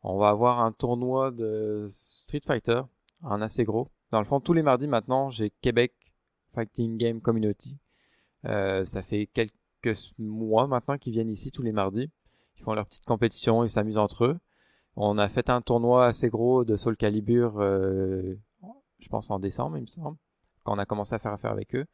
On 0.02 0.18
va 0.18 0.30
avoir 0.30 0.62
un 0.62 0.72
tournoi 0.72 1.30
de 1.32 1.88
Street 1.92 2.42
Fighter, 2.46 2.82
un 3.24 3.42
assez 3.42 3.64
gros. 3.64 3.90
Dans 4.12 4.20
le 4.20 4.26
fond, 4.26 4.40
tous 4.40 4.54
les 4.54 4.64
mardis 4.64 4.88
maintenant, 4.88 5.30
j'ai 5.30 5.50
Québec 5.62 5.94
Fighting 6.54 6.98
Game 6.98 7.22
Community. 7.22 7.78
Ça 8.44 9.04
fait 9.04 9.28
quelques 9.28 9.54
mois 10.18 10.68
maintenant 10.68 10.98
qu'ils 10.98 11.14
viennent 11.14 11.30
ici 11.30 11.52
tous 11.52 11.62
les 11.64 11.72
mardis. 11.72 12.10
Ils 12.58 12.64
font 12.64 12.74
leur 12.74 12.86
petite 12.86 13.06
compétition, 13.06 13.64
ils 13.64 13.70
s'amusent 13.70 13.98
entre 13.98 14.26
eux. 14.26 14.40
On 14.96 15.18
a 15.18 15.28
fait 15.28 15.50
un 15.50 15.62
tournoi 15.62 16.06
assez 16.06 16.30
gros 16.30 16.64
de 16.64 16.76
Soul 16.76 16.96
Calibur, 16.96 17.60
euh, 17.60 18.36
je 19.00 19.10
pense 19.10 19.30
en 19.30 19.40
décembre, 19.40 19.78
il 19.78 19.82
me 19.82 19.88
semble, 19.88 20.18
quand 20.64 20.76
on 20.76 20.80
a 20.80 20.86
commencé 20.86 21.14
à 21.14 21.20
faire 21.20 21.34
affaire 21.34 21.52
avec 21.52 21.76
eux. 21.76 21.86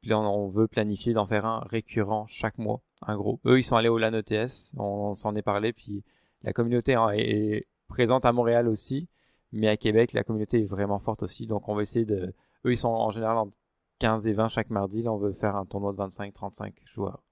Puis 0.00 0.10
là, 0.10 0.18
on, 0.18 0.48
veut 0.48 0.68
planifier 0.68 1.12
d'en 1.12 1.26
faire 1.26 1.44
un 1.46 1.60
récurrent 1.60 2.26
chaque 2.26 2.58
mois, 2.58 2.80
un 3.02 3.16
gros. 3.16 3.40
Eux, 3.46 3.58
ils 3.58 3.64
sont 3.64 3.76
allés 3.76 3.88
au 3.88 3.98
LAN 3.98 4.12
ETS, 4.14 4.72
on, 4.76 5.14
s'en 5.14 5.34
est 5.34 5.42
parlé, 5.42 5.72
puis 5.72 6.02
la 6.42 6.52
communauté 6.52 6.92
est, 6.92 7.20
est 7.20 7.66
présente 7.88 8.24
à 8.24 8.32
Montréal 8.32 8.68
aussi, 8.68 9.08
mais 9.52 9.68
à 9.68 9.76
Québec, 9.76 10.12
la 10.12 10.24
communauté 10.24 10.62
est 10.62 10.66
vraiment 10.66 10.98
forte 10.98 11.22
aussi. 11.22 11.46
Donc, 11.46 11.68
on 11.68 11.74
va 11.74 11.82
essayer 11.82 12.04
de. 12.04 12.34
Eux, 12.64 12.72
ils 12.72 12.78
sont 12.78 12.88
en 12.88 13.10
général 13.10 13.36
entre 13.36 13.56
15 13.98 14.26
et 14.26 14.32
20 14.32 14.48
chaque 14.48 14.70
mardi. 14.70 15.02
Là, 15.02 15.12
on 15.12 15.18
veut 15.18 15.32
faire 15.32 15.56
un 15.56 15.66
tournoi 15.66 15.92
de 15.92 15.98
25-35 15.98 16.72
joueurs. 16.84 17.22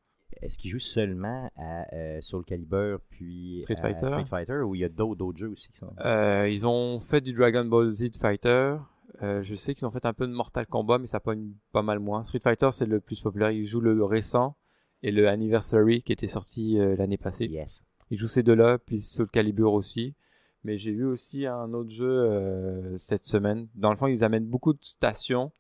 Est-ce 0.43 0.59
qu'ils 0.59 0.71
jouent 0.71 0.79
seulement 0.79 1.51
à 1.57 1.87
euh, 1.95 2.21
Soul 2.21 2.45
Calibur 2.45 3.01
puis 3.09 3.59
Street 3.61 3.77
Fighter? 3.81 4.07
Street 4.07 4.25
Fighter 4.27 4.61
ou 4.61 4.75
il 4.75 4.83
y 4.83 4.85
a 4.85 4.89
d'autres 4.89 5.39
jeux 5.39 5.49
aussi 5.49 5.69
qui 5.71 5.79
sont. 5.79 5.93
Euh, 6.05 6.49
ils 6.49 6.67
ont 6.67 7.01
fait 7.01 7.21
du 7.21 7.33
Dragon 7.33 7.65
Ball 7.65 7.91
Z 7.93 8.17
Fighter. 8.19 8.77
Euh, 9.23 9.43
je 9.43 9.55
sais 9.55 9.75
qu'ils 9.75 9.87
ont 9.87 9.91
fait 9.91 10.05
un 10.07 10.13
peu 10.13 10.27
de 10.27 10.33
Mortal 10.33 10.67
Kombat, 10.67 10.99
mais 10.99 11.07
ça 11.07 11.21
pas, 11.21 11.35
pas 11.73 11.83
mal 11.83 11.99
moins. 11.99 12.25
Street 12.25 12.41
Fighter, 12.41 12.71
c'est 12.73 12.87
le 12.87 13.01
plus 13.01 13.21
populaire. 13.21 13.53
Ils 13.53 13.65
jouent 13.65 13.81
le 13.81 14.05
récent 14.05 14.57
et 15.03 15.13
le 15.13 15.29
Anniversary 15.29 16.03
qui 16.03 16.13
était 16.13 16.27
sorti 16.27 16.79
euh, 16.79 16.97
l'année 16.97 17.19
passée. 17.19 17.47
Yes. 17.47 17.85
Ils 18.11 18.19
jouent 18.19 18.29
ces 18.29 18.43
deux-là, 18.43 18.79
puis 18.79 19.01
Soul 19.01 19.29
Calibur 19.29 19.73
aussi. 19.73 20.15
Mais 20.65 20.79
j'ai 20.79 20.93
vu 20.93 21.05
aussi 21.05 21.47
un 21.47 21.73
autre 21.75 21.91
jeu 21.91 22.97
cette 22.97 23.25
semaine. 23.25 23.69
Dans 23.75 23.91
le 23.91 23.99
fond, 23.99 24.07
ils 24.07 24.25
amènent 24.25 24.47
beaucoup 24.47 24.73
de 24.73 24.79
stations. 24.81 25.53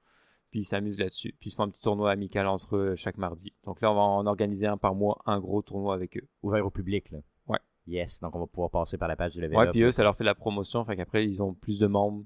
Puis 0.54 0.60
ils 0.60 0.64
s'amusent 0.64 1.00
là-dessus. 1.00 1.34
Puis 1.40 1.48
ils 1.48 1.50
se 1.50 1.56
font 1.56 1.64
un 1.64 1.68
petit 1.68 1.80
tournoi 1.80 2.12
amical 2.12 2.46
entre 2.46 2.76
eux 2.76 2.94
chaque 2.94 3.18
mardi. 3.18 3.52
Donc 3.64 3.80
là, 3.80 3.90
on 3.90 3.94
va 3.96 4.02
en 4.02 4.24
organiser 4.24 4.68
un 4.68 4.76
par 4.76 4.94
mois, 4.94 5.20
un 5.26 5.40
gros 5.40 5.62
tournoi 5.62 5.94
avec 5.94 6.16
eux. 6.16 6.28
Ouvert 6.44 6.64
au 6.64 6.70
public, 6.70 7.10
là. 7.10 7.18
Ouais. 7.48 7.58
Yes, 7.88 8.20
donc 8.20 8.36
on 8.36 8.38
va 8.38 8.46
pouvoir 8.46 8.70
passer 8.70 8.96
par 8.96 9.08
la 9.08 9.16
page 9.16 9.32
du 9.32 9.40
level 9.40 9.56
Ouais, 9.56 9.64
up. 9.66 9.72
puis 9.72 9.82
eux, 9.82 9.90
ça 9.90 10.04
leur 10.04 10.14
fait 10.14 10.22
de 10.22 10.26
la 10.26 10.36
promotion. 10.36 10.84
Fait 10.84 10.94
qu'après, 10.94 11.26
ils 11.26 11.42
ont 11.42 11.54
plus 11.54 11.80
de 11.80 11.88
membres 11.88 12.22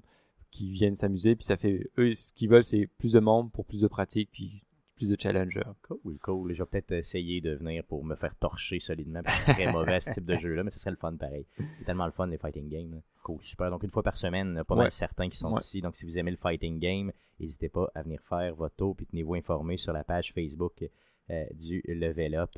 qui 0.51 0.69
viennent 0.69 0.93
s'amuser. 0.93 1.35
Puis 1.35 1.45
ça 1.45 1.57
fait, 1.57 1.89
eux, 1.97 2.13
ce 2.13 2.31
qu'ils 2.31 2.49
veulent, 2.51 2.63
c'est 2.63 2.85
plus 2.99 3.13
de 3.13 3.19
membres 3.19 3.49
pour 3.49 3.65
plus 3.65 3.81
de 3.81 3.87
pratiques, 3.87 4.29
puis 4.31 4.63
plus 4.99 5.09
de 5.09 5.15
challengers. 5.19 5.63
Cool, 5.87 6.19
cool. 6.19 6.53
Je 6.53 6.61
vais 6.61 6.67
peut-être 6.69 6.91
essayer 6.91 7.41
de 7.41 7.55
venir 7.55 7.83
pour 7.83 8.03
me 8.05 8.15
faire 8.15 8.35
torcher 8.35 8.79
solidement. 8.79 9.21
parce 9.23 9.39
que 9.39 9.45
C'est 9.47 9.53
très 9.53 9.71
mauvais 9.71 9.99
ce 10.01 10.11
type 10.11 10.25
de 10.25 10.35
jeu-là, 10.39 10.63
mais 10.63 10.69
ce 10.71 10.77
serait 10.79 10.91
le 10.91 10.97
fun 10.97 11.15
pareil. 11.15 11.45
C'est 11.79 11.85
tellement 11.85 12.05
le 12.05 12.11
fun 12.11 12.27
les 12.27 12.37
fighting 12.37 12.69
games. 12.69 13.01
Cool, 13.23 13.41
super. 13.41 13.71
Donc 13.71 13.83
une 13.83 13.89
fois 13.89 14.03
par 14.03 14.15
semaine, 14.15 14.63
pas 14.67 14.75
mal 14.75 14.91
certains 14.91 15.29
qui 15.29 15.37
sont 15.37 15.53
Ouais. 15.53 15.61
ici. 15.61 15.81
Donc 15.81 15.95
si 15.95 16.05
vous 16.05 16.17
aimez 16.19 16.31
le 16.31 16.37
fighting 16.37 16.79
game, 16.79 17.11
n'hésitez 17.39 17.69
pas 17.69 17.89
à 17.95 18.03
venir 18.03 18.19
faire 18.29 18.53
votre 18.55 18.75
tour 18.75 18.95
puis 18.95 19.05
tenez-vous 19.07 19.35
informés 19.35 19.77
sur 19.77 19.93
la 19.93 20.03
page 20.03 20.31
Facebook 20.33 20.83
euh, 21.31 21.45
du 21.53 21.81
Level 21.87 22.35
Up. 22.35 22.51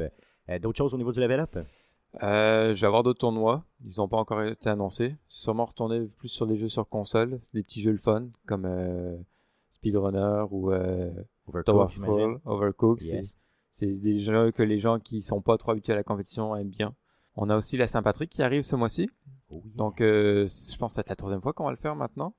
Euh, 0.50 0.60
D'autres 0.60 0.78
choses 0.80 0.94
au 0.94 0.98
niveau 0.98 1.12
du 1.14 1.20
Level 1.20 1.40
Up? 1.40 1.58
Euh, 2.24 2.74
je 2.76 2.82
vais 2.82 2.88
avoir 2.88 3.04
d'autres 3.04 3.20
tournois. 3.20 3.64
Ils 3.86 3.94
n'ont 4.00 4.08
pas 4.10 4.18
encore 4.18 4.42
été 4.44 4.68
annoncés. 4.70 5.16
Sûrement 5.30 5.64
retourner 5.66 6.08
plus 6.18 6.28
sur 6.28 6.46
les 6.46 6.58
jeux 6.58 6.68
sur 6.68 6.90
console, 6.90 7.40
des 7.54 7.64
petits 7.64 7.82
jeux 7.82 7.92
le 7.92 7.98
fun 7.98 8.28
comme 8.48 8.66
euh, 8.66 9.16
Speedrunner 9.70 10.44
ou 10.52 10.72
euh. 10.72 11.10
Towerfall, 11.64 12.40
Overcooked. 12.46 13.02
c'est- 13.02 13.16
Yes. 13.16 13.38
C'est 13.74 13.98
des 14.00 14.20
jeux 14.20 14.52
que 14.52 14.64
les 14.64 14.80
gens 14.80 15.00
qui 15.00 15.22
sont 15.22 15.42
pas 15.42 15.58
trop 15.58 15.72
habitués 15.72 15.94
à 15.94 15.96
la 15.96 16.04
compétition 16.04 16.56
aiment 16.58 16.70
bien. 16.70 16.94
On 17.38 17.50
a 17.50 17.56
aussi 17.56 17.78
la 17.78 17.88
Saint-Patrick 17.88 18.30
qui 18.30 18.44
arrive 18.44 18.64
ce 18.64 18.76
mois-ci. 18.76 19.10
Oh, 19.50 19.56
yeah. 19.56 19.62
Donc, 19.76 20.02
euh, 20.02 20.46
je 20.48 20.78
pense 20.78 20.94
que 20.94 21.02
c'est 21.02 21.08
la 21.10 21.16
troisième 21.16 21.42
fois 21.42 21.54
qu'on 21.54 21.64
va 21.66 21.72
le 21.72 21.78
faire 21.78 21.96
maintenant. 21.96 22.34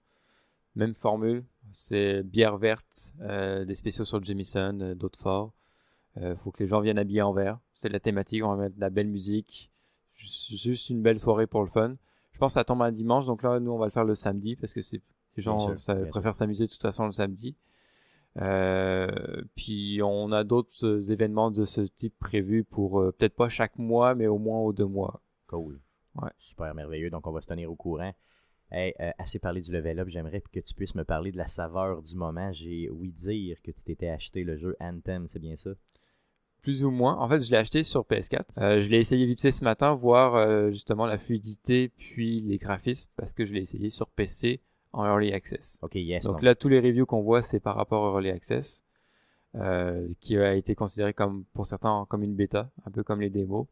Même 0.74 0.94
formule. 0.94 1.44
C'est 1.72 2.22
bière 2.22 2.58
verte, 2.58 3.14
euh, 3.22 3.64
des 3.64 3.74
spéciaux 3.74 4.04
sur 4.04 4.18
le 4.18 4.24
Jameson, 4.24 4.78
euh, 4.82 4.94
d'autres 4.94 5.18
forts. 5.18 5.52
Euh, 6.18 6.36
faut 6.36 6.50
que 6.50 6.62
les 6.62 6.68
gens 6.68 6.80
viennent 6.82 6.98
habillés 6.98 7.22
en 7.22 7.32
vert. 7.32 7.58
C'est 7.72 7.88
la 7.88 8.00
thématique. 8.00 8.44
On 8.44 8.48
va 8.54 8.56
mettre 8.64 8.76
de 8.76 8.80
la 8.80 8.90
belle 8.90 9.08
musique. 9.08 9.70
Juste, 10.14 10.90
une 10.90 11.00
belle 11.02 11.18
soirée 11.18 11.46
pour 11.46 11.62
le 11.62 11.68
fun. 11.68 11.96
Je 12.32 12.38
pense 12.38 12.52
que 12.52 12.60
ça 12.60 12.64
tombe 12.64 12.82
un 12.82 12.92
dimanche. 12.92 13.24
Donc 13.24 13.42
là, 13.42 13.58
nous, 13.60 13.70
on 13.70 13.78
va 13.78 13.86
le 13.86 13.90
faire 13.90 14.04
le 14.04 14.14
samedi 14.14 14.56
parce 14.56 14.74
que 14.74 14.82
c'est 14.82 15.00
les 15.36 15.42
gens 15.42 15.58
ça, 15.76 15.94
préfèrent 16.10 16.34
s'amuser 16.34 16.66
de 16.66 16.70
toute 16.70 16.82
façon 16.82 17.06
le 17.06 17.12
samedi. 17.12 17.56
Euh, 18.40 19.42
puis 19.56 20.00
on 20.02 20.32
a 20.32 20.42
d'autres 20.44 21.10
événements 21.10 21.50
de 21.50 21.64
ce 21.64 21.82
type 21.82 22.18
prévus 22.18 22.64
pour 22.64 23.00
euh, 23.00 23.12
peut-être 23.12 23.36
pas 23.36 23.48
chaque 23.48 23.78
mois, 23.78 24.14
mais 24.14 24.26
au 24.26 24.38
moins 24.38 24.60
aux 24.60 24.72
deux 24.72 24.86
mois. 24.86 25.20
Cool. 25.46 25.80
Ouais. 26.14 26.30
Super 26.38 26.74
merveilleux. 26.74 27.10
Donc, 27.10 27.26
on 27.26 27.32
va 27.32 27.40
se 27.40 27.46
tenir 27.46 27.70
au 27.70 27.76
courant. 27.76 28.12
Hey, 28.70 28.94
euh, 29.00 29.10
assez 29.18 29.38
parlé 29.38 29.60
du 29.60 29.70
level 29.70 30.00
up, 30.00 30.08
j'aimerais 30.08 30.40
que 30.40 30.60
tu 30.60 30.74
puisses 30.74 30.94
me 30.94 31.04
parler 31.04 31.30
de 31.30 31.36
la 31.36 31.46
saveur 31.46 32.00
du 32.02 32.14
moment. 32.16 32.52
J'ai 32.52 32.88
ouï 32.88 33.12
dire 33.12 33.60
que 33.62 33.70
tu 33.70 33.84
t'étais 33.84 34.08
acheté 34.08 34.44
le 34.44 34.56
jeu 34.56 34.76
Anthem, 34.80 35.28
c'est 35.28 35.38
bien 35.38 35.56
ça? 35.56 35.70
Plus 36.62 36.82
ou 36.84 36.90
moins. 36.90 37.16
En 37.18 37.28
fait, 37.28 37.40
je 37.40 37.50
l'ai 37.50 37.58
acheté 37.58 37.82
sur 37.82 38.02
PS4. 38.02 38.44
Euh, 38.58 38.80
je 38.80 38.88
l'ai 38.88 38.98
essayé 38.98 39.26
vite 39.26 39.42
fait 39.42 39.52
ce 39.52 39.62
matin, 39.62 39.94
voir 39.94 40.36
euh, 40.36 40.70
justement 40.70 41.04
la 41.04 41.18
fluidité 41.18 41.90
puis 41.90 42.40
les 42.40 42.56
graphismes, 42.56 43.10
parce 43.16 43.34
que 43.34 43.44
je 43.44 43.52
l'ai 43.52 43.60
essayé 43.60 43.90
sur 43.90 44.08
PC 44.08 44.62
en 44.92 45.04
Early 45.06 45.32
Access. 45.32 45.78
Ok, 45.82 45.94
yes. 45.96 46.24
Donc 46.24 46.42
là, 46.42 46.54
tous 46.54 46.68
les 46.68 46.80
reviews 46.80 47.06
qu'on 47.06 47.22
voit, 47.22 47.42
c'est 47.42 47.60
par 47.60 47.76
rapport 47.76 48.02
au 48.02 48.14
Early 48.16 48.30
Access, 48.30 48.82
euh, 49.54 50.08
qui 50.20 50.36
a 50.38 50.54
été 50.54 50.74
considéré 50.74 51.12
comme, 51.14 51.44
pour 51.52 51.66
certains, 51.66 52.06
comme 52.08 52.22
une 52.22 52.34
bêta, 52.34 52.70
un 52.86 52.90
peu 52.90 53.02
comme 53.02 53.20
les 53.20 53.30
démos, 53.30 53.66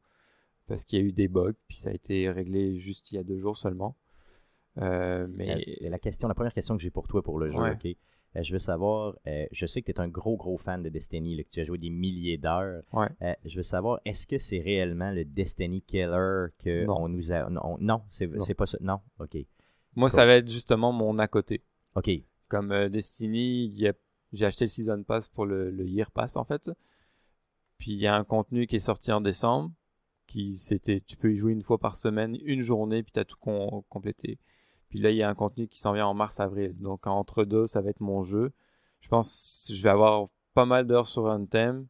parce 0.67 0.85
qu'il 0.85 0.99
y 0.99 1.03
a 1.03 1.05
eu 1.05 1.13
des 1.13 1.29
bugs, 1.29 1.53
puis 1.69 1.77
ça 1.79 1.91
a 1.91 1.93
été 1.93 2.31
réglé 2.31 2.79
juste 2.79 3.11
il 3.13 3.17
y 3.17 3.19
a 3.19 3.23
deux 3.25 3.39
jours 3.39 3.57
seulement. 3.57 3.97
Euh, 4.79 5.27
mais 5.31 5.65
La, 5.81 5.91
la 5.91 5.99
question, 5.99 6.29
la 6.29 6.35
première 6.35 6.55
question 6.55 6.77
que 6.77 6.83
j'ai 6.83 6.91
pour 6.91 7.09
toi 7.09 7.23
pour 7.23 7.39
le 7.39 7.51
jeu, 7.51 7.59
Ouais. 7.59 7.73
ok. 7.73 7.97
Euh, 8.37 8.43
je 8.45 8.53
veux 8.53 8.61
savoir, 8.61 9.17
euh, 9.27 9.47
je 9.51 9.67
sais 9.67 9.83
que 9.83 9.91
tu 9.91 9.97
es 9.99 10.01
un 10.01 10.07
gros 10.07 10.37
gros 10.37 10.57
fan 10.57 10.83
de 10.85 10.89
Destiny, 10.89 11.37
là, 11.37 11.43
que 11.43 11.49
tu 11.49 11.61
as 11.61 11.65
joué 11.65 11.79
des 11.79 11.91
milliers 11.91 12.39
d'heures. 12.39 12.83
Ouais. 12.93 13.09
Euh, 13.23 13.35
je 13.45 13.57
veux 13.57 13.65
savoir, 13.65 13.99
est-ce 14.05 14.25
que 14.29 14.39
c'est 14.39 14.61
réellement 14.61 15.11
le 15.11 15.25
Destiny 15.25 15.83
Killer 15.83 16.47
que 16.59 16.85
Non. 16.85 16.99
on 17.01 17.09
nous 17.09 17.33
a. 17.33 17.51
Non, 17.51 17.77
Non. 17.81 18.03
c'est 18.11 18.55
pas 18.55 18.67
ça. 18.67 18.79
Non, 18.81 19.01
ok. 19.19 19.37
Moi, 19.97 20.09
ça 20.11 20.27
va 20.27 20.35
être 20.37 20.49
justement 20.51 20.93
mon 20.93 21.19
à 21.19 21.29
côté. 21.29 21.63
Ok. 21.95 22.11
comme 22.49 22.73
euh, 22.73 22.89
Destiny, 22.89 23.87
a- 23.87 23.93
j'ai 24.33 24.47
acheté 24.47 24.65
le 24.65 24.71
Season 24.71 25.03
Pass 25.05 25.29
pour 25.29 25.47
le, 25.47 25.71
le 25.71 25.85
Year 25.87 26.11
Pass 26.11 26.37
en 26.37 26.45
fait. 26.45 26.71
Puis 27.79 27.93
il 27.93 27.99
y 27.99 28.07
a 28.07 28.15
un 28.17 28.25
contenu 28.25 28.67
qui 28.67 28.77
est 28.77 28.81
sorti 28.81 29.11
en 29.13 29.21
décembre, 29.21 29.73
qui 30.27 30.57
c'était, 30.59 31.01
tu 31.01 31.17
peux 31.17 31.33
y 31.33 31.37
jouer 31.37 31.53
une 31.53 31.63
fois 31.63 31.79
par 31.79 31.97
semaine, 31.97 32.37
une 32.45 32.61
journée, 32.63 33.03
puis 33.03 33.13
t'as 33.13 33.25
tout 33.25 33.37
com- 33.41 33.83
complété. 33.89 34.39
Puis 34.89 34.99
là, 35.01 35.11
il 35.11 35.17
y 35.17 35.23
a 35.23 35.29
un 35.31 35.35
contenu 35.35 35.67
qui 35.69 35.79
s'en 35.79 35.93
vient 35.93 36.07
en 36.07 36.15
mars-avril. 36.15 36.77
Donc 36.79 37.07
entre 37.07 37.45
deux, 37.45 37.67
ça 37.67 37.81
va 37.81 37.91
être 37.91 38.01
mon 38.01 38.23
jeu. 38.25 38.53
Je 39.01 39.09
pense 39.09 39.65
que 39.69 39.75
je 39.75 39.83
vais 39.83 39.89
avoir 39.91 40.29
pas 40.55 40.67
mal 40.67 40.87
d'heures 40.87 41.07
sur 41.09 41.29
un 41.29 41.45
thème, 41.47 41.87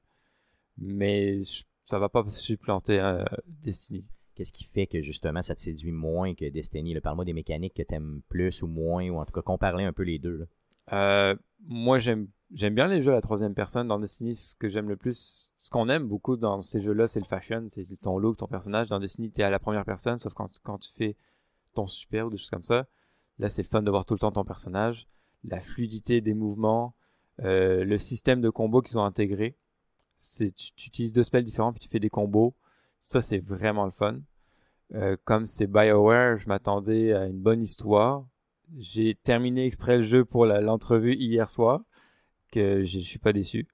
mais 0.78 1.42
je- 1.42 1.64
ça 1.84 1.98
va 1.98 2.08
pas 2.08 2.24
supplanter 2.30 3.00
euh, 3.00 3.24
Destiny. 3.46 4.08
Qu'est-ce 4.40 4.54
qui 4.54 4.64
fait 4.64 4.86
que 4.86 5.02
justement 5.02 5.42
ça 5.42 5.54
te 5.54 5.60
séduit 5.60 5.92
moins 5.92 6.34
que 6.34 6.48
Destiny? 6.48 6.98
Parle-moi 6.98 7.26
des 7.26 7.34
mécaniques 7.34 7.74
que 7.74 7.82
tu 7.82 7.94
aimes 7.94 8.22
plus 8.30 8.62
ou 8.62 8.68
moins, 8.68 9.06
ou 9.10 9.18
en 9.18 9.26
tout 9.26 9.34
cas 9.34 9.42
comparer 9.42 9.84
un 9.84 9.92
peu 9.92 10.02
les 10.02 10.18
deux. 10.18 10.48
Euh, 10.94 11.36
moi, 11.66 11.98
j'aime 11.98 12.26
bien 12.50 12.88
les 12.88 13.02
jeux 13.02 13.12
à 13.12 13.16
la 13.16 13.20
troisième 13.20 13.52
personne. 13.52 13.86
Dans 13.86 13.98
Destiny, 13.98 14.34
ce 14.36 14.54
que 14.54 14.70
j'aime 14.70 14.88
le 14.88 14.96
plus, 14.96 15.52
ce 15.58 15.68
qu'on 15.68 15.90
aime 15.90 16.08
beaucoup 16.08 16.38
dans 16.38 16.62
ces 16.62 16.80
jeux-là, 16.80 17.06
c'est 17.06 17.20
le 17.20 17.26
fashion, 17.26 17.66
c'est 17.68 17.84
ton 18.00 18.16
look, 18.16 18.38
ton 18.38 18.46
personnage. 18.46 18.88
Dans 18.88 18.98
Destiny, 18.98 19.30
t'es 19.30 19.42
à 19.42 19.50
la 19.50 19.58
première 19.58 19.84
personne, 19.84 20.18
sauf 20.18 20.32
quand, 20.32 20.78
tu 20.78 20.90
fais 20.96 21.16
ton 21.74 21.86
super 21.86 22.28
ou 22.28 22.30
des 22.30 22.38
choses 22.38 22.48
comme 22.48 22.62
ça. 22.62 22.86
Là, 23.40 23.50
c'est 23.50 23.62
le 23.62 23.68
fun 23.68 23.82
de 23.82 23.90
voir 23.90 24.06
tout 24.06 24.14
le 24.14 24.20
temps 24.20 24.32
ton 24.32 24.44
personnage, 24.44 25.06
la 25.44 25.60
fluidité 25.60 26.22
des 26.22 26.32
mouvements, 26.32 26.94
euh, 27.42 27.84
le 27.84 27.98
système 27.98 28.40
de 28.40 28.48
combos 28.48 28.80
qu'ils 28.80 28.96
ont 28.96 29.04
intégré. 29.04 29.54
Tu, 30.18 30.50
tu 30.54 30.88
utilises 30.88 31.12
deux 31.12 31.24
spells 31.24 31.44
différents 31.44 31.74
puis 31.74 31.80
tu 31.80 31.90
fais 31.90 32.00
des 32.00 32.08
combos. 32.08 32.54
Ça, 33.00 33.20
c'est 33.20 33.38
vraiment 33.38 33.86
le 33.86 33.90
fun. 33.90 34.18
Euh, 34.94 35.16
comme 35.24 35.46
c'est 35.46 35.66
BioWare, 35.66 36.38
je 36.38 36.48
m'attendais 36.48 37.12
à 37.12 37.26
une 37.26 37.40
bonne 37.40 37.62
histoire. 37.62 38.24
J'ai 38.78 39.14
terminé 39.14 39.66
exprès 39.66 39.98
le 39.98 40.04
jeu 40.04 40.24
pour 40.24 40.46
l'entrevue 40.46 41.14
hier 41.14 41.48
soir, 41.48 41.80
que 42.52 42.84
je 42.84 42.98
suis 42.98 43.18
pas 43.18 43.32
déçu. 43.32 43.66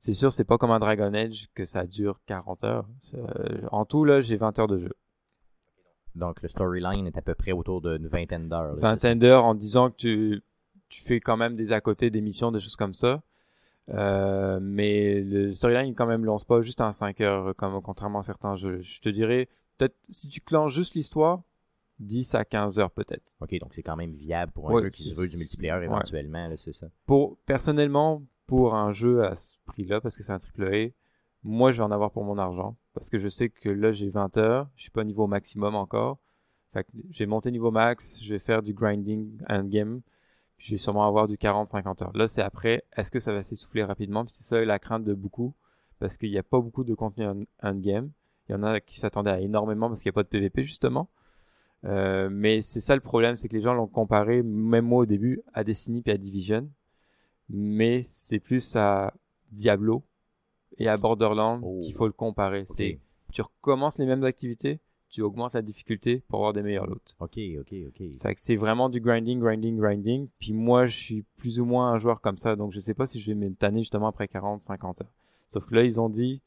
C'est 0.00 0.12
sûr, 0.12 0.32
c'est 0.32 0.44
pas 0.44 0.58
comme 0.58 0.70
un 0.70 0.78
Dragon 0.78 1.14
Age 1.14 1.48
que 1.54 1.64
ça 1.64 1.86
dure 1.86 2.20
40 2.26 2.64
heures. 2.64 2.88
Euh, 3.14 3.66
en 3.72 3.84
tout, 3.84 4.04
là, 4.04 4.20
j'ai 4.20 4.36
20 4.36 4.58
heures 4.58 4.68
de 4.68 4.78
jeu. 4.78 4.92
Donc 6.14 6.42
le 6.42 6.48
storyline 6.48 7.06
est 7.06 7.16
à 7.16 7.22
peu 7.22 7.34
près 7.34 7.52
autour 7.52 7.80
d'une 7.80 8.06
vingtaine 8.06 8.48
d'heures. 8.48 8.76
Vingtaine 8.76 9.18
d'heures 9.18 9.44
en 9.44 9.54
disant 9.54 9.90
que 9.90 9.96
tu, 9.96 10.42
tu 10.88 11.02
fais 11.02 11.20
quand 11.20 11.36
même 11.36 11.56
des 11.56 11.72
à 11.72 11.80
côté, 11.80 12.10
des 12.10 12.20
missions, 12.20 12.52
des 12.52 12.60
choses 12.60 12.76
comme 12.76 12.94
ça. 12.94 13.22
Euh, 13.90 14.58
mais 14.62 15.20
le 15.20 15.52
storyline 15.52 15.94
quand 15.94 16.06
même 16.06 16.24
lance 16.24 16.44
pas 16.44 16.62
juste 16.62 16.80
en 16.80 16.92
5 16.92 17.20
heures, 17.20 17.54
comme 17.56 17.80
contrairement 17.82 18.20
à 18.20 18.22
certains 18.22 18.56
jeux. 18.56 18.80
Je 18.80 19.00
te 19.00 19.08
dirais, 19.10 19.48
peut-être 19.76 19.96
si 20.10 20.28
tu 20.28 20.40
clenches 20.40 20.74
juste 20.74 20.94
l'histoire, 20.94 21.42
10 22.00 22.34
à 22.34 22.44
15 22.44 22.78
heures 22.78 22.90
peut-être. 22.90 23.34
Ok, 23.40 23.58
donc 23.60 23.72
c'est 23.74 23.82
quand 23.82 23.96
même 23.96 24.12
viable 24.12 24.52
pour 24.52 24.70
un 24.70 24.74
Ouais, 24.74 24.82
jeu 24.82 24.88
qui 24.88 25.10
se 25.10 25.20
veut 25.20 25.28
du 25.28 25.36
multiplayer 25.36 25.84
éventuellement, 25.84 26.48
c'est 26.56 26.72
ça? 26.72 26.86
pour 27.06 27.36
personnellement 27.46 28.22
pour 28.46 28.74
un 28.74 28.92
jeu 28.92 29.24
à 29.24 29.36
ce 29.36 29.56
prix-là 29.66 30.00
parce 30.00 30.16
que 30.16 30.22
c'est 30.22 30.32
un 30.32 30.38
triple 30.38 30.64
A, 30.64 30.88
moi 31.44 31.70
je 31.72 31.78
vais 31.78 31.84
en 31.84 31.90
avoir 31.90 32.10
pour 32.10 32.24
mon 32.24 32.36
argent 32.38 32.76
parce 32.94 33.08
que 33.10 33.18
je 33.18 33.28
sais 33.28 33.48
que 33.48 33.68
là 33.68 33.92
j'ai 33.92 34.08
20 34.10 34.36
heures, 34.38 34.68
je 34.76 34.82
suis 34.82 34.90
pas 34.90 35.04
niveau 35.04 35.26
maximum 35.26 35.74
encore. 35.74 36.18
Fait 36.72 36.86
j'ai 37.10 37.26
monté 37.26 37.50
niveau 37.52 37.70
max, 37.70 38.20
je 38.22 38.32
vais 38.34 38.38
faire 38.40 38.60
du 38.62 38.72
grinding 38.74 39.38
endgame, 39.48 40.00
puis 40.00 40.12
je 40.64 40.70
vais 40.70 40.76
sûrement 40.78 41.06
avoir 41.06 41.28
du 41.28 41.36
40-50 41.36 42.02
heures. 42.02 42.16
Là 42.16 42.26
c'est 42.26 42.40
après, 42.42 42.84
est-ce 42.96 43.10
que 43.10 43.20
ça 43.20 43.32
va 43.34 43.42
s'essouffler 43.42 43.84
rapidement? 43.84 44.24
Puis 44.24 44.34
c'est 44.38 44.44
ça 44.44 44.64
la 44.64 44.78
crainte 44.78 45.04
de 45.04 45.12
beaucoup 45.14 45.54
parce 45.98 46.16
qu'il 46.16 46.30
n'y 46.30 46.38
a 46.38 46.42
pas 46.42 46.58
beaucoup 46.60 46.84
de 46.84 46.94
contenu 46.94 47.26
en- 47.26 47.42
endgame. 47.62 48.10
Il 48.48 48.52
y 48.52 48.54
en 48.54 48.62
a 48.62 48.80
qui 48.80 48.98
s'attendaient 48.98 49.30
à 49.30 49.40
énormément 49.40 49.88
parce 49.88 50.00
qu'il 50.00 50.08
n'y 50.08 50.14
a 50.14 50.18
pas 50.20 50.22
de 50.22 50.28
PVP 50.28 50.64
justement. 50.64 51.08
Euh, 51.84 52.30
mais 52.30 52.62
c'est 52.62 52.80
ça 52.80 52.94
le 52.94 53.02
problème, 53.02 53.36
c'est 53.36 53.46
que 53.48 53.54
les 53.54 53.60
gens 53.60 53.74
l'ont 53.74 53.86
comparé, 53.86 54.42
même 54.42 54.86
moi 54.86 55.00
au 55.00 55.06
début, 55.06 55.42
à 55.52 55.64
Destiny 55.64 56.00
puis 56.00 56.12
à 56.12 56.16
Division 56.18 56.68
mais 57.50 58.06
c'est 58.08 58.40
plus 58.40 58.74
à 58.74 59.12
Diablo 59.52 60.02
et 60.78 60.88
à 60.88 60.96
Borderlands 60.96 61.60
Oh. 61.62 61.80
qu'il 61.82 61.92
faut 61.94 62.06
le 62.06 62.12
comparer. 62.12 62.64
C'est 62.70 62.98
tu 63.32 63.42
recommences 63.42 63.98
les 63.98 64.06
mêmes 64.06 64.24
activités, 64.24 64.80
tu 65.14 65.22
augmentes 65.22 65.52
la 65.54 65.62
difficulté 65.62 66.24
pour 66.28 66.40
avoir 66.40 66.52
des 66.52 66.62
meilleurs 66.62 66.88
loot. 66.88 67.14
Ok, 67.20 67.38
ok, 67.60 67.72
ok. 67.88 68.02
Fait 68.20 68.34
que 68.34 68.40
c'est 68.40 68.56
vraiment 68.56 68.88
du 68.88 69.00
grinding, 69.00 69.38
grinding, 69.38 69.76
grinding. 69.78 70.26
Puis 70.40 70.52
moi, 70.52 70.86
je 70.86 70.96
suis 70.98 71.22
plus 71.36 71.60
ou 71.60 71.64
moins 71.64 71.92
un 71.92 71.98
joueur 71.98 72.20
comme 72.20 72.36
ça, 72.36 72.56
donc 72.56 72.72
je 72.72 72.80
sais 72.80 72.94
pas 72.94 73.06
si 73.06 73.20
je 73.20 73.32
vais 73.32 73.36
me 73.36 73.54
tanner 73.54 73.80
justement 73.80 74.08
après 74.08 74.26
40, 74.26 74.64
50 74.64 75.02
heures. 75.02 75.10
Sauf 75.46 75.66
que 75.66 75.74
là, 75.76 75.84
ils 75.84 76.00
ont 76.00 76.08
dit 76.08 76.40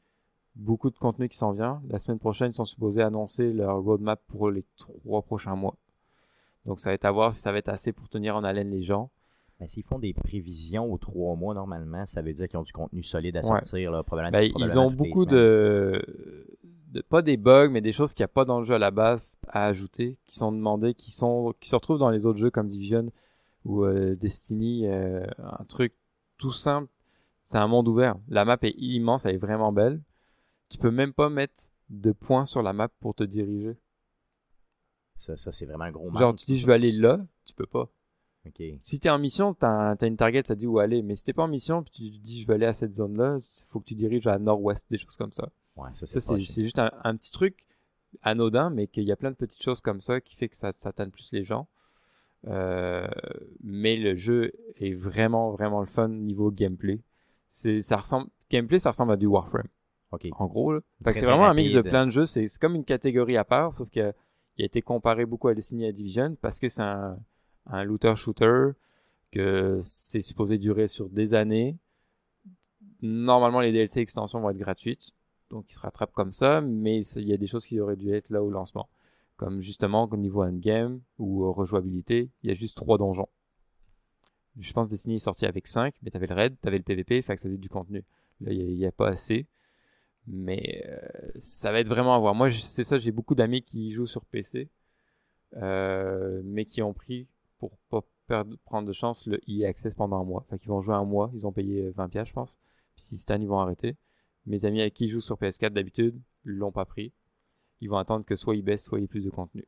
beaucoup 0.54 0.90
de 0.90 0.98
contenu 0.98 1.30
qui 1.30 1.38
s'en 1.38 1.52
vient. 1.52 1.80
La 1.88 1.98
semaine 1.98 2.18
prochaine, 2.18 2.50
ils 2.50 2.54
sont 2.54 2.66
supposés 2.66 3.00
annoncer 3.00 3.54
leur 3.54 3.80
roadmap 3.80 4.20
pour 4.28 4.50
les 4.50 4.64
trois 4.76 5.22
prochains 5.22 5.56
mois. 5.56 5.76
Donc 6.66 6.78
ça 6.78 6.90
va 6.90 6.94
être 6.94 7.06
à 7.06 7.10
voir 7.10 7.32
si 7.32 7.40
ça 7.40 7.52
va 7.52 7.58
être 7.58 7.70
assez 7.70 7.92
pour 7.92 8.10
tenir 8.10 8.36
en 8.36 8.44
haleine 8.44 8.70
les 8.70 8.82
gens. 8.82 9.08
Mais 9.60 9.66
s'ils 9.66 9.82
font 9.82 9.98
des 9.98 10.12
prévisions 10.12 10.92
aux 10.92 10.98
trois 10.98 11.34
mois, 11.34 11.54
normalement, 11.54 12.06
ça 12.06 12.20
veut 12.22 12.32
dire 12.32 12.48
qu'ils 12.48 12.58
ont 12.58 12.64
du 12.64 12.72
contenu 12.72 13.02
solide 13.02 13.36
à 13.38 13.40
Ouais. 13.40 13.46
sortir. 13.46 13.90
Là, 13.90 14.02
probablement, 14.04 14.38
Ben, 14.38 14.52
ils 14.56 14.78
ont 14.78 14.90
beaucoup 14.90 15.24
de, 15.26 16.04
de- 16.88 17.00
pas 17.02 17.22
des 17.22 17.36
bugs, 17.36 17.68
mais 17.70 17.80
des 17.80 17.92
choses 17.92 18.14
qu'il 18.14 18.22
n'y 18.22 18.26
a 18.26 18.28
pas 18.28 18.44
dans 18.44 18.58
le 18.60 18.64
jeu 18.64 18.74
à 18.74 18.78
la 18.78 18.90
base 18.90 19.38
à 19.48 19.66
ajouter, 19.66 20.16
qui 20.26 20.36
sont 20.36 20.52
demandées, 20.52 20.94
qui 20.94 21.10
sont, 21.10 21.54
qui 21.60 21.68
se 21.68 21.74
retrouvent 21.76 21.98
dans 21.98 22.10
les 22.10 22.26
autres 22.26 22.38
jeux 22.38 22.50
comme 22.50 22.66
Division 22.66 23.10
ou 23.64 23.84
euh, 23.84 24.14
Destiny, 24.16 24.86
euh, 24.86 25.24
un 25.38 25.64
truc 25.64 25.92
tout 26.38 26.52
simple 26.52 26.88
C'est 27.44 27.58
un 27.58 27.66
monde 27.66 27.88
ouvert. 27.88 28.16
La 28.28 28.44
map 28.44 28.58
est 28.62 28.74
immense, 28.78 29.24
elle 29.26 29.34
est 29.36 29.38
vraiment 29.38 29.72
belle. 29.72 30.00
Tu 30.68 30.78
peux 30.78 30.90
même 30.90 31.12
pas 31.12 31.28
mettre 31.30 31.62
de 31.90 32.12
points 32.12 32.44
sur 32.46 32.62
la 32.62 32.72
map 32.74 32.88
pour 33.00 33.14
te 33.14 33.24
diriger. 33.24 33.76
Ça, 35.16 35.36
ça 35.36 35.52
c'est 35.52 35.66
vraiment 35.66 35.84
un 35.84 35.90
gros 35.90 36.10
Genre, 36.12 36.28
manque. 36.28 36.36
tu 36.38 36.46
dis 36.46 36.58
je 36.58 36.66
vais 36.66 36.74
aller 36.74 36.92
là, 36.92 37.20
tu 37.44 37.54
peux 37.54 37.66
pas. 37.66 37.88
Ok. 38.46 38.62
Si 38.82 39.00
t'es 39.00 39.10
en 39.10 39.18
mission, 39.18 39.52
t'as 39.52 39.94
as 40.00 40.06
une 40.06 40.16
target, 40.16 40.42
ça 40.46 40.54
dit 40.54 40.66
où 40.66 40.78
aller. 40.78 41.02
Mais 41.02 41.16
si 41.16 41.24
t'es 41.24 41.32
pas 41.32 41.42
en 41.44 41.48
mission, 41.48 41.82
puis 41.82 41.90
tu 42.12 42.18
dis 42.18 42.40
je 42.42 42.46
vais 42.46 42.54
aller 42.54 42.66
à 42.66 42.72
cette 42.72 42.94
zone-là, 42.94 43.38
il 43.40 43.64
faut 43.68 43.80
que 43.80 43.86
tu 43.86 43.94
diriges 43.94 44.26
à 44.26 44.38
nord-ouest, 44.38 44.86
des 44.90 44.98
choses 44.98 45.16
comme 45.16 45.32
ça. 45.32 45.48
Ouais, 45.78 45.90
ça, 45.94 46.06
c'est 46.06 46.62
juste 46.62 46.78
un, 46.78 46.90
un 47.04 47.16
petit 47.16 47.32
truc 47.32 47.66
anodin, 48.22 48.70
mais 48.70 48.86
qu'il 48.86 49.04
y 49.04 49.12
a 49.12 49.16
plein 49.16 49.30
de 49.30 49.36
petites 49.36 49.62
choses 49.62 49.80
comme 49.80 50.00
ça 50.00 50.20
qui 50.20 50.34
fait 50.36 50.48
que 50.48 50.56
ça, 50.56 50.72
ça 50.76 50.92
tanne 50.92 51.10
plus 51.10 51.30
les 51.32 51.44
gens. 51.44 51.68
Euh, 52.46 53.08
mais 53.62 53.96
le 53.96 54.16
jeu 54.16 54.52
est 54.76 54.94
vraiment, 54.94 55.50
vraiment 55.50 55.80
le 55.80 55.86
fun 55.86 56.08
niveau 56.08 56.50
gameplay. 56.50 57.00
C'est, 57.50 57.82
ça 57.82 57.96
ressemble, 57.96 58.28
gameplay, 58.50 58.78
ça 58.78 58.90
ressemble 58.90 59.12
à 59.12 59.16
du 59.16 59.26
Warframe, 59.26 59.68
en 60.10 60.46
gros. 60.46 60.72
Là. 60.72 60.80
Fait 60.80 61.04
que 61.04 61.10
Très, 61.10 61.20
c'est 61.20 61.26
vraiment 61.26 61.46
un 61.46 61.54
mix 61.54 61.72
de 61.72 61.82
plein 61.82 62.06
de 62.06 62.10
jeux. 62.10 62.26
C'est, 62.26 62.48
c'est 62.48 62.60
comme 62.60 62.74
une 62.74 62.84
catégorie 62.84 63.36
à 63.36 63.44
part, 63.44 63.74
sauf 63.74 63.90
que 63.90 64.12
il 64.56 64.62
a 64.62 64.66
été 64.66 64.82
comparé 64.82 65.24
beaucoup 65.24 65.48
à 65.48 65.54
Destiny 65.54 65.84
et 65.84 65.88
à 65.88 65.92
Division 65.92 66.36
parce 66.40 66.58
que 66.58 66.68
c'est 66.68 66.82
un, 66.82 67.16
un 67.66 67.84
looter-shooter, 67.84 68.72
que 69.30 69.78
c'est 69.82 70.22
supposé 70.22 70.58
durer 70.58 70.88
sur 70.88 71.08
des 71.08 71.34
années. 71.34 71.76
Normalement, 73.02 73.60
les 73.60 73.70
DLC 73.70 74.00
extensions 74.00 74.40
vont 74.40 74.50
être 74.50 74.56
gratuites, 74.56 75.12
donc 75.50 75.70
ils 75.70 75.74
se 75.74 75.80
rattrapent 75.80 76.12
comme 76.12 76.32
ça, 76.32 76.60
mais 76.60 77.00
il 77.00 77.28
y 77.28 77.32
a 77.32 77.36
des 77.36 77.46
choses 77.46 77.66
qui 77.66 77.80
auraient 77.80 77.96
dû 77.96 78.12
être 78.14 78.30
là 78.30 78.42
au 78.42 78.50
lancement. 78.50 78.88
Comme 79.36 79.60
justement, 79.60 80.08
au 80.10 80.16
niveau 80.16 80.42
endgame 80.42 81.00
ou 81.18 81.44
euh, 81.44 81.50
rejouabilité, 81.50 82.30
il 82.42 82.48
y 82.48 82.52
a 82.52 82.54
juste 82.54 82.76
trois 82.76 82.98
donjons. 82.98 83.28
Je 84.58 84.72
pense 84.72 84.88
Destiny 84.88 85.16
est 85.16 85.20
sorti 85.20 85.46
avec 85.46 85.68
5, 85.68 85.94
mais 86.02 86.10
t'avais 86.10 86.26
le 86.26 86.34
raid, 86.34 86.56
t'avais 86.60 86.78
le 86.78 86.82
PVP, 86.82 87.22
fait 87.22 87.36
que 87.36 87.40
ça 87.40 87.48
faisait 87.48 87.58
du 87.58 87.68
contenu. 87.68 88.04
Là, 88.40 88.52
il 88.52 88.76
n'y 88.76 88.86
a, 88.86 88.92
pas 88.92 89.08
assez. 89.08 89.46
Mais 90.26 90.82
euh, 90.86 91.30
ça 91.40 91.72
va 91.72 91.80
être 91.80 91.88
vraiment 91.88 92.14
à 92.14 92.18
voir. 92.18 92.34
Moi, 92.34 92.50
c'est 92.50 92.84
ça, 92.84 92.98
j'ai 92.98 93.12
beaucoup 93.12 93.34
d'amis 93.34 93.62
qui 93.62 93.92
jouent 93.92 94.06
sur 94.06 94.24
PC, 94.24 94.68
euh, 95.56 96.42
mais 96.44 96.64
qui 96.64 96.82
ont 96.82 96.92
pris, 96.92 97.28
pour 97.58 97.78
pas 97.90 98.02
perdre, 98.26 98.56
prendre 98.64 98.88
de 98.88 98.92
chance, 98.92 99.26
le 99.26 99.40
EA 99.48 99.68
Access 99.68 99.94
pendant 99.94 100.20
un 100.20 100.24
mois. 100.24 100.44
Fait 100.50 100.58
qu'ils 100.58 100.68
vont 100.68 100.82
jouer 100.82 100.94
un 100.96 101.04
mois, 101.04 101.30
ils 101.34 101.46
ont 101.46 101.52
payé 101.52 101.90
20 101.90 102.08
pièces, 102.08 102.28
je 102.28 102.32
pense. 102.34 102.58
Puis 102.96 103.16
si 103.16 103.32
année, 103.32 103.44
ils 103.44 103.48
vont 103.48 103.60
arrêter. 103.60 103.96
Mes 104.48 104.64
amis 104.64 104.80
avec 104.80 104.94
qui 104.94 105.04
ils 105.04 105.08
jouent 105.08 105.20
sur 105.20 105.36
PS4 105.36 105.70
d'habitude 105.70 106.18
l'ont 106.42 106.72
pas 106.72 106.86
pris. 106.86 107.12
Ils 107.82 107.90
vont 107.90 107.98
attendre 107.98 108.24
que 108.24 108.34
soit 108.34 108.56
ils 108.56 108.62
baissent, 108.62 108.82
soit 108.82 108.98
il 108.98 109.02
y 109.02 109.04
ait 109.04 109.08
plus 109.08 109.24
de 109.24 109.30
contenu. 109.30 109.66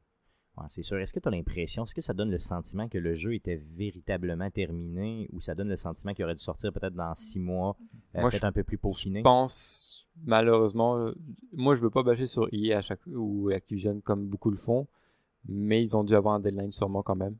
Ouais, 0.56 0.64
c'est 0.68 0.82
sûr. 0.82 0.98
Est-ce 0.98 1.12
que 1.12 1.20
tu 1.20 1.28
as 1.28 1.30
l'impression, 1.30 1.84
est-ce 1.84 1.94
que 1.94 2.00
ça 2.00 2.14
donne 2.14 2.30
le 2.30 2.38
sentiment 2.38 2.88
que 2.88 2.96
le 2.96 3.14
jeu 3.14 3.34
était 3.34 3.62
véritablement 3.76 4.50
terminé 4.50 5.28
ou 5.32 5.40
ça 5.40 5.54
donne 5.54 5.68
le 5.68 5.76
sentiment 5.76 6.14
qu'il 6.14 6.24
aurait 6.24 6.34
dû 6.34 6.42
sortir 6.42 6.72
peut-être 6.72 6.94
dans 6.94 7.14
six 7.14 7.38
mois, 7.38 7.76
euh, 8.16 8.22
Moi, 8.22 8.30
peut-être 8.30 8.42
je 8.42 8.46
un 8.46 8.52
peu 8.52 8.64
plus 8.64 8.78
peaufiné? 8.78 9.20
Je 9.20 9.24
pense, 9.24 10.08
malheureusement, 10.24 10.96
euh, 10.96 11.14
moi 11.52 11.74
je 11.74 11.82
veux 11.82 11.90
pas 11.90 12.02
bâcher 12.02 12.26
sur 12.26 12.48
EA 12.50 12.78
à 12.78 12.82
chaque 12.82 13.00
ou 13.06 13.50
Activision 13.50 14.00
comme 14.00 14.26
beaucoup 14.26 14.50
le 14.50 14.56
font, 14.56 14.86
mais 15.46 15.82
ils 15.82 15.94
ont 15.94 16.04
dû 16.04 16.14
avoir 16.14 16.34
un 16.34 16.40
deadline 16.40 16.72
sûrement 16.72 17.02
quand 17.02 17.16
même. 17.16 17.36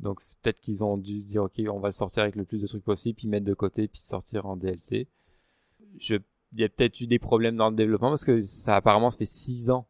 Donc 0.00 0.20
peut-être 0.42 0.60
qu'ils 0.60 0.84
ont 0.84 0.98
dû 0.98 1.22
se 1.22 1.26
dire 1.26 1.44
ok, 1.44 1.60
on 1.70 1.80
va 1.80 1.88
le 1.88 1.92
sortir 1.92 2.22
avec 2.22 2.36
le 2.36 2.44
plus 2.44 2.60
de 2.60 2.66
trucs 2.66 2.84
possible, 2.84 3.16
puis 3.16 3.26
mettre 3.26 3.46
de 3.46 3.54
côté, 3.54 3.88
puis 3.88 4.00
sortir 4.00 4.46
en 4.46 4.56
DLC. 4.56 5.08
Je, 5.98 6.16
il 6.52 6.60
y 6.60 6.64
a 6.64 6.68
peut-être 6.68 7.00
eu 7.00 7.06
des 7.06 7.18
problèmes 7.18 7.56
dans 7.56 7.70
le 7.70 7.76
développement 7.76 8.08
parce 8.10 8.24
que 8.24 8.40
ça 8.40 8.76
apparemment 8.76 9.10
ça 9.10 9.18
fait 9.18 9.24
6 9.26 9.70
ans 9.70 9.86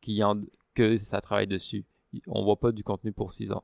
qu'il 0.00 0.14
y 0.14 0.24
en- 0.24 0.40
que 0.74 0.96
ça 0.98 1.20
travaille 1.20 1.46
dessus. 1.46 1.84
On 2.26 2.42
voit 2.44 2.56
pas 2.58 2.72
du 2.72 2.82
contenu 2.82 3.12
pour 3.12 3.32
6 3.32 3.52
ans. 3.52 3.62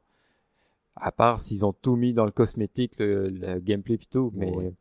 À 0.97 1.12
part 1.12 1.40
s'ils 1.40 1.64
ont 1.64 1.72
tout 1.72 1.97
mis 1.97 2.14
dans 2.14 2.24
le 2.24 2.30
cosmétique, 2.30 2.94
le, 2.99 3.28
le 3.28 3.59
gameplay 3.61 3.97
puis 3.99 4.07
tout, 4.11 4.32
mais 4.34 4.51
Ouais. 4.55 4.72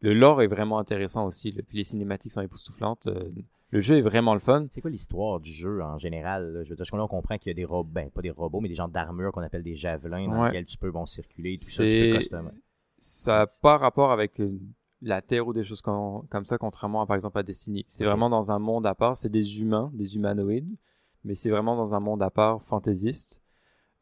le 0.00 0.14
lore 0.14 0.42
est 0.42 0.46
vraiment 0.46 0.78
intéressant 0.78 1.26
aussi. 1.26 1.52
Puis 1.52 1.78
les 1.78 1.84
cinématiques 1.84 2.32
sont 2.32 2.40
époustouflantes. 2.42 3.06
euh, 3.08 3.30
le 3.70 3.80
jeu 3.80 3.98
est 3.98 4.02
vraiment 4.02 4.32
le 4.34 4.40
fun. 4.40 4.66
C'est 4.70 4.80
quoi 4.80 4.90
l'histoire 4.90 5.40
du 5.40 5.52
jeu 5.52 5.82
en 5.82 5.98
général? 5.98 6.52
là? 6.54 6.64
Je 6.64 6.70
veux 6.70 6.76
dire, 6.76 6.86
là, 6.96 7.04
on 7.04 7.08
comprend 7.08 7.36
qu'il 7.38 7.50
y 7.50 7.52
a 7.52 7.54
des 7.54 7.64
robots, 7.66 7.90
ben 7.92 8.08
pas 8.10 8.22
des 8.22 8.30
robots, 8.30 8.60
mais 8.60 8.68
des 8.68 8.74
genres 8.76 8.88
d'armure 8.88 9.30
qu'on 9.32 9.42
appelle 9.42 9.62
des 9.62 9.76
javelins 9.76 10.26
dans 10.28 10.40
Ouais. 10.42 10.46
lesquels 10.48 10.64
tu 10.66 10.78
peux 10.78 10.90
bon, 10.90 11.04
circuler, 11.06 11.58
tout 11.58 11.64
ça, 11.64 11.84
tu 11.84 12.10
peux. 12.30 12.50
Ça 12.98 13.38
n'a 13.40 13.46
pas 13.60 13.76
rapport 13.78 14.10
avec 14.10 14.40
euh, 14.40 14.58
la 15.02 15.22
Terre 15.22 15.46
ou 15.46 15.52
des 15.52 15.64
choses 15.64 15.80
com- 15.80 16.24
comme 16.30 16.44
ça, 16.44 16.58
contrairement 16.58 17.02
à 17.02 17.06
par 17.06 17.16
exemple 17.16 17.38
à 17.38 17.42
Destiny. 17.42 17.84
C'est 17.88 18.04
vraiment 18.04 18.30
dans 18.30 18.50
un 18.50 18.58
monde 18.58 18.86
à 18.86 18.94
part. 18.94 19.16
C'est 19.16 19.28
des 19.28 19.60
humains, 19.60 19.90
des 19.94 20.16
humanoïdes, 20.16 20.76
mais 21.24 21.34
c'est 21.34 21.50
vraiment 21.50 21.76
dans 21.76 21.94
un 21.94 22.00
monde 22.00 22.22
à 22.22 22.30
part 22.30 22.62
fantaisiste. 22.62 23.40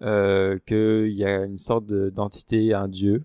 Euh, 0.02 0.58
qu'il 0.66 1.12
y 1.14 1.24
a 1.24 1.44
une 1.44 1.58
sorte 1.58 1.86
de- 1.86 2.10
d'entité, 2.10 2.74
un 2.74 2.88
dieu. 2.88 3.24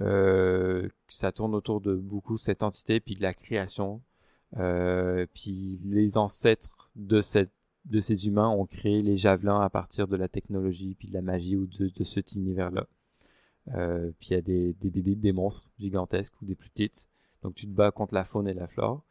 Euh, 0.00 0.88
ça 1.08 1.32
tourne 1.32 1.54
autour 1.54 1.80
de 1.80 1.94
beaucoup 1.94 2.38
cette 2.38 2.62
entité, 2.62 3.00
puis 3.00 3.14
de 3.14 3.22
la 3.22 3.34
création. 3.34 4.00
Euh, 4.58 5.26
puis 5.34 5.80
les 5.84 6.16
ancêtres 6.18 6.90
de 6.96 7.22
cette 7.22 7.52
de 7.86 8.00
ces 8.00 8.28
humains 8.28 8.48
ont 8.48 8.64
créé 8.66 9.02
les 9.02 9.16
javelins 9.16 9.60
à 9.60 9.68
partir 9.68 10.06
de 10.08 10.16
la 10.16 10.28
technologie, 10.28 10.94
puis 10.98 11.08
de 11.08 11.14
la 11.14 11.22
magie 11.22 11.56
ou 11.56 11.66
de, 11.66 11.88
de 11.88 12.04
cet 12.04 12.32
univers-là. 12.32 12.86
Euh, 13.68 14.10
puis 14.18 14.30
il 14.30 14.34
y 14.34 14.36
a 14.36 14.42
des, 14.42 14.74
bébés, 14.90 15.14
des 15.14 15.32
monstres 15.32 15.70
gigantesques 15.78 16.34
ou 16.42 16.46
des 16.46 16.54
plus 16.54 16.70
petites. 16.70 17.08
Donc 17.42 17.54
tu 17.54 17.66
te 17.66 17.72
bats 17.72 17.90
contre 17.90 18.14
la 18.14 18.24
faune 18.24 18.48
et 18.48 18.54
la 18.54 18.66
flore. 18.66 19.04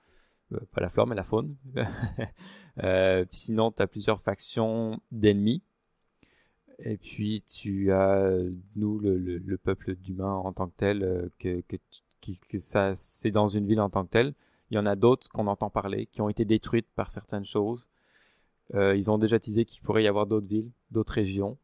Euh, 0.53 0.59
pas 0.71 0.81
la 0.81 0.89
flore, 0.89 1.07
mais 1.07 1.15
la 1.15 1.23
faune. 1.23 1.55
euh, 2.83 3.25
sinon, 3.31 3.71
tu 3.71 3.81
as 3.81 3.87
plusieurs 3.87 4.21
factions 4.21 5.01
d'ennemis. 5.11 5.63
Et 6.79 6.97
puis 6.97 7.43
tu 7.43 7.91
as, 7.91 8.33
nous, 8.75 8.99
le, 8.99 9.17
le, 9.17 9.37
le 9.37 9.57
peuple 9.57 9.95
d'humains 9.95 10.33
en 10.33 10.51
tant 10.51 10.67
que 10.67 10.75
tel, 10.75 11.29
que, 11.39 12.59
ça, 12.59 12.95
c'est 12.95 13.31
dans 13.31 13.47
une 13.47 13.67
ville 13.67 13.79
en 13.79 13.89
tant 13.89 14.03
que 14.03 14.09
tel. 14.09 14.33
Il 14.71 14.75
y 14.75 14.77
en 14.79 14.85
a 14.85 14.95
d'autres 14.95 15.29
qu'on 15.29 15.47
entend 15.47 15.69
parler, 15.69 16.07
qui 16.07 16.21
ont 16.21 16.29
été 16.29 16.43
détruites 16.43 16.87
par 16.95 17.11
certaines 17.11 17.45
choses. 17.45 17.87
Ils 18.73 19.11
ont 19.11 19.17
déjà 19.17 19.37
teasé 19.37 19.65
qu'il 19.65 19.81
pourrait 19.81 20.03
y 20.03 20.07
avoir 20.07 20.25
d'autres 20.25 20.47
villes, 20.47 20.71
d'autres 20.91 21.13
régions. 21.13 21.57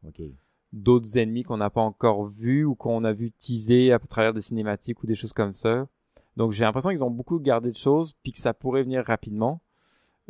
D'autres 0.72 1.16
ennemis 1.18 1.42
qu'on 1.44 1.56
n'a 1.56 1.70
pas 1.70 1.80
encore 1.80 2.26
vus 2.26 2.64
ou 2.64 2.74
qu'on 2.74 3.04
a 3.04 3.12
vu 3.12 3.30
teaser 3.30 3.92
à 3.92 3.98
travers 3.98 4.34
des 4.34 4.40
cinématiques 4.42 5.02
ou 5.02 5.06
des 5.06 5.14
choses 5.14 5.32
comme 5.32 5.54
ça. 5.54 5.88
Donc 6.36 6.52
j'ai 6.52 6.64
l'impression 6.64 6.90
qu'ils 6.90 7.02
ont 7.04 7.10
beaucoup 7.10 7.38
gardé 7.40 7.72
de 7.72 7.76
choses 7.76 8.14
puis 8.22 8.32
que 8.32 8.38
ça 8.38 8.52
pourrait 8.54 8.82
venir 8.82 9.04
rapidement. 9.04 9.60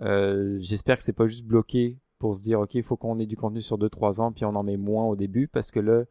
Euh, 0.00 0.58
J'espère 0.60 0.96
que 0.96 1.02
c'est 1.02 1.12
pas 1.12 1.26
juste 1.26 1.44
bloqué 1.44 1.98
pour 2.18 2.34
se 2.36 2.42
dire 2.42 2.60
ok 2.60 2.74
il 2.74 2.82
faut 2.82 2.96
qu'on 2.96 3.18
ait 3.18 3.26
du 3.26 3.36
contenu 3.36 3.60
sur 3.62 3.78
2-3 3.78 4.20
ans 4.20 4.32
puis 4.32 4.44
on 4.44 4.54
en 4.54 4.62
met 4.62 4.76
moins 4.76 5.04
au 5.06 5.16
début 5.16 5.48
parce 5.48 5.70
que 5.70 5.80
là 5.80 6.04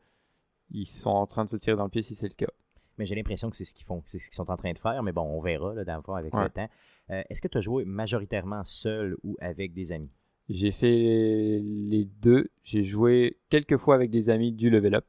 ils 0.71 0.85
sont 0.85 1.09
en 1.09 1.25
train 1.27 1.45
de 1.45 1.49
se 1.49 1.57
tirer 1.57 1.77
dans 1.77 1.85
le 1.85 1.89
pied 1.89 2.01
si 2.01 2.13
c'est 2.15 2.27
le 2.27 2.33
cas. 2.33 2.51
Mais 2.97 3.05
j'ai 3.05 3.15
l'impression 3.15 3.49
que 3.49 3.55
c'est 3.55 3.63
ce 3.63 3.73
qu'ils 3.73 3.85
font, 3.85 4.03
c'est 4.05 4.19
ce 4.19 4.25
qu'ils 4.25 4.35
sont 4.35 4.49
en 4.51 4.57
train 4.57 4.73
de 4.73 4.79
faire, 4.79 5.01
mais 5.03 5.11
bon, 5.13 5.21
on 5.21 5.39
verra 5.39 5.73
là, 5.73 5.85
dans 5.85 5.95
le 5.97 6.01
fond 6.01 6.15
avec 6.15 6.33
Ouais. 6.33 6.43
le 6.43 6.49
temps. 6.49 6.67
Euh, 7.11 7.21
Est-ce 7.29 7.41
que 7.41 7.47
tu 7.47 7.57
as 7.59 7.61
joué 7.61 7.85
majoritairement 7.85 8.65
seul 8.65 9.15
ou 9.23 9.37
avec 9.39 9.73
des 9.73 9.91
amis? 9.91 10.09
J'ai 10.49 10.71
fait 10.71 11.59
les 11.61 12.05
deux. 12.21 12.47
J'ai 12.63 12.83
joué 12.83 13.37
quelques 13.49 13.77
fois 13.77 13.95
avec 13.95 14.09
des 14.09 14.29
amis 14.29 14.51
du 14.51 14.69
level 14.69 14.95
up. 14.95 15.05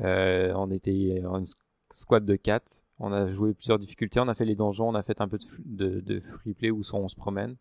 Euh, 0.00 0.52
on 0.56 0.70
était 0.70 1.22
en 1.24 1.38
une 1.40 1.46
squad 1.90 2.24
de 2.24 2.36
4. 2.36 2.82
On 2.98 3.12
a 3.12 3.30
joué 3.30 3.52
plusieurs 3.54 3.78
difficultés. 3.78 4.20
On 4.20 4.28
a 4.28 4.34
fait 4.34 4.44
les 4.44 4.56
donjons. 4.56 4.88
On 4.88 4.94
a 4.94 5.02
fait 5.02 5.20
un 5.20 5.28
peu 5.28 5.38
de, 5.38 5.46
de, 5.88 6.00
de 6.00 6.20
free 6.20 6.54
play 6.54 6.70
où 6.70 6.82
on 6.92 7.08
se 7.08 7.16
promène. 7.16 7.56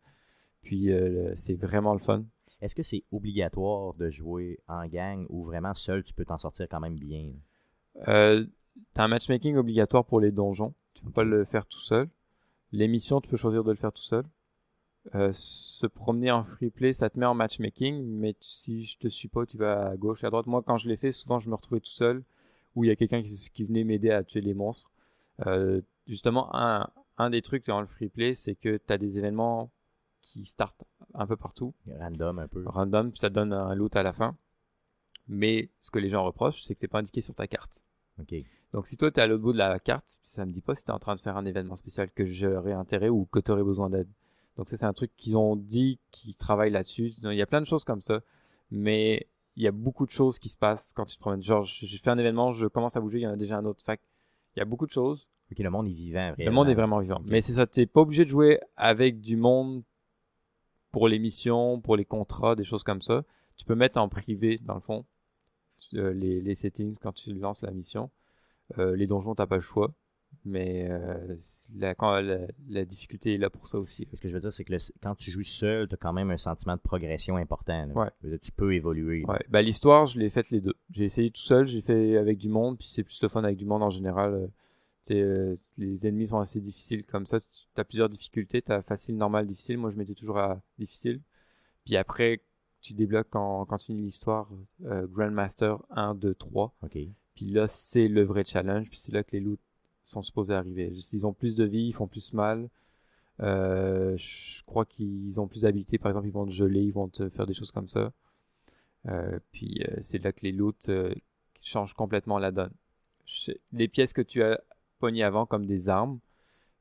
Puis 0.61 0.91
euh, 0.91 1.33
c'est 1.35 1.55
vraiment 1.55 1.93
le 1.93 1.99
fun. 1.99 2.23
Est-ce 2.61 2.75
que 2.75 2.83
c'est 2.83 3.03
obligatoire 3.11 3.93
de 3.95 4.09
jouer 4.09 4.59
en 4.69 4.85
gang 4.87 5.25
ou 5.27 5.43
vraiment 5.43 5.73
seul, 5.73 6.03
tu 6.03 6.13
peux 6.13 6.23
t'en 6.23 6.37
sortir 6.37 6.67
quand 6.69 6.79
même 6.79 6.97
bien? 6.97 7.31
Euh, 8.07 8.45
T'as 8.93 9.03
un 9.03 9.07
matchmaking 9.07 9.55
obligatoire 9.57 10.05
pour 10.05 10.19
les 10.19 10.31
donjons. 10.31 10.73
Tu 10.93 11.03
peux 11.03 11.11
pas 11.11 11.23
le 11.23 11.43
faire 11.45 11.65
tout 11.65 11.79
seul. 11.79 12.07
Les 12.71 12.87
missions, 12.87 13.21
tu 13.21 13.29
peux 13.29 13.37
choisir 13.37 13.63
de 13.63 13.71
le 13.71 13.77
faire 13.77 13.91
tout 13.91 14.01
seul. 14.01 14.23
Euh, 15.15 15.31
se 15.33 15.85
promener 15.85 16.31
en 16.31 16.43
free 16.43 16.69
play, 16.69 16.93
ça 16.93 17.09
te 17.09 17.19
met 17.19 17.25
en 17.25 17.33
matchmaking, 17.33 18.03
mais 18.03 18.35
si 18.39 18.85
je 18.85 18.97
te 18.97 19.07
suis 19.09 19.27
pas, 19.27 19.45
tu 19.45 19.57
vas 19.57 19.89
à 19.89 19.97
gauche 19.97 20.23
à 20.23 20.29
droite. 20.29 20.47
Moi, 20.47 20.63
quand 20.65 20.77
je 20.77 20.87
l'ai 20.87 20.95
fait, 20.95 21.11
souvent 21.11 21.39
je 21.39 21.49
me 21.49 21.55
retrouvais 21.55 21.81
tout 21.81 21.91
seul, 21.91 22.23
où 22.75 22.83
il 22.83 22.87
y 22.87 22.91
a 22.91 22.95
quelqu'un 22.95 23.21
qui, 23.21 23.49
qui 23.53 23.63
venait 23.65 23.83
m'aider 23.83 24.11
à 24.11 24.23
tuer 24.23 24.41
les 24.41 24.53
monstres. 24.53 24.89
Euh, 25.45 25.81
justement, 26.07 26.55
un, 26.55 26.89
un 27.17 27.29
des 27.29 27.41
trucs 27.41 27.67
dans 27.67 27.81
le 27.81 27.87
free 27.87 28.09
play, 28.09 28.33
c'est 28.33 28.55
que 28.55 28.77
tu 28.77 28.93
as 28.93 28.97
des 28.97 29.17
événements 29.19 29.69
qui 30.21 30.45
startent 30.45 30.83
un 31.13 31.27
peu 31.27 31.35
partout, 31.35 31.73
Random 31.99 32.39
un 32.39 32.47
peu. 32.47 32.63
random, 32.65 33.15
ça 33.15 33.29
donne 33.29 33.53
un 33.53 33.75
loot 33.75 33.95
à 33.95 34.03
la 34.03 34.13
fin. 34.13 34.35
Mais 35.27 35.69
ce 35.79 35.91
que 35.91 35.99
les 35.99 36.09
gens 36.09 36.23
reprochent, 36.23 36.63
c'est 36.63 36.73
que 36.73 36.79
c'est 36.79 36.87
pas 36.87 36.99
indiqué 36.99 37.21
sur 37.21 37.35
ta 37.35 37.47
carte. 37.47 37.81
OK. 38.19 38.33
Donc 38.73 38.87
si 38.87 38.97
toi 38.97 39.11
tu 39.11 39.19
es 39.19 39.23
à 39.23 39.27
l'autre 39.27 39.43
bout 39.43 39.53
de 39.53 39.57
la 39.57 39.79
carte, 39.79 40.19
ça 40.23 40.45
me 40.45 40.51
dit 40.51 40.61
pas 40.61 40.75
si 40.75 40.83
tu 40.83 40.91
es 40.91 40.93
en 40.93 40.99
train 40.99 41.15
de 41.15 41.19
faire 41.19 41.37
un 41.37 41.45
événement 41.45 41.75
spécial 41.75 42.09
que 42.09 42.25
j'aurais 42.25 42.73
intérêt 42.73 43.09
ou 43.09 43.25
que 43.25 43.39
tu 43.39 43.51
aurais 43.51 43.63
besoin 43.63 43.89
d'aide. 43.89 44.09
Donc 44.57 44.69
ça 44.69 44.77
c'est 44.77 44.85
un 44.85 44.93
truc 44.93 45.11
qu'ils 45.15 45.37
ont 45.37 45.55
dit, 45.55 45.99
qu'ils 46.11 46.35
travaillent 46.35 46.71
là-dessus. 46.71 47.13
Il 47.23 47.33
y 47.33 47.41
a 47.41 47.47
plein 47.47 47.61
de 47.61 47.65
choses 47.65 47.83
comme 47.83 48.01
ça, 48.01 48.21
mais 48.71 49.27
il 49.55 49.63
y 49.63 49.67
a 49.67 49.71
beaucoup 49.71 50.05
de 50.05 50.11
choses 50.11 50.39
qui 50.39 50.49
se 50.49 50.57
passent 50.57 50.93
quand 50.93 51.05
tu 51.05 51.15
te 51.15 51.19
promènes. 51.21 51.41
Genre 51.41 51.63
j'ai 51.63 51.97
fait 51.97 52.09
un 52.09 52.17
événement, 52.17 52.51
je 52.53 52.67
commence 52.67 52.95
à 52.95 53.01
bouger, 53.01 53.19
il 53.19 53.23
y 53.23 53.27
en 53.27 53.33
a 53.33 53.37
déjà 53.37 53.57
un 53.57 53.65
autre. 53.65 53.83
Fait 53.83 53.99
il 54.55 54.59
y 54.59 54.61
a 54.61 54.65
beaucoup 54.65 54.85
de 54.85 54.91
choses. 54.91 55.27
OK, 55.51 55.59
le 55.59 55.69
monde 55.69 55.87
est 55.87 55.93
vivant. 55.93 56.33
Le 56.37 56.51
monde 56.51 56.69
est 56.69 56.75
vraiment 56.75 56.99
vivant. 56.99 57.21
Mais 57.25 57.41
c'est 57.41 57.53
ça, 57.53 57.67
t'es 57.67 57.85
pas 57.85 58.01
obligé 58.01 58.23
de 58.23 58.29
jouer 58.29 58.59
avec 58.77 59.19
du 59.19 59.35
monde 59.35 59.83
pour 60.91 61.07
les 61.07 61.19
missions, 61.19 61.81
pour 61.81 61.95
les 61.95 62.05
contrats, 62.05 62.55
des 62.55 62.63
choses 62.63 62.83
comme 62.83 63.01
ça. 63.01 63.23
Tu 63.55 63.65
peux 63.65 63.75
mettre 63.75 63.99
en 63.99 64.09
privé, 64.09 64.59
dans 64.63 64.75
le 64.75 64.79
fond, 64.79 65.05
euh, 65.95 66.13
les, 66.13 66.41
les 66.41 66.55
settings 66.55 66.97
quand 66.97 67.13
tu 67.13 67.33
lances 67.33 67.61
la 67.61 67.71
mission. 67.71 68.09
Euh, 68.77 68.95
les 68.95 69.07
donjons, 69.07 69.35
t'as 69.35 69.47
pas 69.47 69.55
le 69.55 69.61
choix. 69.61 69.93
Mais 70.45 70.87
euh, 70.89 71.37
la, 71.75 71.95
quand 71.95 72.19
la, 72.19 72.39
la 72.67 72.83
difficulté 72.85 73.35
est 73.35 73.37
là 73.37 73.49
pour 73.49 73.67
ça 73.67 73.79
aussi. 73.79 74.07
Ce 74.13 74.19
que 74.19 74.27
je 74.27 74.33
veux 74.33 74.41
dire, 74.41 74.51
c'est 74.51 74.65
que 74.65 74.73
le- 74.73 74.79
quand 75.01 75.15
tu 75.15 75.31
joues 75.31 75.43
seul, 75.43 75.87
tu 75.87 75.93
as 75.93 75.97
quand 75.97 76.11
même 76.11 76.31
un 76.31 76.37
sentiment 76.37 76.75
de 76.75 76.81
progression 76.81 77.37
important. 77.37 77.85
là. 77.85 77.93
Ouais. 77.93 78.09
Je 78.21 78.27
veux 78.27 78.31
dire, 78.33 78.39
Tu 78.41 78.51
peux 78.51 78.73
évoluer. 78.73 79.23
Ouais. 79.25 79.39
Bah, 79.49 79.61
l'histoire, 79.61 80.05
je 80.05 80.19
l'ai 80.19 80.29
faite 80.29 80.49
les 80.51 80.59
deux. 80.59 80.73
J'ai 80.91 81.05
essayé 81.05 81.31
tout 81.31 81.41
seul, 81.41 81.65
j'ai 81.65 81.79
fait 81.81 82.17
avec 82.17 82.37
du 82.39 82.49
monde, 82.49 82.77
puis 82.77 82.89
c'est 82.93 83.03
plus 83.03 83.21
le 83.21 83.29
fun 83.29 83.43
avec 83.43 83.55
du 83.57 83.65
monde 83.65 83.83
en 83.83 83.89
général. 83.89 84.33
euh, 84.33 84.47
euh, 85.11 85.55
les 85.77 86.07
ennemis 86.07 86.27
sont 86.27 86.39
assez 86.39 86.59
difficiles 86.61 87.05
comme 87.05 87.25
ça. 87.25 87.39
Tu 87.39 87.47
as 87.81 87.83
plusieurs 87.85 88.09
difficultés. 88.09 88.61
Tu 88.61 88.71
as 88.71 88.81
facile, 88.81 89.15
normal, 89.17 89.47
difficile. 89.47 89.77
Moi, 89.77 89.91
je 89.91 89.97
mettais 89.97 90.13
toujours 90.13 90.37
à 90.39 90.61
difficile. 90.77 91.21
Puis 91.85 91.95
après, 91.97 92.41
tu 92.81 92.93
débloques 92.93 93.27
quand, 93.29 93.65
quand 93.65 93.77
tu 93.77 93.87
finis 93.87 94.01
l'histoire 94.03 94.49
euh, 94.85 95.05
Grandmaster 95.07 95.77
1, 95.89 96.15
2, 96.15 96.33
3. 96.35 96.73
OK. 96.83 96.97
Puis 97.35 97.45
là, 97.45 97.67
c'est 97.67 98.07
le 98.07 98.23
vrai 98.23 98.43
challenge. 98.45 98.89
Puis 98.89 98.99
c'est 98.99 99.11
là 99.13 99.23
que 99.23 99.31
les 99.33 99.39
loots 99.41 99.57
sont 100.03 100.21
supposés 100.21 100.53
arriver. 100.53 100.91
Ils 101.13 101.25
ont 101.25 101.33
plus 101.33 101.55
de 101.55 101.63
vie, 101.63 101.87
ils 101.87 101.93
font 101.93 102.07
plus 102.07 102.33
mal. 102.33 102.69
Euh, 103.41 104.15
je 104.17 104.63
crois 104.63 104.85
qu'ils 104.85 105.39
ont 105.39 105.47
plus 105.47 105.61
d'habilité. 105.61 105.97
Par 105.97 106.11
exemple, 106.11 106.27
ils 106.27 106.33
vont 106.33 106.45
te 106.45 106.51
geler, 106.51 106.81
ils 106.81 106.93
vont 106.93 107.07
te 107.07 107.29
faire 107.29 107.45
des 107.45 107.53
choses 107.53 107.71
comme 107.71 107.87
ça. 107.87 108.11
Euh, 109.07 109.39
puis 109.51 109.83
euh, 109.87 109.97
c'est 110.01 110.23
là 110.23 110.31
que 110.31 110.41
les 110.43 110.51
loots 110.51 110.89
changent 111.61 111.93
complètement 111.93 112.37
la 112.37 112.51
donne. 112.51 112.73
Les 113.71 113.87
pièces 113.87 114.13
que 114.13 114.21
tu 114.21 114.43
as 114.43 114.61
pognées 114.99 115.23
avant, 115.23 115.45
comme 115.45 115.65
des 115.65 115.89
armes, 115.89 116.19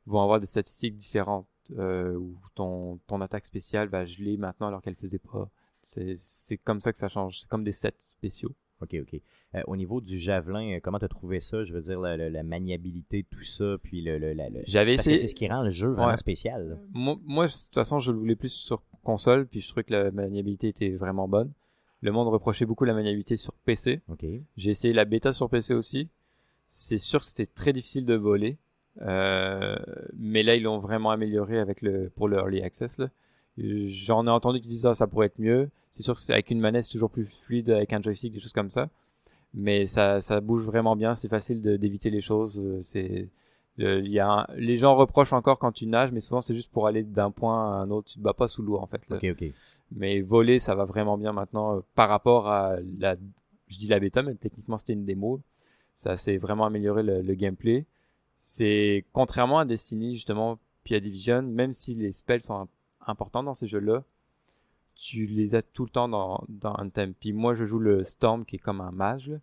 vont 0.07 0.23
avoir 0.23 0.41
des 0.41 0.47
statistiques 0.47 0.97
différentes. 0.97 1.47
Ton, 2.55 2.99
ton 3.07 3.21
attaque 3.21 3.47
spéciale 3.47 3.89
va 3.89 4.05
geler 4.05 4.37
maintenant 4.37 4.67
alors 4.67 4.83
qu'elle 4.83 4.97
faisait 4.97 5.19
pas. 5.19 5.49
C'est 5.85 6.59
comme 6.59 6.81
ça 6.81 6.93
que 6.93 6.99
ça 6.99 7.09
change. 7.09 7.41
C'est 7.41 7.49
comme 7.49 7.65
des 7.65 7.73
sets 7.73 7.95
spéciaux. 7.99 8.55
OK, 8.83 8.97
OK. 9.01 9.21
Euh, 9.55 9.63
au 9.67 9.77
niveau 9.77 10.01
du 10.01 10.19
javelin, 10.19 10.77
euh, 10.77 10.81
comment 10.83 10.99
tu 10.99 11.05
as 11.05 11.09
trouvé 11.09 11.41
ça? 11.41 11.65
Je 11.65 11.73
veux 11.73 11.83
dire, 11.83 12.01
la, 12.01 12.17
la- 12.17 12.31
la 12.31 12.43
maniabilité, 12.43 13.25
tout 13.31 13.43
ça, 13.45 13.77
puis 13.83 14.03
le... 14.03 14.19
le- 14.19 14.35
J'avais 14.67 14.97
Parce 14.97 15.07
que 15.07 15.11
essayé. 15.13 15.17
c'est 15.17 15.29
ce 15.29 15.35
qui 15.35 15.47
rend 15.49 15.63
le 15.63 15.71
jeu 15.71 15.89
vraiment 15.89 16.09
Ouais. 16.09 16.17
spécial. 16.17 16.69
là. 16.71 16.77
Moi, 16.93 17.17
moi, 17.25 17.47
de 17.47 17.53
toute 17.53 17.75
façon, 17.75 17.99
je 18.01 18.13
le 18.13 18.19
voulais 18.19 18.37
plus 18.37 18.49
sur 18.53 18.83
console, 19.03 19.47
puis 19.47 19.61
je 19.61 19.69
trouvais 19.69 19.85
que 19.85 19.93
la 19.93 20.11
maniabilité 20.11 20.69
était 20.69 20.91
vraiment 20.91 21.29
bonne. 21.29 21.53
Le 22.01 22.11
monde 22.13 22.29
reprochait 22.29 22.67
beaucoup 22.67 22.85
la 22.85 22.95
maniabilité 22.95 23.37
sur 23.37 23.53
PC. 23.65 24.01
OK. 24.09 24.25
J'ai 24.57 24.71
essayé 24.71 24.93
la 24.93 25.05
bêta 25.05 25.33
sur 25.33 25.49
PC 25.49 25.75
aussi. 25.75 26.09
C'est 26.69 26.99
sûr 26.99 27.21
que 27.21 27.27
c'était 27.27 27.47
très 27.47 27.73
difficile 27.73 28.05
de 28.05 28.15
voler. 28.15 28.59
Euh, 29.03 29.77
mais 30.19 30.43
là, 30.43 30.57
ils 30.57 30.63
l'ont 30.63 30.79
vraiment 30.79 31.11
amélioré 31.11 31.59
avec 31.59 31.81
le, 31.83 32.11
pour 32.11 32.29
le 32.29 32.37
Early 32.39 32.63
Access. 32.63 32.99
là. 32.99 33.09
J'en 33.59 34.27
ai 34.27 34.31
entendu 34.31 34.61
qui 34.61 34.69
disent 34.69 34.87
ah, 34.87 34.95
ça 34.95 35.07
pourrait 35.07 35.27
être 35.27 35.39
mieux. 35.39 35.71
C'est 35.91 36.03
sûr 36.03 36.15
que 36.15 36.21
c'est 36.21 36.33
avec 36.33 36.51
une 36.51 36.61
manette, 36.61 36.85
c'est 36.85 36.93
toujours 36.93 37.11
plus 37.11 37.27
fluide 37.27 37.71
avec 37.71 37.93
un 37.93 38.01
joystick, 38.01 38.33
des 38.33 38.41
choses 38.41 38.53
comme 38.53 38.71
ça. 38.71 38.89
Mais 39.55 39.87
ça, 39.87 40.21
ça 40.23 40.41
bouge 40.41 40.65
vraiment 40.65 40.97
bien. 40.97 41.15
C'est 41.15 41.29
facile 41.29 41.61
d'éviter 41.79 42.11
les 42.11 42.21
choses. 42.23 42.59
euh, 42.59 42.81
C'est, 42.83 43.29
il 43.79 44.09
y 44.09 44.19
a 44.21 44.31
un- 44.31 44.47
les 44.57 44.79
gens 44.79 44.95
reprochent 44.97 45.33
encore 45.35 45.59
quand 45.59 45.73
tu 45.73 45.87
nages, 45.87 46.13
mais 46.13 46.21
souvent 46.21 46.41
c'est 46.43 46.55
juste 46.55 46.71
pour 46.73 46.87
aller 46.87 47.03
d'un 47.03 47.31
point 47.31 47.73
à 47.73 47.83
un 47.83 47.91
autre. 47.91 48.09
Tu 48.11 48.19
te 48.19 48.23
bats 48.23 48.35
pas 48.35 48.49
sous 48.49 48.63
l'eau 48.63 48.77
en 48.79 48.87
fait. 48.87 49.03
Mais 49.93 50.21
voler, 50.23 50.59
ça 50.59 50.75
va 50.75 50.85
vraiment 50.87 51.19
bien 51.19 51.33
maintenant 51.33 51.77
euh, 51.77 51.81
par 51.95 52.09
rapport 52.09 52.49
à 52.49 52.77
la, 52.99 53.17
je 53.69 53.79
dis 53.79 53.87
la 53.89 54.01
bêta, 54.01 54.23
mais 54.23 54.35
techniquement 54.35 54.79
c'était 54.79 54.95
une 54.95 55.05
démo. 55.05 55.41
Ça 55.95 56.17
s'est 56.17 56.39
vraiment 56.39 56.65
amélioré 56.65 57.03
le, 57.03 57.21
le 57.23 57.35
gameplay. 57.35 57.85
C'est 58.39 59.05
contrairement 59.13 59.59
à 59.61 59.65
Destiny 59.67 60.15
justement, 60.15 60.59
puis 60.85 60.95
à 60.95 61.01
Division, 61.01 61.43
même 61.43 61.73
si 61.75 61.95
les 61.95 62.13
spells 62.13 62.41
sont 62.43 62.55
im- 62.55 62.69
importants 63.07 63.43
dans 63.43 63.55
ces 63.55 63.67
jeux-là, 63.67 64.05
tu 64.95 65.27
les 65.27 65.55
as 65.55 65.63
tout 65.63 65.85
le 65.85 65.91
temps 65.91 66.09
dans, 66.09 66.45
dans 66.49 66.75
Anthem. 66.75 67.15
Puis 67.15 67.33
moi, 67.33 67.55
je 67.55 67.65
joue 67.65 67.79
le 67.79 68.05
Storm 68.05 68.45
qui 68.45 68.57
est 68.57 68.59
comme 68.61 68.81
un 68.81 68.91
mage. 68.91 69.31
là. 69.31 69.39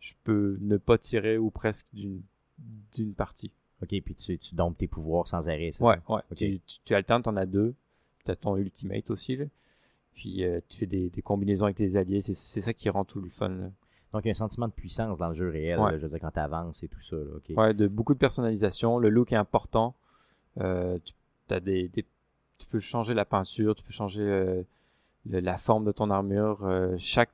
Je 0.00 0.14
peux 0.24 0.56
ne 0.60 0.76
pas 0.78 0.98
tirer 0.98 1.38
ou 1.38 1.50
presque 1.50 1.86
d'une 1.92 3.14
partie. 3.14 3.50
OK, 3.82 3.88
puis 4.02 4.14
tu, 4.14 4.38
tu 4.38 4.54
domptes 4.54 4.78
tes 4.78 4.88
pouvoirs 4.88 5.26
sans 5.26 5.48
arrêt. 5.48 5.66
Ouais, 5.66 5.72
ça? 5.72 5.84
ouais. 6.08 6.20
Ok. 6.30 6.36
Tu, 6.36 6.60
tu, 6.60 6.78
tu 6.84 6.94
alternes, 6.94 7.22
t'en 7.22 7.36
as 7.36 7.46
deux. 7.46 7.74
T'as 8.24 8.34
ton 8.36 8.56
ultimate 8.56 9.10
aussi, 9.10 9.36
là. 9.36 9.44
Puis 10.14 10.44
euh, 10.44 10.60
tu 10.68 10.76
fais 10.76 10.86
des, 10.86 11.08
des 11.08 11.22
combinaisons 11.22 11.64
avec 11.66 11.76
tes 11.76 11.96
alliés. 11.96 12.20
C'est 12.20 12.60
ça 12.60 12.74
qui 12.74 12.90
rend 12.90 13.04
tout 13.04 13.20
le 13.20 13.30
fun, 13.30 13.48
là. 13.48 13.70
Donc, 14.12 14.24
il 14.24 14.28
y 14.28 14.30
a 14.30 14.32
un 14.32 14.34
sentiment 14.34 14.66
de 14.66 14.72
puissance 14.72 15.16
dans 15.18 15.28
le 15.28 15.34
jeu 15.34 15.48
réel, 15.48 15.78
Ouais. 15.78 15.92
là, 15.92 15.98
je 15.98 16.02
veux 16.02 16.08
dire, 16.10 16.18
quand 16.20 16.32
tu 16.32 16.40
avances 16.40 16.82
et 16.82 16.88
tout 16.88 17.00
ça. 17.00 17.14
là. 17.16 17.54
Ouais, 17.56 17.74
de 17.74 17.86
beaucoup 17.86 18.12
de 18.12 18.18
personnalisation. 18.18 18.98
Le 18.98 19.08
look 19.08 19.32
est 19.32 19.36
important. 19.36 19.94
Euh, 20.58 20.98
tu, 21.04 21.14
des, 21.60 21.88
des- 21.88 22.04
tu 22.60 22.66
peux 22.66 22.78
changer 22.80 23.14
la 23.14 23.24
peinture, 23.24 23.74
tu 23.74 23.82
peux 23.82 23.92
changer 23.92 24.22
euh, 24.22 24.62
le- 25.26 25.40
la 25.40 25.56
forme 25.58 25.84
de 25.84 25.92
ton 25.92 26.10
armure. 26.10 26.64
euh, 26.64 26.94
chaque 26.98 27.30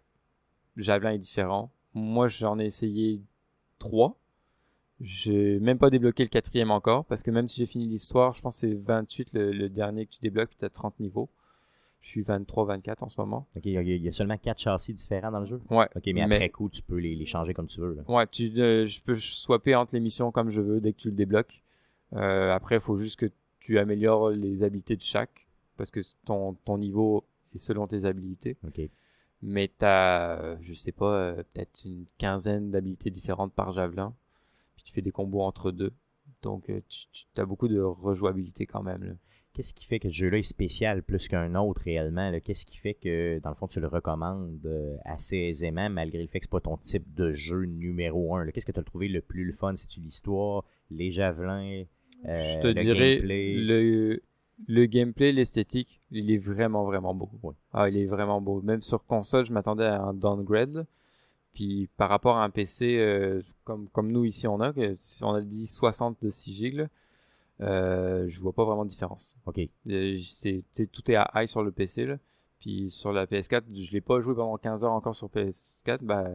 javelin 0.76 1.12
est 1.12 1.18
différent. 1.18 1.70
Moi, 1.94 2.28
j'en 2.28 2.58
ai 2.58 2.66
essayé 2.66 3.20
trois. 3.78 4.16
J'ai 5.00 5.58
même 5.60 5.78
pas 5.78 5.90
débloqué 5.90 6.22
le 6.22 6.30
quatrième 6.30 6.70
encore, 6.70 7.04
parce 7.04 7.22
que 7.22 7.30
même 7.30 7.48
si 7.48 7.56
j'ai 7.60 7.66
fini 7.66 7.86
l'histoire, 7.86 8.32
je 8.34 8.40
pense 8.40 8.60
que 8.60 8.68
c'est 8.70 8.74
28 8.74 9.34
le, 9.34 9.52
le 9.52 9.68
dernier 9.68 10.06
que 10.06 10.12
tu 10.12 10.20
débloques, 10.20 10.48
puis 10.48 10.56
t'as 10.58 10.70
30 10.70 10.98
niveaux. 11.00 11.28
Je 12.00 12.08
suis 12.10 12.22
23-24 12.22 13.02
en 13.02 13.08
ce 13.08 13.20
moment. 13.20 13.46
OK, 13.56 13.62
il 13.66 13.72
y, 13.72 13.78
a- 13.78 13.82
il 13.82 14.02
y 14.02 14.08
a 14.08 14.12
seulement 14.12 14.38
quatre 14.38 14.60
châssis 14.60 14.94
différents 14.94 15.32
dans 15.32 15.40
le 15.40 15.46
jeu? 15.46 15.60
Ouais. 15.70 15.88
OK, 15.96 16.02
mais, 16.14 16.22
après 16.22 16.48
coup, 16.50 16.68
tu 16.70 16.80
peux 16.82 16.96
les, 16.96 17.14
les 17.14 17.26
changer 17.26 17.52
comme 17.52 17.66
tu 17.66 17.80
veux. 17.80 17.94
là. 17.94 18.02
Ouais, 18.08 18.26
tu, 18.26 18.50
euh, 18.58 18.86
je 18.86 19.00
peux 19.02 19.16
swapper 19.16 19.74
entre 19.74 19.94
les 19.94 20.00
missions 20.00 20.30
comme 20.30 20.48
je 20.50 20.60
veux 20.62 20.80
dès 20.80 20.92
que 20.92 20.98
tu 20.98 21.08
le 21.08 21.14
débloques. 21.16 21.62
Euh, 22.14 22.52
après, 22.54 22.76
il 22.76 22.80
faut 22.80 22.96
juste 22.96 23.18
que 23.18 23.26
tu 23.66 23.78
améliores 23.80 24.30
les 24.30 24.62
habilités 24.62 24.94
de 24.94 25.02
chaque, 25.02 25.48
parce 25.76 25.90
que 25.90 25.98
ton, 26.24 26.54
ton 26.64 26.78
niveau 26.78 27.24
est 27.52 27.58
selon 27.58 27.88
tes 27.88 28.04
habilités. 28.04 28.56
Mais 29.42 29.68
t'as, 29.76 30.38
euh, 30.40 30.56
je 30.60 30.72
sais 30.72 30.92
pas, 30.92 31.12
euh, 31.12 31.42
peut-être 31.42 31.84
une 31.84 32.06
quinzaine 32.16 32.70
d'habilités 32.70 33.10
différentes 33.10 33.52
par 33.52 33.72
javelin. 33.72 34.14
Puis 34.76 34.84
tu 34.84 34.92
fais 34.92 35.02
des 35.02 35.10
combos 35.10 35.42
entre 35.42 35.72
deux. 35.72 35.92
Donc 36.42 36.70
euh, 36.70 36.80
tu, 36.88 37.06
tu 37.12 37.40
as 37.40 37.44
beaucoup 37.44 37.66
de 37.66 37.80
rejouabilité 37.80 38.66
quand 38.66 38.84
même. 38.84 39.02
là. 39.02 39.14
Qu'est-ce 39.52 39.74
qui 39.74 39.84
fait 39.84 39.98
que 39.98 40.10
ce 40.10 40.14
jeu-là 40.14 40.38
est 40.38 40.42
spécial 40.42 41.02
plus 41.02 41.26
qu'un 41.26 41.56
autre 41.56 41.80
réellement? 41.82 42.30
là? 42.30 42.40
Qu'est-ce 42.40 42.66
qui 42.66 42.76
fait 42.76 42.94
que, 42.94 43.40
dans 43.40 43.48
le 43.48 43.56
fond, 43.56 43.66
tu 43.66 43.80
le 43.80 43.88
recommandes 43.88 44.60
assez 45.04 45.38
aisément, 45.38 45.90
malgré 45.90 46.22
le 46.22 46.28
fait 46.28 46.38
que 46.38 46.44
c'est 46.44 46.50
pas 46.50 46.60
ton 46.60 46.76
type 46.76 47.14
de 47.14 47.32
jeu 47.32 47.64
numéro 47.64 48.36
un? 48.36 48.44
là? 48.44 48.52
Qu'est-ce 48.52 48.66
que 48.66 48.72
tu 48.72 48.78
as 48.78 48.84
trouvé 48.84 49.08
le 49.08 49.22
plus 49.22 49.44
le 49.44 49.52
fun? 49.54 49.74
C'est-tu 49.74 50.00
l'histoire, 50.00 50.62
les 50.90 51.10
javelins, 51.10 51.84
je 52.24 52.56
te 52.58 52.66
le 52.66 52.74
dirais 52.74 53.18
gameplay? 53.18 53.52
le, 53.52 54.22
le 54.68 54.86
gameplay, 54.86 55.32
l'esthétique, 55.32 56.00
il 56.10 56.30
est 56.30 56.38
vraiment 56.38 56.84
vraiment 56.84 57.14
beau. 57.14 57.30
Ah, 57.72 57.88
il 57.88 57.96
est 57.96 58.06
vraiment 58.06 58.40
beau. 58.40 58.60
Même 58.62 58.82
sur 58.82 59.04
console, 59.06 59.46
je 59.46 59.52
m'attendais 59.52 59.84
à 59.84 60.02
un 60.02 60.14
downgrade. 60.14 60.86
Puis 61.52 61.88
par 61.96 62.10
rapport 62.10 62.36
à 62.36 62.44
un 62.44 62.50
PC 62.50 62.98
euh, 62.98 63.42
comme 63.64 63.88
comme 63.90 64.12
nous 64.12 64.24
ici 64.24 64.46
on 64.46 64.60
a, 64.60 64.72
que 64.72 64.92
on 65.24 65.32
a 65.34 65.40
dit 65.40 65.66
60 65.66 66.20
de 66.22 66.30
6 66.30 66.52
GB, 66.54 66.76
là, 66.76 66.88
euh, 67.62 68.26
je 68.28 68.40
vois 68.40 68.52
pas 68.52 68.64
vraiment 68.64 68.84
de 68.84 68.90
différence. 68.90 69.36
OK. 69.46 69.60
Euh, 69.88 70.18
c'est 70.18 70.64
tout 70.92 71.10
est 71.10 71.16
à 71.16 71.30
high 71.34 71.48
sur 71.48 71.62
le 71.62 71.72
PC 71.72 72.06
là. 72.06 72.18
Puis 72.60 72.90
sur 72.90 73.12
la 73.12 73.26
PS4, 73.26 73.62
je 73.74 73.92
l'ai 73.92 74.00
pas 74.00 74.20
joué 74.20 74.34
pendant 74.34 74.56
15 74.58 74.84
heures 74.84 74.92
encore 74.92 75.14
sur 75.14 75.28
PS4, 75.28 75.98
bah 76.02 76.28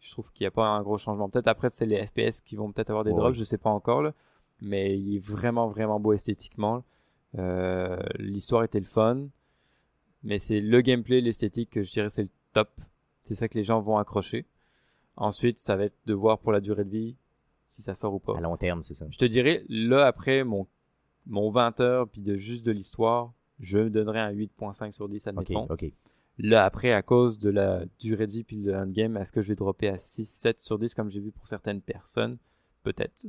je 0.00 0.10
trouve 0.12 0.30
qu'il 0.32 0.44
n'y 0.44 0.48
a 0.48 0.50
pas 0.52 0.68
un 0.68 0.82
gros 0.82 0.98
changement. 0.98 1.28
Peut-être 1.28 1.48
après 1.48 1.70
c'est 1.70 1.86
les 1.86 2.06
FPS 2.06 2.40
qui 2.40 2.56
vont 2.56 2.72
peut-être 2.72 2.90
avoir 2.90 3.04
des 3.04 3.12
Ouais, 3.12 3.16
drops, 3.20 3.36
je 3.36 3.44
sais 3.44 3.58
pas 3.58 3.70
encore 3.70 4.02
là. 4.02 4.12
Mais 4.60 4.98
il 4.98 5.16
est 5.16 5.18
vraiment 5.18 5.68
vraiment 5.68 6.00
beau 6.00 6.12
esthétiquement. 6.12 6.84
Euh, 7.38 7.98
L'histoire 8.18 8.64
était 8.64 8.80
le 8.80 8.86
fun, 8.86 9.28
mais 10.22 10.38
c'est 10.38 10.60
le 10.60 10.80
gameplay, 10.80 11.20
l'esthétique 11.20 11.70
que 11.70 11.82
je 11.82 11.92
dirais 11.92 12.10
c'est 12.10 12.22
le 12.22 12.30
top. 12.52 12.70
C'est 13.24 13.34
ça 13.34 13.48
que 13.48 13.58
les 13.58 13.64
gens 13.64 13.80
vont 13.80 13.98
accrocher. 13.98 14.46
Ensuite, 15.16 15.58
ça 15.58 15.76
va 15.76 15.84
être 15.84 15.96
de 16.06 16.14
voir 16.14 16.38
pour 16.38 16.52
la 16.52 16.60
durée 16.60 16.84
de 16.84 16.90
vie 16.90 17.16
si 17.66 17.82
ça 17.82 17.94
sort 17.94 18.14
ou 18.14 18.18
pas. 18.18 18.36
À 18.36 18.40
long 18.40 18.56
terme, 18.56 18.82
c'est 18.82 18.94
ça. 18.94 19.06
Je 19.10 19.18
te 19.18 19.24
dirais, 19.24 19.64
là, 19.68 20.06
après 20.06 20.44
mon, 20.44 20.66
mon 21.26 21.50
20 21.50 21.80
heures, 21.80 22.08
puis 22.08 22.22
de 22.22 22.36
juste 22.36 22.64
de 22.64 22.70
l'histoire, 22.70 23.32
je 23.58 23.78
me 23.78 23.90
donnerais 23.90 24.20
un 24.20 24.32
8.5 24.32 24.92
sur 24.92 25.08
10, 25.08 25.22
OK, 25.22 25.28
admettons. 25.28 25.66
OK. 25.70 25.86
Là, 26.38 26.64
après, 26.64 26.92
à 26.92 27.02
cause 27.02 27.38
de 27.38 27.48
la 27.48 27.84
durée 27.98 28.26
de 28.26 28.32
vie 28.32 28.44
puis 28.44 28.58
le 28.58 28.76
endgame, 28.76 29.16
est-ce 29.16 29.32
que 29.32 29.40
je 29.40 29.48
vais 29.48 29.54
dropper 29.54 29.88
à 29.88 29.98
6, 29.98 30.26
7 30.28 30.60
sur 30.60 30.78
10 30.78 30.94
comme 30.94 31.10
j'ai 31.10 31.20
vu 31.20 31.32
pour 31.32 31.48
certaines 31.48 31.80
personnes? 31.80 32.36
Peut-être. 32.82 33.26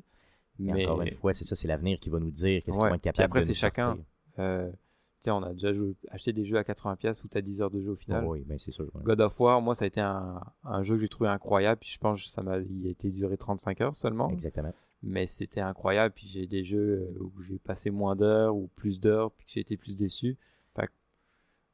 Mais 0.59 0.85
encore 0.85 1.01
une 1.01 1.11
fois, 1.11 1.33
c'est 1.33 1.45
ça, 1.45 1.55
c'est 1.55 1.67
l'avenir 1.67 1.99
qui 1.99 2.09
va 2.09 2.19
nous 2.19 2.31
dire 2.31 2.61
qu'est-ce 2.63 2.75
Ouais. 2.77 2.83
qu'ils 2.83 2.89
vont 2.89 2.95
être 2.95 3.01
capables 3.01 3.25
après, 3.25 3.39
de 3.41 3.45
c'est 3.45 3.51
nous 3.51 3.55
chacun. 3.55 3.97
euh, 4.39 4.69
tu 4.69 4.75
sais, 5.21 5.31
on 5.31 5.41
a 5.41 5.51
déjà 5.53 5.73
joué- 5.73 5.95
acheté 6.11 6.31
des 6.31 6.45
jeux 6.45 6.57
à 6.57 6.63
80$ 6.63 7.23
où 7.23 7.27
tu 7.27 7.37
as 7.37 7.41
10 7.41 7.61
heures 7.61 7.71
de 7.71 7.81
jeu 7.81 7.89
au 7.91 7.95
final. 7.95 8.23
Oh 8.27 8.33
oui, 8.33 8.43
ben 8.45 8.59
c'est 8.59 8.69
sûr. 8.71 8.85
ouais. 8.93 9.01
God 9.03 9.19
of 9.21 9.39
War, 9.39 9.61
moi, 9.61 9.73
ça 9.73 9.85
a 9.85 9.87
été 9.87 9.99
un, 9.99 10.39
un 10.63 10.83
jeu 10.83 10.95
que 10.95 11.01
j'ai 11.01 11.07
trouvé 11.07 11.29
incroyable. 11.29 11.79
Puis 11.79 11.89
je 11.89 11.97
pense 11.97 12.21
que 12.23 12.29
ça 12.29 12.43
m'a, 12.43 12.59
il 12.59 12.85
a 12.85 12.89
été 12.91 13.09
duré 13.09 13.35
35 13.35 13.81
heures 13.81 13.95
seulement. 13.95 14.29
Exactement. 14.29 14.73
mais 15.01 15.25
c'était 15.27 15.61
incroyable. 15.61 16.13
Puis 16.15 16.27
j'ai 16.27 16.45
des 16.45 16.63
jeux 16.63 17.09
euh, 17.17 17.19
où 17.23 17.41
j'ai 17.41 17.57
passé 17.57 17.89
moins 17.89 18.15
d'heures 18.15 18.55
ou 18.55 18.67
plus 18.75 18.99
d'heures, 18.99 19.31
puis 19.31 19.45
que 19.45 19.51
j'ai 19.53 19.61
été 19.61 19.75
plus 19.77 19.95
déçu. 19.97 20.37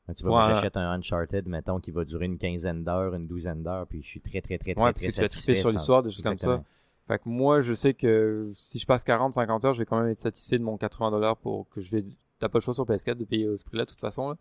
Ben, 0.05 0.13
tu 0.15 0.25
vois, 0.25 0.49
j'achète 0.53 0.75
un 0.75 0.91
Uncharted, 0.91 1.47
mettons, 1.47 1.79
qui 1.79 1.91
va 1.91 2.03
durer 2.03 2.25
une 2.25 2.38
quinzaine 2.38 2.84
d'heures, 2.84 3.13
une 3.15 3.25
douzaine 3.25 3.63
d'heures, 3.63 3.88
puis 3.88 4.01
je 4.03 4.07
suis 4.09 4.19
très, 4.19 4.41
très, 4.41 4.57
très, 4.57 4.73
très, 4.73 4.84
Ouais, 4.84 4.91
très 4.91 5.05
parce 5.05 5.05
que 5.05 5.11
tu 5.15 5.21
vas 5.21 5.29
satisfait. 5.29 5.55
sur 5.55 5.71
l'histoire, 5.71 6.03
des 6.03 6.11
choses 6.11 6.21
comme 6.23 6.38
ça. 6.38 6.61
Fait 7.08 7.22
moi, 7.26 7.62
je 7.62 7.74
sais 7.74 7.93
que 7.93 8.51
si 8.56 8.80
je 8.80 8.86
passe 8.86 9.04
40, 9.04 9.34
50 9.34 9.66
heures, 9.66 9.74
je 9.74 9.80
vais 9.80 9.86
quand 9.86 9.99
même 9.99 10.10
être 10.10 10.20
satisfait 10.20 10.58
de 10.58 10.64
mon 10.64 10.78
80 10.78 11.12
dollars 11.12 11.38
pour 11.38 11.68
que 11.70 11.82
je 11.82 11.97
vais. 11.97 12.06
T'as 12.39 12.49
pas 12.49 12.60
le 12.60 12.64
choix 12.64 12.74
sur 12.74 12.86
PS4 12.86 13.16
de 13.16 13.26
payer 13.26 13.58
ce 13.58 13.64
prix-là, 13.66 13.86
de 13.86 13.89
toute 13.89 14.01
façon. 14.01 14.36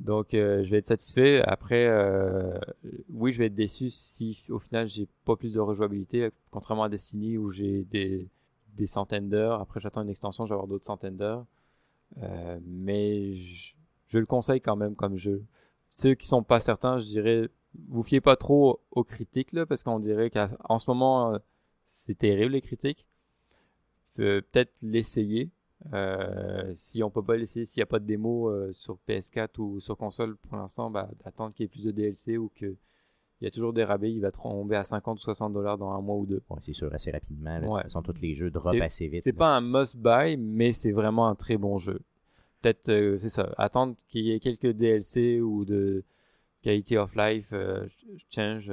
Donc, 0.00 0.34
euh, 0.34 0.64
je 0.64 0.70
vais 0.70 0.78
être 0.78 0.86
satisfait. 0.86 1.42
Après, 1.46 1.86
euh, 1.86 2.58
oui, 3.10 3.32
je 3.32 3.38
vais 3.38 3.46
être 3.46 3.54
déçu 3.54 3.90
si 3.90 4.44
au 4.48 4.58
final 4.58 4.88
j'ai 4.88 5.08
pas 5.24 5.36
plus 5.36 5.52
de 5.52 5.60
rejouabilité, 5.60 6.30
contrairement 6.50 6.84
à 6.84 6.88
Destiny 6.88 7.38
où 7.38 7.48
j'ai 7.50 7.84
des 7.84 8.28
des 8.74 8.86
centaines 8.86 9.28
d'heures. 9.28 9.60
Après, 9.60 9.80
j'attends 9.80 10.02
une 10.02 10.10
extension, 10.10 10.46
je 10.46 10.52
avoir 10.52 10.66
d'autres 10.66 10.84
centaines 10.84 11.16
d'heures. 11.16 11.46
Euh, 12.22 12.58
mais 12.66 13.32
je, 13.34 13.74
je 14.08 14.18
le 14.18 14.26
conseille 14.26 14.60
quand 14.60 14.76
même 14.76 14.96
comme 14.96 15.16
jeu. 15.16 15.44
Ceux 15.90 16.14
qui 16.14 16.26
sont 16.26 16.42
pas 16.42 16.60
certains, 16.60 16.98
je 16.98 17.04
dirais, 17.06 17.48
vous 17.88 18.02
fiez 18.02 18.20
pas 18.20 18.36
trop 18.36 18.80
aux 18.90 19.04
critiques 19.04 19.52
là, 19.52 19.64
parce 19.66 19.82
qu'on 19.84 20.00
dirait 20.00 20.30
qu'en 20.30 20.78
ce 20.78 20.90
moment, 20.90 21.38
c'est 21.94 22.18
terrible 22.18 22.52
les 22.52 22.60
critiques. 22.60 23.06
Euh, 24.18 24.42
Peut-être 24.42 24.74
l'essayer. 24.82 25.50
Euh, 25.92 26.72
si 26.74 27.02
on 27.02 27.10
peut 27.10 27.22
pas 27.22 27.36
l'essayer, 27.36 27.64
s'il 27.64 27.80
n'y 27.80 27.84
a 27.84 27.86
pas 27.86 27.98
de 27.98 28.06
démo 28.06 28.50
euh, 28.50 28.72
sur 28.72 28.98
PS4 29.08 29.60
ou 29.60 29.80
sur 29.80 29.96
console 29.96 30.36
pour 30.36 30.56
l'instant, 30.56 30.90
bah, 30.90 31.08
d'attendre 31.24 31.54
qu'il 31.54 31.64
y 31.64 31.66
ait 31.66 31.68
plus 31.68 31.84
de 31.84 31.90
DLC 31.90 32.36
ou 32.36 32.50
que 32.54 32.76
il 33.40 33.44
y 33.44 33.48
a 33.48 33.50
toujours 33.50 33.72
des 33.72 33.84
rabais, 33.84 34.12
il 34.12 34.20
va 34.20 34.30
tomber 34.30 34.76
à 34.76 34.84
50 34.84 35.18
ou 35.18 35.22
60 35.22 35.52
dollars 35.52 35.76
dans 35.76 35.90
un 35.90 36.00
mois 36.00 36.16
ou 36.16 36.24
deux. 36.24 36.42
Ouais, 36.48 36.58
c'est 36.60 36.72
sûr, 36.72 36.92
assez 36.94 37.10
rapidement. 37.10 37.58
Là. 37.58 37.68
Ouais. 37.68 37.78
De 37.78 37.82
toute 37.82 37.92
façon, 37.92 38.02
tous 38.02 38.20
les 38.22 38.34
jeux 38.34 38.50
drop 38.50 38.74
assez 38.80 39.08
vite. 39.08 39.22
C'est 39.22 39.32
pas 39.32 39.56
un 39.56 39.60
must-buy, 39.60 40.36
mais 40.38 40.72
c'est 40.72 40.92
vraiment 40.92 41.28
un 41.28 41.34
très 41.34 41.58
bon 41.58 41.78
jeu. 41.78 42.00
Peut-être, 42.62 42.88
euh, 42.88 43.18
c'est 43.18 43.28
ça, 43.28 43.52
attendre 43.58 43.96
qu'il 44.08 44.24
y 44.24 44.32
ait 44.32 44.40
quelques 44.40 44.70
DLC 44.70 45.40
ou 45.40 45.64
de 45.64 46.04
quality 46.62 46.96
of 46.96 47.14
life 47.16 47.52
change 48.30 48.72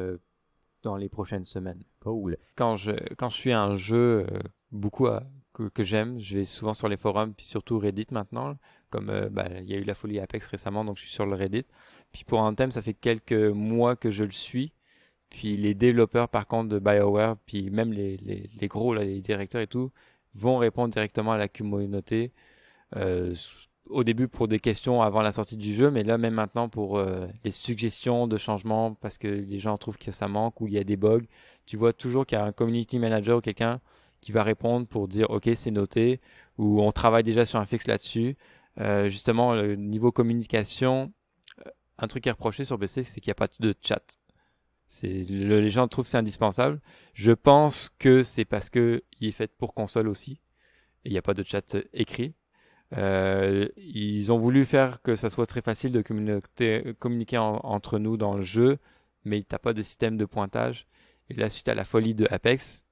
dans 0.84 0.96
les 0.96 1.10
prochaines 1.10 1.46
semaines. 1.46 1.84
Cool. 2.00 2.38
Quand 2.56 2.76
je, 2.76 2.92
quand 3.16 3.30
je 3.30 3.38
suis 3.38 3.52
un 3.54 3.76
jeu 3.76 4.26
euh, 4.30 4.40
beaucoup 4.72 5.08
à- 5.08 5.24
que, 5.54 5.64
que 5.70 5.84
j'aime, 5.84 6.20
je 6.20 6.40
vais 6.40 6.46
souvent 6.46 6.74
sur 6.74 6.88
les 6.90 6.98
forums, 6.98 7.34
puis 7.34 7.46
surtout 7.46 7.80
Reddit 7.80 8.08
maintenant. 8.12 8.58
Comme 8.90 9.10
euh, 9.10 9.30
bah, 9.30 9.48
il 9.60 9.70
y 9.70 9.74
a 9.74 9.78
eu 9.78 9.84
la 9.84 9.96
folie 9.96 10.20
Apex 10.20 10.48
récemment, 10.48 10.84
donc 10.86 10.98
je 10.98 11.04
suis 11.04 11.12
sur 11.12 11.26
le 11.26 11.36
Reddit. 11.36 11.66
Puis 12.12 12.24
pour 12.26 12.40
Anthem, 12.40 12.72
ça 12.72 12.82
fait 12.82 12.94
quelques 12.94 13.34
mois 13.34 13.96
que 13.96 14.12
je 14.12 14.24
le 14.24 14.32
suis. 14.32 14.74
Puis 15.30 15.56
les 15.58 15.74
développeurs, 15.74 16.28
par 16.30 16.46
contre, 16.48 16.70
de 16.70 16.80
BioWare, 16.80 17.38
puis 17.46 17.70
même 17.70 17.94
les, 17.94 18.18
les, 18.18 18.50
les 18.60 18.68
gros, 18.68 18.94
là, 18.94 19.04
les 19.04 19.22
directeurs 19.22 19.62
et 19.62 19.68
tout, 19.68 19.92
vont 20.36 20.58
répondre 20.58 20.94
directement 20.94 21.32
à 21.34 21.38
la 21.38 21.48
communauté. 21.48 22.32
Euh, 22.98 23.34
au 23.92 24.04
début 24.04 24.28
pour 24.28 24.48
des 24.48 24.60
questions 24.60 25.02
avant 25.02 25.22
la 25.22 25.32
sortie 25.32 25.58
du 25.58 25.74
jeu, 25.74 25.92
mais 25.92 26.04
là 26.04 26.18
même 26.18 26.34
maintenant 26.34 26.70
pour 26.70 26.98
euh, 26.98 27.28
les 27.44 27.52
suggestions 27.52 28.28
de 28.28 28.38
changements 28.38 28.94
parce 28.96 29.18
que 29.18 29.28
les 29.28 29.60
gens 29.60 29.78
trouvent 29.78 29.98
que 29.98 30.12
ça 30.12 30.28
manque 30.28 30.62
ou 30.62 30.68
il 30.68 30.74
y 30.74 30.78
a 30.78 30.84
des 30.84 30.98
bugs. 30.98 31.26
Tu 31.66 31.78
vois 31.78 31.94
toujours 31.94 32.26
qu'il 32.26 32.38
y 32.38 32.42
a 32.42 32.46
un 32.46 32.52
community 32.52 33.00
manager 33.00 33.38
ou 33.38 33.42
quelqu'un 33.42 33.80
qui 34.22 34.32
va 34.32 34.44
répondre 34.44 34.88
pour 34.88 35.08
dire 35.08 35.30
ok 35.30 35.50
c'est 35.56 35.72
noté 35.72 36.20
ou 36.58 36.82
on 36.82 36.92
travaille 36.92 37.24
déjà 37.24 37.46
sur 37.46 37.60
un 37.60 37.66
fixe 37.66 37.88
là-dessus. 37.88 38.38
Euh, 38.80 39.10
justement 39.10 39.54
le 39.54 39.76
niveau 39.76 40.12
communication, 40.12 41.12
euh, 41.66 41.70
un 41.98 42.08
truc 42.08 42.24
qui 42.24 42.30
est 42.30 42.34
reproché 42.34 42.66
sur 42.66 42.80
PC 42.80 43.04
c'est 43.04 43.22
qu'il 43.22 43.30
n'y 43.30 43.34
a 43.34 43.36
pas 43.36 43.50
de 43.60 43.74
chat. 43.82 44.18
Les 45.04 45.70
gens 45.70 45.88
trouvent 45.88 46.06
que 46.06 46.12
c'est 46.12 46.18
indispensable. 46.18 46.82
Je 47.14 47.32
pense 47.32 47.92
que 47.98 48.24
c'est 48.24 48.46
parce 48.46 48.70
que 48.70 49.04
il 49.20 49.30
est 49.30 49.32
fait 49.32 49.52
pour 49.56 49.74
console 49.74 50.08
aussi 50.08 50.42
il 51.06 51.12
n'y 51.12 51.18
a 51.18 51.22
pas 51.22 51.34
de 51.34 51.44
chat 51.44 51.78
écrit. 51.94 52.34
Euh, 52.98 53.68
ils 53.78 54.32
ont 54.32 54.38
voulu 54.38 54.66
faire 54.66 55.02
que 55.02 55.16
ça 55.16 55.30
soit 55.30 55.46
très 55.46 55.62
facile 55.62 55.92
de 55.92 56.02
communiquer, 56.02 56.94
communiquer 57.00 57.38
en- 57.38 57.60
entre 57.64 58.00
nous 58.00 58.18
dans 58.18 58.36
le 58.36 58.42
jeu, 58.42 58.80
mais 59.24 59.44
t'as 59.44 59.60
pas 59.60 59.74
de 59.74 59.82
système 59.82 60.18
de 60.18 60.26
pointage. 60.26 60.88
Et 61.30 61.36
là, 61.36 61.50
suite 61.50 61.70
à 61.70 61.76
la 61.76 61.86
folie 61.86 62.16
de 62.16 62.28
Apex, 62.30 62.86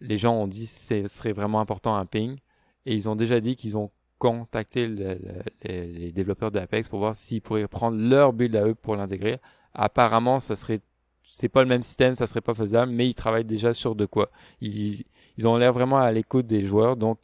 les 0.00 0.18
gens 0.18 0.34
ont 0.34 0.46
dit 0.46 0.66
que 0.66 0.72
ce 0.72 1.08
serait 1.08 1.32
vraiment 1.32 1.60
important 1.60 1.94
un 1.96 2.06
ping. 2.06 2.38
Et 2.86 2.94
ils 2.94 3.08
ont 3.08 3.16
déjà 3.16 3.40
dit 3.40 3.56
qu'ils 3.56 3.76
ont 3.76 3.90
contacté 4.18 4.86
le- 4.86 5.14
le- 5.14 5.42
les, 5.64 6.12
développeurs 6.12 6.50
de 6.50 6.58
Apex 6.58 6.88
pour 6.88 6.98
voir 7.00 7.14
s'ils 7.16 7.42
pourraient 7.42 7.68
prendre 7.68 7.98
leur 8.00 8.32
build 8.32 8.56
à 8.56 8.66
eux 8.66 8.74
pour 8.74 8.96
l'intégrer. 8.96 9.40
Apparemment, 9.74 10.40
ça 10.40 10.56
serait, 10.56 10.80
c'est 11.28 11.48
pas 11.48 11.62
le 11.62 11.68
même 11.68 11.82
système, 11.82 12.14
ça 12.14 12.26
serait 12.26 12.40
pas 12.40 12.54
faisable, 12.54 12.92
mais 12.92 13.08
ils 13.08 13.14
travaillent 13.14 13.44
déjà 13.44 13.74
sur 13.74 13.94
de 13.94 14.06
quoi. 14.06 14.30
Ils 14.60 15.04
ont 15.44 15.56
l'air 15.56 15.72
vraiment 15.72 15.98
à 15.98 16.10
l'écoute 16.12 16.46
des 16.46 16.62
joueurs. 16.62 16.96
Donc, 16.96 17.18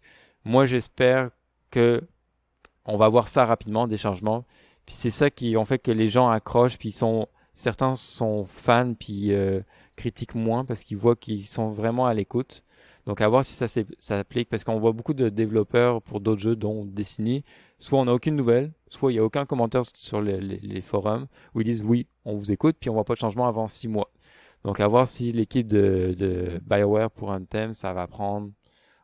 moi, 0.44 0.66
j'espère 0.66 1.30
que 1.70 2.02
on 2.84 2.96
va 2.96 3.08
voir 3.08 3.28
ça 3.28 3.46
rapidement, 3.46 3.86
des 3.86 3.96
changements. 3.96 4.44
Puis 4.86 4.96
c'est 4.96 5.10
ça 5.10 5.30
qui 5.30 5.56
en 5.56 5.64
fait 5.64 5.78
que 5.78 5.90
les 5.90 6.08
gens 6.08 6.28
accrochent, 6.28 6.78
puis 6.78 6.92
sont 6.92 7.28
certains 7.54 7.96
sont 7.96 8.46
fans, 8.46 8.94
puis 8.94 9.32
euh, 9.32 9.60
critiquent 9.96 10.34
moins 10.34 10.64
parce 10.64 10.82
qu'ils 10.82 10.96
voient 10.96 11.16
qu'ils 11.16 11.46
sont 11.46 11.70
vraiment 11.70 12.06
à 12.06 12.14
l'écoute. 12.14 12.64
Donc 13.06 13.20
à 13.20 13.28
voir 13.28 13.44
si 13.44 13.54
ça 13.54 13.66
s'applique 13.98 14.48
parce 14.48 14.64
qu'on 14.64 14.78
voit 14.78 14.92
beaucoup 14.92 15.14
de 15.14 15.28
développeurs 15.28 16.02
pour 16.02 16.20
d'autres 16.20 16.40
jeux 16.40 16.56
dont 16.56 16.84
Destiny. 16.84 17.44
Soit 17.78 17.98
on 17.98 18.04
n'a 18.04 18.12
aucune 18.12 18.36
nouvelle, 18.36 18.72
soit 18.88 19.10
il 19.10 19.14
n'y 19.14 19.20
a 19.20 19.24
aucun 19.24 19.46
commentaire 19.46 19.84
sur 19.94 20.20
les, 20.20 20.82
forums 20.82 21.26
où 21.54 21.60
ils 21.60 21.64
disent 21.64 21.82
oui, 21.82 22.06
on 22.24 22.34
vous 22.34 22.52
écoute, 22.52 22.76
puis 22.78 22.90
on 22.90 22.94
voit 22.94 23.04
pas 23.04 23.14
de 23.14 23.18
changement 23.18 23.48
avant 23.48 23.68
six 23.68 23.88
mois. 23.88 24.10
Donc 24.64 24.80
à 24.80 24.88
voir 24.88 25.06
si 25.06 25.32
l'équipe 25.32 25.66
de, 25.66 26.14
de 26.18 26.60
BioWare 26.66 27.10
pour 27.10 27.32
un 27.32 27.42
thème, 27.42 27.72
ça 27.72 27.94
va 27.94 28.06
prendre 28.06 28.50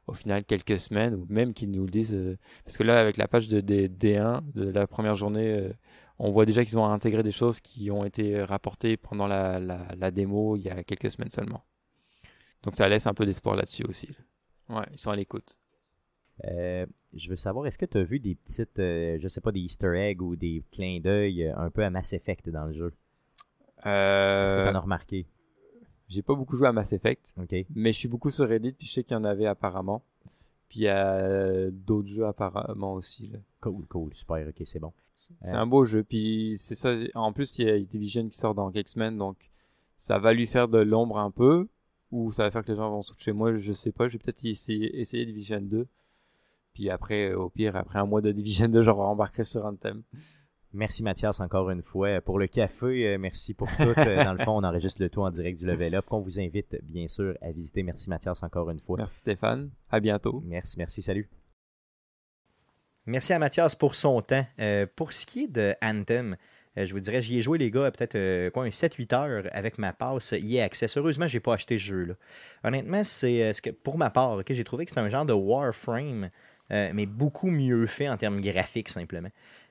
au 0.07 0.15
final 0.15 0.45
quelques 0.45 0.79
semaines 0.81 1.15
ou 1.15 1.27
même 1.29 1.53
qu'ils 1.55 1.71
nous 1.71 1.85
le 1.85 1.91
disent 1.91 2.15
euh, 2.15 2.39
parce 2.65 2.77
que 2.77 2.83
là 2.85 3.01
avec 3.01 3.17
la 3.17 3.29
page 3.29 3.49
de, 3.49 3.61
des 3.61 3.89
D1 3.89 4.43
de 4.55 4.69
la 4.71 4.87
première 4.87 5.17
journée 5.17 5.53
euh, 5.59 5.73
on 6.19 6.31
voit 6.31 6.47
déjà 6.47 6.65
qu'ils 6.65 6.79
ont 6.79 6.87
intégré 6.87 7.23
des 7.23 7.33
choses 7.33 7.61
qui 7.61 7.91
ont 7.91 8.05
été 8.05 8.43
rapportées 8.43 8.97
pendant 8.97 9.27
la, 9.27 9.59
la, 9.61 9.87
la 9.97 10.11
démo 10.11 10.57
il 10.57 10.63
y 10.63 10.71
a 10.71 10.85
quelques 10.85 11.11
semaines 11.11 11.31
seulement 11.31 11.65
donc 12.63 12.77
ça 12.77 12.89
laisse 12.89 13.07
un 13.07 13.15
peu 13.15 13.27
d'espoir 13.27 13.57
là-dessus 13.57 13.85
aussi 13.85 14.09
ouais 14.69 14.87
ils 14.93 14.99
sont 14.99 15.11
à 15.11 15.17
l'écoute 15.17 15.57
Euh, 16.45 16.87
je 17.15 17.31
veux 17.31 17.37
savoir, 17.37 17.67
est-ce 17.67 17.79
que 17.79 17.87
tu 17.87 17.97
as 17.99 18.05
vu 18.05 18.21
des 18.21 18.35
petites, 18.35 18.79
euh, 18.79 19.17
je 19.21 19.29
sais 19.29 19.41
pas, 19.41 19.53
des 19.53 19.61
easter 19.61 19.93
eggs 19.97 20.21
ou 20.23 20.37
des 20.37 20.63
clins 20.71 21.01
d'œil 21.01 21.45
euh, 21.47 21.57
un 21.57 21.71
peu 21.71 21.83
à 21.85 21.91
Mass 21.91 22.13
Effect 22.13 22.51
dans 22.51 22.67
le 22.67 22.73
jeu? 22.75 22.93
Est-ce 24.45 24.55
que 24.55 24.61
euh, 24.61 24.63
tu 24.63 24.69
en 24.69 24.75
as 24.75 24.81
remarqué? 24.81 25.27
J'ai 26.09 26.23
pas 26.23 26.35
beaucoup 26.35 26.57
joué 26.57 26.69
à 26.69 26.73
Mass 26.73 26.93
Effect 26.93 27.35
OK. 27.41 27.55
mais 27.75 27.93
je 27.93 27.99
suis 27.99 28.09
beaucoup 28.09 28.31
sur 28.31 28.49
Reddit 28.49 28.73
puis 28.73 28.87
je 28.87 28.93
sais 28.93 29.03
qu'il 29.05 29.15
y 29.15 29.19
en 29.21 29.25
avait 29.25 29.47
apparemment 29.47 30.03
puis 30.69 30.81
il 30.81 30.83
y 30.83 30.89
a 30.89 31.15
euh, 31.19 31.71
d'autres 31.73 32.09
jeux 32.09 32.27
apparemment 32.27 32.95
aussi 32.95 33.29
là. 33.29 33.39
Cool, 33.61 33.85
cool, 33.87 34.15
super, 34.15 34.47
ok, 34.49 34.63
c'est 34.65 34.79
bon. 34.81 34.93
C'est 35.15 35.33
Euh. 35.45 35.55
un 35.55 35.67
beau 35.67 35.85
jeu. 35.85 36.03
Puis 36.05 36.57
c'est 36.59 36.75
ça. 36.75 36.93
En 37.15 37.33
plus, 37.33 37.59
il 37.59 37.67
y 37.67 37.71
a 37.71 37.79
Division 37.79 38.29
qui 38.29 38.37
sort 38.37 38.55
dans 38.55 38.71
quelques 38.71 38.89
semaines, 38.91 39.17
donc 39.17 39.49
ça 39.97 40.19
va 40.19 40.33
lui 40.33 40.47
faire 40.47 40.69
de 40.69 40.79
l'ombre 40.79 41.19
un 41.19 41.31
peu, 41.31 41.69
ou 42.13 42.31
ça 42.33 42.43
va 42.45 42.51
faire 42.51 42.65
que 42.65 42.71
les 42.73 42.77
gens 42.79 42.91
vont 42.91 43.03
switcher. 43.03 43.33
Moi, 43.33 43.57
je 43.57 43.73
sais 43.73 43.93
pas. 43.93 44.09
Je 44.09 44.15
vais 44.15 44.19
peut-être 44.19 44.45
essayer, 44.45 45.01
essayer 45.01 45.25
Division 45.25 45.61
2. 45.61 45.87
Puis 46.75 46.91
après, 46.91 47.33
au 47.33 47.49
pire, 47.49 47.75
après 47.77 47.99
un 47.99 48.07
mois 48.07 48.21
de 48.21 48.31
Division 48.31 48.69
2, 48.69 48.83
je 48.85 48.91
rembarquerai 48.91 49.45
sur 49.45 49.65
Anthem. 49.65 50.03
Merci 50.77 51.03
Mathias 51.03 51.41
encore 51.41 51.71
une 51.71 51.83
fois 51.83 52.21
pour 52.21 52.39
le 52.39 52.47
café. 52.47 53.09
euh, 53.09 53.19
merci 53.19 53.55
pour 53.55 53.69
tout. 53.77 53.95
Euh, 53.97 54.25
dans 54.25 54.35
le 54.35 54.45
fond, 54.45 54.59
on 54.59 54.63
enregistre 54.63 55.01
le 55.01 55.09
tout 55.09 55.23
en 55.23 55.31
direct 55.31 55.59
du 55.59 55.65
Level 55.65 55.95
Up 55.95 56.05
qu'on 56.05 56.21
vous 56.21 56.39
invite 56.39 56.77
bien 56.83 57.09
sûr 57.09 57.35
à 57.41 57.51
visiter. 57.51 57.83
Merci 57.83 58.11
Mathias 58.11 58.43
encore 58.43 58.69
une 58.71 58.79
fois. 58.81 58.99
Merci 58.99 59.21
Stéphane. 59.21 59.71
À 59.91 60.01
bientôt. 60.01 60.43
Merci, 60.45 60.77
merci, 60.77 61.01
salut. 61.01 61.31
Merci 63.07 63.33
à 63.33 63.39
Mathias 63.39 63.75
pour 63.75 63.95
son 63.95 64.21
temps. 64.21 64.45
Euh, 64.61 64.87
pour 64.95 65.15
ce 65.15 65.25
qui 65.25 65.45
est 65.45 65.49
de 65.51 65.75
Anthem, 65.83 66.37
euh, 66.77 66.85
je 66.85 66.93
vous 66.93 67.01
dirais, 67.01 67.23
j'y 67.23 67.39
ai 67.39 67.43
joué 67.43 67.57
les 67.57 67.71
gars 67.71 67.91
peut-être 67.91 68.17
euh, 68.17 68.51
quoi, 68.51 68.65
un 68.65 68.69
7-8 68.69 69.15
heures 69.15 69.45
avec 69.53 69.79
ma 69.79 69.95
passe 69.95 70.35
EA 70.35 70.65
Access. 70.65 70.97
Heureusement, 70.99 71.27
j'ai 71.27 71.41
pas 71.41 71.55
acheté 71.55 71.79
ce 71.79 71.85
jeu-là. 71.85 72.15
Honnêtement, 72.65 73.03
c'est 73.03 73.43
euh, 73.45 73.53
ce 73.55 73.63
que 73.63 73.71
pour 73.71 73.97
ma 73.97 74.11
part, 74.11 74.33
ok, 74.33 74.47
j'ai 74.51 74.65
trouvé 74.65 74.85
que 74.85 74.91
c'était 74.91 75.01
un 75.01 75.09
genre 75.09 75.25
de 75.25 75.33
Warframe, 75.33 76.31
euh, 76.71 76.91
mais 76.93 77.07
beaucoup 77.07 77.49
mieux 77.51 77.87
fait 77.87 78.09
en 78.09 78.17
termes 78.17 78.41
graphiques 78.43 78.91
simplement. 78.91 79.31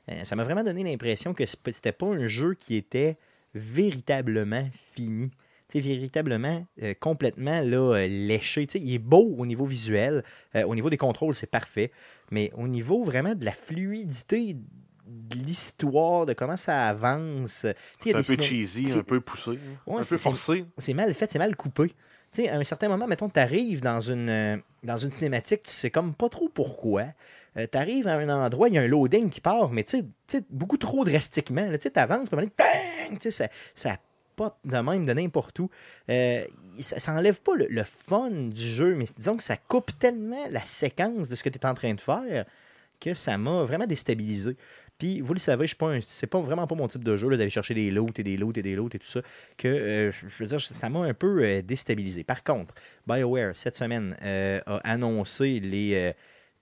Euh, 0.10 0.24
ça 0.24 0.36
m'a 0.36 0.44
vraiment 0.44 0.64
donné 0.64 0.84
l'impression 0.84 1.34
que 1.34 1.46
c'est 1.46 1.58
c'était 1.72 1.92
pas 1.92 2.08
un 2.08 2.28
jeu 2.28 2.54
qui 2.54 2.76
était 2.76 3.18
véritablement 3.54 4.68
fini. 4.94 5.32
Sais, 5.68 5.80
véritablement, 5.80 6.64
euh, 6.84 6.94
complètement 7.00 7.60
là, 7.62 7.96
euh, 7.96 8.08
léché. 8.08 8.68
Tu 8.68 8.74
sais, 8.78 8.86
il 8.86 8.94
est 8.94 9.00
beau 9.00 9.34
au 9.38 9.48
niveau 9.48 9.66
visuel. 9.66 10.24
Euh, 10.56 10.64
au 10.64 10.76
niveau 10.76 10.92
des 10.92 10.98
contrôles, 10.98 11.34
c'est 11.34 11.50
parfait. 11.50 11.92
Mais 12.30 12.52
au 12.56 12.68
niveau 12.68 13.04
vraiment 13.04 13.34
de 13.34 13.44
la 13.44 13.52
fluidité 13.52 14.56
de 15.08 15.36
l'histoire, 15.36 16.28
de 16.28 16.34
comment 16.34 16.56
ça 16.58 16.88
avance. 16.88 17.66
C'est 18.00 18.12
un 18.14 18.18
peu 18.18 18.22
ciné- 18.24 18.44
cheesy, 18.44 18.86
c'est- 18.86 19.00
un 19.00 19.04
peu 19.04 19.20
poussé, 19.22 19.52
hein. 19.52 19.78
Ouais, 19.88 20.00
un 20.00 20.04
c'est- 20.04 20.16
peu 20.16 20.20
forcé. 20.22 20.66
c'est 20.78 20.94
mal 20.94 21.12
fait, 21.16 21.32
c'est 21.32 21.40
mal 21.40 21.56
coupé. 21.56 21.88
Tu 22.32 22.44
sais, 22.44 22.50
à 22.50 22.58
un 22.58 22.64
certain 22.64 22.88
moment, 22.88 23.08
mettons, 23.08 23.30
tu 23.30 23.40
arrives 23.40 23.82
dans 23.82 24.02
une, 24.02 24.62
dans 24.84 24.98
une 24.98 25.10
cinématique, 25.12 25.64
tu 25.64 25.72
sais 25.72 25.90
comme 25.90 26.14
pas 26.14 26.30
trop 26.30 26.50
pourquoi. 26.50 27.06
Tu 27.56 27.78
arrives 27.78 28.08
à 28.08 28.16
un 28.16 28.30
endroit, 28.30 28.70
il 28.70 28.76
y 28.76 28.78
a 28.78 28.82
un 28.82 28.88
loading 28.88 29.30
qui 29.30 29.42
part, 29.42 29.72
mais 29.72 29.84
tu 29.84 30.04
sais- 30.28 30.44
beaucoup 30.50 30.78
trop 30.78 31.06
drastiquement. 31.06 31.70
Tu 31.80 31.90
avances, 31.96 32.30
puis 32.30 32.50
bang! 32.58 33.20
Ça, 33.20 33.48
ça 33.74 33.98
pop 34.36 34.58
de 34.66 34.78
même 34.78 35.06
de 35.06 35.14
n'importe 35.14 35.60
où. 35.60 35.70
Euh, 36.10 36.44
ça, 36.80 37.00
ça 37.00 37.14
enlève 37.14 37.40
pas 37.42 37.56
le, 37.56 37.68
le 37.70 37.84
fun 37.84 38.30
du 38.32 38.70
jeu, 38.76 38.96
mais 38.96 39.06
disons 39.18 39.38
que 39.38 39.44
ça 39.44 39.56
coupe 39.56 39.98
tellement 39.98 40.48
la 40.50 40.66
séquence 40.66 41.30
de 41.30 41.36
ce 41.36 41.44
que 41.44 41.50
tu 41.50 41.58
es 41.58 41.66
en 41.66 41.74
train 41.74 41.94
de 41.94 42.02
faire 42.02 42.46
que 43.00 43.14
ça 43.14 43.38
m'a 43.38 43.64
vraiment 43.64 43.86
déstabilisé. 43.88 44.56
Puis, 44.98 45.20
vous 45.20 45.34
le 45.34 45.40
savez, 45.40 45.68
je 45.68 45.76
suis 45.76 46.02
c'est 46.04 46.28
pas 46.28 46.40
vraiment 46.40 46.68
pas 46.68 46.76
mon 46.76 46.88
type 46.88 47.04
de 47.04 47.18
jeu 47.18 47.30
d'aller 47.36 47.50
chercher 47.50 47.74
des 47.74 47.92
loot 47.92 48.18
et 48.18 48.24
des 48.24 48.38
loot 48.38 48.58
et 48.58 48.62
des 48.62 48.76
loot 48.76 48.96
et 48.96 49.00
tout 49.00 49.08
ça, 49.08 49.22
que 49.58 49.68
euh, 49.68 50.12
je 50.12 50.44
veux 50.44 50.48
dire, 50.48 50.62
ça 50.62 50.90
m'a 50.90 51.00
un 51.00 51.14
peu 51.14 51.44
euh, 51.44 51.62
déstabilisé. 51.62 52.24
Par 52.24 52.44
contre, 52.44 52.74
BioWare, 53.06 53.56
cette 53.56 53.76
semaine, 53.76 54.16
euh, 54.22 54.62
a 54.66 54.78
annoncé 54.90 55.60
les, 55.60 55.96
euh, 55.96 56.14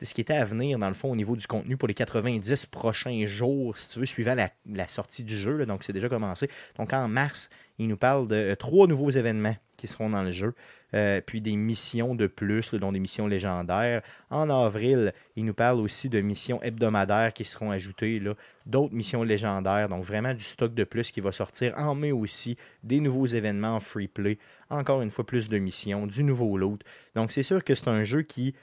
ce 0.03 0.13
qui 0.13 0.21
était 0.21 0.33
à 0.33 0.43
venir, 0.43 0.77
dans 0.77 0.87
le 0.87 0.93
fond, 0.93 1.11
au 1.11 1.15
niveau 1.15 1.35
du 1.35 1.47
contenu 1.47 1.77
pour 1.77 1.87
les 1.87 1.93
90 1.93 2.65
prochains 2.67 3.25
jours, 3.27 3.77
si 3.77 3.89
tu 3.89 3.99
veux, 3.99 4.05
suivant 4.05 4.35
la, 4.35 4.87
sortie 4.87 5.23
du 5.23 5.37
jeu. 5.37 5.65
donc, 5.65 5.83
c'est 5.83 5.93
déjà 5.93 6.09
commencé. 6.09 6.49
Donc, 6.77 6.93
en 6.93 7.07
mars, 7.07 7.49
il 7.79 7.87
nous 7.87 7.97
parle 7.97 8.27
de 8.27 8.35
euh, 8.35 8.55
trois 8.55 8.87
nouveaux 8.87 9.09
événements 9.09 9.55
qui 9.77 9.87
seront 9.87 10.09
dans 10.09 10.21
le 10.21 10.31
jeu. 10.31 10.53
Euh, 10.93 11.21
puis 11.25 11.41
des 11.41 11.55
missions 11.55 12.13
de 12.13 12.27
plus, 12.27 12.75
dont 12.75 12.91
des 12.91 12.99
missions 12.99 13.25
légendaires. 13.25 14.03
En 14.29 14.47
avril, 14.51 15.11
il 15.35 15.43
nous 15.43 15.53
parle 15.55 15.79
aussi 15.79 16.07
de 16.07 16.21
missions 16.21 16.61
hebdomadaires 16.61 17.33
qui 17.33 17.45
seront 17.45 17.71
ajoutées, 17.71 18.21
d'autres 18.67 18.93
missions 18.93 19.23
légendaires, 19.23 19.89
donc 19.89 20.03
vraiment 20.03 20.35
du 20.35 20.43
stock 20.43 20.75
de 20.75 20.83
plus 20.83 21.09
qui 21.09 21.19
va 21.19 21.31
sortir. 21.31 21.73
En 21.77 21.95
mai 21.95 22.11
aussi, 22.11 22.57
des 22.83 22.99
nouveaux 22.99 23.25
événements 23.25 23.75
en 23.75 23.79
free 23.79 24.07
play, 24.07 24.37
encore 24.69 25.01
une 25.01 25.09
fois 25.09 25.25
plus 25.25 25.49
de 25.49 25.57
missions, 25.57 26.05
du 26.05 26.23
nouveau 26.23 26.57
loot. 26.57 26.83
Donc 27.15 27.31
c'est 27.31 27.43
sûr 27.43 27.63
que 27.63 27.73
c'est 27.73 27.87
un 27.87 28.03
jeu 28.03 28.21
qui 28.21 28.53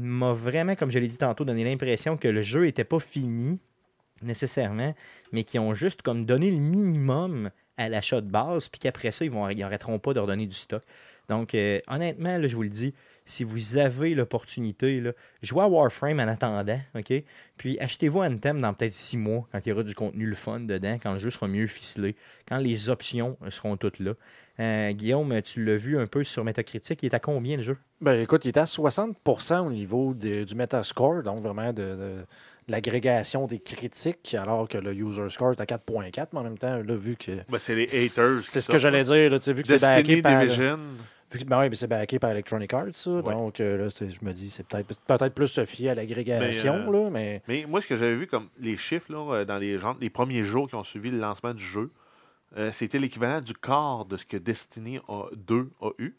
m'a 0.00 0.32
vraiment, 0.32 0.74
comme 0.74 0.90
je 0.90 0.98
l'ai 0.98 1.08
dit 1.08 1.18
tantôt, 1.18 1.44
donné 1.44 1.64
l'impression 1.64 2.16
que 2.16 2.28
le 2.28 2.42
jeu 2.42 2.64
n'était 2.64 2.84
pas 2.84 2.98
fini 2.98 3.58
nécessairement, 4.22 4.94
mais 5.32 5.44
qui 5.44 5.58
ont 5.58 5.74
juste 5.74 6.02
comme 6.02 6.24
donné 6.24 6.50
le 6.50 6.58
minimum 6.58 7.50
à 7.76 7.88
l'achat 7.88 8.20
de 8.20 8.30
base, 8.30 8.68
puis 8.68 8.80
qu'après 8.80 9.12
ça, 9.12 9.24
ils 9.24 9.30
vont 9.30 9.48
ils 9.48 9.58
n'arrêteront 9.58 9.98
pas 9.98 10.12
de 10.12 10.20
redonner 10.20 10.46
du 10.46 10.56
stock. 10.56 10.82
Donc, 11.28 11.54
euh, 11.54 11.80
honnêtement, 11.86 12.38
là, 12.38 12.48
je 12.48 12.56
vous 12.56 12.62
le 12.62 12.68
dis, 12.68 12.94
si 13.28 13.44
vous 13.44 13.76
avez 13.76 14.14
l'opportunité, 14.14 15.02
jouez 15.42 15.62
à 15.62 15.68
Warframe 15.68 16.18
en 16.18 16.28
attendant, 16.28 16.80
OK? 16.96 17.12
Puis 17.56 17.78
achetez-vous 17.78 18.20
Anthem 18.22 18.60
dans 18.60 18.72
peut-être 18.72 18.92
six 18.92 19.16
mois, 19.16 19.46
quand 19.52 19.60
il 19.64 19.68
y 19.68 19.72
aura 19.72 19.82
du 19.82 19.94
contenu 19.94 20.26
le 20.26 20.34
fun 20.34 20.60
dedans, 20.60 20.98
quand 21.02 21.12
le 21.12 21.18
jeu 21.18 21.30
sera 21.30 21.46
mieux 21.48 21.66
ficelé, 21.66 22.16
quand 22.48 22.58
les 22.58 22.88
options 22.88 23.36
seront 23.50 23.76
toutes 23.76 23.98
là. 24.00 24.12
Euh, 24.60 24.90
Guillaume, 24.92 25.40
tu 25.42 25.64
l'as 25.64 25.76
vu 25.76 25.98
un 25.98 26.06
peu 26.06 26.24
sur 26.24 26.42
Metacritic, 26.44 27.02
il 27.02 27.06
est 27.06 27.14
à 27.14 27.20
combien 27.20 27.56
le 27.56 27.62
jeu? 27.62 27.76
Ben, 28.00 28.20
écoute, 28.20 28.44
il 28.44 28.48
est 28.48 28.58
à 28.58 28.64
60% 28.64 29.60
au 29.66 29.70
niveau 29.70 30.14
de- 30.14 30.42
du 30.44 30.54
Metascore, 30.56 31.22
donc 31.22 31.40
vraiment 31.42 31.72
de, 31.72 31.82
de 31.82 32.14
l'agrégation 32.66 33.46
des 33.46 33.60
critiques, 33.60 34.34
alors 34.34 34.68
que 34.68 34.78
le 34.78 34.94
User 34.94 35.28
Score 35.30 35.52
est 35.52 35.60
à 35.60 35.64
4.4, 35.64 36.28
mais 36.32 36.40
en 36.40 36.42
même 36.42 36.58
temps, 36.58 36.76
là, 36.76 36.96
vu 36.96 37.16
que. 37.16 37.32
Ben, 37.48 37.58
c'est 37.58 37.74
les 37.74 37.84
haters. 37.84 38.40
C'est 38.42 38.60
ce 38.60 38.68
que 38.68 38.78
j'allais 38.78 39.02
dire, 39.04 39.30
là, 39.30 39.38
tu 39.38 39.44
sais, 39.44 39.52
vu 39.52 39.62
que 39.62 39.68
c'est 39.68 39.80
backé 39.80 40.22
par. 40.22 40.40
Division. 40.40 40.78
Ben 41.46 41.60
oui, 41.60 41.68
mais 41.68 41.76
c'est 41.76 41.86
backé 41.86 42.18
par 42.18 42.30
Electronic 42.30 42.72
Arts, 42.72 42.86
ça. 42.94 43.10
Ouais. 43.10 43.22
Donc 43.34 43.60
euh, 43.60 43.76
là, 43.76 43.88
je 43.88 44.24
me 44.24 44.32
dis, 44.32 44.50
c'est 44.50 44.66
peut-être 44.66 44.98
peut-être 45.00 45.34
plus 45.34 45.46
se 45.48 45.64
fier 45.64 45.90
à 45.90 45.94
l'agrégation, 45.94 46.78
Mais, 46.78 46.88
euh, 46.88 47.04
là, 47.04 47.10
mais. 47.10 47.42
Mais 47.48 47.66
moi, 47.66 47.80
ce 47.82 47.86
que 47.86 47.96
j'avais 47.96 48.16
vu 48.16 48.26
comme 48.26 48.48
les 48.58 48.76
chiffres 48.76 49.12
là, 49.12 49.34
euh, 49.34 49.44
dans 49.44 49.58
les, 49.58 49.78
gens, 49.78 49.96
les 50.00 50.10
premiers 50.10 50.44
jours 50.44 50.68
qui 50.68 50.74
ont 50.74 50.84
suivi 50.84 51.10
le 51.10 51.18
lancement 51.18 51.54
du 51.54 51.62
jeu, 51.64 51.90
euh, 52.56 52.70
c'était 52.72 52.98
l'équivalent 52.98 53.40
du 53.40 53.54
quart 53.54 54.04
de 54.06 54.16
ce 54.16 54.24
que 54.24 54.36
Destiny 54.36 54.98
a- 55.08 55.26
2 55.36 55.70
a 55.82 55.90
eu. 55.98 56.14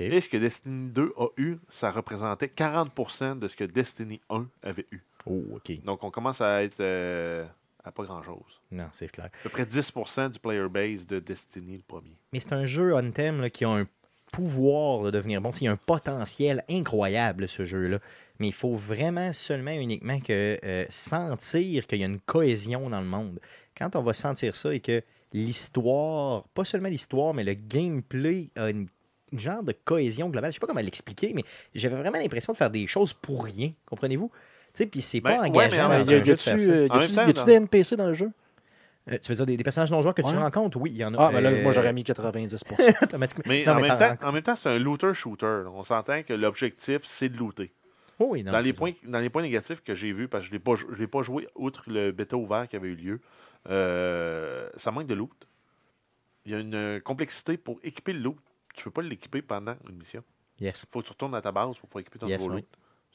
Et 0.00 0.20
ce 0.20 0.28
que 0.28 0.36
Destiny 0.36 0.90
2 0.90 1.12
a 1.16 1.26
eu, 1.36 1.58
ça 1.68 1.90
représentait 1.92 2.48
40% 2.48 3.38
de 3.38 3.46
ce 3.46 3.54
que 3.54 3.64
Destiny 3.64 4.20
1 4.30 4.46
avait 4.62 4.86
eu. 4.90 5.00
Oh, 5.26 5.42
OK. 5.54 5.80
Donc, 5.84 6.02
on 6.02 6.10
commence 6.10 6.40
à 6.40 6.64
être 6.64 6.80
à 7.86 7.92
pas 7.92 8.02
grand-chose. 8.02 8.60
Non, 8.72 8.88
c'est 8.92 9.08
clair. 9.08 9.26
À 9.26 9.42
peu 9.44 9.48
près 9.48 9.64
10% 9.64 10.28
du 10.30 10.40
player 10.40 10.68
base 10.68 11.06
de 11.06 11.20
Destiny, 11.20 11.76
le 11.76 11.82
premier. 11.86 12.16
Mais 12.32 12.40
c'est 12.40 12.52
un 12.52 12.66
jeu 12.66 12.92
on 12.94 13.10
thème 13.12 13.40
là, 13.40 13.48
qui 13.48 13.64
a 13.64 13.68
un 13.70 13.86
pouvoir 14.36 15.02
de 15.04 15.10
devenir 15.10 15.40
bon. 15.40 15.50
Il 15.60 15.64
y 15.64 15.68
a 15.68 15.72
un 15.72 15.76
potentiel 15.76 16.62
incroyable, 16.68 17.48
ce 17.48 17.64
jeu-là. 17.64 17.98
Mais 18.38 18.48
il 18.48 18.52
faut 18.52 18.74
vraiment 18.74 19.32
seulement 19.32 19.70
uniquement 19.70 20.20
que 20.20 20.58
euh, 20.62 20.84
sentir 20.90 21.86
qu'il 21.86 21.98
y 22.00 22.02
a 22.02 22.06
une 22.06 22.20
cohésion 22.20 22.90
dans 22.90 23.00
le 23.00 23.06
monde. 23.06 23.40
Quand 23.78 23.96
on 23.96 24.02
va 24.02 24.12
sentir 24.12 24.54
ça 24.56 24.74
et 24.74 24.80
que 24.80 25.02
l'histoire, 25.32 26.44
pas 26.54 26.64
seulement 26.64 26.88
l'histoire, 26.88 27.32
mais 27.34 27.44
le 27.44 27.54
gameplay 27.54 28.50
a 28.56 28.68
une 28.70 28.88
genre 29.32 29.62
de 29.62 29.72
cohésion 29.72 30.28
globale. 30.28 30.50
Je 30.50 30.54
sais 30.56 30.60
pas 30.60 30.66
comment 30.66 30.80
l'expliquer, 30.80 31.32
mais 31.34 31.42
j'avais 31.74 31.96
vraiment 31.96 32.18
l'impression 32.18 32.52
de 32.52 32.58
faire 32.58 32.70
des 32.70 32.86
choses 32.86 33.12
pour 33.12 33.44
rien. 33.44 33.72
Comprenez-vous? 33.86 34.30
Puis 34.90 35.00
c'est 35.00 35.20
Ben, 35.20 35.30
pas 35.36 35.40
ouais, 35.42 35.48
engageant. 35.48 35.88
mais 35.88 35.96
en 35.96 36.04
dans 36.04 36.10
y 36.10 36.14
un 36.14 36.24
jeu 36.24 36.34
de 36.34 36.36
faire 36.40 36.60
ça. 36.60 36.66
euh, 36.66 36.88
a-tu- 36.90 37.44
des 37.46 37.52
NPC 37.54 37.96
dans 37.96 38.06
le 38.06 38.12
jeu? 38.12 38.30
Euh, 39.10 39.18
tu 39.22 39.30
veux 39.30 39.36
dire 39.36 39.46
des, 39.46 39.56
des 39.56 39.62
personnages 39.64 39.90
non 39.90 40.02
joueurs 40.02 40.14
que 40.14 40.22
tu 40.22 40.28
rencontres? 40.34 40.76
Oui, 40.78 40.90
il 40.90 40.96
y 40.96 41.04
en 41.04 41.14
a. 41.14 41.26
Ah, 41.28 41.30
ben 41.30 41.40
là, 41.40 41.50
euh, 41.50 41.62
moi, 41.62 41.70
j'aurais 41.72 41.92
mis 41.92 42.02
90%. 42.02 43.02
automatiquement. 43.04 43.44
Mais, 43.46 43.64
Non, 43.64 43.72
en, 43.72 43.74
mais 43.76 43.88
même 43.88 43.98
temps, 43.98 44.26
en 44.28 44.32
même 44.32 44.42
temps, 44.42 44.56
c'est 44.56 44.68
un 44.68 44.78
looter-shooter. 44.78 45.64
On 45.72 45.84
s'entend 45.84 46.22
que 46.24 46.32
l'objectif, 46.32 47.02
c'est 47.04 47.28
de 47.28 47.36
looter. 47.38 47.72
Oh 48.18 48.28
oui, 48.30 48.42
non, 48.42 48.50
dans, 48.52 48.60
les 48.60 48.72
points, 48.72 48.92
dans 49.04 49.18
les 49.20 49.28
points 49.30 49.42
négatifs 49.42 49.82
que 49.84 49.94
j'ai 49.94 50.12
vus, 50.12 50.26
parce 50.26 50.42
que 50.42 50.46
je 50.48 50.52
ne 50.52 50.56
l'ai 50.58 50.62
pas, 50.64 50.74
jou- 50.74 50.88
je 50.92 50.98
l'ai 50.98 51.06
pas 51.06 51.22
joué 51.22 51.46
outre 51.54 51.84
le 51.88 52.10
bêta 52.12 52.36
ouvert 52.36 52.66
qui 52.66 52.74
avait 52.74 52.88
eu 52.88 52.94
lieu, 52.96 53.20
euh, 53.68 54.68
ça 54.76 54.90
manque 54.90 55.06
de 55.06 55.14
loot. 55.14 55.30
Il 56.44 56.52
y 56.52 56.54
a 56.54 56.58
une 56.58 56.74
euh, 56.74 57.00
complexité 57.00 57.56
pour 57.56 57.78
équiper 57.82 58.12
le 58.12 58.20
loot. 58.20 58.36
Tu 58.74 58.80
ne 58.80 58.84
peux 58.84 58.90
pas 58.90 59.02
l'équiper 59.02 59.42
pendant 59.42 59.74
une 59.88 59.96
mission. 59.96 60.22
Yes. 60.60 60.84
Il 60.88 60.92
faut 60.92 61.00
que 61.00 61.06
tu 61.06 61.12
retournes 61.12 61.34
à 61.34 61.42
ta 61.42 61.52
base 61.52 61.76
pour 61.78 61.88
pouvoir 61.88 62.00
équiper 62.02 62.18
ton 62.18 62.28
Yes, 62.28 62.40
nouveau 62.40 62.54
oui. 62.54 62.60
loot. 62.62 62.68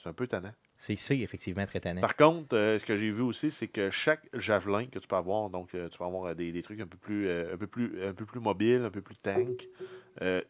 C'est 0.03 0.09
un 0.09 0.13
peu 0.13 0.27
tannant. 0.27 0.51
C'est 0.81 1.19
effectivement 1.19 1.65
très 1.67 1.79
tannant. 1.79 2.01
Par 2.01 2.15
contre, 2.15 2.57
euh, 2.57 2.79
ce 2.79 2.85
que 2.85 2.95
j'ai 2.95 3.11
vu 3.11 3.21
aussi, 3.21 3.51
c'est 3.51 3.67
que 3.67 3.91
chaque 3.91 4.23
javelin 4.33 4.87
que 4.87 4.97
tu 4.97 5.07
peux 5.07 5.15
avoir, 5.15 5.51
donc 5.51 5.75
euh, 5.75 5.87
tu 5.89 5.97
peux 5.99 6.03
avoir 6.03 6.25
euh, 6.25 6.33
des, 6.33 6.51
des 6.51 6.63
trucs 6.63 6.81
un 6.81 6.87
peu 6.87 6.97
plus, 6.97 7.27
euh, 7.27 7.53
un 7.53 7.57
peu 7.57 7.67
plus, 7.67 8.03
un 8.03 8.13
peu 8.13 8.25
plus 8.25 8.39
mobiles, 8.39 8.81
un 8.83 8.89
peu 8.89 9.01
plus 9.01 9.15
tank, 9.21 9.67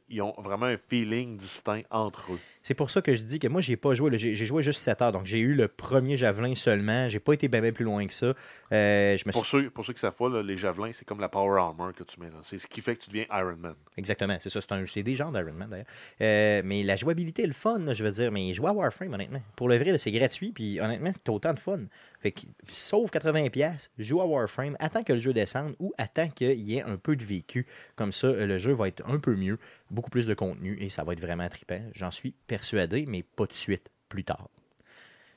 ils 0.09 0.21
ont 0.21 0.33
vraiment 0.41 0.67
un 0.67 0.77
feeling 0.89 1.37
distinct 1.37 1.83
entre 1.91 2.31
eux. 2.31 2.39
C'est 2.63 2.73
pour 2.73 2.89
ça 2.89 3.01
que 3.01 3.15
je 3.15 3.23
dis 3.23 3.39
que 3.39 3.47
moi, 3.47 3.61
j'ai 3.61 3.75
pas 3.75 3.93
joué. 3.95 4.17
J'ai 4.17 4.45
joué 4.45 4.63
juste 4.63 4.81
7 4.81 5.01
heures. 5.01 5.11
Donc, 5.11 5.25
j'ai 5.25 5.39
eu 5.39 5.53
le 5.53 5.67
premier 5.67 6.17
javelin 6.17 6.53
seulement. 6.55 7.09
J'ai 7.09 7.19
pas 7.19 7.33
été 7.33 7.47
bien 7.47 7.61
bien 7.61 7.71
plus 7.71 7.85
loin 7.85 8.05
que 8.05 8.13
ça. 8.13 8.33
Je 8.71 9.23
me 9.27 9.31
Pour 9.31 9.45
suis... 9.45 9.63
ceux, 9.63 9.69
pour 9.69 9.85
ceux 9.85 9.93
qui 9.93 9.99
savent 9.99 10.15
pas, 10.15 10.29
là, 10.29 10.41
les 10.41 10.57
javelins, 10.57 10.91
c'est 10.93 11.05
comme 11.05 11.19
la 11.19 11.29
power 11.29 11.59
armor 11.59 11.93
que 11.93 12.03
tu 12.03 12.19
mets. 12.19 12.27
C'est 12.43 12.57
ce 12.57 12.67
qui 12.67 12.81
fait 12.81 12.95
que 12.95 13.03
tu 13.03 13.09
deviens 13.09 13.25
Iron 13.31 13.55
Man. 13.57 13.75
Exactement, 13.97 14.37
c'est 14.39 14.49
ça. 14.49 14.61
C'est 14.61 15.03
des 15.03 15.15
genres 15.15 15.31
d'Iron 15.31 15.53
Man, 15.53 15.69
d'ailleurs. 15.69 16.63
Mais 16.65 16.83
la 16.83 16.95
jouabilité, 16.95 17.45
le 17.45 17.53
fun, 17.53 17.79
là, 17.79 17.93
je 17.93 18.03
veux 18.03 18.11
dire. 18.11 18.31
Mais 18.31 18.53
jouer 18.53 18.69
à 18.69 18.73
Warframe, 18.73 19.13
honnêtement. 19.13 19.41
Pour 19.55 19.69
le 19.69 19.77
vrai, 19.77 19.97
c'est 19.97 20.11
gratuit. 20.21 20.51
Puis, 20.51 20.79
honnêtement, 20.79 21.11
c'est 21.11 21.29
autant 21.29 21.53
de 21.53 21.59
fun. 21.59 21.79
Fait 22.19 22.31
que, 22.31 22.41
sauf 22.71 23.11
80$, 23.11 23.89
joue 23.99 24.21
à 24.21 24.25
Warframe. 24.25 24.75
Attends 24.79 25.03
que 25.03 25.13
le 25.13 25.19
jeu 25.19 25.33
descende 25.33 25.75
ou 25.79 25.93
attends 25.97 26.29
qu'il 26.29 26.59
y 26.59 26.77
ait 26.77 26.83
un 26.83 26.97
peu 26.97 27.15
de 27.15 27.23
vécu. 27.23 27.67
Comme 27.95 28.11
ça, 28.11 28.31
le 28.31 28.57
jeu 28.57 28.73
va 28.73 28.87
être 28.87 29.03
un 29.07 29.19
peu 29.19 29.35
mieux. 29.35 29.57
Beaucoup 29.89 30.09
plus 30.09 30.27
de 30.27 30.33
contenu. 30.33 30.77
Et 30.79 30.89
ça 30.89 31.03
va 31.03 31.13
être 31.13 31.21
vraiment 31.21 31.47
trippant. 31.49 31.81
J'en 31.93 32.11
suis 32.11 32.33
persuadé, 32.47 33.05
mais 33.07 33.23
pas 33.23 33.45
de 33.45 33.53
suite. 33.53 33.89
Plus 34.09 34.23
tard. 34.25 34.49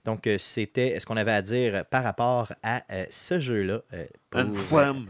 Donc, 0.05 0.27
euh, 0.27 0.37
c'était 0.39 0.99
ce 1.01 1.07
qu'on 1.07 1.17
avait 1.17 1.33
à 1.33 1.43
dire 1.43 1.85
par 1.87 2.05
rapport 2.05 2.53
à 2.63 2.83
euh, 2.93 3.07
ce 3.11 3.39
jeu-là. 3.41 3.83
euh, 3.93 4.07
Anthem. 4.35 5.07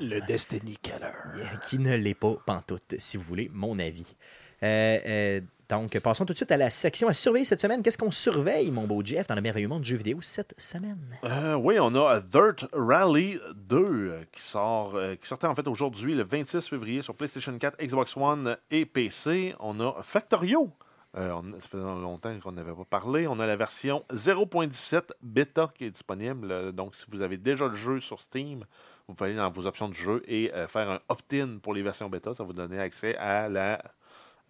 le 0.00 0.20
Destiny 0.26 0.78
Killer. 0.80 1.50
qui 1.68 1.78
ne 1.78 1.94
l'est 1.96 2.14
pas 2.14 2.36
pantoute, 2.46 2.94
si 2.98 3.16
vous 3.16 3.24
voulez, 3.24 3.50
mon 3.52 3.78
avis. 3.78 4.16
Euh, 4.62 5.40
donc, 5.68 5.98
passons 5.98 6.24
tout 6.24 6.32
de 6.32 6.36
suite 6.38 6.50
à 6.50 6.56
la 6.56 6.70
section 6.70 7.08
à 7.08 7.14
surveiller 7.14 7.44
cette 7.44 7.60
semaine. 7.60 7.82
Qu'est-ce 7.82 7.98
qu'on 7.98 8.10
surveille, 8.10 8.70
mon 8.70 8.86
beau 8.86 9.02
Jeff, 9.04 9.26
dans 9.26 9.34
le 9.34 9.42
merveilleux 9.42 9.68
monde 9.68 9.82
du 9.82 9.90
jeu 9.90 9.96
vidéo 9.96 10.18
cette 10.22 10.54
semaine? 10.56 11.18
Euh, 11.24 11.56
oui, 11.56 11.78
on 11.78 11.94
a 11.94 12.20
Dirt 12.20 12.64
Rally 12.72 13.38
2 13.54 13.76
euh, 13.76 14.22
qui 14.32 14.40
sort, 14.40 14.94
euh, 14.94 15.14
qui 15.16 15.28
sortait 15.28 15.46
en 15.46 15.54
fait 15.54 15.68
aujourd'hui, 15.68 16.14
le 16.14 16.24
26 16.24 16.66
février, 16.66 17.02
sur 17.02 17.14
PlayStation 17.14 17.56
4, 17.58 17.84
Xbox 17.84 18.16
One 18.16 18.56
et 18.70 18.86
PC. 18.86 19.54
On 19.60 19.78
a 19.80 20.02
Factorio. 20.02 20.70
Ça 21.14 21.42
fait 21.70 21.76
longtemps 21.76 22.38
qu'on 22.40 22.52
n'avait 22.52 22.72
pas 22.72 22.86
parlé. 22.88 23.26
On 23.26 23.38
a 23.38 23.46
la 23.46 23.56
version 23.56 24.04
0.17 24.14 25.02
bêta 25.20 25.70
qui 25.76 25.84
est 25.84 25.90
disponible. 25.90 26.72
Donc, 26.72 26.94
si 26.94 27.04
vous 27.10 27.20
avez 27.20 27.36
déjà 27.36 27.66
le 27.66 27.74
jeu 27.74 28.00
sur 28.00 28.20
Steam, 28.20 28.64
vous 29.06 29.14
pouvez 29.14 29.30
aller 29.30 29.38
dans 29.38 29.50
vos 29.50 29.66
options 29.66 29.88
du 29.88 30.00
jeu 30.00 30.22
et 30.28 30.52
faire 30.68 30.90
un 30.90 31.00
opt-in 31.08 31.58
pour 31.60 31.74
les 31.74 31.82
versions 31.82 32.08
bêta. 32.08 32.34
Ça 32.34 32.44
vous 32.44 32.52
donner 32.52 32.78
accès 32.78 33.16
à 33.16 33.48
la 33.48 33.82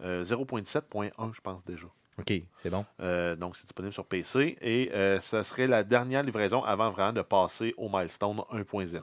euh, 0.01 0.23
0.17.1, 0.23 1.33
je 1.33 1.41
pense 1.41 1.63
déjà. 1.65 1.87
OK, 2.19 2.33
c'est 2.61 2.69
bon. 2.69 2.85
Euh, 2.99 3.35
donc, 3.35 3.55
c'est 3.55 3.63
disponible 3.63 3.93
sur 3.93 4.05
PC 4.05 4.57
et 4.61 4.91
euh, 4.93 5.19
ça 5.21 5.43
serait 5.43 5.67
la 5.67 5.83
dernière 5.83 6.21
livraison 6.23 6.63
avant 6.63 6.91
vraiment 6.91 7.13
de 7.13 7.21
passer 7.21 7.73
au 7.77 7.87
milestone 7.89 8.39
1.0, 8.51 9.01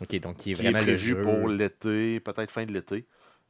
OK, 0.00 0.20
donc 0.20 0.36
qui 0.36 0.52
est 0.52 0.54
qui 0.54 0.60
est 0.60 0.62
vraiment 0.64 0.78
le 0.80 0.84
prévu 0.84 1.08
jeu... 1.10 1.22
pour 1.22 1.48
l'été, 1.48 2.20
peut-être 2.20 2.50
fin 2.50 2.66
de 2.66 2.72
l'été. 2.72 3.06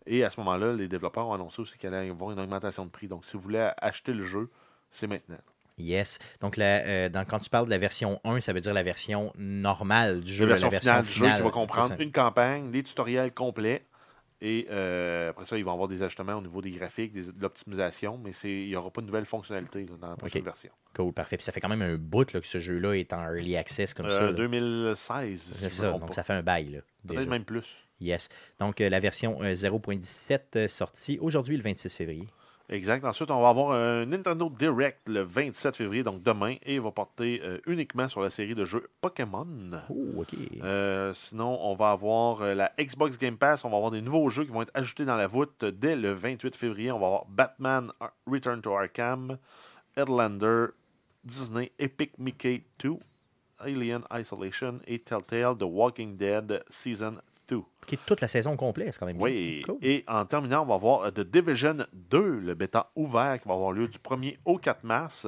Et 0.07 0.25
à 0.25 0.31
ce 0.31 0.39
moment-là, 0.41 0.73
les 0.73 0.89
développeurs 0.89 1.27
ont 1.27 1.35
annoncé 1.35 1.61
aussi 1.61 1.77
qu'il 1.77 1.93
allait 1.93 2.07
y 2.07 2.11
avoir 2.11 2.31
une 2.31 2.41
augmentation 2.41 2.87
de 2.87 2.91
prix. 2.91 3.09
Donc, 3.09 3.25
si 3.27 3.33
vous 3.37 3.43
voulez 3.43 3.69
acheter 3.79 4.13
le 4.13 4.25
jeu, 4.25 4.49
c'est 4.91 5.07
maintenant. 5.07 5.37
Yes. 5.77 6.19
Donc, 6.41 6.57
la, 6.57 6.79
euh, 6.87 7.09
dans- 7.09 7.25
quand 7.25 7.39
tu 7.41 7.51
parles 7.51 7.67
de 7.67 7.71
la 7.71 7.79
version 7.79 8.21
1, 8.25 8.41
ça 8.41 8.53
veut 8.53 8.61
dire 8.61 8.73
la 8.73 8.83
version 8.83 9.33
normale 9.37 10.21
du 10.21 10.33
jeu. 10.33 10.47
La 10.47 10.55
version, 10.57 10.71
la 10.71 10.81
finale 10.81 11.05
du 11.05 11.11
jeu 11.13 11.27
qui 11.37 11.43
va 11.43 11.51
comprendre 11.51 12.01
une 12.01 12.13
campagne, 12.13 12.71
des 12.71 12.83
tutoriels 12.83 13.33
complets. 13.33 13.85
Et 14.41 14.69
euh, 14.71 15.31
après 15.31 15.47
ça, 15.47 15.59
ils 15.59 15.65
vont 15.65 15.73
avoir 15.73 15.89
des 15.89 16.01
ajustements 16.03 16.35
au 16.37 16.41
niveau 16.41 16.63
des 16.63 16.71
graphiques, 16.71 17.13
des- 17.13 17.25
de 17.25 17.33
l'optimisation, 17.43 18.21
mais 18.23 18.33
c'est- 18.33 18.49
il 18.49 18.69
n'y 18.69 18.77
aura 18.77 18.91
pas 18.91 19.01
de 19.01 19.07
nouvelles 19.07 19.25
fonctionnalités 19.27 19.81
là, 19.85 19.97
dans 20.01 20.11
la 20.11 20.17
prochaine 20.17 20.45
version. 20.45 20.71
Cool, 20.95 21.13
parfait. 21.13 21.37
Puis 21.37 21.45
ça 21.45 21.51
fait 21.53 21.61
quand 21.61 21.69
même 21.69 21.83
un 21.83 21.97
bout 21.97 22.33
là, 22.33 22.41
que 22.41 22.47
ce 22.47 22.61
jeu-là 22.61 22.95
est 22.95 23.13
en 23.13 23.21
early 23.23 23.57
access 23.57 23.95
comme 23.95 24.09
ça. 24.09 24.23
Euh, 24.23 24.27
là. 24.27 24.33
2016, 24.35 25.41
si 25.41 25.59
C'est 25.59 25.69
ça, 25.71 25.91
donc 25.91 26.07
pas. 26.07 26.13
ça 26.13 26.23
fait 26.23 26.35
un 26.35 26.43
bail. 26.43 26.83
Peut-être 27.07 27.29
même 27.29 27.45
plus. 27.45 27.77
Yes. 28.01 28.29
Donc, 28.61 28.81
euh, 28.81 28.89
la 28.89 29.01
version 29.01 29.43
euh, 29.43 29.55
0.17 29.57 30.55
euh, 30.57 30.69
sortie 30.69 31.19
aujourd'hui, 31.21 31.57
le 31.57 31.63
26 31.65 31.97
février. 31.97 32.29
Exact. 32.71 33.03
Ensuite, 33.05 33.31
on 33.31 33.41
va 33.41 33.49
avoir 33.49 33.73
un 33.73 34.05
Nintendo 34.05 34.51
Direct 34.51 35.09
le 35.09 35.23
27 35.23 35.75
février, 35.77 36.03
donc 36.03 36.23
demain, 36.23 36.57
et 36.63 36.75
il 36.75 36.81
va 36.83 36.91
porter 36.91 37.41
euh, 37.43 37.59
uniquement 37.67 38.09
sur 38.09 38.21
la 38.21 38.29
série 38.29 38.55
de 38.55 38.67
jeux 38.67 38.91
Pokémon. 39.01 39.47
Oh, 39.89 40.21
OK. 40.21 40.35
Euh, 40.63 41.15
sinon, 41.15 41.59
on 41.63 41.75
va 41.75 41.93
avoir 41.93 42.43
euh, 42.43 42.55
la 42.55 42.71
Xbox 42.79 43.17
Game 43.19 43.39
Pass. 43.39 43.65
On 43.65 43.71
va 43.71 43.77
avoir 43.77 43.91
des 43.91 44.03
nouveaux 44.03 44.29
jeux 44.29 44.45
qui 44.45 44.51
vont 44.51 44.61
être 44.63 44.71
ajoutés 44.75 45.07
dans 45.07 45.17
la 45.17 45.27
voûte 45.27 45.65
dès 45.65 45.97
le 45.97 46.13
28 46.13 46.57
février. 46.57 46.93
On 46.93 46.99
va 46.99 47.07
avoir 47.07 47.25
Batman 47.27 47.91
Ar- 48.01 48.13
Return 48.27 48.61
to 48.61 48.75
Arkham, 48.75 49.39
Headlander 49.97 50.67
Disney 51.25 51.73
Epic 51.79 52.19
Mickey 52.19 52.65
2, 52.81 52.97
Alien 53.61 54.03
Isolation 54.13 54.79
et 54.87 54.99
Telltale 54.99 55.57
The 55.59 55.65
Walking 55.65 56.17
Dead 56.17 56.63
Season 56.71 57.17
2. 57.49 57.63
Qui 57.87 57.95
est 57.95 57.99
toute 58.05 58.21
la 58.21 58.29
saison 58.29 58.57
complète, 58.57 58.93
c'est 58.93 58.99
quand 58.99 59.07
même 59.07 59.17
bien. 59.17 59.25
Oui, 59.25 59.63
Cool. 59.65 59.79
et 59.81 60.05
en 60.07 60.25
terminant, 60.27 60.63
on 60.63 60.67
va 60.67 60.77
voir 60.77 61.13
The 61.13 61.21
Division 61.21 61.79
2, 61.93 62.41
le 62.41 62.55
bêta 62.55 62.91
ouvert 62.95 63.41
qui 63.41 63.49
va 63.49 63.55
avoir 63.55 63.73
lieu 63.73 63.89
du 63.89 63.99
1er 63.99 64.39
au 64.45 64.59
4 64.59 64.85
mars. 64.85 65.27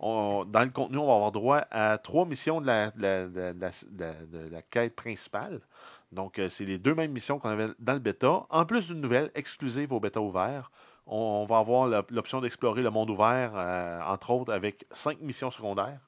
On- 0.00 0.44
dans 0.44 0.62
le 0.64 0.70
contenu, 0.70 0.98
on 0.98 1.06
va 1.06 1.14
avoir 1.14 1.30
droit 1.32 1.64
à 1.70 1.98
trois 1.98 2.26
missions 2.26 2.60
de 2.60 2.66
la, 2.66 2.90
de 2.90 3.28
de 3.28 4.48
de 4.50 4.60
quête 4.70 4.96
principale. 4.96 5.60
Donc, 6.12 6.40
euh, 6.40 6.48
c'est 6.48 6.64
les 6.64 6.78
deux 6.78 6.94
mêmes 6.94 7.12
missions 7.12 7.38
qu'on 7.38 7.50
avait 7.50 7.68
dans 7.78 7.92
le 7.92 7.98
bêta, 8.00 8.42
en 8.50 8.64
plus 8.66 8.88
d'une 8.88 9.00
nouvelle 9.00 9.30
exclusive 9.36 9.92
au 9.92 10.00
bêta 10.00 10.20
ouvert. 10.20 10.72
On, 11.06 11.16
on 11.16 11.44
va 11.46 11.58
avoir 11.58 11.86
l'option 12.10 12.40
d'explorer 12.40 12.82
le 12.82 12.90
monde 12.90 13.10
ouvert, 13.10 13.52
euh, 13.54 14.00
entre 14.06 14.30
autres, 14.32 14.52
avec 14.52 14.84
cinq 14.90 15.20
missions 15.20 15.50
secondaires 15.52 16.00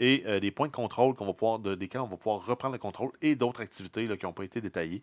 et 0.00 0.24
euh, 0.26 0.40
des 0.40 0.50
points 0.50 0.66
de 0.66 0.72
contrôle 0.72 1.14
qu'on 1.14 1.26
va 1.26 1.32
pouvoir, 1.34 1.60
de- 1.60 1.76
desquels 1.76 2.00
on 2.00 2.06
va 2.06 2.16
pouvoir 2.16 2.44
reprendre 2.44 2.72
le 2.72 2.78
contrôle 2.80 3.12
et 3.22 3.36
d'autres 3.36 3.60
activités 3.60 4.06
là, 4.06 4.16
qui 4.16 4.26
n'ont 4.26 4.32
pas 4.32 4.42
été 4.44 4.60
détaillées. 4.60 5.02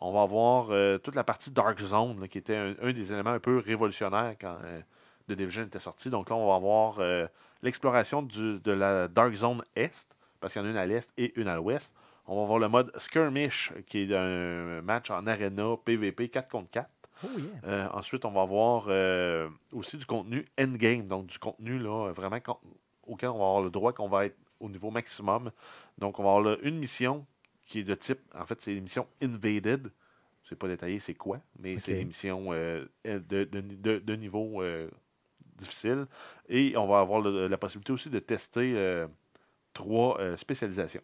On 0.00 0.12
va 0.12 0.22
avoir 0.22 0.70
euh, 0.70 0.98
toute 0.98 1.14
la 1.14 1.22
partie 1.24 1.50
Dark 1.52 1.78
Zone, 1.80 2.20
là, 2.20 2.26
qui 2.28 2.38
était 2.38 2.56
un, 2.56 2.74
un 2.82 2.92
des 2.92 3.12
éléments 3.12 3.30
un 3.30 3.38
peu 3.40 3.58
révolutionnaires 3.58 4.34
quand 4.40 4.56
euh, 4.64 4.80
The 5.28 5.32
Division 5.32 5.64
était 5.64 5.78
sorti. 5.78 6.08
Donc 6.10 6.30
là, 6.30 6.36
on 6.36 6.48
va 6.48 6.54
avoir 6.56 6.98
l'exploration 7.62 8.22
de 8.22 8.70
la 8.72 9.08
Dark 9.08 9.34
Zone 9.34 9.62
Est, 9.76 10.06
parce 10.40 10.52
qu'il 10.52 10.62
y 10.62 10.64
en 10.64 10.68
a 10.68 10.70
une 10.70 10.76
à 10.76 10.86
l'Est 10.86 11.10
et 11.18 11.38
une 11.38 11.48
à 11.48 11.56
l'Ouest. 11.56 11.92
On 12.26 12.36
va 12.36 12.42
avoir 12.42 12.58
le 12.58 12.68
mode 12.68 12.92
Skirmish, 12.98 13.72
qui 13.86 14.02
est 14.02 14.14
un 14.16 14.82
match 14.82 15.10
en 15.10 15.26
arena 15.26 15.74
PVP 15.84 16.28
4 16.28 16.48
contre 16.48 16.70
4. 16.70 16.88
Oh, 17.24 17.26
yeah. 17.36 17.46
Euh, 17.66 17.88
ensuite, 17.94 18.24
on 18.24 18.30
va 18.30 18.42
avoir 18.42 18.84
euh, 18.88 19.48
aussi 19.72 19.96
du 19.96 20.06
contenu 20.06 20.46
endgame, 20.60 21.08
donc 21.08 21.26
du 21.26 21.38
contenu 21.38 21.78
là, 21.78 22.12
vraiment 22.12 22.38
con- 22.38 22.58
auquel 23.08 23.30
on 23.30 23.38
va 23.38 23.44
avoir 23.46 23.62
le 23.62 23.70
droit 23.70 23.92
qu'on 23.92 24.08
va 24.08 24.26
être 24.26 24.36
au 24.60 24.68
niveau 24.68 24.90
maximum. 24.90 25.50
Donc, 25.98 26.18
on 26.18 26.22
va 26.24 26.30
avoir 26.30 26.44
là, 26.44 26.56
une 26.62 26.78
mission 26.78 27.26
qui 27.66 27.80
est 27.80 27.84
de 27.84 27.94
type, 27.94 28.20
en 28.34 28.46
fait, 28.46 28.60
c'est 28.60 28.72
l'émission 28.72 29.06
Invaded. 29.22 29.90
Je 30.44 30.48
sais 30.50 30.56
pas 30.56 30.68
détaillé 30.68 30.98
c'est 31.00 31.14
quoi, 31.14 31.40
mais 31.58 31.74
c'est 31.78 31.92
l'émission 31.98 32.46
euh, 32.52 32.86
de, 33.04 33.18
de, 33.44 33.44
de- 33.60 33.98
de 33.98 34.16
niveau 34.16 34.62
euh, 34.62 34.88
difficile. 35.58 36.06
Et 36.48 36.74
on 36.76 36.86
va 36.86 37.00
avoir 37.00 37.20
le- 37.20 37.46
la 37.48 37.58
possibilité 37.58 37.92
aussi 37.92 38.08
de 38.08 38.18
tester 38.18 38.72
euh, 38.74 39.06
trois 39.74 40.18
euh, 40.20 40.36
spécialisations. 40.36 41.02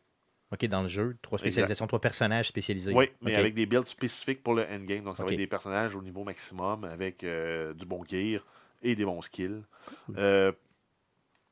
OK, 0.52 0.64
dans 0.66 0.82
le 0.82 0.88
jeu, 0.88 1.16
trois 1.20 1.38
spécialisations, 1.38 1.86
trois 1.86 2.00
personnages 2.00 2.48
spécialisés. 2.48 2.94
Oui, 2.94 3.10
mais 3.20 3.32
avec 3.40 3.54
des 3.54 3.66
builds 3.66 3.86
spécifiques 3.88 4.42
pour 4.42 4.54
le 4.54 4.62
endgame. 4.64 5.04
Donc, 5.04 5.16
ça 5.16 5.24
va 5.24 5.28
être 5.34 5.38
des 5.38 5.46
personnages 5.46 5.94
au 5.96 6.02
niveau 6.02 6.24
maximum 6.24 6.84
avec 6.84 7.18
du 7.20 7.84
bon 7.86 8.02
gear 8.08 8.44
et 8.82 8.94
des 8.94 9.04
bons 9.04 9.20
skills. 9.22 9.62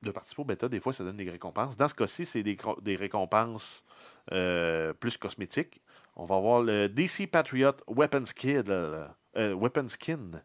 De 0.03 0.11
participer 0.11 0.43
au 0.43 0.45
bêta, 0.45 0.69
des 0.69 0.81
fois, 0.81 0.93
ça 0.93 1.05
donne 1.05 1.17
des 1.17 1.31
récompenses. 1.31 1.77
Dans 1.77 1.89
ce 1.89 1.95
cas-ci, 1.95 2.27
c'est 2.27 2.43
des, 2.43 2.97
récompenses 2.97 3.85
euh, 4.33 4.93
plus 4.93 5.17
cosmétiques. 5.17 5.81
On 6.17 6.25
va 6.25 6.37
avoir 6.37 6.63
le 6.63 6.89
DC 6.89 7.31
Patriot 7.31 7.73
Weapon 7.89 8.25
Skin. 8.27 8.65
euh, 8.69 9.07
euh, 9.37 9.55
Weapon 9.55 9.89
Skin. 9.89 10.43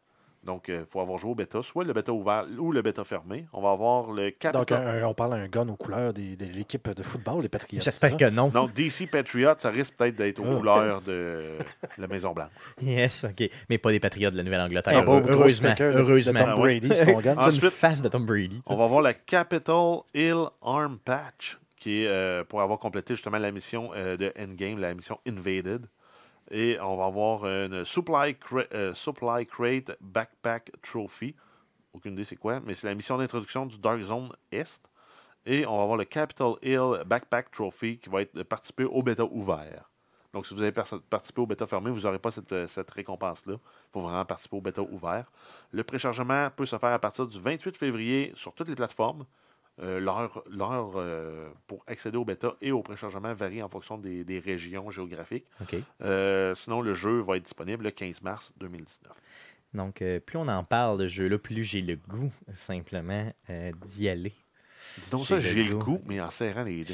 Donc, 0.47 0.65
il 0.69 0.85
faut 0.89 1.01
avoir 1.01 1.17
joué 1.19 1.31
au 1.31 1.35
bêta, 1.35 1.61
soit 1.61 1.83
le 1.83 1.91
bêta 1.93 2.11
ouvert 2.13 2.45
ou 2.57 2.71
le 2.71 2.81
bêta 2.81 3.03
fermé. 3.03 3.45
On 3.53 3.61
va 3.61 3.71
avoir 3.71 4.11
le 4.11 4.31
Donc, 4.31 4.39
Capital. 4.39 5.03
un- 5.03 5.07
on 5.07 5.13
parle 5.13 5.31
d'un 5.31 5.47
gun 5.47 5.67
aux 5.67 5.75
couleurs 5.75 6.13
des- 6.13 6.35
de 6.35 6.45
l'équipe 6.45 6.89
de 6.89 7.03
football, 7.03 7.41
les 7.43 7.49
Patriots. 7.49 7.81
J'espère 7.83 8.15
que 8.17 8.29
non. 8.29 8.49
Non, 8.53 8.65
DC 8.65 9.07
Patriot, 9.11 9.51
ça 9.59 9.69
risque 9.69 9.93
peut-être 9.95 10.15
d'être 10.15 10.39
aux 10.39 10.45
Ah. 10.49 10.55
couleurs 10.55 11.01
de 11.01 11.57
la 11.97 12.07
Maison-Blanche. 12.07 12.49
Yes, 12.81 13.25
OK. 13.25 13.49
Mais 13.69 13.77
pas 13.77 13.91
des 13.91 13.99
patriotes 13.99 14.31
de 14.33 14.37
la 14.37 14.43
Nouvelle-Angleterre. 14.43 15.03
Gros 15.03 15.21
heureusement. 15.27 15.75
heureusement. 15.79 16.39
de 16.39 16.45
Tom 16.45 16.53
Ah 16.55 16.55
ouais. 16.61 16.79
Brady, 16.79 16.89
c'est 16.95 17.05
ton 17.13 17.19
gun. 17.19 17.35
C'est 17.35 17.41
une 17.41 17.55
Ensuite- 17.57 17.69
face 17.71 18.01
de 18.01 18.07
Tom 18.09 18.25
Brady. 18.25 18.61
On 18.67 18.77
va 18.77 18.85
voir 18.87 19.01
la 19.01 19.13
Capitol 19.13 19.99
Hill 20.13 20.45
Arm 20.61 20.97
Patch, 21.03 21.59
qui 21.77 22.03
est 22.03 22.07
euh, 22.07 22.43
pour 22.45 22.61
avoir 22.61 22.79
complété 22.79 23.15
justement 23.15 23.37
la 23.37 23.51
mission 23.51 23.91
euh, 23.95 24.15
de 24.17 24.31
Endgame, 24.39 24.79
la 24.79 24.93
mission 24.93 25.19
Invaded. 25.27 25.85
Et 26.49 26.79
on 26.79 26.95
va 26.95 27.05
avoir 27.05 27.45
une 27.45 27.73
euh, 27.73 27.83
Supply 27.83 29.45
Crate 29.45 29.97
Backpack 29.99 30.71
Trophy. 30.81 31.35
Aucune 31.93 32.13
idée 32.13 32.23
c'est 32.23 32.35
quoi, 32.35 32.59
mais 32.59 32.73
c'est 32.73 32.87
la 32.87 32.95
mission 32.95 33.17
d'introduction 33.17 33.65
du 33.65 33.77
Dark 33.77 34.01
Zone 34.01 34.31
Est. 34.51 34.81
Et 35.45 35.65
on 35.65 35.77
va 35.77 35.83
avoir 35.83 35.97
le 35.97 36.05
Capitol 36.05 36.57
Hill 36.61 37.03
Backpack 37.05 37.51
Trophy 37.51 37.97
qui 37.99 38.09
va 38.09 38.21
être 38.21 38.35
de 38.35 38.43
participer 38.43 38.83
au 38.83 39.01
bêta 39.01 39.23
ouvert. 39.23 39.89
Donc, 40.33 40.45
si 40.45 40.53
vous 40.53 40.61
avez 40.61 40.71
participé 40.71 41.41
au 41.41 41.47
bêta 41.47 41.65
fermé, 41.65 41.89
vous 41.89 42.01
n'aurez 42.01 42.19
pas 42.19 42.31
cette, 42.31 42.51
euh, 42.51 42.67
cette 42.67 42.91
récompense-là. 42.91 43.53
Il 43.55 43.91
faut 43.91 44.01
vraiment 44.01 44.25
participer 44.25 44.57
au 44.57 44.61
bêta 44.61 44.81
ouvert. 44.81 45.31
Le 45.71 45.83
préchargement 45.83 46.49
peut 46.55 46.65
se 46.65 46.77
faire 46.77 46.91
à 46.91 46.99
partir 46.99 47.25
du 47.25 47.39
28 47.39 47.77
février 47.77 48.33
sur 48.35 48.53
toutes 48.53 48.69
les 48.69 48.75
plateformes. 48.75 49.25
Euh, 49.79 49.99
L'heure 49.99 50.43
l'heure, 50.49 50.93
euh, 50.95 51.49
pour 51.67 51.83
accéder 51.85 52.17
au 52.17 52.25
bêta 52.25 52.55
et 52.61 52.71
au 52.71 52.81
préchargement 52.81 53.33
varie 53.35 53.61
en 53.61 53.69
fonction 53.69 53.97
des, 53.99 54.23
des 54.23 54.39
régions 54.39 54.89
géographiques. 54.89 55.45
Euh, 56.01 56.55
sinon, 56.55 56.81
le 56.81 56.95
jeu 56.95 57.19
va 57.21 57.37
être 57.37 57.43
disponible 57.43 57.83
le 57.83 57.91
15 57.91 58.21
mars 58.23 58.53
2019. 58.57 59.13
Donc, 59.75 60.03
plus 60.25 60.37
on 60.37 60.47
en 60.47 60.63
parle 60.63 60.97
de 60.97 61.07
jeu-là, 61.07 61.37
plus 61.37 61.63
j'ai 61.63 61.81
le 61.81 61.95
goût, 61.95 62.31
simplement, 62.55 63.31
d'y 63.85 64.09
aller. 64.09 64.33
Dis 64.97 65.09
donc 65.11 65.21
J'ai 65.21 65.27
ça, 65.27 65.35
le 65.35 65.41
j'ai 65.41 65.63
le 65.63 65.75
goût. 65.75 66.01
mais 66.05 66.19
en 66.21 66.29
serrant 66.31 66.63
les 66.63 66.83
dents. 66.83 66.93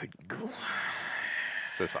J'ai 0.00 0.10
le 0.18 0.26
goût. 0.36 0.50
C'est 1.78 1.86
ça. 1.86 2.00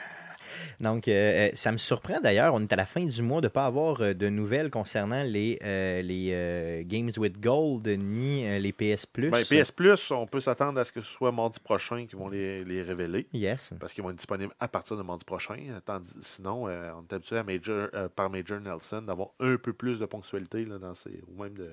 Donc, 0.80 1.08
euh, 1.08 1.12
euh, 1.12 1.50
ça 1.54 1.72
me 1.72 1.76
surprend 1.76 2.20
d'ailleurs, 2.20 2.54
on 2.54 2.60
est 2.60 2.72
à 2.72 2.76
la 2.76 2.86
fin 2.86 3.04
du 3.04 3.22
mois 3.22 3.40
de 3.40 3.46
ne 3.46 3.50
pas 3.50 3.66
avoir 3.66 4.00
euh, 4.00 4.14
de 4.14 4.28
nouvelles 4.28 4.70
concernant 4.70 5.22
les, 5.22 5.58
euh, 5.62 6.02
les 6.02 6.84
Games 6.86 7.10
with 7.16 7.40
Gold 7.40 7.86
ni 7.86 8.42
les 8.60 8.72
PS 8.72 9.06
Plus. 9.06 9.30
Ben, 9.30 9.44
PS 9.44 9.70
Plus, 9.70 10.10
on 10.10 10.26
peut 10.26 10.40
s'attendre 10.40 10.78
à 10.80 10.84
ce 10.84 10.92
que 10.92 11.00
ce 11.00 11.10
soit 11.10 11.32
mardi 11.32 11.60
prochain 11.60 12.06
qu'ils 12.06 12.18
vont 12.18 12.28
les, 12.28 12.64
les 12.64 12.82
révéler. 12.82 13.26
Yes. 13.32 13.72
Parce 13.80 13.92
qu'ils 13.92 14.02
vont 14.02 14.10
être 14.10 14.16
disponibles 14.16 14.52
à 14.60 14.68
partir 14.68 14.96
de 14.96 15.02
mardi 15.02 15.24
prochain. 15.24 15.56
Tandis- 15.84 16.12
sinon, 16.22 16.64
on 16.64 16.68
est 17.08 17.12
habitué 17.12 17.38
à 17.38 17.42
Major, 17.44 17.88
par 18.14 18.30
Major 18.30 18.60
Nelson 18.60 19.02
d'avoir 19.02 19.28
un 19.40 19.56
peu 19.56 19.72
plus 19.72 19.98
de 19.98 20.06
ponctualité 20.06 20.64
là, 20.64 20.78
dans 20.78 20.94
ces, 20.94 21.20
ou 21.28 21.42
même 21.42 21.54
de. 21.54 21.70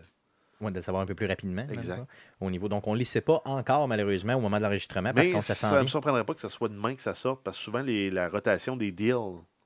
Ouais, 0.62 0.72
de 0.72 0.76
le 0.78 0.82
savoir 0.82 1.04
un 1.04 1.06
peu 1.06 1.16
plus 1.16 1.26
rapidement. 1.26 1.66
le 1.68 1.74
Exact. 1.74 2.06
Au 2.42 2.50
niveau, 2.52 2.68
donc, 2.68 2.86
on 2.88 2.94
ne 2.94 3.00
les 3.00 3.06
sait 3.06 3.22
pas 3.22 3.42
encore, 3.46 3.88
malheureusement, 3.88 4.34
au 4.36 4.42
moment 4.42 4.58
de 4.58 4.64
l'enregistrement. 4.64 5.14
Par 5.14 5.24
Mais 5.24 5.32
contre, 5.32 5.46
ça 5.46 5.78
ne 5.78 5.84
me 5.84 5.88
surprendrait 5.88 6.26
pas 6.26 6.34
que 6.34 6.42
ce 6.42 6.50
soit 6.50 6.68
demain 6.68 6.96
que 6.96 7.02
ça 7.02 7.14
sorte, 7.14 7.42
parce 7.44 7.58
que 7.58 7.64
souvent, 7.64 7.80
les- 7.82 8.10
la 8.12 8.28
rotation 8.28 8.76
des 8.76 8.92
deals 8.92 9.16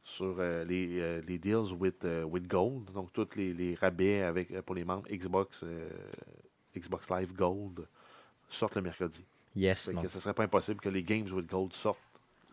sur 0.03 0.35
euh, 0.37 0.63
les, 0.65 0.99
euh, 0.99 1.21
les 1.27 1.39
deals 1.39 1.73
with, 1.79 2.03
euh, 2.05 2.23
with 2.23 2.47
Gold, 2.47 2.91
donc 2.93 3.11
tous 3.11 3.29
les, 3.35 3.53
les 3.53 3.73
rabais 3.73 4.21
avec, 4.21 4.61
pour 4.61 4.75
les 4.75 4.83
membres 4.85 5.07
Xbox, 5.09 5.63
Xbox 6.77 7.09
Live 7.09 7.33
Gold, 7.33 7.87
sortent 8.49 8.75
le 8.75 8.81
mercredi. 8.81 9.23
Yes. 9.55 9.89
Donc, 9.89 10.05
ce 10.09 10.19
serait 10.19 10.33
pas 10.33 10.43
impossible 10.43 10.79
que 10.79 10.89
les 10.89 11.03
Games 11.03 11.27
with 11.31 11.47
Gold 11.47 11.73
sortent 11.73 11.99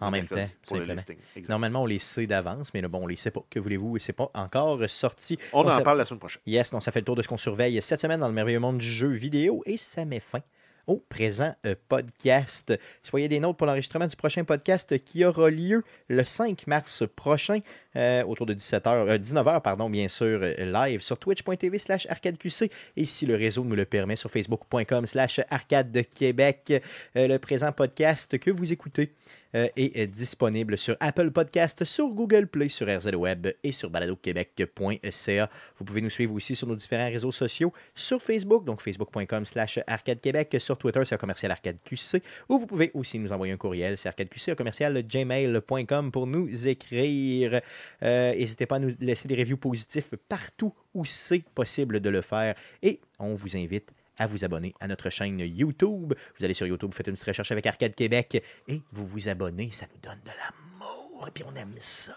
En 0.01 0.10
même 0.10 0.27
temps, 0.27 0.48
pour 0.66 0.77
le 0.78 0.85
listing. 0.85 1.16
Normalement, 1.48 1.82
on 1.82 1.86
les 1.86 1.98
sait 1.98 2.27
d'avance, 2.27 2.72
mais 2.74 2.81
là, 2.81 2.89
bon, 2.89 3.01
on 3.02 3.06
les 3.06 3.16
sait 3.16 3.31
pas. 3.31 3.44
Que 3.51 3.59
voulez-vous? 3.59 3.97
Et 3.97 4.01
c'est 4.01 4.12
pas 4.12 4.31
encore 4.35 4.81
sorti. 4.89 5.39
On 5.52 5.66
en 5.66 5.82
parle 5.82 5.98
la 5.98 6.05
semaine 6.05 6.20
prochaine. 6.20 6.43
Yes, 6.47 6.70
donc 6.70 6.82
ça 6.82 6.93
fait 6.93 7.01
le 7.01 7.05
tour 7.05 7.16
de 7.16 7.22
ce 7.22 7.28
qu'on 7.28 7.36
surveille 7.36 7.81
cette 7.82 8.01
semaine 8.01 8.20
dans 8.20 8.28
le 8.28 8.35
merveilleux 8.35 8.60
monde 8.60 8.78
du 8.78 8.90
jeu 8.90 9.09
vidéo 9.09 9.62
et 9.66 9.77
ça 9.77 10.05
met 10.05 10.20
fin 10.20 10.40
au 10.86 10.97
présent 10.97 11.55
euh, 11.66 11.74
podcast. 11.89 12.72
Soyez 13.02 13.28
des 13.28 13.39
nôtres 13.40 13.56
pour 13.56 13.66
l'enregistrement 13.66 14.06
du 14.06 14.16
prochain 14.16 14.44
podcast 14.44 14.98
qui 15.05 15.24
aura 15.24 15.51
lieu 15.51 15.85
le 16.09 16.24
5 16.24 16.66
mars 16.66 17.05
prochain 17.14 17.60
euh, 17.97 18.25
autour 18.25 18.47
de 18.47 18.55
17h, 18.55 19.19
19h, 19.19 19.62
pardon, 19.62 19.91
bien 19.91 20.09
sûr, 20.09 20.41
euh, 20.43 20.55
live 20.59 21.01
sur 21.03 21.19
twitch.tv 21.19 21.79
slash 21.79 22.07
arcadeqc 22.07 22.71
et 22.97 23.05
si 23.05 23.27
le 23.27 23.35
réseau 23.35 23.65
nous 23.65 23.77
le 23.77 23.85
permet 23.85 24.17
sur 24.17 24.31
facebook.com 24.31 25.07
slash 25.07 25.41
arcade. 25.51 25.91
Euh, 25.91 26.81
le 27.15 27.39
présent 27.39 27.73
podcast 27.73 28.39
que 28.39 28.51
vous 28.51 28.73
écoutez 28.73 29.11
euh, 29.57 29.67
est 29.77 29.99
euh, 29.99 30.07
disponible 30.07 30.79
sur 30.79 30.97
Apple 31.01 31.33
Podcast, 31.33 31.85
sur 31.85 32.09
Google 32.09 32.47
Play, 32.47 32.69
sur 32.69 32.87
RZ 32.87 33.12
Web 33.17 33.49
et 33.65 33.73
sur 33.73 33.91
baladoquebec.ca. 33.91 35.51
Vous 35.77 35.85
pouvez 35.85 36.01
nous 36.01 36.11
suivre 36.11 36.35
aussi 36.35 36.55
sur 36.55 36.69
nos 36.69 36.77
différents 36.77 37.09
réseaux 37.09 37.33
sociaux, 37.33 37.73
sur 37.97 38.23
Facebook, 38.23 38.65
donc 38.65 38.81
facebook.com 38.81 39.45
slash 39.45 39.81
arcade 39.89 40.21
Québec, 40.21 40.55
sur 40.61 40.79
Twitter, 40.79 41.03
c'est 41.05 41.19
commercial 41.19 41.51
arcade 41.51 41.79
QC, 41.85 42.23
ou 42.49 42.59
vous 42.59 42.67
pouvez 42.67 42.93
aussi 42.95 43.19
nous 43.19 43.33
envoyer 43.33 43.53
un 43.53 43.57
courriel, 43.57 43.99
c'est 43.99 44.09
arcadeqc, 44.09 44.55
commercial 44.55 45.03
gmail.com 45.03 46.12
pour 46.12 46.29
nous 46.29 46.69
écrire. 46.69 47.61
Euh, 48.02 48.32
N'hésitez 48.35 48.66
pas 48.66 48.77
à 48.77 48.78
nous 48.78 48.94
laisser 49.01 49.28
des 49.28 49.36
reviews 49.36 49.57
positifs 49.57 50.15
partout 50.28 50.74
où 50.94 51.05
c'est 51.05 51.44
possible 51.55 52.01
de 52.01 52.11
le 52.11 52.20
faire 52.23 52.55
et 52.82 53.01
on 53.19 53.35
vous 53.35 53.57
invite 53.57 53.93
à 54.19 54.27
vous 54.27 54.44
abonner 54.44 54.74
à 54.81 54.86
notre 54.89 55.09
chaîne 55.09 55.39
YouTube. 55.40 56.12
Vous 56.39 56.44
allez 56.44 56.52
sur 56.55 56.66
YouTube, 56.66 56.90
vous 56.90 56.97
faites 56.97 57.07
une 57.07 57.15
petite 57.15 57.27
recherche 57.27 57.52
avec 57.52 57.66
Arcade 57.66 57.94
Québec 57.94 58.43
et 58.69 58.82
vous 58.93 59.07
vous 59.07 59.28
abonnez. 59.28 59.70
Ça 59.70 59.86
nous 59.93 60.01
donne 60.02 60.20
de 60.24 60.31
l'amour 60.31 61.27
et 61.27 61.31
puis 61.31 61.43
on 61.44 61.55
aime 61.57 61.74
ça. 61.78 62.16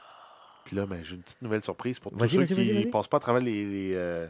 Puis 0.65 0.75
là, 0.75 0.85
ben, 0.85 1.01
j'ai 1.03 1.15
une 1.15 1.21
petite 1.21 1.41
nouvelle 1.41 1.63
surprise 1.63 1.99
pour 1.99 2.11
tous 2.11 2.27
ceux 2.27 2.45
qui 2.45 2.73
ne 2.73 2.89
passent 2.91 3.07
pas 3.07 3.17
à 3.17 3.19
travers 3.21 3.41
les, 3.41 3.65
les, 3.65 3.93
euh, 3.95 4.27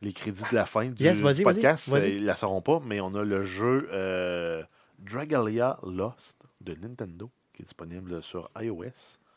les 0.00 0.12
crédits 0.12 0.42
de 0.50 0.54
la 0.56 0.64
fin 0.66 0.86
du 0.86 1.02
Yes, 1.02 1.20
vas-y, 1.20 1.42
podcast. 1.42 1.88
vas-y. 1.88 2.04
Euh, 2.04 2.08
Ils 2.16 2.22
ne 2.22 2.26
la 2.26 2.34
sauront 2.34 2.62
pas, 2.62 2.80
mais 2.84 3.00
on 3.00 3.14
a 3.14 3.22
le 3.24 3.42
jeu 3.44 3.88
euh, 3.92 4.62
Dragalia 4.98 5.78
Lost 5.84 6.36
de 6.60 6.74
Nintendo 6.74 7.30
qui 7.52 7.62
est 7.62 7.64
disponible 7.64 8.22
sur 8.22 8.50
iOS 8.60 8.84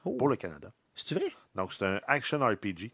Oh. 0.08 0.12
pour 0.18 0.28
le 0.28 0.36
Canada. 0.36 0.72
C'est 0.96 1.16
vrai? 1.16 1.32
Donc, 1.56 1.74
c'est 1.74 1.86
un 1.86 2.02
action 2.08 2.40
RPG 2.40 2.92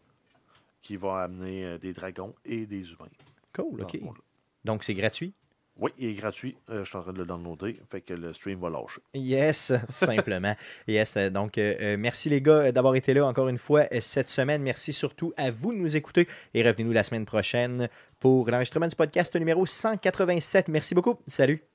qui 0.82 0.96
va 0.96 1.22
amener 1.22 1.64
euh, 1.64 1.78
des 1.78 1.92
dragons 1.92 2.34
et 2.44 2.66
des 2.66 2.90
humains. 2.90 3.08
Cool, 3.54 3.78
dans 3.78 3.84
ok. 3.84 3.96
ce 3.98 4.04
monde-là. 4.04 4.22
Donc 4.64 4.84
c'est 4.84 4.94
gratuit? 4.94 5.32
Oui, 5.78 5.90
il 5.98 6.10
est 6.10 6.14
gratuit. 6.14 6.56
Euh, 6.68 6.84
je 6.84 6.88
suis 6.88 6.98
en 6.98 7.02
train 7.02 7.12
de 7.12 7.18
le 7.18 7.24
downloader. 7.24 7.74
Fait 7.90 8.02
que 8.02 8.12
le 8.12 8.32
stream 8.32 8.60
va 8.60 8.68
lâcher. 8.68 9.00
Yes, 9.14 9.72
simplement. 9.88 10.54
yes, 10.86 11.16
euh, 11.16 11.30
donc 11.30 11.56
euh, 11.56 11.96
merci 11.98 12.28
les 12.28 12.42
gars 12.42 12.66
euh, 12.66 12.72
d'avoir 12.72 12.94
été 12.94 13.14
là 13.14 13.26
encore 13.26 13.48
une 13.48 13.58
fois 13.58 13.86
euh, 13.92 14.00
cette 14.00 14.28
semaine. 14.28 14.62
Merci 14.62 14.92
surtout 14.92 15.32
à 15.36 15.50
vous 15.50 15.72
de 15.72 15.78
nous 15.78 15.96
écouter 15.96 16.28
et 16.52 16.62
revenez-nous 16.62 16.92
la 16.92 17.02
semaine 17.02 17.24
prochaine 17.24 17.88
pour 18.20 18.50
l'enregistrement 18.50 18.86
du 18.86 18.96
podcast 18.96 19.34
numéro 19.34 19.64
187. 19.64 20.68
Merci 20.68 20.94
beaucoup. 20.94 21.18
Salut. 21.26 21.71